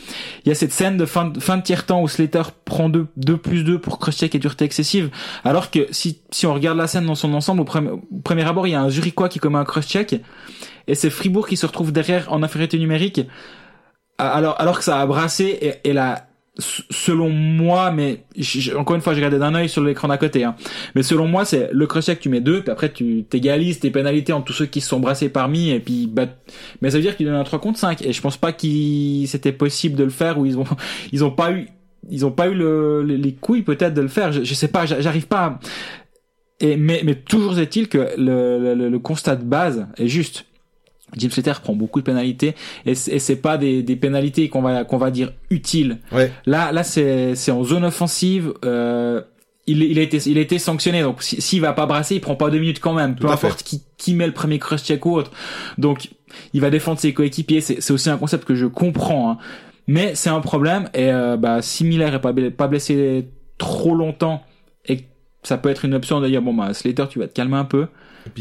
il 0.46 0.50
y 0.50 0.52
a 0.52 0.56
cette 0.56 0.72
scène 0.72 0.98
de 0.98 1.06
fin 1.06 1.26
de, 1.26 1.40
fin 1.40 1.58
de 1.58 1.64
tiers 1.64 1.86
temps 1.86 2.02
où 2.02 2.08
Slater 2.08 2.44
prend 2.66 2.90
2 2.90 3.08
2 3.16 3.38
plus 3.38 3.64
2 3.64 3.80
pour 3.80 4.00
crosscheck 4.00 4.34
et 4.36 4.40
dureté 4.40 4.66
excessive 4.66 5.10
alors 5.44 5.72
que 5.72 5.88
si 5.92 6.22
si 6.32 6.46
on 6.46 6.54
regarde 6.54 6.78
la 6.78 6.88
scène 6.88 7.06
dans 7.06 7.16
son 7.16 7.34
ensemble 7.34 7.62
au 7.62 7.66
premier, 7.66 7.90
au 7.90 8.02
premier 8.24 8.44
abord 8.44 8.68
il 8.68 8.72
y 8.72 8.76
a 8.76 8.82
un 8.82 8.90
Zurichois 8.90 9.30
qui 9.30 9.40
commet 9.40 9.58
un 9.58 9.66
crosscheck 9.66 10.22
et 10.88 10.96
c'est 10.96 11.10
Fribourg 11.10 11.48
qui 11.48 11.58
se 11.58 11.66
retrouve 11.66 11.92
derrière 11.92 12.32
en 12.32 12.44
infériorité 12.44 12.80
numérique. 12.80 13.22
Alors 14.18 14.60
alors 14.60 14.78
que 14.78 14.84
ça 14.84 15.00
a 15.00 15.06
brassé 15.06 15.46
et, 15.62 15.90
et 15.90 15.94
la 15.94 16.27
selon 16.60 17.30
moi, 17.30 17.92
mais 17.92 18.24
encore 18.76 18.96
une 18.96 19.02
fois, 19.02 19.14
j'ai 19.14 19.20
regardé 19.20 19.40
d'un 19.40 19.54
œil 19.54 19.70
sur 19.70 19.84
l'écran 19.84 20.08
d'à 20.08 20.18
côté. 20.18 20.44
Hein. 20.44 20.56
Mais 20.96 21.04
selon 21.04 21.28
moi, 21.28 21.46
c'est 21.46 21.70
le 21.72 21.88
crochet 21.88 22.16
que 22.16 22.22
tu 22.22 22.30
mets 22.30 22.42
deux, 22.42 22.62
puis 22.62 22.72
après 22.72 22.92
tu 22.92 23.26
t'égalises 23.30 23.80
tes 23.80 23.92
pénalités 23.92 24.34
entre 24.34 24.46
tous 24.46 24.54
ceux 24.54 24.66
qui 24.66 24.82
se 24.82 24.90
sont 24.90 25.00
brassés 25.00 25.30
parmi, 25.30 25.70
et 25.70 25.80
puis 25.80 26.08
bah, 26.08 26.26
mais 26.82 26.90
ça 26.90 26.98
veut 26.98 27.04
dire 27.04 27.14
que 27.14 27.18
tu 27.18 27.26
donnes 27.26 27.36
un 27.36 27.44
3 27.44 27.60
contre 27.60 27.80
5. 27.80 28.02
Et 28.02 28.14
je 28.14 28.22
pense 28.22 28.38
pas 28.38 28.52
qu'il 28.54 29.28
c'était 29.28 29.52
possible 29.52 29.96
de 29.96 30.04
le 30.04 30.10
faire 30.10 30.40
ou 30.40 30.46
ils 30.46 30.58
ont 30.58 30.66
ils 31.12 31.24
ont 31.24 31.32
pas 31.32 31.52
eu 31.52 31.68
ils 32.10 32.26
ont 32.26 32.32
pas 32.32 32.48
eu 32.48 32.54
le, 32.54 33.04
les, 33.04 33.34
couilles 33.34 33.64
peut-être 33.64 33.94
de 33.94 34.02
le 34.02 34.08
faire. 34.08 34.32
Je, 34.32 34.44
je 34.44 34.54
sais 34.54 34.70
pas, 34.70 34.86
j'arrive 34.86 35.28
pas. 35.28 35.46
À... 35.46 35.60
Et 36.60 36.78
mais 36.78 37.02
mais 37.04 37.16
toujours 37.16 37.60
est-il 37.60 37.88
que 37.88 38.10
le, 38.18 38.74
le, 38.74 38.90
le 38.90 39.00
constat 39.00 39.36
de 39.36 39.44
base 39.44 39.88
est 39.98 40.08
juste. 40.08 40.47
Jim 41.16 41.30
Slater 41.30 41.54
prend 41.62 41.74
beaucoup 41.74 42.00
de 42.00 42.06
pénalités 42.06 42.56
et 42.86 42.96
c'est 42.96 43.36
pas 43.38 43.58
des, 43.58 43.82
des 43.82 43.96
pénalités 43.96 44.50
qu'on 44.50 44.62
va 44.62 44.84
qu'on 44.84 44.98
va 44.98 45.12
dire 45.12 45.32
utiles. 45.50 46.00
Ouais. 46.12 46.32
Là 46.46 46.72
là 46.72 46.84
c'est 46.84 47.36
c'est 47.36 47.52
en 47.52 47.64
zone 47.64 47.86
offensive. 47.86 48.54
Euh, 48.66 49.22
il, 49.68 49.84
il 49.84 50.00
a 50.00 50.02
été 50.02 50.18
il 50.30 50.38
a 50.38 50.42
été 50.42 50.60
sanctionné 50.60 51.02
donc 51.02 51.22
s'il 51.22 51.62
va 51.62 51.74
pas 51.74 51.86
brasser 51.86 52.16
il 52.16 52.22
prend 52.22 52.36
pas 52.36 52.50
deux 52.50 52.60
minutes 52.60 52.80
quand 52.80 52.94
même 52.94 53.16
peu 53.16 53.28
importe 53.28 53.64
qui 53.64 53.84
qui 53.98 54.14
met 54.14 54.26
le 54.26 54.32
premier 54.32 54.60
cross 54.60 54.82
check 54.82 55.06
ou 55.06 55.12
autre 55.12 55.32
donc 55.78 56.10
il 56.54 56.62
va 56.62 56.70
défendre 56.70 57.00
ses 57.00 57.14
coéquipiers 57.14 57.60
c'est 57.60 57.82
c'est 57.82 57.92
aussi 57.92 58.10
un 58.10 58.18
concept 58.18 58.46
que 58.46 58.56
je 58.56 58.66
comprends 58.66 59.32
hein. 59.32 59.38
mais 59.86 60.16
c'est 60.16 60.30
un 60.30 60.40
problème 60.40 60.90
et 60.94 61.12
euh, 61.12 61.36
bah 61.36 61.62
si 61.62 61.84
Miller 61.84 62.16
est 62.16 62.22
pas 62.22 62.34
pas 62.56 62.68
blessé 62.70 63.28
trop 63.58 63.94
longtemps 63.94 64.42
et 64.86 65.02
ça 65.44 65.58
peut 65.58 65.70
être 65.70 65.84
une 65.84 65.96
option 65.96 66.22
de 66.22 66.30
dire 66.30 66.42
bon 66.42 66.54
bah 66.54 66.74
Slater 66.74 67.10
tu 67.10 67.20
vas 67.20 67.28
te 67.28 67.34
calmer 67.34 67.58
un 67.58 67.66
peu 67.66 67.88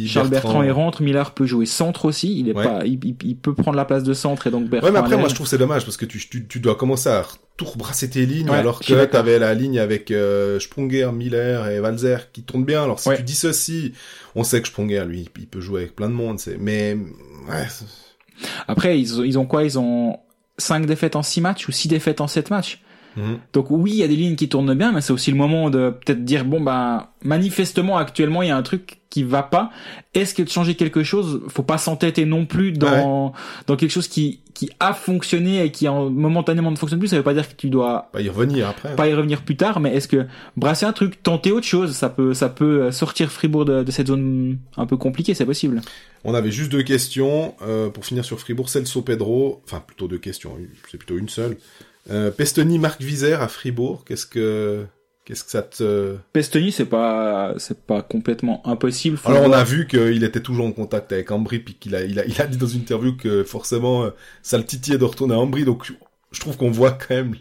Charles 0.06 0.28
Bertrand, 0.28 0.62
il 0.62 0.70
rentre, 0.70 1.02
Miller 1.02 1.32
peut 1.32 1.46
jouer 1.46 1.66
centre 1.66 2.04
aussi, 2.04 2.38
il 2.38 2.48
est 2.48 2.54
pas, 2.54 2.80
il, 2.84 2.98
il, 3.22 3.36
peut 3.36 3.54
prendre 3.54 3.76
la 3.76 3.84
place 3.84 4.02
de 4.02 4.14
centre 4.14 4.46
et 4.46 4.50
donc 4.50 4.68
Bertrand. 4.68 4.88
Ouais, 4.88 4.92
mais 4.92 4.98
après 4.98 5.16
moi 5.16 5.28
je 5.28 5.34
trouve 5.34 5.46
c'est 5.46 5.58
dommage 5.58 5.84
parce 5.84 5.96
que 5.96 6.04
tu, 6.04 6.18
tu, 6.18 6.46
tu, 6.46 6.60
dois 6.60 6.74
commencer 6.74 7.08
à 7.08 7.24
tout 7.56 7.64
rebrasser 7.64 8.10
tes 8.10 8.26
lignes 8.26 8.50
alors 8.50 8.80
que 8.80 9.04
t'avais 9.04 9.38
la 9.38 9.54
ligne 9.54 9.78
avec 9.78 10.10
euh, 10.10 10.60
Sprunger, 10.60 11.10
Miller 11.12 11.68
et 11.68 11.80
Valzer 11.80 12.30
qui 12.32 12.42
tournent 12.42 12.64
bien. 12.64 12.82
Alors 12.82 13.00
si 13.00 13.10
tu 13.16 13.22
dis 13.22 13.34
ceci, 13.34 13.92
on 14.34 14.44
sait 14.44 14.60
que 14.60 14.68
Sprunger 14.68 15.04
lui 15.06 15.28
il 15.38 15.46
peut 15.46 15.60
jouer 15.60 15.82
avec 15.82 15.96
plein 15.96 16.08
de 16.08 16.14
monde, 16.14 16.38
c'est 16.38 16.58
mais 16.58 16.96
ouais. 17.48 17.66
Après 18.68 18.98
ils, 18.98 19.24
ils 19.24 19.38
ont 19.38 19.46
quoi? 19.46 19.64
Ils 19.64 19.78
ont 19.78 20.18
5 20.58 20.86
défaites 20.86 21.16
en 21.16 21.22
6 21.22 21.40
matchs 21.40 21.68
ou 21.68 21.72
6 21.72 21.88
défaites 21.88 22.20
en 22.20 22.26
7 22.26 22.50
matchs? 22.50 22.82
Mhm. 23.16 23.38
Donc 23.52 23.70
oui, 23.70 23.92
il 23.92 23.96
y 23.96 24.02
a 24.02 24.08
des 24.08 24.16
lignes 24.16 24.36
qui 24.36 24.48
tournent 24.48 24.74
bien, 24.74 24.92
mais 24.92 25.00
c'est 25.00 25.12
aussi 25.12 25.30
le 25.30 25.36
moment 25.36 25.70
de 25.70 25.90
peut-être 25.90 26.24
dire 26.24 26.44
bon 26.44 26.60
bah 26.60 27.12
manifestement 27.22 27.96
actuellement 27.96 28.42
il 28.42 28.48
y 28.48 28.50
a 28.50 28.56
un 28.56 28.62
truc 28.62 28.98
qui 29.10 29.22
va 29.22 29.42
pas. 29.42 29.70
Est-ce 30.12 30.34
que 30.34 30.42
de 30.42 30.48
changer 30.50 30.74
quelque 30.74 31.02
chose, 31.02 31.40
faut 31.48 31.62
pas 31.62 31.78
s'entêter 31.78 32.26
non 32.26 32.44
plus 32.44 32.72
dans 32.72 33.32
dans 33.66 33.76
quelque 33.76 33.90
chose 33.90 34.08
qui 34.08 34.40
qui 34.52 34.70
a 34.80 34.92
fonctionné 34.94 35.62
et 35.64 35.70
qui 35.70 35.88
en, 35.88 36.10
momentanément 36.10 36.70
ne 36.70 36.76
fonctionne 36.76 36.98
plus? 36.98 37.08
Ça 37.08 37.16
veut 37.16 37.22
pas 37.22 37.34
dire 37.34 37.48
que 37.48 37.54
tu 37.54 37.70
dois 37.70 38.10
pas 38.12 38.20
y 38.20 38.28
revenir 38.28 38.68
après. 38.68 38.94
Pas 38.94 39.08
y 39.08 39.14
revenir 39.14 39.42
plus 39.42 39.56
tard, 39.56 39.80
mais 39.80 39.94
est-ce 39.94 40.08
que 40.08 40.26
brasser 40.56 40.84
un 40.84 40.92
truc, 40.92 41.22
tenter 41.22 41.52
autre 41.52 41.66
chose, 41.66 41.92
ça 41.92 42.10
peut 42.10 42.34
ça 42.34 42.50
peut 42.50 42.90
sortir 42.90 43.30
Fribourg 43.30 43.64
de, 43.64 43.82
de 43.82 43.90
cette 43.90 44.08
zone 44.08 44.58
un 44.76 44.86
peu 44.86 44.98
compliquée, 44.98 45.32
c'est 45.32 45.46
possible. 45.46 45.80
On 46.24 46.34
avait 46.34 46.50
juste 46.50 46.72
deux 46.72 46.82
questions 46.82 47.54
euh, 47.62 47.88
pour 47.88 48.04
finir 48.04 48.24
sur 48.24 48.40
Fribourg. 48.40 48.68
Celso 48.68 49.00
Pedro, 49.00 49.62
enfin 49.64 49.82
plutôt 49.86 50.08
deux 50.08 50.18
questions, 50.18 50.58
c'est 50.90 50.98
plutôt 50.98 51.16
une 51.16 51.28
seule. 51.28 51.56
Euh, 52.10 52.30
Pestoni, 52.30 52.78
Marc 52.78 53.00
Vizère 53.02 53.42
à 53.42 53.48
Fribourg, 53.48 54.04
qu'est-ce 54.04 54.26
que 54.26 54.84
qu'est-ce 55.24 55.44
que 55.44 55.50
ça 55.50 55.62
te 55.62 56.16
Pestoni, 56.32 56.72
c'est 56.72 56.84
pas 56.84 57.54
c'est 57.58 57.80
pas 57.80 58.02
complètement 58.02 58.66
impossible. 58.66 59.18
Alors 59.24 59.44
on 59.44 59.52
a 59.52 59.64
vu 59.64 59.86
qu'il 59.86 60.22
était 60.22 60.40
toujours 60.40 60.66
en 60.66 60.72
contact 60.72 61.12
avec 61.12 61.30
Ambry 61.30 61.58
puis 61.58 61.74
qu'il 61.74 61.94
a 61.94 62.02
il 62.02 62.18
a 62.20 62.24
il 62.24 62.40
a 62.40 62.46
dit 62.46 62.56
dans 62.56 62.66
une 62.66 62.80
interview 62.80 63.16
que 63.16 63.42
forcément 63.42 64.04
euh, 64.04 64.10
ça 64.42 64.56
le 64.56 64.64
titillait 64.64 64.98
de 64.98 65.04
retourner 65.04 65.34
à 65.34 65.38
Ambry 65.38 65.64
donc 65.64 65.92
je 66.32 66.40
trouve 66.40 66.56
qu'on 66.56 66.70
voit 66.70 66.92
quand 66.92 67.14
même 67.14 67.34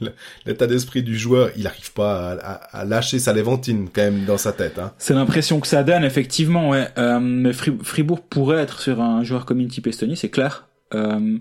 l'état 0.45 0.68
d'esprit 0.68 1.03
du 1.03 1.18
joueur. 1.18 1.49
Il 1.57 1.63
n'arrive 1.63 1.91
pas 1.93 2.32
à, 2.32 2.53
à, 2.80 2.86
lâcher 2.86 3.20
sa 3.20 3.34
Léventine 3.34 3.89
quand 3.93 4.03
même 4.03 4.26
dans 4.26 4.38
sa 4.38 4.53
tête. 4.53 4.80
Hein. 4.80 4.93
C'est 4.97 5.13
l'impression 5.13 5.59
que 5.59 5.68
ça 5.68 5.84
donne 5.84 6.03
effectivement. 6.03 6.70
Ouais. 6.70 6.88
Euh, 6.97 7.20
mais 7.20 7.51
Fribourg 7.53 8.22
pourrait 8.22 8.61
être 8.61 8.80
sur 8.80 9.01
un 9.01 9.24
joueur 9.24 9.45
comme 9.45 9.59
Inti 9.59 9.82
Pestoni, 9.82 10.16
c'est 10.16 10.30
clair. 10.30 10.68
Euh, 10.93 11.38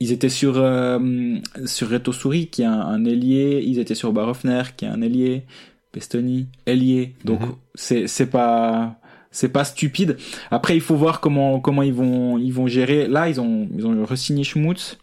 ils 0.00 0.12
étaient 0.12 0.30
sur 0.30 0.54
euh, 0.56 0.98
sur 1.66 1.90
Reto 1.90 2.12
Souris 2.12 2.48
qui 2.48 2.62
est 2.62 2.66
un, 2.66 2.80
un, 2.80 3.04
ailier, 3.04 3.62
ils 3.64 3.78
étaient 3.78 3.94
sur 3.94 4.12
Barofner 4.12 4.62
qui 4.76 4.86
est 4.86 4.88
un 4.88 5.02
ailier, 5.02 5.44
Pestoni 5.92 6.48
ailier. 6.66 7.14
Donc 7.24 7.40
mhm. 7.40 7.54
c'est 7.74 8.06
c'est 8.06 8.26
pas 8.26 8.96
c'est 9.30 9.50
pas 9.50 9.64
stupide. 9.64 10.16
Après 10.50 10.74
il 10.74 10.80
faut 10.80 10.96
voir 10.96 11.20
comment 11.20 11.60
comment 11.60 11.82
ils 11.82 11.94
vont 11.94 12.38
ils 12.38 12.52
vont 12.52 12.66
gérer. 12.66 13.06
Là 13.06 13.28
ils 13.28 13.40
ont 13.40 13.68
ils 13.76 13.86
ont 13.86 14.04
re-signé 14.04 14.42
Schmutz. 14.42 14.98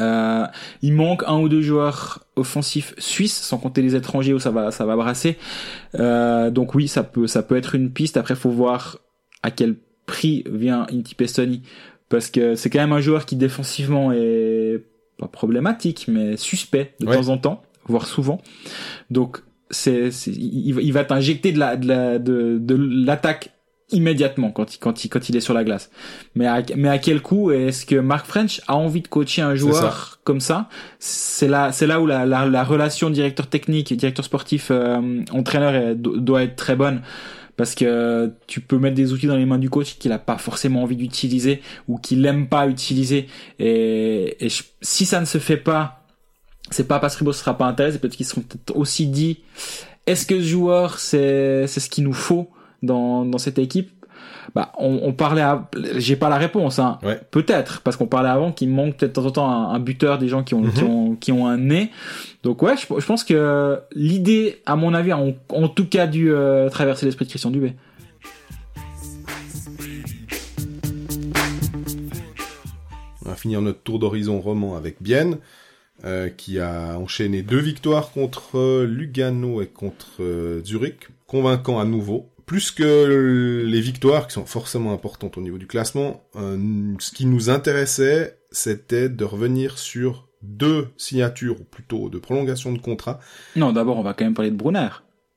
Euh, 0.00 0.46
il 0.82 0.92
manque 0.92 1.22
un 1.26 1.38
ou 1.38 1.48
deux 1.48 1.60
joueurs 1.60 2.24
offensifs 2.36 2.94
suisses, 2.98 3.36
sans 3.36 3.58
compter 3.58 3.80
les 3.82 3.94
étrangers 3.94 4.34
où 4.34 4.38
ça 4.38 4.50
va 4.50 4.70
ça 4.70 4.86
va 4.86 4.96
brasser. 4.96 5.38
Euh, 5.96 6.50
donc 6.50 6.74
oui, 6.74 6.88
ça 6.88 7.02
peut 7.04 7.26
ça 7.26 7.42
peut 7.42 7.56
être 7.56 7.74
une 7.74 7.90
piste. 7.90 8.16
Après, 8.16 8.34
faut 8.34 8.50
voir 8.50 8.98
à 9.42 9.50
quel 9.50 9.76
prix 10.06 10.44
vient 10.50 10.86
Inti 10.92 11.14
Pestoni 11.14 11.62
parce 12.14 12.30
que 12.30 12.54
c'est 12.54 12.70
quand 12.70 12.78
même 12.78 12.92
un 12.92 13.00
joueur 13.00 13.26
qui 13.26 13.34
défensivement 13.34 14.12
est 14.12 14.84
pas 15.18 15.26
problématique 15.26 16.04
mais 16.06 16.36
suspect 16.36 16.94
de 17.00 17.06
temps 17.06 17.28
en 17.28 17.38
temps 17.38 17.62
voire 17.86 18.06
souvent. 18.06 18.40
Donc 19.10 19.42
c'est 19.68 20.10
il, 20.28 20.78
il, 20.78 20.92
va 20.92 21.04
t'injecter 21.04 21.50
de 21.50 21.58
la 21.58 21.76
de 21.76 21.88
la 21.88 22.20
de, 22.20 22.58
de 22.60 22.76
l'attaque 23.04 23.50
immédiatement 23.90 24.52
quand 24.52 24.76
il 24.76 24.78
quand 24.78 25.04
il 25.04 25.08
quand 25.08 25.28
il 25.28 25.34
est 25.34 25.40
sur 25.40 25.54
la 25.54 25.64
glace. 25.64 25.90
Mais 26.36 26.46
à, 26.46 26.62
mais 26.76 26.88
à 26.88 26.98
quel 26.98 27.20
coup 27.20 27.50
est-ce 27.50 27.84
que 27.84 27.96
Mark 27.96 28.26
French 28.26 28.60
a 28.68 28.76
envie 28.76 29.00
de 29.00 29.08
coacher 29.08 29.42
un 29.42 29.56
joueur 29.56 30.20
comme 30.22 30.38
ça? 30.38 30.68
C'est 31.00 31.48
là 31.48 31.72
c'est 31.72 31.88
là 31.88 32.00
où 32.00 32.06
la, 32.06 32.26
la, 32.26 32.46
la 32.46 32.62
relation 32.62 33.10
directeur 33.10 33.48
technique 33.48 33.92
directeur 33.92 34.24
sportif 34.24 34.68
euh, 34.70 35.24
entraîneur 35.32 35.96
doit 35.96 36.44
être 36.44 36.54
très 36.54 36.76
bonne 36.76 37.02
parce 37.56 37.74
que 37.74 38.32
tu 38.46 38.60
peux 38.60 38.78
mettre 38.78 38.96
des 38.96 39.12
outils 39.12 39.26
dans 39.26 39.36
les 39.36 39.46
mains 39.46 39.58
du 39.58 39.70
coach 39.70 39.96
qu'il 39.98 40.12
a 40.12 40.18
pas 40.18 40.38
forcément 40.38 40.82
envie 40.82 40.96
d'utiliser 40.96 41.62
ou 41.88 41.98
qu'il 41.98 42.24
aime 42.26 42.48
pas 42.48 42.66
utiliser. 42.66 43.28
Et, 43.58 44.36
si 44.82 45.06
ça 45.06 45.20
ne 45.20 45.24
se 45.24 45.38
fait 45.38 45.56
pas 45.56 46.00
c'est 46.70 46.88
pas 46.88 46.98
parce 46.98 47.16
que 47.16 47.24
ne 47.24 47.32
sera 47.32 47.58
pas 47.58 47.66
intéressé 47.66 47.98
peut-être 47.98 48.16
qu'ils 48.16 48.26
seront 48.26 48.40
peut-être 48.40 48.74
aussi 48.74 49.06
dit 49.06 49.40
est-ce 50.06 50.26
que 50.26 50.40
ce 50.40 50.44
joueur 50.44 50.98
c'est 50.98 51.66
c'est 51.66 51.80
ce 51.80 51.90
qu'il 51.90 52.04
nous 52.04 52.14
faut 52.14 52.50
dans 52.82 53.24
dans 53.24 53.38
cette 53.38 53.58
équipe? 53.58 53.90
Bah 54.54 54.72
on, 54.78 55.00
on 55.02 55.12
parlait 55.12 55.42
à... 55.42 55.68
j'ai 55.96 56.16
pas 56.16 56.28
la 56.28 56.36
réponse 56.36 56.78
hein 56.78 56.98
ouais. 57.02 57.20
peut-être 57.30 57.80
parce 57.82 57.96
qu'on 57.96 58.06
parlait 58.06 58.28
avant 58.28 58.52
qu'il 58.52 58.68
manque 58.68 58.96
peut-être 58.96 59.12
de 59.12 59.14
temps 59.20 59.26
en 59.26 59.30
temps 59.30 59.50
un, 59.50 59.74
un, 59.74 59.78
buteur 59.78 60.18
des 60.18 60.28
gens 60.28 60.42
qui 60.42 60.54
ont, 60.54 60.62
qui 60.62 60.82
Mhm. 60.82 60.90
ont 60.90 61.14
qui 61.16 61.32
ont 61.32 61.46
un 61.46 61.56
nez 61.56 61.90
donc 62.42 62.62
ouais 62.62 62.74
je, 62.76 62.86
je 63.00 63.06
pense 63.06 63.24
que 63.24 63.78
l'idée 63.94 64.60
à 64.66 64.76
mon 64.76 64.92
avis 64.94 65.12
a 65.12 65.18
en, 65.18 65.34
en 65.50 65.68
tout 65.68 65.86
cas 65.86 66.06
dû 66.06 66.30
euh, 66.32 66.68
traverser 66.68 67.06
l'esprit 67.06 67.24
de 67.24 67.30
Christian 67.30 67.50
Dubé 67.50 67.74
On 73.24 73.30
va 73.30 73.36
finir 73.36 73.62
notre 73.62 73.80
tour 73.80 73.98
d'horizon 73.98 74.40
roman 74.40 74.76
avec 74.76 75.02
Bienne, 75.02 75.38
euh, 76.04 76.28
qui 76.28 76.58
a 76.60 76.98
enchaîné 76.98 77.42
deux 77.42 77.58
victoires 77.58 78.10
contre 78.10 78.58
euh, 78.58 78.86
Lugano 78.86 79.62
et 79.62 79.66
contre 79.66 80.20
Zurich, 80.64 81.08
convaincant 81.26 81.80
à 81.80 81.84
nouveau. 81.84 82.28
Plus 82.46 82.70
que 82.70 83.64
les 83.66 83.80
victoires, 83.80 84.26
qui 84.26 84.34
sont 84.34 84.44
forcément 84.44 84.92
importantes 84.92 85.38
au 85.38 85.40
niveau 85.40 85.58
du 85.58 85.66
classement, 85.66 86.24
euh, 86.36 86.58
ce 86.98 87.10
qui 87.10 87.24
nous 87.26 87.48
intéressait, 87.48 88.38
c'était 88.50 89.08
de 89.08 89.24
revenir 89.24 89.78
sur 89.78 90.28
deux 90.42 90.88
signatures, 90.98 91.58
ou 91.60 91.64
plutôt 91.64 92.10
de 92.10 92.18
prolongation 92.18 92.72
de 92.72 92.78
contrat. 92.78 93.18
non 93.56 93.72
d'abord 93.72 93.96
on 93.96 94.02
va 94.02 94.12
quand 94.12 94.24
même 94.24 94.34
parler 94.34 94.50
de 94.50 94.56
Brunner 94.56 94.88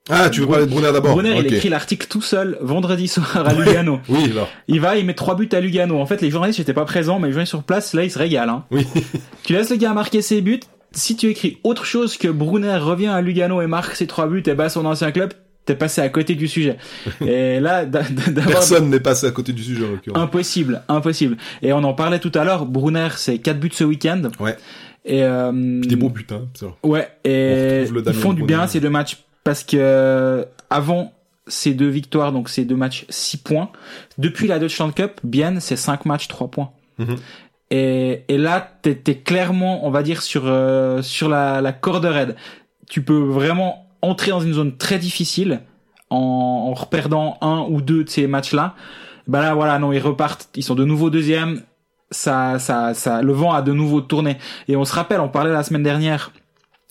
Ah, 0.09 0.29
tu 0.29 0.41
veux 0.41 0.47
parler 0.47 0.65
de 0.65 0.69
Brunner 0.71 0.91
d'abord 0.91 1.13
Brunner, 1.13 1.37
il 1.39 1.53
écrit 1.53 1.69
l'article 1.69 2.07
tout 2.07 2.21
seul 2.21 2.57
vendredi 2.59 3.07
soir 3.07 3.47
à 3.47 3.53
Lugano. 3.53 4.01
Oui, 4.09 4.31
alors. 4.31 4.49
Il 4.67 4.81
va, 4.81 4.97
il 4.97 5.05
met 5.05 5.13
trois 5.13 5.35
buts 5.35 5.47
à 5.53 5.61
Lugano. 5.61 5.99
En 5.99 6.05
fait, 6.05 6.21
les 6.21 6.29
journalistes 6.29 6.59
n'étaient 6.59 6.73
pas 6.73 6.83
présents, 6.83 7.19
mais 7.19 7.27
les 7.27 7.33
journalistes 7.33 7.51
sur 7.51 7.63
place, 7.63 7.93
là, 7.93 8.03
ils 8.03 8.11
se 8.11 8.19
régalent. 8.19 8.49
Hein. 8.49 8.65
Oui. 8.71 8.85
Tu 9.43 9.53
laisses 9.53 9.69
le 9.69 9.77
gars 9.77 9.93
marquer 9.93 10.21
ses 10.21 10.41
buts. 10.41 10.59
Si 10.91 11.15
tu 11.15 11.27
écris 11.27 11.59
autre 11.63 11.85
chose 11.85 12.17
que 12.17 12.27
Brunner 12.27 12.77
revient 12.77 13.07
à 13.07 13.21
Lugano 13.21 13.61
et 13.61 13.67
marque 13.67 13.95
ses 13.95 14.07
trois 14.07 14.27
buts 14.27 14.43
et 14.45 14.55
bat 14.55 14.67
son 14.67 14.85
ancien 14.85 15.11
club, 15.11 15.33
t'es 15.67 15.75
passé 15.75 16.01
à 16.01 16.09
côté 16.09 16.33
du 16.33 16.47
sujet. 16.47 16.77
Et 17.21 17.59
là, 17.59 17.85
Personne 18.47 18.89
n'est 18.89 18.99
passé 18.99 19.27
à 19.27 19.31
côté 19.31 19.53
du 19.53 19.63
sujet 19.63 19.85
en 19.85 19.91
l'occurrence. 19.91 20.19
impossible, 20.23 20.81
impossible. 20.87 21.37
Et 21.61 21.71
on 21.73 21.83
en 21.83 21.93
parlait 21.93 22.19
tout 22.19 22.31
à 22.33 22.43
l'heure. 22.43 22.65
Brunner, 22.65 23.09
c'est 23.17 23.37
quatre 23.37 23.59
buts 23.59 23.69
ce 23.71 23.83
week-end. 23.83 24.23
Ouais. 24.39 24.57
Et 25.05 25.23
euh, 25.23 25.51
Des 25.81 25.95
beaux 25.95 26.09
buts, 26.09 26.25
hein. 26.31 26.47
vrai. 26.59 26.73
Ouais, 26.83 27.07
et 27.23 27.83
ils 27.87 28.13
font 28.13 28.33
du 28.33 28.41
Brunner. 28.41 28.45
bien 28.57 28.67
ces 28.67 28.79
deux 28.79 28.89
matchs 28.89 29.17
parce 29.43 29.63
que 29.63 29.77
euh, 29.79 30.43
avant 30.69 31.13
ces 31.47 31.73
deux 31.73 31.87
victoires, 31.87 32.33
donc 32.33 32.49
ces 32.49 32.65
deux 32.65 32.75
matchs, 32.75 33.05
6 33.09 33.37
points. 33.37 33.69
Depuis 34.17 34.47
la 34.47 34.59
Deutschland 34.59 34.91
Cup, 34.91 35.21
bien 35.23 35.61
c'est 35.61 35.77
5 35.77 36.05
matchs, 36.05 36.27
3 36.27 36.49
points. 36.49 36.71
Mhm. 36.97 37.15
Et, 37.71 38.23
et 38.27 38.37
là, 38.37 38.69
t'es 38.81 38.95
t'es 38.95 39.15
clairement, 39.15 39.85
on 39.87 39.91
va 39.91 40.03
dire, 40.03 40.21
sur 40.21 40.43
euh, 40.45 41.01
sur 41.01 41.29
la, 41.29 41.61
la 41.61 41.71
corde 41.71 42.05
raide. 42.05 42.35
Tu 42.89 43.01
peux 43.01 43.17
vraiment 43.19 43.86
entrer 44.01 44.31
dans 44.31 44.39
une 44.39 44.53
zone 44.53 44.77
très 44.77 44.99
difficile 44.99 45.61
en, 46.09 46.17
en 46.17 46.73
reperdant 46.73 47.37
un 47.41 47.65
ou 47.69 47.81
deux 47.81 48.03
de 48.03 48.09
ces 48.09 48.27
matchs-là. 48.27 48.75
Bah 49.27 49.41
là, 49.41 49.53
voilà, 49.53 49.77
non, 49.79 49.91
ils 49.91 49.99
repartent, 49.99 50.49
ils 50.55 50.63
sont 50.63 50.75
de 50.75 50.85
nouveau 50.85 51.09
deuxième. 51.09 51.61
Ça, 52.09 52.59
ça, 52.59 52.93
ça, 52.93 53.21
le 53.21 53.33
vent 53.33 53.51
a 53.51 53.61
de 53.61 53.73
nouveau 53.73 53.99
tourné. 53.99 54.37
Et 54.69 54.77
on 54.77 54.85
se 54.85 54.93
rappelle, 54.93 55.19
on 55.19 55.27
parlait 55.27 55.51
la 55.51 55.63
semaine 55.63 55.83
dernière 55.83 56.31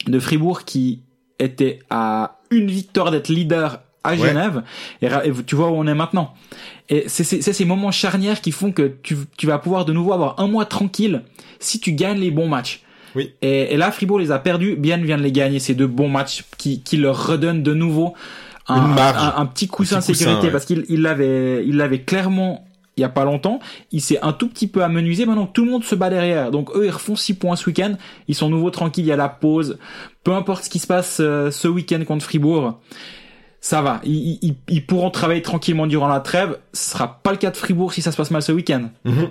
de 0.07 0.19
Fribourg 0.19 0.65
qui 0.65 1.01
était 1.39 1.79
à 1.89 2.39
une 2.51 2.67
victoire 2.67 3.11
d'être 3.11 3.29
leader 3.29 3.81
à 4.05 4.11
Ouais. 4.11 4.19
Genève. 4.19 4.63
Et, 5.03 5.09
tu 5.47 5.57
vois 5.57 5.71
où 5.71 5.75
on 5.75 5.87
est 5.87 5.95
maintenant. 5.95 6.35
Et 6.89 7.09
c'est 7.09 7.25
ces 7.25 7.65
moments 7.65 7.91
charnières 7.91 8.41
qui 8.41 8.53
font 8.53 8.71
que 8.71 8.95
tu, 9.03 9.17
tu 9.37 9.47
vas 9.47 9.59
pouvoir 9.59 9.85
de 9.85 9.93
nouveau 9.93 10.13
avoir 10.13 10.39
un 10.39 10.47
mois 10.47 10.65
tranquille 10.65 11.23
si 11.59 11.81
tu 11.81 11.93
gagnes 11.93 12.21
les 12.21 12.31
bons 12.31 12.49
matchs. 12.49 12.83
Oui. 13.17 13.33
Et, 13.43 13.75
et 13.75 13.77
là, 13.77 13.91
Fribourg 13.91 14.19
les 14.21 14.31
a 14.31 14.39
perdus. 14.39 14.77
Bien 14.77 14.99
vient 14.99 15.17
de 15.17 15.23
les 15.23 15.33
gagner, 15.33 15.59
ces 15.59 15.75
deux 15.75 15.87
bons 15.89 16.09
matchs 16.09 16.45
qui, 16.59 16.83
qui 16.83 16.97
leur 16.99 17.27
redonnent 17.27 17.63
de 17.65 17.75
nouveau 17.75 18.15
un, 18.69 18.87
Une 18.89 18.95
marge. 18.95 19.17
un, 19.19 19.41
un 19.41 19.47
petit 19.47 19.67
coussin 19.69 20.01
de 20.01 20.05
coussin, 20.05 20.15
sécurité 20.15 20.47
ouais. 20.47 20.53
parce 20.53 20.65
qu'il 20.67 20.85
il 20.89 21.01
l'avait 21.03 21.65
il 21.67 21.77
l'avait 21.77 22.03
clairement 22.03 22.65
il 22.99 23.03
y 23.03 23.05
a 23.05 23.09
pas 23.11 23.25
longtemps, 23.25 23.61
il 23.93 24.01
s'est 24.01 24.19
un 24.23 24.33
tout 24.33 24.49
petit 24.49 24.67
peu 24.69 24.83
amenuisé. 24.83 25.27
Maintenant, 25.27 25.47
tout 25.47 25.67
le 25.67 25.71
monde 25.71 25.85
se 25.85 25.95
bat 25.95 26.09
derrière. 26.09 26.51
Donc 26.51 26.71
eux, 26.75 26.87
ils 26.87 26.91
refont 26.91 27.15
6 27.15 27.35
points 27.35 27.55
ce 27.55 27.67
week-end. 27.67 27.93
Ils 28.27 28.35
sont 28.35 28.49
nouveau 28.49 28.71
tranquilles. 28.71 29.05
Il 29.05 29.09
y 29.09 29.13
a 29.13 29.17
la 29.17 29.29
pause. 29.29 29.79
Peu 30.25 30.33
importe 30.33 30.65
ce 30.65 30.71
qui 30.71 30.79
se 30.79 30.87
passe 30.87 31.19
euh, 31.21 31.51
ce 31.51 31.69
week-end 31.69 32.03
contre 32.07 32.25
Fribourg, 32.25 32.81
ça 33.61 33.83
va. 33.83 34.01
Ils, 34.05 34.39
ils- 34.41 34.57
ils 34.69 34.87
pourront 34.87 35.11
travailler 35.11 35.43
tranquillement 35.43 35.87
durant 35.87 36.09
la 36.09 36.21
trêve. 36.21 36.59
Ce 36.73 36.93
sera 36.93 37.21
pas 37.23 37.33
le 37.33 37.37
cas 37.37 37.51
de 37.51 37.57
Fribourg 37.59 37.93
si 37.93 38.01
ça 38.01 38.13
se 38.13 38.17
passe 38.17 38.31
mal 38.31 38.41
ce 38.41 38.53
week-end. 38.53 38.89
Mhm. 39.05 39.29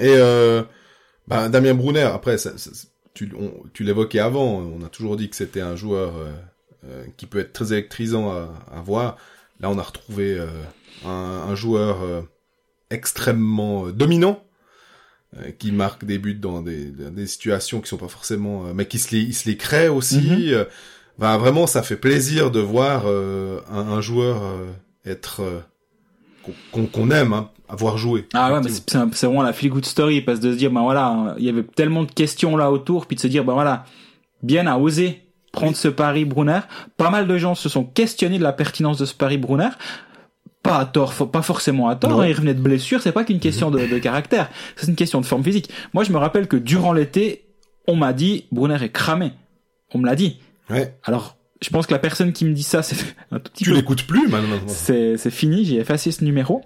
Et 0.00 0.14
euh, 0.14 0.62
bah, 1.26 1.48
Damien 1.48 1.74
Brunner, 1.74 2.02
après, 2.14 2.38
ça- 2.38 2.56
ça- 2.56 2.70
tu, 3.72 3.84
l'évoquais 3.84 4.20
avant, 4.20 4.58
on 4.58 4.84
a 4.84 4.88
toujours 4.88 5.16
dit 5.16 5.28
que 5.28 5.36
c'était 5.36 5.60
un 5.60 5.76
joueur 5.76 6.16
euh, 6.16 6.32
euh, 6.86 7.04
qui 7.16 7.26
peut 7.26 7.38
être 7.40 7.52
très 7.52 7.72
électrisant 7.72 8.30
à, 8.30 8.54
à 8.72 8.80
voir. 8.80 9.16
Là, 9.60 9.70
on 9.70 9.78
a 9.78 9.82
retrouvé 9.82 10.38
euh, 10.38 10.46
un, 11.04 11.10
un 11.48 11.54
joueur 11.54 11.98
extrêmement 12.90 13.88
dominant, 13.88 14.42
qui 15.58 15.72
marque 15.72 16.06
des 16.06 16.18
buts 16.18 16.34
dans 16.34 16.62
des, 16.62 17.26
situations 17.26 17.82
qui 17.82 17.88
sont 17.88 17.98
pas 17.98 18.08
forcément... 18.08 18.72
mais 18.72 18.86
qui 18.86 18.98
se 18.98 19.14
les, 19.14 19.20
il 19.20 19.34
se 19.34 19.46
les 19.48 19.58
crée 19.58 19.88
aussi. 19.88 20.50
Mhm. 20.50 20.66
bah, 21.18 21.36
vraiment, 21.36 21.66
ça 21.66 21.82
fait 21.82 21.96
plaisir 21.96 22.50
de 22.50 22.60
voir 22.60 23.02
euh, 23.06 23.60
un, 23.70 23.88
un 23.88 24.00
joueur 24.00 24.42
euh, 24.42 24.66
être... 25.04 25.40
euh, 25.40 25.60
qu'on- 26.72 27.10
aime, 27.10 27.32
hein, 27.32 27.50
avoir 27.68 27.98
joué. 27.98 28.26
Ah 28.34 28.52
ouais, 28.52 28.60
mais 28.62 28.70
c'est 28.70 29.26
vraiment 29.26 29.42
la 29.42 29.52
feel 29.52 29.70
good 29.70 29.84
story 29.84 30.20
parce 30.22 30.40
de 30.40 30.52
se 30.52 30.56
dire 30.58 30.70
ben 30.70 30.82
voilà, 30.82 31.34
il 31.38 31.44
y 31.44 31.48
avait 31.48 31.62
tellement 31.62 32.02
de 32.04 32.10
questions 32.12 32.56
là 32.56 32.70
autour, 32.70 33.06
puis 33.06 33.16
de 33.16 33.20
se 33.20 33.26
dire 33.28 33.44
ben 33.44 33.54
voilà, 33.54 33.84
bien 34.42 34.66
a 34.66 34.76
osé 34.78 35.22
prendre 35.52 35.76
ce 35.76 35.88
pari 35.88 36.24
Brunner. 36.24 36.60
Pas 36.96 37.10
mal 37.10 37.26
de 37.26 37.38
gens 37.38 37.54
se 37.54 37.68
sont 37.68 37.84
questionnés 37.84 38.38
de 38.38 38.42
la 38.42 38.52
pertinence 38.52 38.98
de 38.98 39.04
ce 39.06 39.14
pari 39.14 39.38
Brunner. 39.38 39.70
Pas 40.62 40.78
à 40.78 40.84
tort, 40.86 41.14
pas 41.30 41.42
forcément 41.42 41.88
à 41.88 41.96
tort. 41.96 42.20
Hein, 42.20 42.26
il 42.26 42.32
revenait 42.34 42.52
de 42.54 42.60
blessure, 42.60 43.00
c'est 43.00 43.12
pas 43.12 43.24
qu'une 43.24 43.40
question 43.40 43.70
de, 43.70 43.78
de 43.86 43.98
caractère, 44.00 44.50
c'est 44.76 44.88
une 44.88 44.96
question 44.96 45.20
de 45.20 45.26
forme 45.26 45.42
physique. 45.42 45.70
Moi, 45.94 46.04
je 46.04 46.12
me 46.12 46.18
rappelle 46.18 46.46
que 46.48 46.56
durant 46.56 46.92
l'été, 46.92 47.46
on 47.86 47.96
m'a 47.96 48.12
dit 48.12 48.44
Brunner 48.52 48.76
est 48.82 48.90
cramé. 48.90 49.32
On 49.94 49.98
me 49.98 50.06
l'a 50.06 50.14
dit. 50.16 50.38
Ouais. 50.68 50.98
Alors, 51.04 51.37
je 51.60 51.70
pense 51.70 51.86
que 51.86 51.92
la 51.92 51.98
personne 51.98 52.32
qui 52.32 52.44
me 52.44 52.52
dit 52.52 52.62
ça, 52.62 52.82
c'est 52.84 52.96
un 53.32 53.38
tout 53.38 53.50
petit 53.52 53.64
Tu 53.64 53.70
peu 53.70 53.76
l'écoutes 53.76 54.06
plus 54.06 54.28
maintenant. 54.28 54.56
c'est 54.66 55.16
c'est 55.16 55.30
fini, 55.30 55.64
j'ai 55.64 55.76
effacé 55.76 56.10
ce 56.12 56.24
numéro. 56.24 56.62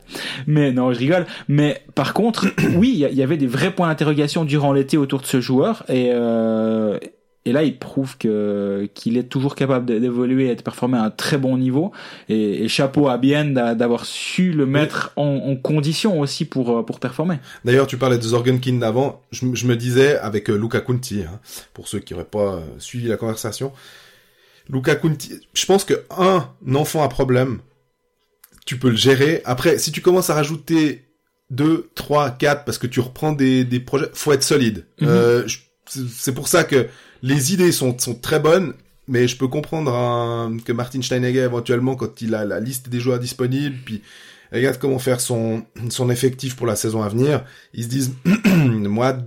Mais 0.47 0.73
non, 0.73 0.93
je 0.93 0.99
rigole. 0.99 1.27
Mais 1.49 1.83
par 1.95 2.13
contre, 2.15 2.47
oui, 2.77 2.91
il 3.11 3.17
y, 3.19 3.23
avait 3.23 3.37
des 3.39 3.47
vrais 3.47 3.75
points 3.75 3.89
d'interrogation 3.89 4.45
durant 4.45 4.73
l'été 4.73 4.97
autour 4.97 5.21
de 5.21 5.27
ce 5.27 5.41
joueur 5.41 5.85
et 5.89 6.11
euh, 6.13 6.99
et 7.45 7.51
là, 7.51 7.65
il 7.65 7.77
prouve 7.77 8.17
que 8.19 8.89
qu'il 8.95 9.17
est 9.17 9.25
toujours 9.25 9.57
capable 9.57 9.87
d'évoluer 10.01 10.51
et 10.51 10.55
de 10.55 10.63
performer 10.63 10.99
à 10.99 11.03
un 11.03 11.11
très 11.11 11.39
bon 11.39 11.57
niveau. 11.59 11.91
Et, 12.29 12.63
et 12.63 12.69
chapeau 12.69 13.09
à 13.09 13.19
Bien 13.19 13.45
d'a- 13.47 13.75
d'avoir 13.75 14.05
su 14.05 14.53
le 14.53 14.65
mettre 14.65 15.13
en, 15.17 15.25
en 15.25 15.57
condition 15.57 16.21
aussi 16.21 16.45
pour 16.45 16.71
euh, 16.79 16.83
pour 16.85 17.01
performer. 17.01 17.39
D'ailleurs, 17.65 17.89
tu 17.89 17.97
parlais 17.97 18.17
de 18.19 18.23
Zorgenkind 18.23 18.85
avant. 18.85 19.23
Je, 19.33 19.45
je 19.55 19.67
me 19.67 19.75
disais 19.75 20.17
avec 20.19 20.51
euh, 20.51 20.57
Luca 20.57 20.81
Kunti, 20.83 21.23
hein, 21.27 21.41
pour 21.75 21.89
ceux 21.89 21.99
qui 21.99 22.13
n'auraient 22.13 22.27
pas 22.27 22.55
euh, 22.55 22.61
suivi 22.79 23.09
la 23.09 23.17
conversation. 23.17 23.73
Luca 24.69 24.95
Kunti, 24.95 25.41
je 25.55 25.67
pense 25.67 25.85
que 25.85 26.05
un 26.17 26.49
enfant 26.75 27.03
à 27.03 27.09
problème, 27.09 27.61
tu 28.67 28.79
peux 28.79 28.91
le 28.91 28.97
gérer. 28.97 29.43
Après, 29.45 29.79
si 29.79 29.93
tu 29.93 30.01
commences 30.01 30.31
à 30.31 30.35
rajouter 30.35 31.05
deux, 31.51 31.91
trois, 31.95 32.31
quatre, 32.31 32.65
parce 32.65 32.79
que 32.79 32.87
tu 32.87 33.01
reprends 33.01 33.33
des, 33.33 33.65
des 33.65 33.81
projets, 33.81 34.07
faut 34.15 34.33
être 34.33 34.43
solide. 34.45 34.87
Mhm. 35.01 35.09
Euh, 35.09 35.47
c'est- 35.87 36.09
c'est 36.09 36.33
pour 36.35 36.49
ça 36.49 36.65
que 36.65 36.87
les 37.23 37.53
idées 37.53 37.73
sont, 37.73 37.99
sont 37.99 38.15
très 38.15 38.41
bonnes, 38.41 38.75
mais 39.09 39.29
je 39.29 39.37
peux 39.37 39.49
comprendre 39.49 39.93
hein, 39.93 40.57
que 40.65 40.73
Martin 40.73 41.03
Steinegger, 41.03 41.41
éventuellement, 41.41 41.97
quand 41.97 42.23
il 42.23 42.35
a 42.35 42.45
la 42.45 42.61
liste 42.61 42.89
des 42.89 43.01
joueurs 43.01 43.19
disponibles, 43.19 43.77
puis 43.85 44.03
regarde 44.53 44.79
comment 44.79 44.99
faire 44.99 45.21
son, 45.21 45.65
son 45.91 46.09
effectif 46.09 46.57
pour 46.57 46.67
la 46.67 46.77
saison 46.77 47.03
à 47.03 47.09
venir, 47.09 47.45
ils 47.75 47.85
se 47.85 47.89
disent, 47.89 48.13
moi, 48.47 49.19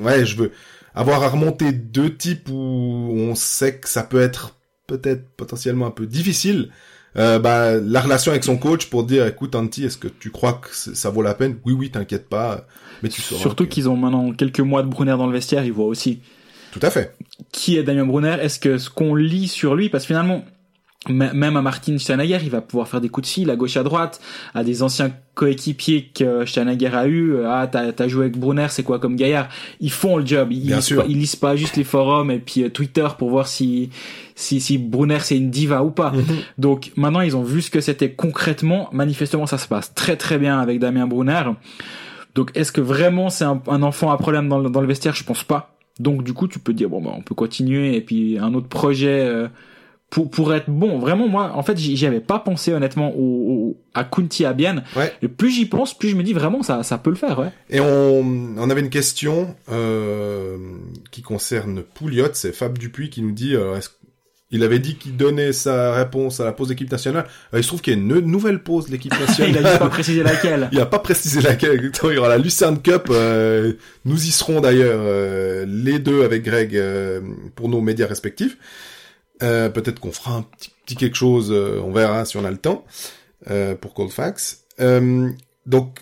ouais, 0.00 0.24
je 0.24 0.36
veux 0.36 0.52
avoir 0.94 1.22
à 1.22 1.28
remonter 1.28 1.72
deux 1.72 2.14
types 2.16 2.48
où 2.50 2.54
on 2.54 3.34
sait 3.34 3.76
que 3.78 3.88
ça 3.88 4.02
peut 4.02 4.20
être 4.20 4.56
peut-être 4.86 5.28
potentiellement 5.36 5.86
un 5.86 5.90
peu 5.90 6.06
difficile. 6.06 6.70
Euh, 7.16 7.38
bah, 7.38 7.74
la 7.76 8.00
relation 8.00 8.32
avec 8.32 8.42
son 8.42 8.56
coach 8.56 8.86
pour 8.86 9.04
dire, 9.04 9.26
écoute, 9.26 9.54
Anti, 9.54 9.84
est-ce 9.84 9.96
que 9.96 10.08
tu 10.08 10.30
crois 10.30 10.54
que 10.54 10.68
ça 10.72 11.10
vaut 11.10 11.22
la 11.22 11.34
peine? 11.34 11.58
Oui, 11.64 11.72
oui, 11.72 11.90
t'inquiète 11.90 12.28
pas, 12.28 12.66
mais 13.02 13.08
tu 13.08 13.22
sauras. 13.22 13.40
Surtout 13.40 13.66
qu'ils 13.66 13.88
ont 13.88 13.96
maintenant 13.96 14.32
quelques 14.32 14.60
mois 14.60 14.82
de 14.82 14.88
Brunner 14.88 15.16
dans 15.16 15.26
le 15.26 15.32
vestiaire, 15.32 15.64
ils 15.64 15.72
voient 15.72 15.86
aussi 15.86 16.20
Tout 16.72 16.80
à 16.82 16.90
fait. 16.90 17.14
qui 17.52 17.76
est 17.76 17.84
Damien 17.84 18.04
Brunner? 18.04 18.36
Est-ce 18.40 18.58
que 18.58 18.78
ce 18.78 18.90
qu'on 18.90 19.14
lit 19.14 19.46
sur 19.46 19.76
lui, 19.76 19.88
parce 19.90 20.04
que 20.04 20.08
finalement, 20.08 20.44
même 21.08 21.56
à 21.56 21.62
Martin 21.62 21.98
Steinegger, 21.98 22.38
il 22.42 22.50
va 22.50 22.60
pouvoir 22.60 22.88
faire 22.88 23.00
des 23.00 23.08
coups 23.08 23.28
de 23.28 23.32
fil 23.32 23.50
à 23.50 23.56
gauche 23.56 23.76
à 23.76 23.82
droite, 23.82 24.20
à 24.54 24.64
des 24.64 24.82
anciens 24.82 25.10
coéquipiers 25.34 26.10
que 26.14 26.46
Steinegger 26.46 26.94
a 26.94 27.06
eu. 27.06 27.36
Ah, 27.44 27.68
t'as 27.70 27.90
as 27.98 28.08
joué 28.08 28.26
avec 28.26 28.38
Brunner, 28.38 28.66
c'est 28.70 28.82
quoi 28.84 28.98
comme 28.98 29.16
gaillard? 29.16 29.48
Ils 29.80 29.90
font 29.90 30.16
le 30.16 30.24
job. 30.26 30.48
Ils, 30.50 30.66
Bien 30.66 30.76
lisent 30.76 30.84
sûr. 30.84 31.02
pas, 31.02 31.08
ils 31.08 31.18
lisent 31.18 31.36
pas 31.36 31.56
juste 31.56 31.76
les 31.76 31.84
forums 31.84 32.30
et 32.30 32.38
puis 32.38 32.62
euh, 32.62 32.70
Twitter 32.70 33.06
pour 33.18 33.30
voir 33.30 33.46
si 33.46 33.90
si, 34.34 34.60
si 34.60 34.78
Brunner 34.78 35.18
c'est 35.20 35.36
une 35.36 35.50
diva 35.50 35.82
ou 35.84 35.90
pas. 35.90 36.12
Donc 36.58 36.90
maintenant, 36.96 37.20
ils 37.20 37.36
ont 37.36 37.42
vu 37.42 37.62
ce 37.62 37.70
que 37.70 37.80
c'était 37.80 38.12
concrètement. 38.12 38.88
Manifestement, 38.92 39.46
ça 39.46 39.58
se 39.58 39.68
passe 39.68 39.94
très 39.94 40.16
très 40.16 40.38
bien 40.38 40.58
avec 40.58 40.78
Damien 40.78 41.06
Brunner. 41.06 41.42
Donc 42.34 42.50
est-ce 42.54 42.72
que 42.72 42.80
vraiment 42.80 43.28
c'est 43.30 43.44
un, 43.44 43.60
un 43.68 43.82
enfant 43.82 44.10
à 44.10 44.16
problème 44.16 44.48
dans 44.48 44.58
le, 44.58 44.70
dans 44.70 44.80
le 44.80 44.86
vestiaire? 44.86 45.14
Je 45.14 45.24
pense 45.24 45.44
pas. 45.44 45.76
Donc 46.00 46.24
du 46.24 46.32
coup, 46.32 46.48
tu 46.48 46.58
peux 46.58 46.72
dire 46.72 46.88
bon 46.88 47.00
bah 47.00 47.12
on 47.16 47.22
peut 47.22 47.34
continuer 47.36 47.94
et 47.94 48.00
puis 48.00 48.38
un 48.38 48.54
autre 48.54 48.66
projet 48.68 49.20
euh, 49.24 49.46
pour 50.14 50.30
pour 50.30 50.54
être 50.54 50.70
bon. 50.70 50.98
Vraiment 51.00 51.26
moi, 51.26 51.50
en 51.56 51.62
fait, 51.64 51.76
j'y 51.76 52.06
avais 52.06 52.20
pas 52.20 52.38
pensé 52.38 52.72
honnêtement 52.72 53.10
au, 53.16 53.18
au- 53.20 53.76
à 53.94 54.04
Kunti 54.04 54.44
Abian. 54.44 54.76
Ouais. 54.96 55.12
Et 55.22 55.28
plus 55.28 55.50
j'y 55.50 55.66
pense, 55.66 55.92
plus 55.98 56.08
je 56.10 56.14
me 56.16 56.22
dis 56.22 56.32
vraiment 56.32 56.62
ça 56.62 56.84
ça 56.84 56.98
peut 56.98 57.10
le 57.10 57.16
faire. 57.16 57.38
Ouais. 57.40 57.50
Et 57.68 57.80
on, 57.80 58.20
on 58.56 58.70
avait 58.70 58.80
une 58.80 58.90
question 58.90 59.54
euh, 59.72 60.56
qui 61.10 61.22
concerne 61.22 61.82
Pouliot, 61.82 62.28
c'est 62.34 62.52
Fab 62.54 62.78
Dupuis 62.78 63.10
qui 63.10 63.22
nous 63.22 63.32
dit, 63.32 63.56
euh, 63.56 63.76
est-ce 63.76 63.88
il 64.50 64.62
avait 64.62 64.78
dit 64.78 64.94
qu'il 64.94 65.16
donnait 65.16 65.52
sa 65.52 65.94
réponse 65.94 66.38
à 66.38 66.44
la 66.44 66.52
pause 66.52 66.68
d'équipe 66.68 66.92
nationale. 66.92 67.24
Euh, 67.52 67.58
il 67.58 67.62
se 67.64 67.68
trouve 67.68 67.80
qu'il 67.80 67.92
y 67.92 67.96
a 67.96 67.98
une 67.98 68.06
nouvelle 68.30 68.62
pause 68.62 68.86
de 68.86 68.92
l'équipe 68.92 69.12
Il 69.18 69.26
nationale. 69.26 69.66
a 69.66 69.68
juste 69.68 69.78
pas 69.80 69.88
précisé 69.88 70.22
laquelle. 70.22 70.68
Il 70.72 70.78
a 70.80 70.86
pas 70.86 71.00
précisé 71.00 71.40
laquelle. 71.40 71.90
Il 72.04 72.14
y 72.14 72.18
aura 72.18 72.28
la 72.28 72.38
Lucerne 72.38 72.80
Cup. 72.80 73.08
euh, 73.10 73.72
nous 74.04 74.24
y 74.26 74.30
serons 74.30 74.60
d'ailleurs 74.60 75.00
euh, 75.02 75.64
les 75.66 75.98
deux 75.98 76.22
avec 76.22 76.44
Greg 76.44 76.76
euh, 76.76 77.20
pour 77.56 77.68
nos 77.68 77.80
médias 77.80 78.06
respectifs. 78.06 78.56
Euh, 79.42 79.68
Peut-être 79.68 80.00
qu'on 80.00 80.12
fera 80.12 80.36
un 80.36 80.42
petit, 80.42 80.70
petit 80.84 80.96
quelque 80.96 81.16
chose. 81.16 81.50
euh, 81.50 81.80
on 81.82 81.92
verra 81.92 82.24
si 82.24 82.36
on 82.36 82.44
a 82.44 82.50
le 82.50 82.58
temps 82.58 82.84
euh, 83.50 83.74
pour 83.74 83.94
Coldfax. 83.94 84.64
Euh, 84.80 85.30
donc, 85.66 86.00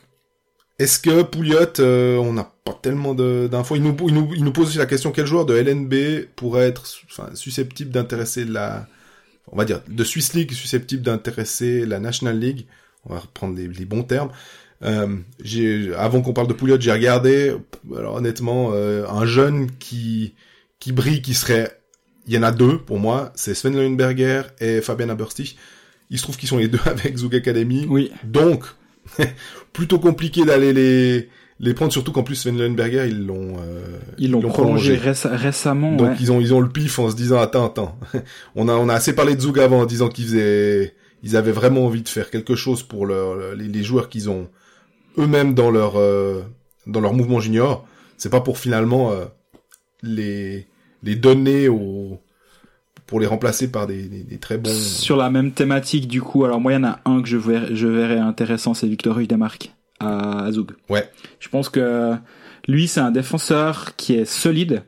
est-ce 0.78 0.98
que 0.98 1.22
Pouliot, 1.22 1.80
euh, 1.80 2.16
on 2.16 2.32
n'a 2.32 2.52
pas 2.64 2.78
tellement 2.80 3.14
d'infos? 3.14 3.76
Il 3.76 3.82
nous, 3.82 3.96
il, 4.08 4.14
nous, 4.14 4.30
il 4.34 4.44
nous 4.44 4.52
pose 4.52 4.68
aussi 4.68 4.78
la 4.78 4.86
question 4.86 5.12
quel 5.12 5.26
joueur 5.26 5.46
de 5.46 5.54
LNB 5.54 6.26
pourrait 6.36 6.68
être 6.68 6.84
enfin, 7.10 7.30
susceptible 7.34 7.90
d'intéresser 7.90 8.44
la 8.44 8.86
on 9.50 9.56
va 9.56 9.64
dire, 9.64 9.82
de 9.88 10.04
Swiss 10.04 10.34
League 10.34 10.52
susceptible 10.52 11.02
d'intéresser 11.02 11.84
la 11.84 12.00
National 12.00 12.38
League? 12.38 12.66
On 13.04 13.14
va 13.14 13.20
reprendre 13.20 13.56
les, 13.56 13.84
bons 13.84 14.04
termes. 14.04 14.30
Euh, 14.82 15.16
avant 15.96 16.22
qu'on 16.22 16.32
parle 16.32 16.46
de 16.48 16.52
Pouliot, 16.52 16.80
j'ai 16.80 16.92
regardé. 16.92 17.54
Alors 17.96 18.14
honnêtement, 18.14 18.70
euh, 18.72 19.06
un 19.08 19.26
jeune 19.26 19.70
qui 19.78 20.34
qui 20.78 20.92
brille, 20.92 21.22
qui 21.22 21.34
serait, 21.34 21.80
il 22.26 22.34
y 22.34 22.38
en 22.38 22.42
a 22.42 22.52
deux 22.52 22.78
pour 22.78 22.98
moi, 22.98 23.32
c'est 23.34 23.54
Sven 23.54 23.74
Leuenberger 23.76 24.42
et 24.60 24.80
Fabian 24.80 25.08
Aberstich. 25.08 25.56
Il 26.10 26.18
se 26.18 26.22
trouve 26.24 26.36
qu'ils 26.36 26.48
sont 26.48 26.58
les 26.58 26.68
deux 26.68 26.78
avec 26.86 27.16
Zug 27.16 27.34
Academy. 27.34 27.86
Oui. 27.88 28.12
Donc, 28.24 28.64
plutôt 29.72 29.98
compliqué 29.98 30.44
d'aller 30.44 30.72
les 30.72 31.28
les 31.60 31.74
prendre, 31.74 31.92
surtout 31.92 32.10
qu'en 32.10 32.24
plus 32.24 32.34
Sven 32.34 32.58
Leuenberger, 32.58 33.06
ils 33.08 33.24
l'ont 33.24 33.56
euh, 33.60 33.98
Ils 34.18 34.32
l'ont 34.32 34.40
prolongé, 34.40 34.96
réce- 34.96 35.26
récemment. 35.30 35.94
donc 35.94 36.08
ouais. 36.10 36.16
ils 36.18 36.32
ont 36.32 36.40
ils 36.40 36.52
ont 36.54 36.60
le 36.60 36.68
pif 36.68 36.98
en 36.98 37.08
se 37.10 37.14
disant 37.14 37.40
attends 37.40 37.66
attends 37.66 37.98
on 38.56 38.68
a 38.68 38.74
on 38.74 38.88
a 38.88 38.94
assez 38.94 39.14
parlé 39.14 39.36
de 39.36 39.40
Zug 39.40 39.60
avant 39.60 39.80
en 39.82 39.86
disant 39.86 40.08
qu'ils 40.08 40.24
faisaient 40.24 40.94
ils 41.22 41.36
avaient 41.36 41.52
vraiment 41.52 41.86
envie 41.86 42.02
de 42.02 42.08
faire 42.08 42.30
quelque 42.30 42.56
chose 42.56 42.82
pour 42.82 43.06
leur 43.06 43.54
les, 43.54 43.68
les 43.68 43.82
joueurs 43.84 44.08
qu'ils 44.08 44.28
ont 44.28 44.48
eux-mêmes 45.18 45.54
dans 45.54 45.70
leur 45.70 45.92
euh, 45.98 46.42
dans 46.88 47.00
leur 47.00 47.12
mouvement 47.14 47.38
junior 47.38 47.86
c'est 48.16 48.30
pas 48.30 48.40
pour 48.40 48.58
finalement 48.58 49.12
euh, 49.12 49.26
les 50.02 50.66
les 51.02 51.16
donner 51.16 51.68
au 51.68 52.18
pour 53.06 53.20
les 53.20 53.26
remplacer 53.26 53.70
par 53.70 53.86
des, 53.86 54.04
des, 54.08 54.22
des 54.22 54.38
très 54.38 54.56
bons 54.56 54.72
Sur 54.72 55.16
la 55.16 55.28
même 55.28 55.52
thématique, 55.52 56.08
du 56.08 56.22
coup, 56.22 56.44
alors 56.44 56.60
moi, 56.60 56.72
il 56.72 56.76
y 56.76 56.78
en 56.78 56.84
a 56.84 57.00
un 57.04 57.20
que 57.20 57.28
je 57.28 57.36
verrais, 57.36 57.74
je 57.74 57.86
verrais 57.86 58.18
intéressant, 58.18 58.72
c'est 58.72 58.86
Victor 58.86 59.18
Hudemark 59.18 59.74
à, 60.00 60.44
à 60.44 60.52
Zug. 60.52 60.70
Ouais. 60.88 61.10
Je 61.38 61.48
pense 61.50 61.68
que 61.68 62.14
lui, 62.68 62.88
c'est 62.88 63.00
un 63.00 63.10
défenseur 63.10 63.96
qui 63.96 64.14
est 64.14 64.24
solide. 64.24 64.84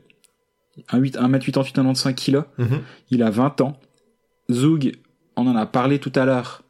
1m88, 0.91 1.51
95 1.51 2.15
kg. 2.15 2.43
Mhm. 2.57 2.81
Il 3.11 3.21
a 3.21 3.29
20 3.29 3.61
ans. 3.61 3.77
Zug, 4.51 4.95
on 5.35 5.47
en 5.47 5.55
a 5.55 5.65
parlé 5.65 5.99
tout 5.99 6.11
à 6.15 6.25
l'heure. 6.25 6.63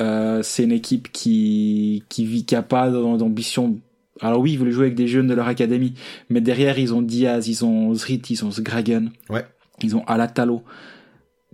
Euh, 0.00 0.42
c'est 0.42 0.64
une 0.64 0.72
équipe 0.72 1.12
qui, 1.12 2.02
qui 2.08 2.26
vit, 2.26 2.44
qui 2.44 2.56
a 2.56 2.62
pas 2.62 2.90
d'ambition. 2.90 3.78
Alors 4.20 4.40
oui, 4.40 4.52
ils 4.52 4.58
voulaient 4.58 4.70
jouer 4.72 4.86
avec 4.86 4.94
des 4.94 5.08
jeunes 5.08 5.26
de 5.26 5.34
leur 5.34 5.48
académie. 5.48 5.94
Mais 6.30 6.40
derrière, 6.40 6.78
ils 6.78 6.94
ont 6.94 7.02
Diaz, 7.02 7.48
ils 7.48 7.64
ont 7.64 7.92
Zrit, 7.94 8.22
ils 8.30 8.44
ont 8.44 8.50
Sgragen. 8.50 9.10
Ouais. 9.28 9.44
Ils 9.82 9.96
ont 9.96 10.04
Alatalo. 10.06 10.62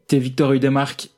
T'es 0.06 0.18
Victor 0.18 0.52
Hudemark 0.52 1.08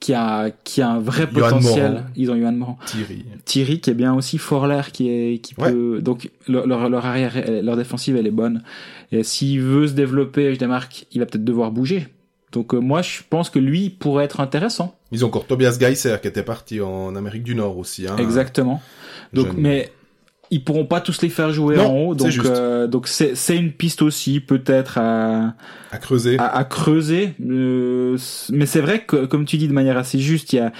qui 0.00 0.14
a, 0.14 0.50
qui 0.64 0.80
a 0.82 0.88
un 0.90 0.98
vrai 0.98 1.26
potentiel. 1.28 2.04
Ils 2.16 2.30
ont 2.30 2.36
Johan 2.38 2.52
Morand. 2.52 2.78
Thierry 2.86 3.24
Thierry 3.44 3.80
qui 3.80 3.90
est 3.90 3.94
bien 3.94 4.14
aussi 4.14 4.38
Forler 4.38 4.82
qui 4.92 5.08
est 5.08 5.38
qui 5.42 5.54
Ouais. 5.58 5.70
peut 5.72 6.00
donc 6.00 6.30
leur, 6.48 6.66
leur 6.66 6.88
leur 6.88 7.04
arrière 7.06 7.34
leur 7.62 7.76
défensive 7.76 8.16
elle 8.16 8.26
est 8.26 8.30
bonne 8.30 8.62
et 9.12 9.22
s'il 9.22 9.60
veut 9.60 9.86
se 9.86 9.92
développer 9.92 10.50
Hudemark 10.52 11.06
il 11.12 11.20
va 11.20 11.26
peut-être 11.26 11.44
devoir 11.44 11.70
bouger 11.70 12.08
donc 12.52 12.72
euh, 12.74 12.78
moi 12.78 13.02
je 13.02 13.20
pense 13.28 13.50
que 13.50 13.58
lui 13.58 13.90
pourrait 13.90 14.24
être 14.24 14.40
intéressant 14.40 14.94
ils 15.12 15.22
ont 15.24 15.28
encore 15.28 15.46
Tobias 15.46 15.76
Geiser 15.78 16.16
qui 16.22 16.28
était 16.28 16.42
parti 16.42 16.80
en 16.80 17.14
Amérique 17.14 17.42
du 17.42 17.54
Nord 17.54 17.76
aussi 17.76 18.06
hein, 18.06 18.16
exactement 18.16 18.80
donc 19.34 19.48
jeune. 19.48 19.56
mais 19.58 19.92
ils 20.50 20.62
pourront 20.62 20.84
pas 20.84 21.00
tous 21.00 21.22
les 21.22 21.30
faire 21.30 21.52
jouer 21.52 21.76
Non, 21.76 21.86
en 21.86 21.96
haut 22.08 22.14
donc 22.14 22.32
euh, 22.44 22.86
donc 22.86 23.08
c'est 23.08 23.34
c'est 23.34 23.56
une 23.56 23.72
piste 23.72 24.02
aussi 24.02 24.40
peut-être 24.40 24.98
à 24.98 25.54
à 25.90 25.98
creuser 25.98 26.36
à, 26.38 26.46
à 26.56 26.64
creuser. 26.64 27.30
euh, 27.44 28.16
mais 28.52 28.66
c'est 28.66 28.80
vrai 28.80 29.04
que, 29.04 29.26
comme 29.26 29.44
tu 29.44 29.56
dis 29.56 29.68
de 29.68 29.72
manière 29.72 29.96
assez 29.96 30.18
juste, 30.18 30.52
il 30.52 30.56
y 30.56 30.58
a, 30.60 30.72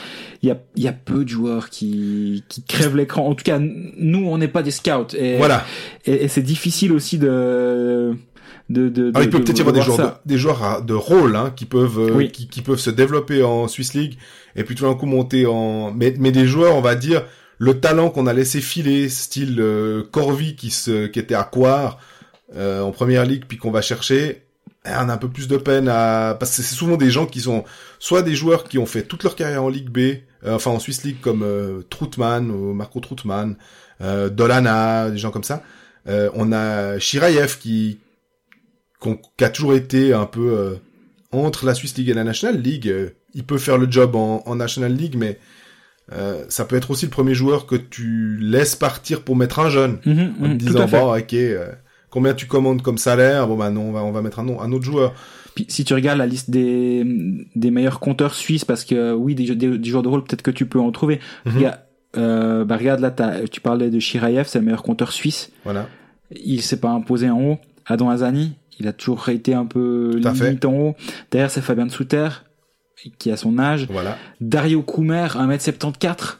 il 0.43 0.49
y 0.49 0.53
a, 0.53 0.59
il 0.77 0.83
y 0.83 0.89
a 0.89 0.93
peu 0.93 1.25
de 1.25 1.29
joueurs 1.29 1.71
qui, 1.71 2.43
qui 2.49 2.62
crèvent 2.65 2.97
l'écran. 2.97 3.27
En 3.29 3.35
tout 3.35 3.45
cas, 3.45 3.59
nous, 3.61 4.27
on 4.27 4.39
n'est 4.39 4.49
pas 4.49 4.62
des 4.62 4.71
scouts. 4.73 5.15
Et, 5.17 5.37
voilà 5.37 5.65
et, 6.05 6.25
et 6.25 6.29
c'est 6.29 6.43
difficile 6.43 6.93
aussi 6.93 7.19
de, 7.19 8.12
de, 8.71 8.89
de, 8.89 9.11
Alors, 9.15 9.23
il 9.23 9.27
de- 9.27 9.31
peut 9.31 9.45
peut-être 9.45 9.59
y 9.59 9.61
avoir 9.61 9.75
des 9.75 9.83
joueurs, 9.83 9.99
de, 9.99 10.29
des 10.29 10.39
joueurs 10.39 10.83
de 10.83 10.95
rôle 10.95 11.37
hein, 11.37 11.53
qui 11.55 11.65
peuvent 11.65 11.99
euh, 12.01 12.12
Oui. 12.15 12.31
qui, 12.33 12.49
qui 12.49 12.61
peuvent 12.62 12.79
se 12.81 12.91
développer 12.91 13.43
en 13.45 13.69
Swiss 13.69 13.95
League 13.95 14.15
et 14.57 14.65
puis 14.65 14.75
tout 14.75 14.85
d'un 14.85 14.95
coup 14.95 15.07
monter 15.07 15.47
en 15.47 15.93
mais 15.93 16.15
mais 16.19 16.33
des 16.33 16.47
joueurs 16.47 16.75
on 16.77 16.81
va 16.81 16.95
dire 16.97 17.25
le 17.59 17.81
talent 17.81 18.11
qu'on 18.11 18.27
a 18.27 18.33
laissé 18.33 18.61
filer 18.61 19.09
style 19.09 19.61
euh, 19.61 20.03
Corvi 20.11 20.57
qui 20.57 20.71
se 20.71 21.07
qui 21.07 21.19
était 21.19 21.35
à 21.35 21.45
Coire 21.45 21.99
euh, 22.57 22.83
en 22.83 22.91
première 22.93 23.25
ligue 23.25 23.45
puis 23.47 23.59
qu'on 23.59 23.71
va 23.71 23.83
chercher 23.83 24.43
eh, 24.87 24.91
on 24.91 25.09
a 25.09 25.15
un 25.15 25.17
peu 25.17 25.29
plus 25.29 25.49
de 25.49 25.57
peine 25.57 25.89
à 25.89 26.37
parce 26.39 26.57
que 26.57 26.63
c'est 26.63 26.75
souvent 26.75 26.97
des 26.97 27.11
gens 27.11 27.27
qui 27.27 27.41
sont 27.41 27.65
soit 27.99 28.23
des 28.23 28.35
joueurs 28.35 28.65
qui 28.65 28.79
ont 28.79 28.87
fait 28.87 29.03
toute 29.03 29.23
leur 29.23 29.35
carrière 29.37 29.63
en 29.65 29.69
Ligue 29.69 29.89
B 29.89 29.99
euh, 30.45 30.55
enfin 30.55 30.71
en 30.71 30.79
Swiss 30.79 31.05
League 31.05 31.21
comme 31.21 31.43
euh, 31.43 31.83
Troutman 31.89 32.51
ou 32.51 32.75
Marco 32.75 33.01
Troutman 33.01 33.57
euh, 34.01 34.29
Dolana 34.29 35.11
des 35.11 35.19
gens 35.19 35.31
comme 35.31 35.45
ça 35.45 35.63
Euh, 36.07 36.29
on 36.35 36.53
a 36.53 36.99
Shirayev 36.99 37.57
qui 37.59 37.99
qui 39.39 39.45
a 39.45 39.49
toujours 39.49 39.75
été 39.75 40.13
un 40.13 40.27
peu 40.27 40.79
entre 41.33 41.65
la 41.65 41.75
Swiss 41.75 41.97
League 41.97 42.11
et 42.11 42.15
la 42.15 42.25
National 42.25 42.61
League. 42.61 42.93
Il 43.33 43.45
peut 43.45 43.59
faire 43.59 43.79
le 43.79 43.91
job 43.91 44.15
en, 44.15 44.43
en 44.45 44.57
National 44.57 44.93
League, 44.95 45.17
mais 45.17 45.39
euh, 46.13 46.45
ça 46.49 46.65
peut 46.65 46.77
être 46.77 46.91
aussi 46.91 47.07
le 47.07 47.11
premier 47.11 47.35
joueur 47.35 47.67
que 47.67 47.77
tu 47.77 48.37
laisses 48.41 48.77
partir 48.77 49.23
pour 49.23 49.37
mettre 49.37 49.59
un 49.59 49.69
jeune, 49.71 49.99
en 50.07 50.11
mhm, 50.11 50.35
te 50.37 50.49
tout 50.49 50.55
disant 50.73 50.87
bon, 50.87 51.17
ok, 51.17 51.35
euh, 51.35 51.73
combien 52.11 52.35
tu 52.35 52.47
commandes 52.47 52.83
comme 52.83 52.99
salaire? 52.99 53.47
Bon 53.49 53.57
bah 53.57 53.71
non, 53.71 53.89
on 53.89 53.93
va, 53.93 54.05
on 54.05 54.13
va 54.13 54.21
mettre 54.23 54.39
un, 54.41 54.45
nom- 54.45 54.61
un 54.61 54.71
autre 54.73 54.85
joueur. 54.85 55.15
Puis, 55.55 55.67
si 55.69 55.85
tu 55.85 55.95
regardes 55.95 56.19
la 56.19 56.27
liste 56.27 56.51
des, 56.51 57.05
des 57.55 57.71
meilleurs 57.71 58.01
compteurs 58.01 58.35
suisses, 58.35 58.65
parce 58.65 58.85
que 58.85 59.13
oui, 59.15 59.35
des, 59.37 59.55
des, 59.55 59.79
des 59.79 59.89
joueurs 59.89 60.03
de 60.03 60.09
rôle, 60.09 60.25
peut-être 60.25 60.43
que 60.43 60.51
tu 60.51 60.67
peux 60.67 60.81
en 60.81 60.91
trouver. 60.91 61.21
Mhm. 61.47 61.57
Regarde, 61.57 61.79
euh, 62.17 62.65
bah 62.65 62.77
regarde 62.77 63.01
là, 63.01 63.13
tu 63.51 63.61
parlais 63.61 63.91
de 63.91 63.99
Shirayev, 64.01 64.47
c'est 64.47 64.59
le 64.59 64.65
meilleur 64.65 64.83
compteur 64.83 65.13
suisse. 65.13 65.51
Voilà. 65.65 65.89
il 66.31 66.61
s'est 66.63 66.81
pas 66.81 66.91
imposé 66.91 67.31
en 67.31 67.41
haut. 67.41 67.59
Adam 67.87 68.11
Azani, 68.11 68.55
il 68.81 68.89
a 68.89 68.93
toujours 68.93 69.29
été 69.29 69.55
un 69.55 69.67
peu 69.67 70.21
à 70.25 70.35
fait. 70.35 70.45
limite 70.47 70.65
en 70.65 70.73
haut. 70.75 70.97
Derrière, 71.31 71.51
c'est 71.51 71.61
Fabien 71.61 71.89
Souter, 71.89 72.29
qui 73.19 73.31
a 73.31 73.37
son 73.37 73.59
âge. 73.59 73.87
Voilà. 73.91 74.17
Dario 74.41 74.83
Koumer, 74.83 75.29
1m74. 75.35 76.37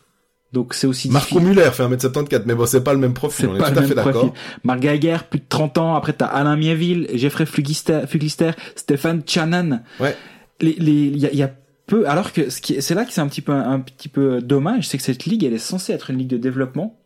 Donc 0.53 0.73
c'est 0.73 0.87
aussi 0.87 1.11
Marco. 1.11 1.41
Muller 1.41 1.71
fait 1.73 1.83
1m74, 1.83 2.43
mais 2.47 2.55
bon, 2.55 2.65
c'est 2.65 2.85
pas 2.85 2.93
le 2.93 3.01
même 3.01 3.13
profil, 3.15 3.47
C'est 3.47 3.51
on 3.51 3.57
est 3.57 3.59
pas 3.59 3.73
tout 3.73 3.79
à 3.81 3.83
fait 3.83 3.95
d'accord. 3.95 4.33
Marc 4.63 4.81
Geiger, 4.81 5.17
plus 5.29 5.41
de 5.41 5.45
30 5.49 5.79
ans. 5.79 5.95
Après, 5.97 6.13
t'as 6.13 6.27
Alain 6.27 6.57
Mieville, 6.57 7.09
Jeffrey 7.15 7.45
Flugister 7.45 8.51
Stéphane 8.77 9.23
Chanan. 9.27 9.83
Ouais. 9.99 10.17
Les, 10.61 10.75
les, 10.79 10.93
il 10.93 11.19
y 11.19 11.27
a, 11.27 11.33
il 11.33 11.39
y 11.39 11.43
a 11.43 11.51
peu, 11.87 12.09
alors 12.09 12.33
que 12.33 12.51
ce 12.51 12.61
qui 12.61 12.81
c'est 12.81 12.95
là 12.95 13.05
que 13.05 13.13
c'est 13.13 13.21
un 13.21 13.27
petit 13.29 13.43
peu, 13.43 13.53
un 13.53 13.81
petit 13.81 14.09
peu 14.09 14.41
dommage, 14.41 14.89
c'est 14.89 14.97
que 14.97 15.03
cette 15.03 15.25
ligue, 15.25 15.45
elle 15.45 15.55
est 15.55 15.59
censée 15.59 15.93
être 15.93 16.11
une 16.11 16.19
ligue 16.19 16.29
de 16.29 16.39
développement. 16.39 17.01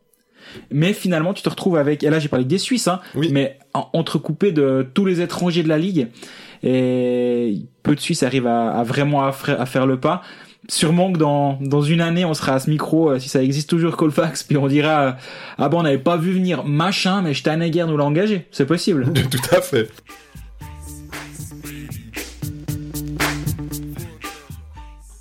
Mais 0.71 0.93
finalement, 0.93 1.33
tu 1.33 1.43
te 1.43 1.49
retrouves 1.49 1.77
avec, 1.77 2.03
et 2.03 2.09
là, 2.09 2.19
j'ai 2.19 2.27
parlé 2.29 2.45
des 2.45 2.57
Suisses, 2.57 2.87
hein, 2.87 2.99
Oui. 3.15 3.29
mais 3.31 3.57
en- 3.73 3.87
entrecoupé 3.93 4.51
de 4.51 4.87
tous 4.93 5.05
les 5.05 5.21
étrangers 5.21 5.63
de 5.63 5.69
la 5.69 5.77
ligue. 5.77 6.07
Et 6.63 7.57
peu 7.83 7.95
de 7.95 7.99
Suisses 7.99 8.23
arrivent 8.23 8.47
à, 8.47 8.71
à 8.71 8.83
vraiment 8.83 9.25
à, 9.25 9.31
faire 9.31 9.85
le 9.85 9.97
pas. 9.99 10.21
Sûrement 10.67 11.11
que 11.11 11.17
dans, 11.17 11.57
dans 11.61 11.81
une 11.81 12.01
année, 12.01 12.25
on 12.25 12.33
sera 12.33 12.53
à 12.53 12.59
ce 12.59 12.69
micro, 12.69 13.11
euh, 13.11 13.19
si 13.19 13.27
ça 13.29 13.41
existe 13.41 13.69
toujours 13.69 13.95
Colfax, 13.97 14.43
puis 14.43 14.55
on 14.57 14.67
dira, 14.67 15.01
euh, 15.01 15.11
ah 15.57 15.69
bon, 15.69 15.79
on 15.79 15.83
n'avait 15.83 15.97
pas 15.97 16.17
vu 16.17 16.31
venir 16.33 16.63
machin, 16.63 17.21
mais 17.23 17.33
Steinegger 17.33 17.85
nous 17.87 17.97
l'a 17.97 18.03
engagé. 18.03 18.45
C'est 18.51 18.65
possible. 18.67 19.11
tout 19.31 19.55
à 19.55 19.61
fait. 19.61 19.89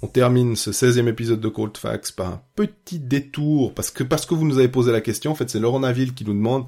On 0.08 0.10
termine 0.10 0.56
ce 0.56 0.70
16e 0.70 1.06
épisode 1.06 1.38
de 1.38 1.48
Cold 1.48 1.76
Facts 1.76 2.12
par 2.12 2.28
un 2.28 2.42
petit 2.56 2.98
détour, 2.98 3.74
parce 3.74 3.90
que, 3.90 4.02
parce 4.02 4.24
que 4.24 4.32
vous 4.32 4.46
nous 4.46 4.56
avez 4.56 4.68
posé 4.68 4.90
la 4.90 5.02
question, 5.02 5.32
en 5.32 5.34
fait, 5.34 5.50
c'est 5.50 5.58
Laurent 5.58 5.80
Naville 5.80 6.14
qui 6.14 6.24
nous 6.24 6.32
demande, 6.32 6.64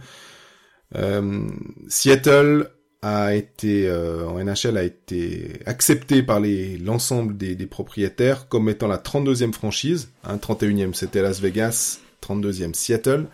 euh, 0.95 1.49
Seattle 1.89 2.69
a 3.01 3.35
été, 3.35 3.89
euh, 3.89 4.29
en 4.29 4.45
NHL 4.45 4.77
a 4.77 4.83
été 4.83 5.59
accepté 5.65 6.23
par 6.23 6.39
l'ensemble 6.85 7.35
des, 7.39 7.55
des 7.55 7.67
propriétaires 7.67 8.47
comme 8.47 8.69
étant 8.69 8.89
la 8.89 8.99
32e 8.99 9.55
franchise, 9.55 10.11
hein, 10.25 10.37
31e 10.37 10.93
c'était 10.93 11.23
Las 11.23 11.41
Vegas, 11.41 12.01
32e 12.23 12.75
Seattle, 12.75 13.27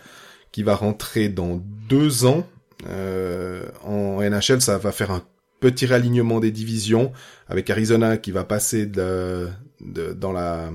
qui 0.52 0.62
va 0.62 0.76
rentrer 0.76 1.28
dans 1.28 1.60
deux 1.88 2.26
ans, 2.26 2.46
euh, 2.88 3.66
en 3.82 4.20
NHL, 4.22 4.60
ça 4.60 4.78
va 4.78 4.92
faire 4.92 5.10
un 5.10 5.24
petit 5.58 5.86
réalignement 5.86 6.38
des 6.38 6.52
divisions 6.52 7.12
avec 7.48 7.70
Arizona 7.70 8.18
qui 8.18 8.30
va 8.30 8.44
passer 8.44 8.86
de, 8.86 9.48
de- 9.80 10.12
dans 10.12 10.32
la 10.32 10.70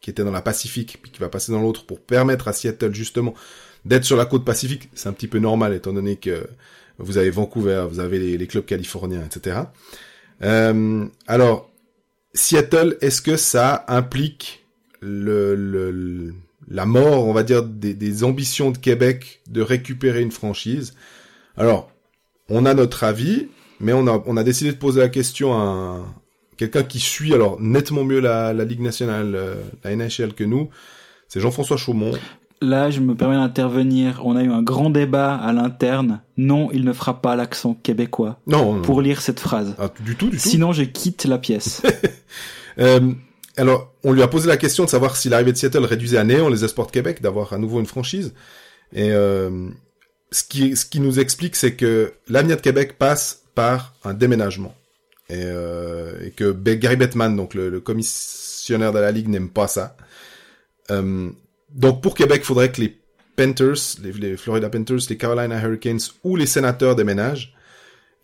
qui 0.00 0.08
était 0.10 0.24
dans 0.24 0.30
la 0.30 0.40
Pacifique 0.42 0.98
puis 1.02 1.10
qui 1.12 1.20
va 1.20 1.28
passer 1.28 1.52
dans 1.52 1.60
l'autre 1.60 1.84
pour 1.84 2.00
permettre 2.00 2.48
à 2.48 2.52
Seattle 2.54 2.94
justement 2.94 3.34
d'être 3.84 4.04
sur 4.04 4.16
la 4.16 4.24
côte 4.24 4.44
Pacifique. 4.44 4.88
C'est 4.94 5.08
un 5.08 5.12
petit 5.12 5.28
peu 5.28 5.38
normal 5.38 5.74
étant 5.74 5.92
donné 5.92 6.16
que 6.16 6.46
vous 6.98 7.18
avez 7.18 7.30
Vancouver, 7.30 7.86
vous 7.90 8.00
avez 8.00 8.18
les, 8.36 8.46
clubs 8.46 8.64
californiens, 8.64 9.22
etc. 9.24 9.58
Euh, 10.42 11.06
alors 11.26 11.70
Seattle, 12.34 12.96
est-ce 13.00 13.20
que 13.22 13.36
ça 13.36 13.84
implique 13.88 14.64
le, 15.00 15.54
le- 15.54 15.90
le- 15.90 16.34
la 16.68 16.86
mort, 16.86 17.26
on 17.26 17.32
va 17.32 17.42
dire, 17.42 17.62
des, 17.64 17.94
des 17.94 18.22
ambitions 18.24 18.70
de 18.70 18.78
Québec 18.78 19.40
de 19.48 19.60
récupérer 19.60 20.22
une 20.22 20.30
franchise? 20.30 20.94
Alors, 21.56 21.90
on 22.48 22.64
a 22.64 22.74
notre 22.74 23.02
avis, 23.04 23.48
mais 23.80 23.92
on 23.92 24.06
a, 24.06 24.22
on 24.26 24.36
a 24.36 24.44
décidé 24.44 24.70
de 24.72 24.76
poser 24.76 25.00
la 25.00 25.08
question 25.08 25.52
à 25.52 25.62
un- 25.62 26.14
quelqu'un 26.60 26.82
qui 26.82 27.00
suit 27.00 27.32
alors 27.32 27.58
nettement 27.58 28.04
mieux 28.04 28.20
la, 28.20 28.52
la 28.52 28.64
Ligue 28.66 28.82
nationale, 28.82 29.34
euh, 29.34 29.54
la 29.82 29.96
NHL 29.96 30.34
que 30.34 30.44
nous. 30.44 30.68
C'est 31.26 31.40
Jean-François 31.40 31.78
Chaumont. 31.78 32.12
Là, 32.60 32.90
je 32.90 33.00
me 33.00 33.14
permets 33.14 33.36
d'intervenir. 33.36 34.20
On 34.24 34.36
a 34.36 34.42
eu 34.42 34.50
un 34.50 34.62
grand 34.62 34.90
débat 34.90 35.34
à 35.36 35.54
l'interne. 35.54 36.20
Non, 36.36 36.68
il 36.72 36.84
ne 36.84 36.92
fera 36.92 37.22
pas 37.22 37.34
l'accent 37.34 37.72
québécois 37.72 38.38
Non, 38.46 38.74
non, 38.74 38.82
pour 38.82 39.00
lire 39.00 39.22
cette 39.22 39.40
phrase. 39.40 39.74
ah, 39.78 39.90
du 40.00 40.16
tout, 40.16 40.28
du 40.28 40.36
tout. 40.36 40.48
Sinon, 40.48 40.72
je 40.72 40.82
quitte 40.82 41.24
la 41.24 41.38
pièce. 41.38 41.82
Euh, 42.78 43.12
alors, 43.56 43.92
on 44.04 44.12
lui 44.12 44.22
a 44.22 44.28
posé 44.28 44.46
la 44.46 44.56
question 44.56 44.84
de 44.84 44.88
savoir 44.88 45.16
si 45.16 45.28
l'arrivée 45.28 45.52
de 45.52 45.56
Seattle 45.56 45.84
réduisait 45.84 46.16
à 46.16 46.24
néant 46.24 46.48
les 46.48 46.64
espoirs 46.64 46.86
de 46.86 46.92
Québec 46.92 47.20
d'avoir 47.20 47.52
à 47.52 47.58
nouveau 47.58 47.80
une 47.80 47.84
franchise. 47.84 48.32
Et 48.94 49.10
euh, 49.10 49.68
ce, 50.30 50.44
qui, 50.44 50.76
ce 50.76 50.86
qui 50.86 51.00
nous 51.00 51.18
explique, 51.18 51.56
c'est 51.56 51.74
que 51.74 52.14
l'avenir 52.28 52.56
de 52.56 52.62
Québec 52.62 52.96
passe 52.96 53.42
par 53.56 53.92
un 54.04 54.14
déménagement. 54.14 54.72
Et, 55.30 55.44
euh, 55.44 56.26
et 56.26 56.32
que 56.32 56.52
Gary 56.52 56.96
Bettman, 56.96 57.36
donc 57.36 57.54
le, 57.54 57.70
le 57.70 57.80
commissionnaire 57.80 58.92
de 58.92 58.98
la 58.98 59.12
Ligue, 59.12 59.28
n'aime 59.28 59.48
pas 59.48 59.68
ça. 59.68 59.96
Euh, 60.90 61.30
donc 61.70 62.02
pour 62.02 62.14
Québec, 62.14 62.40
il 62.42 62.46
faudrait 62.46 62.72
que 62.72 62.80
les 62.80 63.00
Panthers, 63.36 63.96
les, 64.02 64.36
Florida 64.36 64.68
Panthers, 64.68 64.98
les 65.08 65.16
Carolina 65.16 65.60
Hurricanes 65.62 66.00
ou 66.24 66.36
les 66.36 66.46
Sénateurs 66.46 66.96
déménagent. 66.96 67.54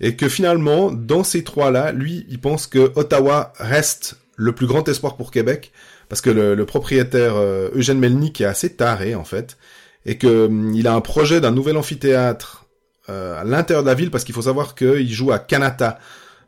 Et 0.01 0.17
que 0.17 0.29
finalement, 0.29 0.91
dans 0.91 1.25
ces 1.25 1.43
trois-là, 1.43 1.93
lui, 1.93 2.27
il 2.29 2.41
pense 2.41 2.67
que 2.67 2.93
Ottawa 2.97 3.53
reste 3.57 4.17
le 4.37 4.53
plus 4.53 4.67
grand 4.67 4.87
espoir 4.89 5.17
pour 5.17 5.31
Québec, 5.31 5.73
parce 6.11 6.21
que 6.21 6.29
le, 6.29 6.55
le 6.55 6.67
propriétaire 6.67 7.37
euh, 7.37 7.71
Eugène 7.75 7.99
Melnick 7.99 8.43
est 8.43 8.45
assez 8.45 8.75
taré 8.75 9.15
en 9.15 9.25
fait, 9.25 9.57
et 10.05 10.19
que 10.19 10.47
hum, 10.47 10.75
il 10.75 10.87
a 10.87 10.95
un 10.95 11.01
projet 11.01 11.41
d'un 11.41 11.53
nouvel 11.53 11.79
amphithéâtre 11.79 12.67
euh, 13.09 13.41
à 13.41 13.45
l'intérieur 13.45 13.85
de 13.85 13.89
la 13.89 13.95
ville, 13.95 14.11
parce 14.11 14.25
qu'il 14.25 14.35
faut 14.35 14.43
savoir 14.43 14.75
qu'il 14.75 15.11
joue 15.11 15.33
à 15.33 15.37
euh, 15.37 15.93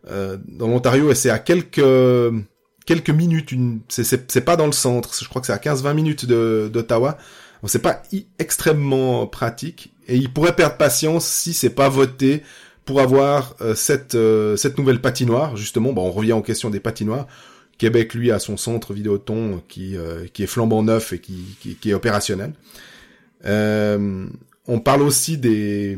dans 0.05 0.69
l'Ontario, 0.69 1.11
et 1.11 1.15
c'est 1.15 1.31
à 1.31 1.39
quelques 1.39 1.83
quelques 2.87 3.11
minutes, 3.11 3.53
une... 3.53 3.81
c'est 3.89 4.45
pas 4.45 4.57
dans 4.57 4.67
le 4.67 4.73
centre, 4.73 5.15
je 5.21 5.29
crois 5.29 5.43
que 5.43 5.47
c'est 5.47 5.53
à 5.53 5.59
15-20 5.59 5.95
minutes 5.95 6.27
d'Ottawa. 6.27 7.19
C'est 7.67 7.83
pas 7.83 8.03
extrêmement 8.39 9.27
pratique 9.27 9.93
et 10.07 10.17
il 10.17 10.33
pourrait 10.33 10.55
perdre 10.55 10.77
patience 10.77 11.27
si 11.27 11.53
c'est 11.53 11.71
pas 11.71 11.89
voté 11.89 12.43
pour 12.85 13.01
avoir 13.01 13.57
euh, 13.61 13.75
cette 13.75 14.15
euh, 14.15 14.57
cette 14.57 14.79
nouvelle 14.79 15.01
patinoire 15.01 15.57
justement. 15.57 15.93
Bon, 15.93 16.07
on 16.07 16.13
revient 16.13 16.33
aux 16.33 16.43
questions 16.43 16.71
des 16.71 16.81
patinoires. 16.81 17.27
Québec, 17.79 18.15
lui, 18.15 18.31
a 18.33 18.39
son 18.39 18.57
centre 18.57 18.93
Vidéoton 18.93 19.63
qui, 19.69 19.97
euh, 19.97 20.27
qui 20.33 20.43
est 20.43 20.49
flambant 20.49 20.83
neuf 20.83 21.13
et 21.13 21.21
qui, 21.21 21.57
qui, 21.61 21.77
qui 21.77 21.91
est 21.91 21.95
opérationnel. 21.95 22.53
Euh, 23.45 24.27
on 24.67 24.81
parle 24.81 25.03
aussi 25.03 25.39
des, 25.39 25.97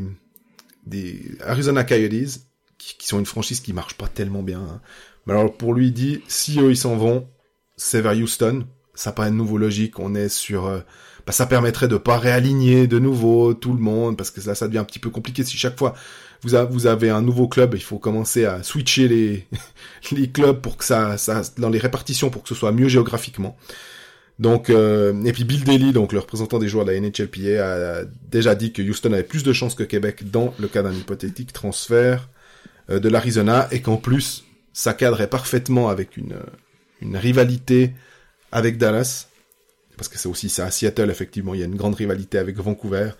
des 0.85 1.31
Arizona 1.43 1.83
Coyotes, 1.83 2.39
qui, 2.81 2.97
qui, 2.97 3.07
sont 3.07 3.19
une 3.19 3.25
franchise 3.25 3.59
qui 3.59 3.73
marche 3.73 3.93
pas 3.93 4.07
tellement 4.07 4.41
bien. 4.41 4.59
Hein. 4.59 4.81
Mais 5.25 5.33
alors, 5.33 5.55
pour 5.55 5.73
lui, 5.73 5.87
il 5.87 5.93
dit, 5.93 6.21
si 6.27 6.59
eux, 6.59 6.71
ils 6.71 6.77
s'en 6.77 6.97
vont, 6.97 7.27
c'est 7.77 8.01
vers 8.01 8.13
Houston. 8.13 8.65
Ça 8.95 9.11
paraît 9.11 9.29
de 9.29 9.35
nouveau 9.35 9.57
logique. 9.57 9.99
On 9.99 10.15
est 10.15 10.29
sur... 10.29 10.65
Euh, 10.65 10.79
bah, 11.25 11.31
ça 11.31 11.45
permettrait 11.45 11.87
de 11.87 11.97
pas 11.97 12.17
réaligner 12.17 12.87
de 12.87 12.97
nouveau 12.97 13.53
tout 13.53 13.73
le 13.73 13.79
monde, 13.79 14.17
parce 14.17 14.31
que 14.31 14.41
là, 14.47 14.55
ça 14.55 14.67
devient 14.67 14.79
un 14.79 14.83
petit 14.83 14.99
peu 14.99 15.11
compliqué 15.11 15.43
si 15.43 15.55
chaque 15.55 15.77
fois 15.77 15.93
vous, 16.43 16.87
avez 16.87 17.11
un 17.11 17.21
nouveau 17.21 17.47
club, 17.47 17.75
il 17.75 17.83
faut 17.83 17.99
commencer 17.99 18.45
à 18.45 18.63
switcher 18.63 19.07
les, 19.07 19.47
les 20.11 20.31
clubs 20.31 20.59
pour 20.59 20.77
que 20.77 20.83
ça, 20.83 21.17
ça, 21.17 21.43
dans 21.57 21.69
les 21.69 21.77
répartitions 21.77 22.31
pour 22.31 22.41
que 22.41 22.49
ce 22.49 22.55
soit 22.55 22.71
mieux 22.71 22.87
géographiquement. 22.87 23.55
Donc, 24.39 24.71
euh, 24.71 25.23
et 25.23 25.33
puis 25.33 25.43
Bill 25.43 25.63
Daly, 25.63 25.91
donc 25.91 26.13
le 26.13 26.19
représentant 26.19 26.57
des 26.57 26.67
joueurs 26.67 26.85
de 26.85 26.91
la 26.91 26.99
NHLPA, 26.99 27.63
a 27.63 28.03
déjà 28.31 28.55
dit 28.55 28.73
que 28.73 28.81
Houston 28.81 29.13
avait 29.13 29.21
plus 29.21 29.43
de 29.43 29.53
chances 29.53 29.75
que 29.75 29.83
Québec 29.83 30.31
dans 30.31 30.55
le 30.59 30.67
cas 30.67 30.81
d'un 30.81 30.93
hypothétique 30.93 31.53
transfert 31.53 32.27
de 32.89 33.09
l'Arizona, 33.09 33.67
et 33.71 33.81
qu'en 33.81 33.97
plus, 33.97 34.43
ça 34.73 34.93
cadrait 34.93 35.27
parfaitement 35.27 35.89
avec 35.89 36.17
une, 36.17 36.35
une 37.01 37.17
rivalité 37.17 37.93
avec 38.51 38.77
Dallas, 38.77 39.27
parce 39.97 40.07
que 40.09 40.17
c'est 40.17 40.29
aussi 40.29 40.49
ça 40.49 40.65
à 40.65 40.71
Seattle, 40.71 41.09
effectivement, 41.09 41.53
il 41.53 41.59
y 41.59 41.63
a 41.63 41.67
une 41.67 41.75
grande 41.75 41.95
rivalité 41.95 42.37
avec 42.37 42.57
Vancouver. 42.57 43.11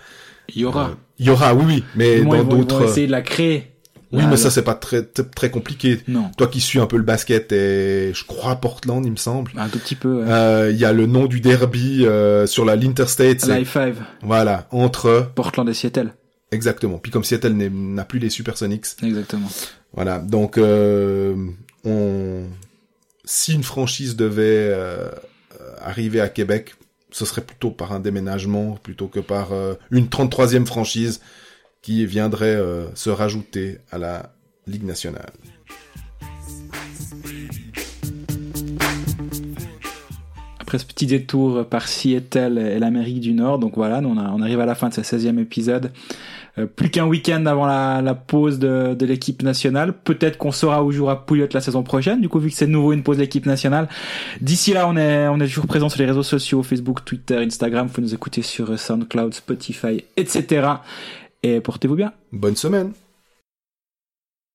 Il 0.54 0.62
y 0.62 0.66
aura. 0.66 0.90
Euh, 0.90 0.94
y 1.20 1.30
aura, 1.30 1.54
oui, 1.54 1.64
oui, 1.68 1.84
mais 1.96 2.22
Moi, 2.22 2.38
dans 2.38 2.44
d'autres... 2.46 2.84
essayer 2.86 3.08
de 3.08 3.12
la 3.12 3.22
créer. 3.22 3.68
Oui, 4.12 4.20
Là, 4.24 4.28
mais 4.28 4.36
ça 4.36 4.52
c'est 4.52 4.64
pas 4.64 4.74
très 4.74 5.04
très 5.04 5.50
compliqué. 5.50 6.02
Non. 6.10 6.30
Toi 6.38 6.48
qui 6.48 6.60
suis 6.60 6.80
un 6.80 6.86
peu 6.86 6.98
le 6.98 7.04
basket 7.04 7.54
et 7.54 8.12
je 8.14 8.26
crois 8.26 8.58
Portland, 8.58 9.06
il 9.06 9.12
me 9.12 9.16
semble. 9.16 9.52
Un 9.56 9.70
tout 9.70 9.80
petit 9.80 9.96
peu. 9.96 10.18
ouais. 10.22 10.30
Euh, 10.30 10.70
Il 10.70 10.78
y 10.78 10.84
a 10.84 10.92
le 10.92 11.06
nom 11.06 11.28
du 11.28 11.40
derby 11.40 12.06
euh, 12.06 12.46
sur 12.46 12.66
la 12.66 12.76
l'Interstate. 12.76 13.40
c'est- 13.40 13.58
Live 13.58 13.70
5, 13.72 13.94
Voilà, 14.22 14.68
entre 14.72 15.32
Portland 15.34 15.70
et 15.70 15.74
Seattle. 15.74 16.12
Exactement. 16.52 16.98
Puis 16.98 17.12
comme 17.12 17.24
Seattle 17.24 17.54
n'a 17.54 18.06
plus 18.06 18.20
les 18.20 18.30
Supersonics, 18.30 18.86
Exactement. 19.04 19.50
voilà. 19.94 20.20
Donc 20.20 20.58
euh, 20.58 21.36
on 21.86 22.44
si 23.26 23.54
une 23.54 23.64
franchise 23.64 24.16
devait 24.16 24.70
euh, 24.72 25.10
arriver 25.80 26.20
à 26.22 26.30
Québec, 26.30 26.76
ce 27.12 27.26
serait 27.26 27.42
plutôt 27.42 27.72
par 27.72 27.92
un 27.94 28.00
déménagement 28.00 28.78
plutôt 28.84 29.08
que 29.08 29.20
par 29.20 29.52
euh, 29.54 29.74
une 29.92 30.08
33e 30.08 30.66
franchise 30.66 31.22
qui 31.82 32.06
viendrait 32.06 32.60
se 32.94 33.10
rajouter 33.10 33.80
à 33.92 33.98
la 33.98 34.34
Ligue 34.68 34.84
nationale. 34.84 35.32
Après 40.60 40.78
ce 40.80 40.86
petit 40.86 41.06
détour 41.08 41.66
par 41.66 41.88
Seattle 41.88 42.58
et 42.58 42.80
l'Amérique 42.80 43.20
du 43.20 43.34
Nord, 43.34 43.60
donc 43.60 43.74
voilà, 43.76 44.00
on, 44.00 44.18
a- 44.18 44.32
on 44.32 44.42
arrive 44.42 44.60
à 44.62 44.66
la 44.66 44.76
fin 44.76 44.90
de 44.90 44.94
ce 44.94 45.02
16e 45.02 45.40
épisode. 45.40 45.92
Euh, 46.58 46.66
plus 46.66 46.90
qu'un 46.90 47.06
week-end 47.06 47.46
avant 47.46 47.66
la, 47.66 48.02
la 48.02 48.14
pause 48.14 48.60
de, 48.60 48.94
de 48.94 49.06
l'équipe 49.06 49.42
nationale. 49.42 49.94
Peut-être 49.94 50.38
qu'on 50.38 50.52
saura 50.52 50.84
où 50.84 50.92
jouera 50.92 51.26
Pouliot 51.26 51.48
la 51.54 51.62
saison 51.62 51.84
prochaine, 51.84 52.20
du 52.22 52.30
coup 52.30 52.40
vu 52.40 52.50
que 52.50 52.56
c'est 52.56 52.68
nouveau 52.68 52.92
une 52.94 53.04
pause 53.04 53.18
de 53.18 53.22
l'équipe 53.22 53.46
nationale. 53.46 53.88
D'ici 54.42 54.74
là, 54.74 54.88
on 54.88 54.98
est, 54.98 55.28
on 55.28 55.40
est 55.40 55.48
toujours 55.48 55.68
présent 55.68 55.88
sur 55.90 56.00
les 56.00 56.08
réseaux 56.08 56.24
sociaux, 56.24 56.62
Facebook, 56.64 57.06
Twitter, 57.06 57.38
Instagram. 57.38 57.88
Vous 57.88 58.02
nous 58.02 58.14
écouter 58.14 58.42
sur 58.42 58.78
SoundCloud, 58.78 59.34
Spotify, 59.34 60.04
etc. 60.18 60.68
Et 61.44 61.62
portez-vous 61.62 61.96
bien. 61.96 62.12
Bonne 62.32 62.56
semaine 62.56 62.92